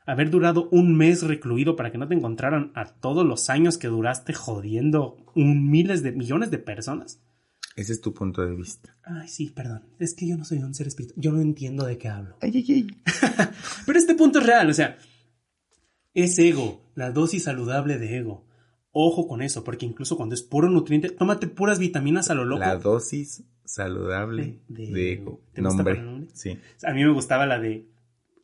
Haber 0.04 0.30
durado 0.30 0.68
un 0.70 0.96
mes 0.96 1.22
recluido 1.22 1.76
para 1.76 1.90
que 1.90 1.98
no 1.98 2.08
te 2.08 2.14
encontraran 2.14 2.72
a 2.74 2.86
todos 2.86 3.26
los 3.26 3.48
años 3.48 3.78
que 3.78 3.88
duraste 3.88 4.34
jodiendo 4.34 5.16
un 5.34 5.70
miles 5.70 6.02
de 6.02 6.12
millones 6.12 6.50
de 6.50 6.58
personas. 6.58 7.20
Ese 7.80 7.92
es 7.94 8.00
tu 8.00 8.12
punto 8.12 8.42
de 8.46 8.54
vista. 8.54 8.94
Ay, 9.02 9.26
sí, 9.28 9.50
perdón. 9.50 9.82
Es 9.98 10.14
que 10.14 10.26
yo 10.28 10.36
no 10.36 10.44
soy 10.44 10.58
un 10.58 10.74
ser 10.74 10.86
espiritual. 10.86 11.18
Yo 11.20 11.32
no 11.32 11.40
entiendo 11.40 11.86
de 11.86 11.96
qué 11.98 12.08
hablo. 12.08 12.36
Ay, 12.42 12.52
ay, 12.54 12.64
ay. 12.68 12.86
Pero 13.86 13.98
este 13.98 14.14
punto 14.14 14.38
es 14.40 14.46
real, 14.46 14.68
o 14.68 14.74
sea, 14.74 14.98
es 16.14 16.38
ego, 16.38 16.82
la 16.94 17.10
dosis 17.12 17.44
saludable 17.44 17.98
de 17.98 18.18
ego. 18.18 18.46
Ojo 18.92 19.28
con 19.28 19.40
eso, 19.40 19.62
porque 19.62 19.86
incluso 19.86 20.16
cuando 20.16 20.34
es 20.34 20.42
puro 20.42 20.68
nutriente, 20.68 21.10
tómate 21.10 21.46
puras 21.46 21.78
vitaminas 21.78 22.28
a 22.30 22.34
lo 22.34 22.44
loco. 22.44 22.60
La 22.60 22.76
dosis 22.76 23.44
saludable 23.64 24.60
De- 24.68 24.86
de, 24.86 24.92
de- 24.92 25.12
ego. 25.12 25.40
¿te 25.54 25.62
gusta 25.62 25.76
Nombre. 25.76 25.94
para 25.94 26.00
el 26.06 26.12
nombre? 26.12 26.30
Sí. 26.34 26.58
A 26.82 26.92
mí 26.92 27.04
me 27.04 27.12
gustaba 27.12 27.46
la 27.46 27.58
de. 27.60 27.88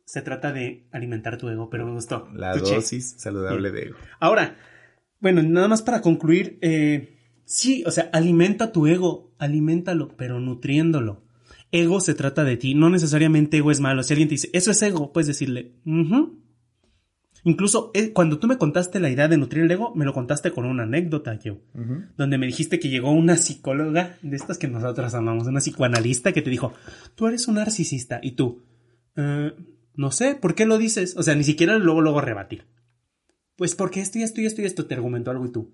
Se 0.05 0.21
trata 0.21 0.53
de 0.53 0.87
alimentar 0.91 1.37
tu 1.37 1.49
ego, 1.49 1.69
pero 1.69 1.85
me 1.85 1.91
gustó. 1.91 2.29
La 2.33 2.53
Tuché. 2.57 2.75
dosis 2.75 3.15
saludable 3.17 3.71
de 3.71 3.81
ego. 3.87 3.97
Ahora, 4.21 4.55
bueno, 5.19 5.43
nada 5.43 5.67
más 5.67 5.81
para 5.81 6.01
concluir, 6.01 6.57
eh, 6.61 7.16
sí, 7.47 7.83
o 7.87 7.91
sea, 7.91 8.09
alimenta 8.13 8.71
tu 8.71 8.85
ego, 8.87 9.31
aliméntalo, 9.39 10.09
pero 10.17 10.39
nutriéndolo. 10.39 11.23
Ego 11.71 11.99
se 11.99 12.13
trata 12.13 12.43
de 12.43 12.57
ti, 12.57 12.75
no 12.75 12.89
necesariamente 12.89 13.57
ego 13.57 13.71
es 13.71 13.79
malo. 13.79 14.03
Si 14.03 14.13
alguien 14.13 14.29
te 14.29 14.35
dice, 14.35 14.49
eso 14.53 14.71
es 14.71 14.81
ego, 14.81 15.11
puedes 15.11 15.27
decirle, 15.27 15.73
"Ujú". 15.85 16.39
Incluso 17.43 17.91
eh, 17.93 18.11
cuando 18.13 18.39
tú 18.39 18.47
me 18.47 18.57
contaste 18.57 18.99
la 18.99 19.09
idea 19.09 19.27
de 19.27 19.37
nutrir 19.37 19.63
el 19.63 19.71
ego, 19.71 19.93
me 19.95 20.03
lo 20.05 20.13
contaste 20.13 20.51
con 20.51 20.65
una 20.65 20.83
anécdota, 20.83 21.39
yo. 21.39 21.57
Donde 22.17 22.37
me 22.37 22.45
dijiste 22.45 22.79
que 22.79 22.89
llegó 22.89 23.11
una 23.11 23.37
psicóloga 23.37 24.17
de 24.21 24.35
estas 24.35 24.57
que 24.57 24.67
nosotros 24.67 25.13
amamos, 25.13 25.47
una 25.47 25.59
psicoanalista 25.61 26.33
que 26.33 26.41
te 26.41 26.49
dijo, 26.49 26.73
tú 27.15 27.27
eres 27.27 27.47
un 27.47 27.55
narcisista. 27.55 28.19
Y 28.21 28.31
tú, 28.31 28.63
"Eh, 29.15 29.53
no 29.95 30.11
sé, 30.11 30.35
¿por 30.35 30.55
qué 30.55 30.65
lo 30.65 30.77
dices? 30.77 31.15
O 31.17 31.23
sea, 31.23 31.35
ni 31.35 31.43
siquiera 31.43 31.77
luego, 31.77 32.01
luego 32.01 32.21
rebatir. 32.21 32.65
Pues 33.55 33.75
porque 33.75 34.01
esto 34.01 34.19
y 34.19 34.23
esto 34.23 34.41
y 34.41 34.45
esto 34.45 34.61
y 34.61 34.65
esto 34.65 34.85
te 34.85 34.95
argumentó 34.95 35.31
algo 35.31 35.45
y 35.45 35.51
tú. 35.51 35.71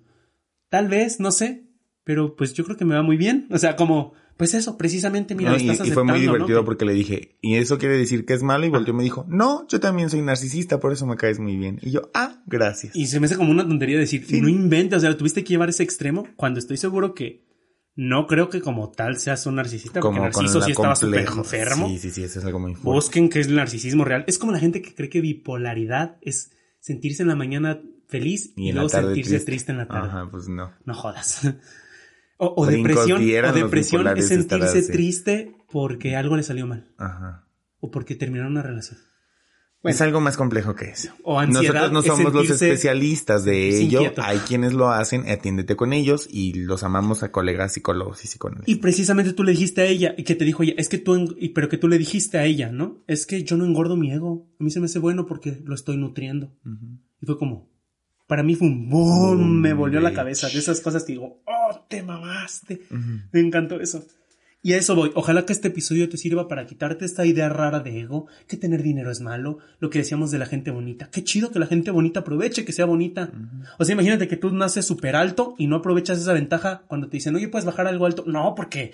Tal 0.73 0.87
vez, 0.87 1.19
no 1.19 1.31
sé, 1.31 1.67
pero 2.03 2.35
pues 2.35 2.55
yo 2.55 2.63
creo 2.65 2.75
que 2.77 2.83
me 2.83 2.95
va 2.95 3.03
muy 3.03 3.15
bien. 3.15 3.47
O 3.51 3.59
sea, 3.59 3.75
como, 3.75 4.13
pues 4.37 4.55
eso, 4.55 4.75
precisamente, 4.75 5.35
mira, 5.35 5.51
No, 5.51 5.57
lo 5.57 5.61
y, 5.63 5.69
estás 5.69 5.87
y 5.87 5.91
fue 5.91 6.03
muy 6.03 6.19
divertido 6.19 6.61
Que- 6.61 6.65
porque 6.65 6.83
le 6.83 6.93
dije, 6.93 7.37
¿y 7.43 7.57
eso 7.57 7.77
quiere 7.77 7.95
decir 7.95 8.25
que 8.25 8.33
es 8.33 8.41
malo? 8.41 8.65
Y 8.65 8.69
volteó 8.69 8.91
y 8.91 8.97
me 8.97 9.03
dijo, 9.03 9.23
no, 9.29 9.67
yo 9.67 9.79
también 9.79 10.09
soy 10.09 10.23
narcisista, 10.23 10.79
por 10.79 10.91
eso 10.91 11.05
me 11.05 11.15
caes 11.15 11.37
muy 11.37 11.57
bien. 11.57 11.77
Y 11.83 11.91
yo, 11.91 12.09
ah, 12.15 12.41
gracias. 12.47 12.95
Y 12.95 13.05
se 13.05 13.19
me 13.19 13.27
hace 13.27 13.37
como 13.37 13.51
una 13.51 13.67
tontería 13.67 13.99
decir, 13.99 14.25
Sí. 14.25 14.41
no 14.41 14.49
inventes, 14.49 14.97
o 14.97 15.01
sea, 15.01 15.15
tuviste 15.15 15.43
que 15.43 15.49
llevar 15.49 15.69
ese 15.69 15.83
extremo 15.83 16.27
cuando 16.37 16.57
estoy 16.57 16.77
seguro 16.77 17.13
que 17.13 17.43
no 17.95 18.25
creo 18.25 18.49
que 18.49 18.59
como 18.59 18.89
tal 18.89 19.17
seas 19.19 19.45
un 19.45 19.53
narcisista, 19.53 19.99
porque 19.99 20.19
Narciso 20.21 20.59
sí 20.59 20.71
estaba 20.71 20.95
súper 20.95 21.27
enfermo. 21.27 21.87
Sí, 21.89 21.99
sí, 21.99 22.09
sí, 22.09 22.23
eso 22.23 22.39
es 22.39 22.45
algo 22.45 22.57
muy 22.57 22.71
fuerte. 22.73 22.89
Busquen 22.89 23.29
qué 23.29 23.41
es 23.41 23.47
el 23.47 23.53
narcisismo 23.57 24.05
real. 24.05 24.23
Es 24.25 24.39
como 24.39 24.51
la 24.51 24.57
gente 24.59 24.81
que 24.81 24.95
cree 24.95 25.09
que 25.09 25.21
bipolaridad 25.21 26.17
es 26.23 26.49
sentirse 26.79 27.21
en 27.21 27.29
la 27.29 27.35
mañana 27.35 27.79
feliz 28.13 28.53
y, 28.55 28.69
Y 28.69 28.71
luego 28.71 28.89
sentirse 28.89 29.31
triste. 29.31 29.45
triste. 29.45 29.71
en 29.73 29.77
la 29.79 29.87
tarde. 29.87 30.07
Ajá, 30.07 30.27
pues 30.31 30.47
no. 30.47 30.71
No 30.85 30.93
jodas. 30.93 31.41
O, 32.37 32.53
o 32.57 32.65
depresión, 32.65 33.21
o 33.21 33.53
depresión 33.53 34.07
es 34.17 34.27
sentirse 34.27 34.81
triste 34.91 35.55
porque 35.71 36.15
algo 36.15 36.35
le 36.35 36.43
salió 36.43 36.65
mal 36.65 36.91
Ajá. 36.97 37.47
o 37.79 37.91
porque 37.91 38.15
terminaron 38.15 38.53
una 38.53 38.63
relación. 38.63 38.99
es 39.83 40.01
algo 40.01 40.19
más 40.19 40.35
complejo 40.35 40.73
que 40.75 40.85
eso. 40.89 41.09
O 41.23 41.39
ansiedad 41.39 41.89
Nosotros 41.91 41.91
no 41.91 42.01
somos 42.01 42.33
los 42.33 42.49
especialistas 42.49 43.45
de 43.45 43.69
ello. 43.79 44.01
inquieto. 44.01 44.23
Hay 44.23 44.39
quienes 44.39 44.73
lo 44.73 44.89
hacen, 44.89 45.29
atiéndete 45.29 45.75
con 45.75 45.93
ellos 45.93 46.27
y 46.29 46.53
los 46.55 46.83
amamos 46.83 47.21
a 47.21 47.31
colegas 47.31 47.73
psicólogos 47.73 48.25
y 48.25 48.27
psicólogos. 48.27 48.67
Y 48.67 48.75
precisamente 48.77 49.31
tú 49.33 49.43
le 49.43 49.51
dijiste 49.51 49.81
a 49.81 49.85
ella, 49.85 50.15
y 50.17 50.23
que 50.23 50.35
te 50.35 50.43
dijo 50.43 50.63
ella, 50.63 50.73
es 50.77 50.89
que 50.89 50.97
tú, 50.97 51.35
pero 51.53 51.69
que 51.69 51.77
tú 51.77 51.87
le 51.87 51.97
dijiste 51.99 52.39
a 52.39 52.45
ella, 52.45 52.71
¿no? 52.71 53.03
Es 53.07 53.25
que 53.25 53.43
yo 53.43 53.57
no 53.57 53.63
engordo 53.65 53.95
mi 53.95 54.11
ego. 54.11 54.49
A 54.59 54.63
mí 54.63 54.71
se 54.71 54.79
me 54.79 54.85
hace 54.87 54.99
bueno 54.99 55.27
porque 55.27 55.61
lo 55.63 55.75
estoy 55.75 55.97
nutriendo. 55.97 56.51
Y 57.21 57.25
fue 57.25 57.37
como, 57.37 57.72
para 58.27 58.43
mí 58.43 58.55
fue 58.55 58.67
un 58.67 58.89
boom, 58.89 59.61
me 59.61 59.73
volvió 59.73 59.99
la 59.99 60.13
cabeza. 60.13 60.47
De 60.47 60.59
esas 60.59 60.81
cosas 60.81 61.03
que 61.03 61.13
digo, 61.13 61.41
oh, 61.45 61.85
te 61.87 62.03
mamaste. 62.03 62.81
Me 63.31 63.39
encantó 63.39 63.79
eso. 63.79 64.03
Y 64.65 64.71
a 64.71 64.77
eso 64.77 64.95
voy. 64.95 65.11
Ojalá 65.15 65.45
que 65.45 65.51
este 65.51 65.67
episodio 65.67 66.07
te 66.07 66.15
sirva 66.15 66.47
para 66.47 66.65
quitarte 66.65 67.03
esta 67.03 67.25
idea 67.25 67.49
rara 67.49 67.81
de 67.81 67.99
ego, 67.99 68.27
que 68.47 68.55
tener 68.55 68.81
dinero 68.81 69.11
es 69.11 69.19
malo, 69.19 69.57
lo 69.79 69.89
que 69.89 69.99
decíamos 69.99 70.31
de 70.31 70.39
la 70.39 70.45
gente 70.45 70.71
bonita. 70.71 71.09
Qué 71.11 71.21
chido 71.21 71.51
que 71.51 71.59
la 71.59 71.67
gente 71.67 71.91
bonita 71.91 72.21
aproveche 72.21 72.63
que 72.63 72.71
sea 72.71 72.85
bonita. 72.85 73.29
O 73.77 73.83
sea, 73.83 73.91
imagínate 73.91 74.29
que 74.29 74.37
tú 74.37 74.51
naces 74.51 74.85
súper 74.85 75.17
alto 75.17 75.55
y 75.57 75.67
no 75.67 75.75
aprovechas 75.75 76.17
esa 76.17 76.31
ventaja 76.31 76.83
cuando 76.87 77.09
te 77.09 77.17
dicen, 77.17 77.35
oye, 77.35 77.49
puedes 77.49 77.65
bajar 77.65 77.87
algo 77.87 78.05
alto. 78.05 78.23
No, 78.25 78.55
porque 78.55 78.93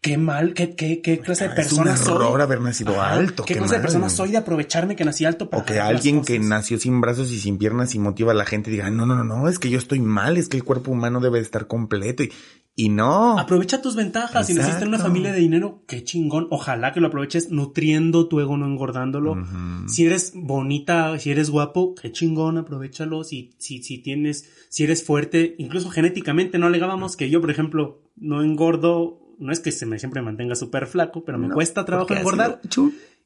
qué 0.00 0.16
mal, 0.16 0.54
qué, 0.54 0.74
qué, 0.74 1.00
qué 1.02 1.18
clase 1.18 1.44
de 1.44 1.50
Es 1.50 1.56
persona 1.56 1.92
un 1.92 1.96
soy. 1.96 2.14
error 2.14 2.40
haber 2.40 2.60
nacido 2.60 3.00
Ajá, 3.00 3.12
alto. 3.12 3.44
¿Qué 3.44 3.54
qué 3.54 3.58
clase 3.58 3.76
de 3.76 3.80
persona 3.80 4.08
soy 4.08 4.30
de 4.30 4.38
aprovecharme 4.38 4.96
que 4.96 5.04
nací 5.04 5.24
alto 5.24 5.50
para 5.50 5.62
O 5.62 5.66
que 5.66 5.78
alguien 5.78 6.22
que 6.22 6.38
nació 6.38 6.78
sin 6.78 7.00
brazos 7.00 7.30
y 7.32 7.38
sin 7.38 7.58
piernas 7.58 7.94
y 7.94 7.98
motiva 7.98 8.32
a 8.32 8.34
la 8.34 8.46
gente 8.46 8.70
diga, 8.70 8.90
no, 8.90 9.04
no, 9.06 9.14
no, 9.14 9.24
no, 9.24 9.48
es 9.48 9.58
que 9.58 9.70
yo 9.70 9.78
estoy 9.78 10.00
mal, 10.00 10.36
es 10.36 10.48
que 10.48 10.56
el 10.56 10.64
cuerpo 10.64 10.90
humano 10.90 11.20
debe 11.20 11.38
estar 11.40 11.66
completo. 11.66 12.22
Y, 12.22 12.32
y 12.76 12.88
no. 12.88 13.38
Aprovecha 13.38 13.82
tus 13.82 13.94
ventajas. 13.94 14.46
Si 14.46 14.54
naciste 14.54 14.82
en 14.84 14.88
una 14.88 14.98
familia 14.98 15.32
de 15.32 15.40
dinero, 15.40 15.82
qué 15.86 16.02
chingón. 16.02 16.46
Ojalá 16.50 16.94
que 16.94 17.00
lo 17.00 17.08
aproveches 17.08 17.50
nutriendo 17.50 18.26
tu 18.26 18.40
ego, 18.40 18.56
no 18.56 18.64
engordándolo. 18.64 19.36
Si 19.86 20.06
eres 20.06 20.32
bonita, 20.34 21.18
si 21.18 21.30
eres 21.30 21.50
guapo, 21.50 21.94
qué 22.00 22.10
chingón, 22.10 22.56
aprovechalo. 22.56 23.22
Si, 23.22 23.54
si, 23.58 23.82
si 23.82 23.98
tienes, 23.98 24.48
si 24.70 24.84
eres 24.84 25.04
fuerte, 25.04 25.56
incluso 25.58 25.90
genéticamente, 25.90 26.58
no 26.58 26.68
alegábamos 26.68 27.16
que 27.16 27.28
yo, 27.28 27.42
por 27.42 27.50
ejemplo, 27.50 28.00
no 28.16 28.42
engordo. 28.42 29.19
No 29.40 29.52
es 29.52 29.60
que 29.60 29.72
se 29.72 29.86
me 29.86 29.98
siempre 29.98 30.22
mantenga 30.22 30.54
súper 30.54 30.86
flaco, 30.86 31.24
pero 31.24 31.38
me 31.38 31.48
No, 31.48 31.54
cuesta 31.54 31.84
trabajo 31.84 32.14
engordar. 32.14 32.60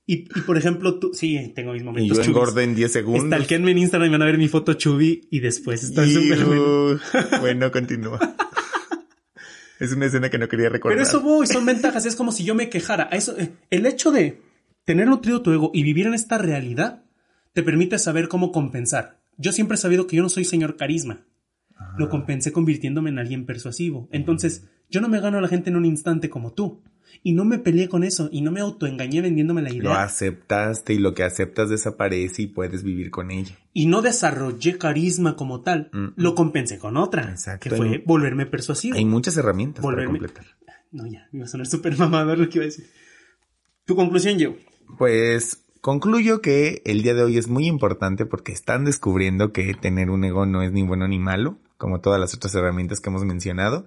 Y, 0.06 0.24
y 0.38 0.40
por 0.46 0.56
ejemplo, 0.58 0.98
tú, 0.98 1.12
sí, 1.14 1.52
tengo 1.54 1.72
mis 1.72 1.82
Y 1.82 1.84
momentos. 1.84 2.16
yo 2.18 2.22
chubis. 2.22 2.36
engordo 2.36 2.60
en 2.60 2.74
10 2.74 2.92
segundos. 2.92 3.26
Stalkeenme 3.26 3.70
en 3.70 3.78
Instagram 3.78 4.08
y 4.08 4.12
van 4.12 4.22
a 4.22 4.26
ver 4.26 4.38
mi 4.38 4.48
foto 4.48 4.74
chubby 4.74 5.26
y 5.30 5.40
después 5.40 5.82
está 5.82 6.06
súper 6.06 6.44
bueno. 6.44 7.00
Bueno, 7.40 7.70
continúa. 7.72 8.18
es 9.80 9.92
una 9.92 10.06
escena 10.06 10.30
que 10.30 10.38
no 10.38 10.48
quería 10.48 10.68
recordar. 10.68 10.96
Pero 10.96 11.06
eso 11.08 11.20
voy, 11.20 11.46
son 11.46 11.64
ventajas. 11.66 12.06
Es 12.06 12.16
como 12.16 12.32
si 12.32 12.44
yo 12.44 12.54
me 12.54 12.68
quejara. 12.68 13.04
Eso, 13.12 13.36
eh, 13.38 13.52
el 13.70 13.86
hecho 13.86 14.10
de 14.12 14.40
tener 14.84 15.08
nutrido 15.08 15.42
tu 15.42 15.52
ego 15.52 15.70
y 15.74 15.82
vivir 15.82 16.06
en 16.06 16.14
esta 16.14 16.38
realidad 16.38 17.02
te 17.52 17.62
permite 17.62 17.98
saber 17.98 18.28
cómo 18.28 18.52
compensar. 18.52 19.20
Yo 19.36 19.52
siempre 19.52 19.76
he 19.76 19.78
sabido 19.78 20.06
que 20.06 20.16
yo 20.16 20.22
no 20.22 20.28
soy 20.28 20.44
señor 20.44 20.76
carisma. 20.76 21.24
Lo 21.98 22.08
compensé 22.08 22.52
convirtiéndome 22.52 23.10
en 23.10 23.18
alguien 23.18 23.46
persuasivo. 23.46 24.08
Entonces, 24.12 24.64
yo 24.90 25.00
no 25.00 25.08
me 25.08 25.20
gano 25.20 25.38
a 25.38 25.40
la 25.40 25.48
gente 25.48 25.70
en 25.70 25.76
un 25.76 25.84
instante 25.84 26.28
como 26.30 26.52
tú. 26.52 26.82
Y 27.22 27.32
no 27.32 27.44
me 27.44 27.58
peleé 27.58 27.88
con 27.88 28.04
eso 28.04 28.28
y 28.32 28.42
no 28.42 28.50
me 28.50 28.60
autoengañé 28.60 29.22
vendiéndome 29.22 29.62
la 29.62 29.70
Lo 29.70 29.74
idea. 29.76 30.02
aceptaste 30.02 30.92
y 30.94 30.98
lo 30.98 31.14
que 31.14 31.22
aceptas 31.22 31.70
desaparece 31.70 32.42
y 32.42 32.46
puedes 32.48 32.82
vivir 32.82 33.10
con 33.10 33.30
ello. 33.30 33.54
Y 33.72 33.86
no 33.86 34.02
desarrollé 34.02 34.76
carisma 34.78 35.34
como 35.36 35.62
tal. 35.62 35.88
Mm. 35.92 36.08
Lo 36.16 36.34
compensé 36.34 36.78
con 36.78 36.96
otra. 36.96 37.30
Exacto. 37.30 37.70
Que 37.70 37.76
fue 37.76 38.02
volverme 38.04 38.46
persuasivo. 38.46 38.96
Hay 38.96 39.04
muchas 39.04 39.36
herramientas 39.36 39.82
Volverme- 39.82 39.94
para 39.94 40.08
completar. 40.28 40.44
No, 40.92 41.06
ya, 41.06 41.28
me 41.32 41.38
iba 41.38 41.46
a 41.46 41.48
sonar 41.48 41.66
súper 41.66 41.96
mamador 41.98 42.38
lo 42.38 42.48
que 42.48 42.58
iba 42.58 42.64
a 42.64 42.66
decir. 42.66 42.86
Tu 43.86 43.96
conclusión, 43.96 44.38
yo. 44.38 44.56
Pues 44.98 45.64
concluyo 45.80 46.40
que 46.40 46.82
el 46.84 47.02
día 47.02 47.14
de 47.14 47.22
hoy 47.22 47.38
es 47.38 47.48
muy 47.48 47.66
importante 47.66 48.26
porque 48.26 48.52
están 48.52 48.84
descubriendo 48.84 49.52
que 49.52 49.72
tener 49.74 50.10
un 50.10 50.24
ego 50.24 50.46
no 50.46 50.62
es 50.62 50.72
ni 50.72 50.82
bueno 50.82 51.08
ni 51.08 51.18
malo, 51.18 51.58
como 51.76 52.00
todas 52.00 52.20
las 52.20 52.34
otras 52.34 52.54
herramientas 52.54 53.00
que 53.00 53.10
hemos 53.10 53.24
mencionado. 53.24 53.86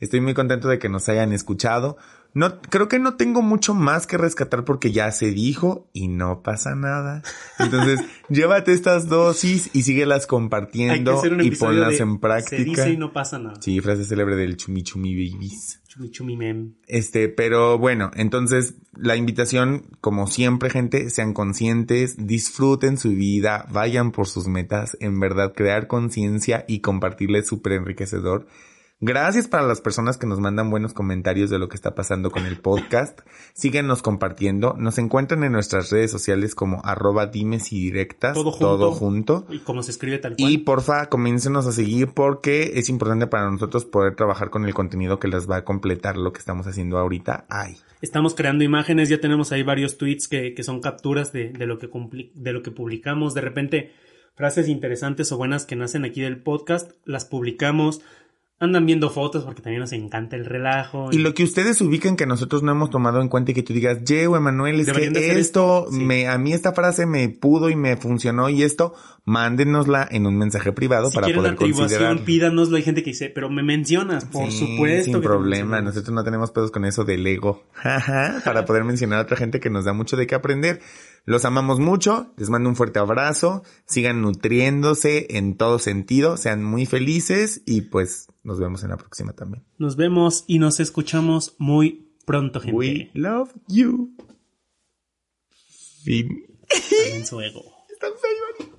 Estoy 0.00 0.20
muy 0.20 0.34
contento 0.34 0.68
de 0.68 0.78
que 0.78 0.88
nos 0.88 1.08
hayan 1.08 1.32
escuchado. 1.32 1.96
No, 2.34 2.60
creo 2.60 2.88
que 2.88 2.98
no 2.98 3.14
tengo 3.14 3.42
mucho 3.42 3.74
más 3.74 4.08
que 4.08 4.18
rescatar 4.18 4.64
porque 4.64 4.90
ya 4.90 5.12
se 5.12 5.30
dijo 5.30 5.88
y 5.92 6.08
no 6.08 6.42
pasa 6.42 6.74
nada. 6.74 7.22
Entonces, 7.60 8.00
llévate 8.28 8.72
estas 8.72 9.08
dosis 9.08 9.70
y 9.72 9.84
síguelas 9.84 10.26
compartiendo 10.26 11.22
y 11.40 11.52
ponlas 11.52 11.90
de 11.90 11.98
en 11.98 12.18
práctica. 12.18 12.56
Se 12.56 12.64
dice 12.64 12.90
y 12.90 12.96
no 12.96 13.12
pasa 13.12 13.38
nada. 13.38 13.54
Sí, 13.60 13.80
frase 13.80 14.04
célebre 14.04 14.34
del 14.34 14.56
chumi 14.56 14.82
chumi 14.82 15.14
babies. 15.14 15.80
Chumi 15.86 16.10
chumi 16.10 16.36
mem. 16.36 16.74
Este, 16.88 17.28
pero 17.28 17.78
bueno, 17.78 18.10
entonces 18.16 18.74
la 18.96 19.14
invitación, 19.14 19.86
como 20.00 20.26
siempre, 20.26 20.70
gente, 20.70 21.10
sean 21.10 21.34
conscientes, 21.34 22.26
disfruten 22.26 22.98
su 22.98 23.10
vida, 23.10 23.66
vayan 23.70 24.10
por 24.10 24.26
sus 24.26 24.48
metas, 24.48 24.96
en 24.98 25.20
verdad, 25.20 25.52
crear 25.54 25.86
conciencia 25.86 26.64
y 26.66 26.80
compartirles 26.80 27.46
súper 27.46 27.74
enriquecedor. 27.74 28.48
Gracias 29.06 29.48
para 29.48 29.64
las 29.64 29.82
personas 29.82 30.16
que 30.16 30.26
nos 30.26 30.40
mandan 30.40 30.70
buenos 30.70 30.94
comentarios 30.94 31.50
de 31.50 31.58
lo 31.58 31.68
que 31.68 31.76
está 31.76 31.94
pasando 31.94 32.30
con 32.30 32.46
el 32.46 32.56
podcast. 32.56 33.20
Síguenos 33.52 34.00
compartiendo. 34.00 34.76
Nos 34.78 34.96
encuentran 34.96 35.44
en 35.44 35.52
nuestras 35.52 35.90
redes 35.90 36.10
sociales 36.10 36.54
como 36.54 36.80
arroba 36.86 37.26
dimes 37.26 37.70
y 37.70 37.82
directas. 37.82 38.32
Todo 38.32 38.50
junto. 38.50 38.66
Todo 38.66 38.92
junto. 38.92 39.46
Y 39.50 39.58
como 39.58 39.82
se 39.82 39.90
escribe 39.90 40.16
tal 40.16 40.36
cual. 40.38 40.50
Y 40.50 40.56
porfa, 40.56 41.10
comiéncenos 41.10 41.66
a 41.66 41.72
seguir 41.72 42.12
porque 42.14 42.72
es 42.76 42.88
importante 42.88 43.26
para 43.26 43.50
nosotros 43.50 43.84
poder 43.84 44.16
trabajar 44.16 44.48
con 44.48 44.64
el 44.64 44.72
contenido 44.72 45.18
que 45.18 45.28
les 45.28 45.50
va 45.50 45.56
a 45.56 45.64
completar 45.64 46.16
lo 46.16 46.32
que 46.32 46.38
estamos 46.38 46.66
haciendo 46.66 46.96
ahorita. 46.96 47.44
Ay. 47.50 47.76
Estamos 48.00 48.34
creando 48.34 48.64
imágenes, 48.64 49.10
ya 49.10 49.20
tenemos 49.20 49.52
ahí 49.52 49.62
varios 49.62 49.98
tweets 49.98 50.28
que, 50.28 50.54
que 50.54 50.62
son 50.62 50.80
capturas 50.80 51.30
de, 51.30 51.50
de 51.50 51.66
lo 51.66 51.78
que 51.78 51.90
de 52.34 52.52
lo 52.54 52.62
que 52.62 52.70
publicamos. 52.70 53.34
De 53.34 53.42
repente, 53.42 53.92
frases 54.34 54.66
interesantes 54.66 55.30
o 55.30 55.36
buenas 55.36 55.66
que 55.66 55.76
nacen 55.76 56.06
aquí 56.06 56.22
del 56.22 56.38
podcast, 56.38 56.92
las 57.04 57.26
publicamos. 57.26 58.00
Andan 58.60 58.86
viendo 58.86 59.10
fotos 59.10 59.44
porque 59.44 59.62
también 59.62 59.80
nos 59.80 59.92
encanta 59.92 60.36
el 60.36 60.44
relajo. 60.44 61.08
Y 61.10 61.18
lo 61.18 61.34
que 61.34 61.42
ustedes 61.42 61.80
ubiquen 61.80 62.14
que 62.16 62.24
nosotros 62.24 62.62
no 62.62 62.70
hemos 62.70 62.88
tomado 62.88 63.20
en 63.20 63.28
cuenta 63.28 63.50
y 63.50 63.54
que 63.54 63.64
tú 63.64 63.72
digas, 63.72 64.04
Yeo, 64.04 64.36
Emanuel, 64.36 64.78
es 64.78 64.92
que 64.92 65.06
esto, 65.06 65.18
esto". 65.18 65.86
Sí. 65.90 65.98
me, 65.98 66.28
a 66.28 66.38
mí 66.38 66.52
esta 66.52 66.72
frase 66.72 67.04
me 67.04 67.28
pudo 67.28 67.68
y 67.68 67.74
me 67.74 67.96
funcionó 67.96 68.48
y 68.48 68.62
esto, 68.62 68.94
mándenosla 69.24 70.06
en 70.08 70.26
un 70.26 70.38
mensaje 70.38 70.72
privado 70.72 71.10
si 71.10 71.16
para 71.16 71.26
quieren 71.26 71.42
poder 71.42 71.56
considerarlo. 71.56 72.24
pídanoslo. 72.24 72.76
Hay 72.76 72.84
gente 72.84 73.02
que 73.02 73.10
dice, 73.10 73.28
pero 73.34 73.50
me 73.50 73.64
mencionas, 73.64 74.24
por 74.26 74.48
Sí, 74.50 74.58
supuesto. 74.58 75.04
Sin 75.04 75.14
que 75.14 75.26
problema, 75.26 75.80
nosotros 75.82 76.14
no 76.14 76.22
tenemos 76.22 76.52
pedos 76.52 76.70
con 76.70 76.84
eso 76.84 77.04
del 77.04 77.26
ego. 77.26 77.64
Para 78.44 78.64
poder 78.64 78.84
mencionar 78.84 79.18
a 79.18 79.22
otra 79.22 79.36
gente 79.36 79.58
que 79.58 79.68
nos 79.68 79.84
da 79.84 79.92
mucho 79.92 80.16
de 80.16 80.28
qué 80.28 80.36
aprender. 80.36 80.80
Los 81.26 81.46
amamos 81.46 81.80
mucho, 81.80 82.34
les 82.36 82.50
mando 82.50 82.68
un 82.68 82.76
fuerte 82.76 82.98
abrazo, 82.98 83.62
sigan 83.86 84.20
nutriéndose 84.20 85.26
en 85.30 85.56
todo 85.56 85.78
sentido, 85.78 86.36
sean 86.36 86.62
muy 86.62 86.84
felices 86.84 87.62
y 87.64 87.82
pues 87.82 88.28
nos 88.42 88.60
vemos 88.60 88.84
en 88.84 88.90
la 88.90 88.98
próxima 88.98 89.32
también. 89.32 89.64
Nos 89.78 89.96
vemos 89.96 90.44
y 90.46 90.58
nos 90.58 90.80
escuchamos 90.80 91.54
muy 91.58 92.12
pronto, 92.26 92.60
gente. 92.60 92.76
We 92.76 93.10
love 93.14 93.50
you. 93.68 94.14
Fin. 96.02 96.44
En 97.12 97.24
su 97.24 97.40
ego. 97.40 97.62
Feo, 97.98 98.73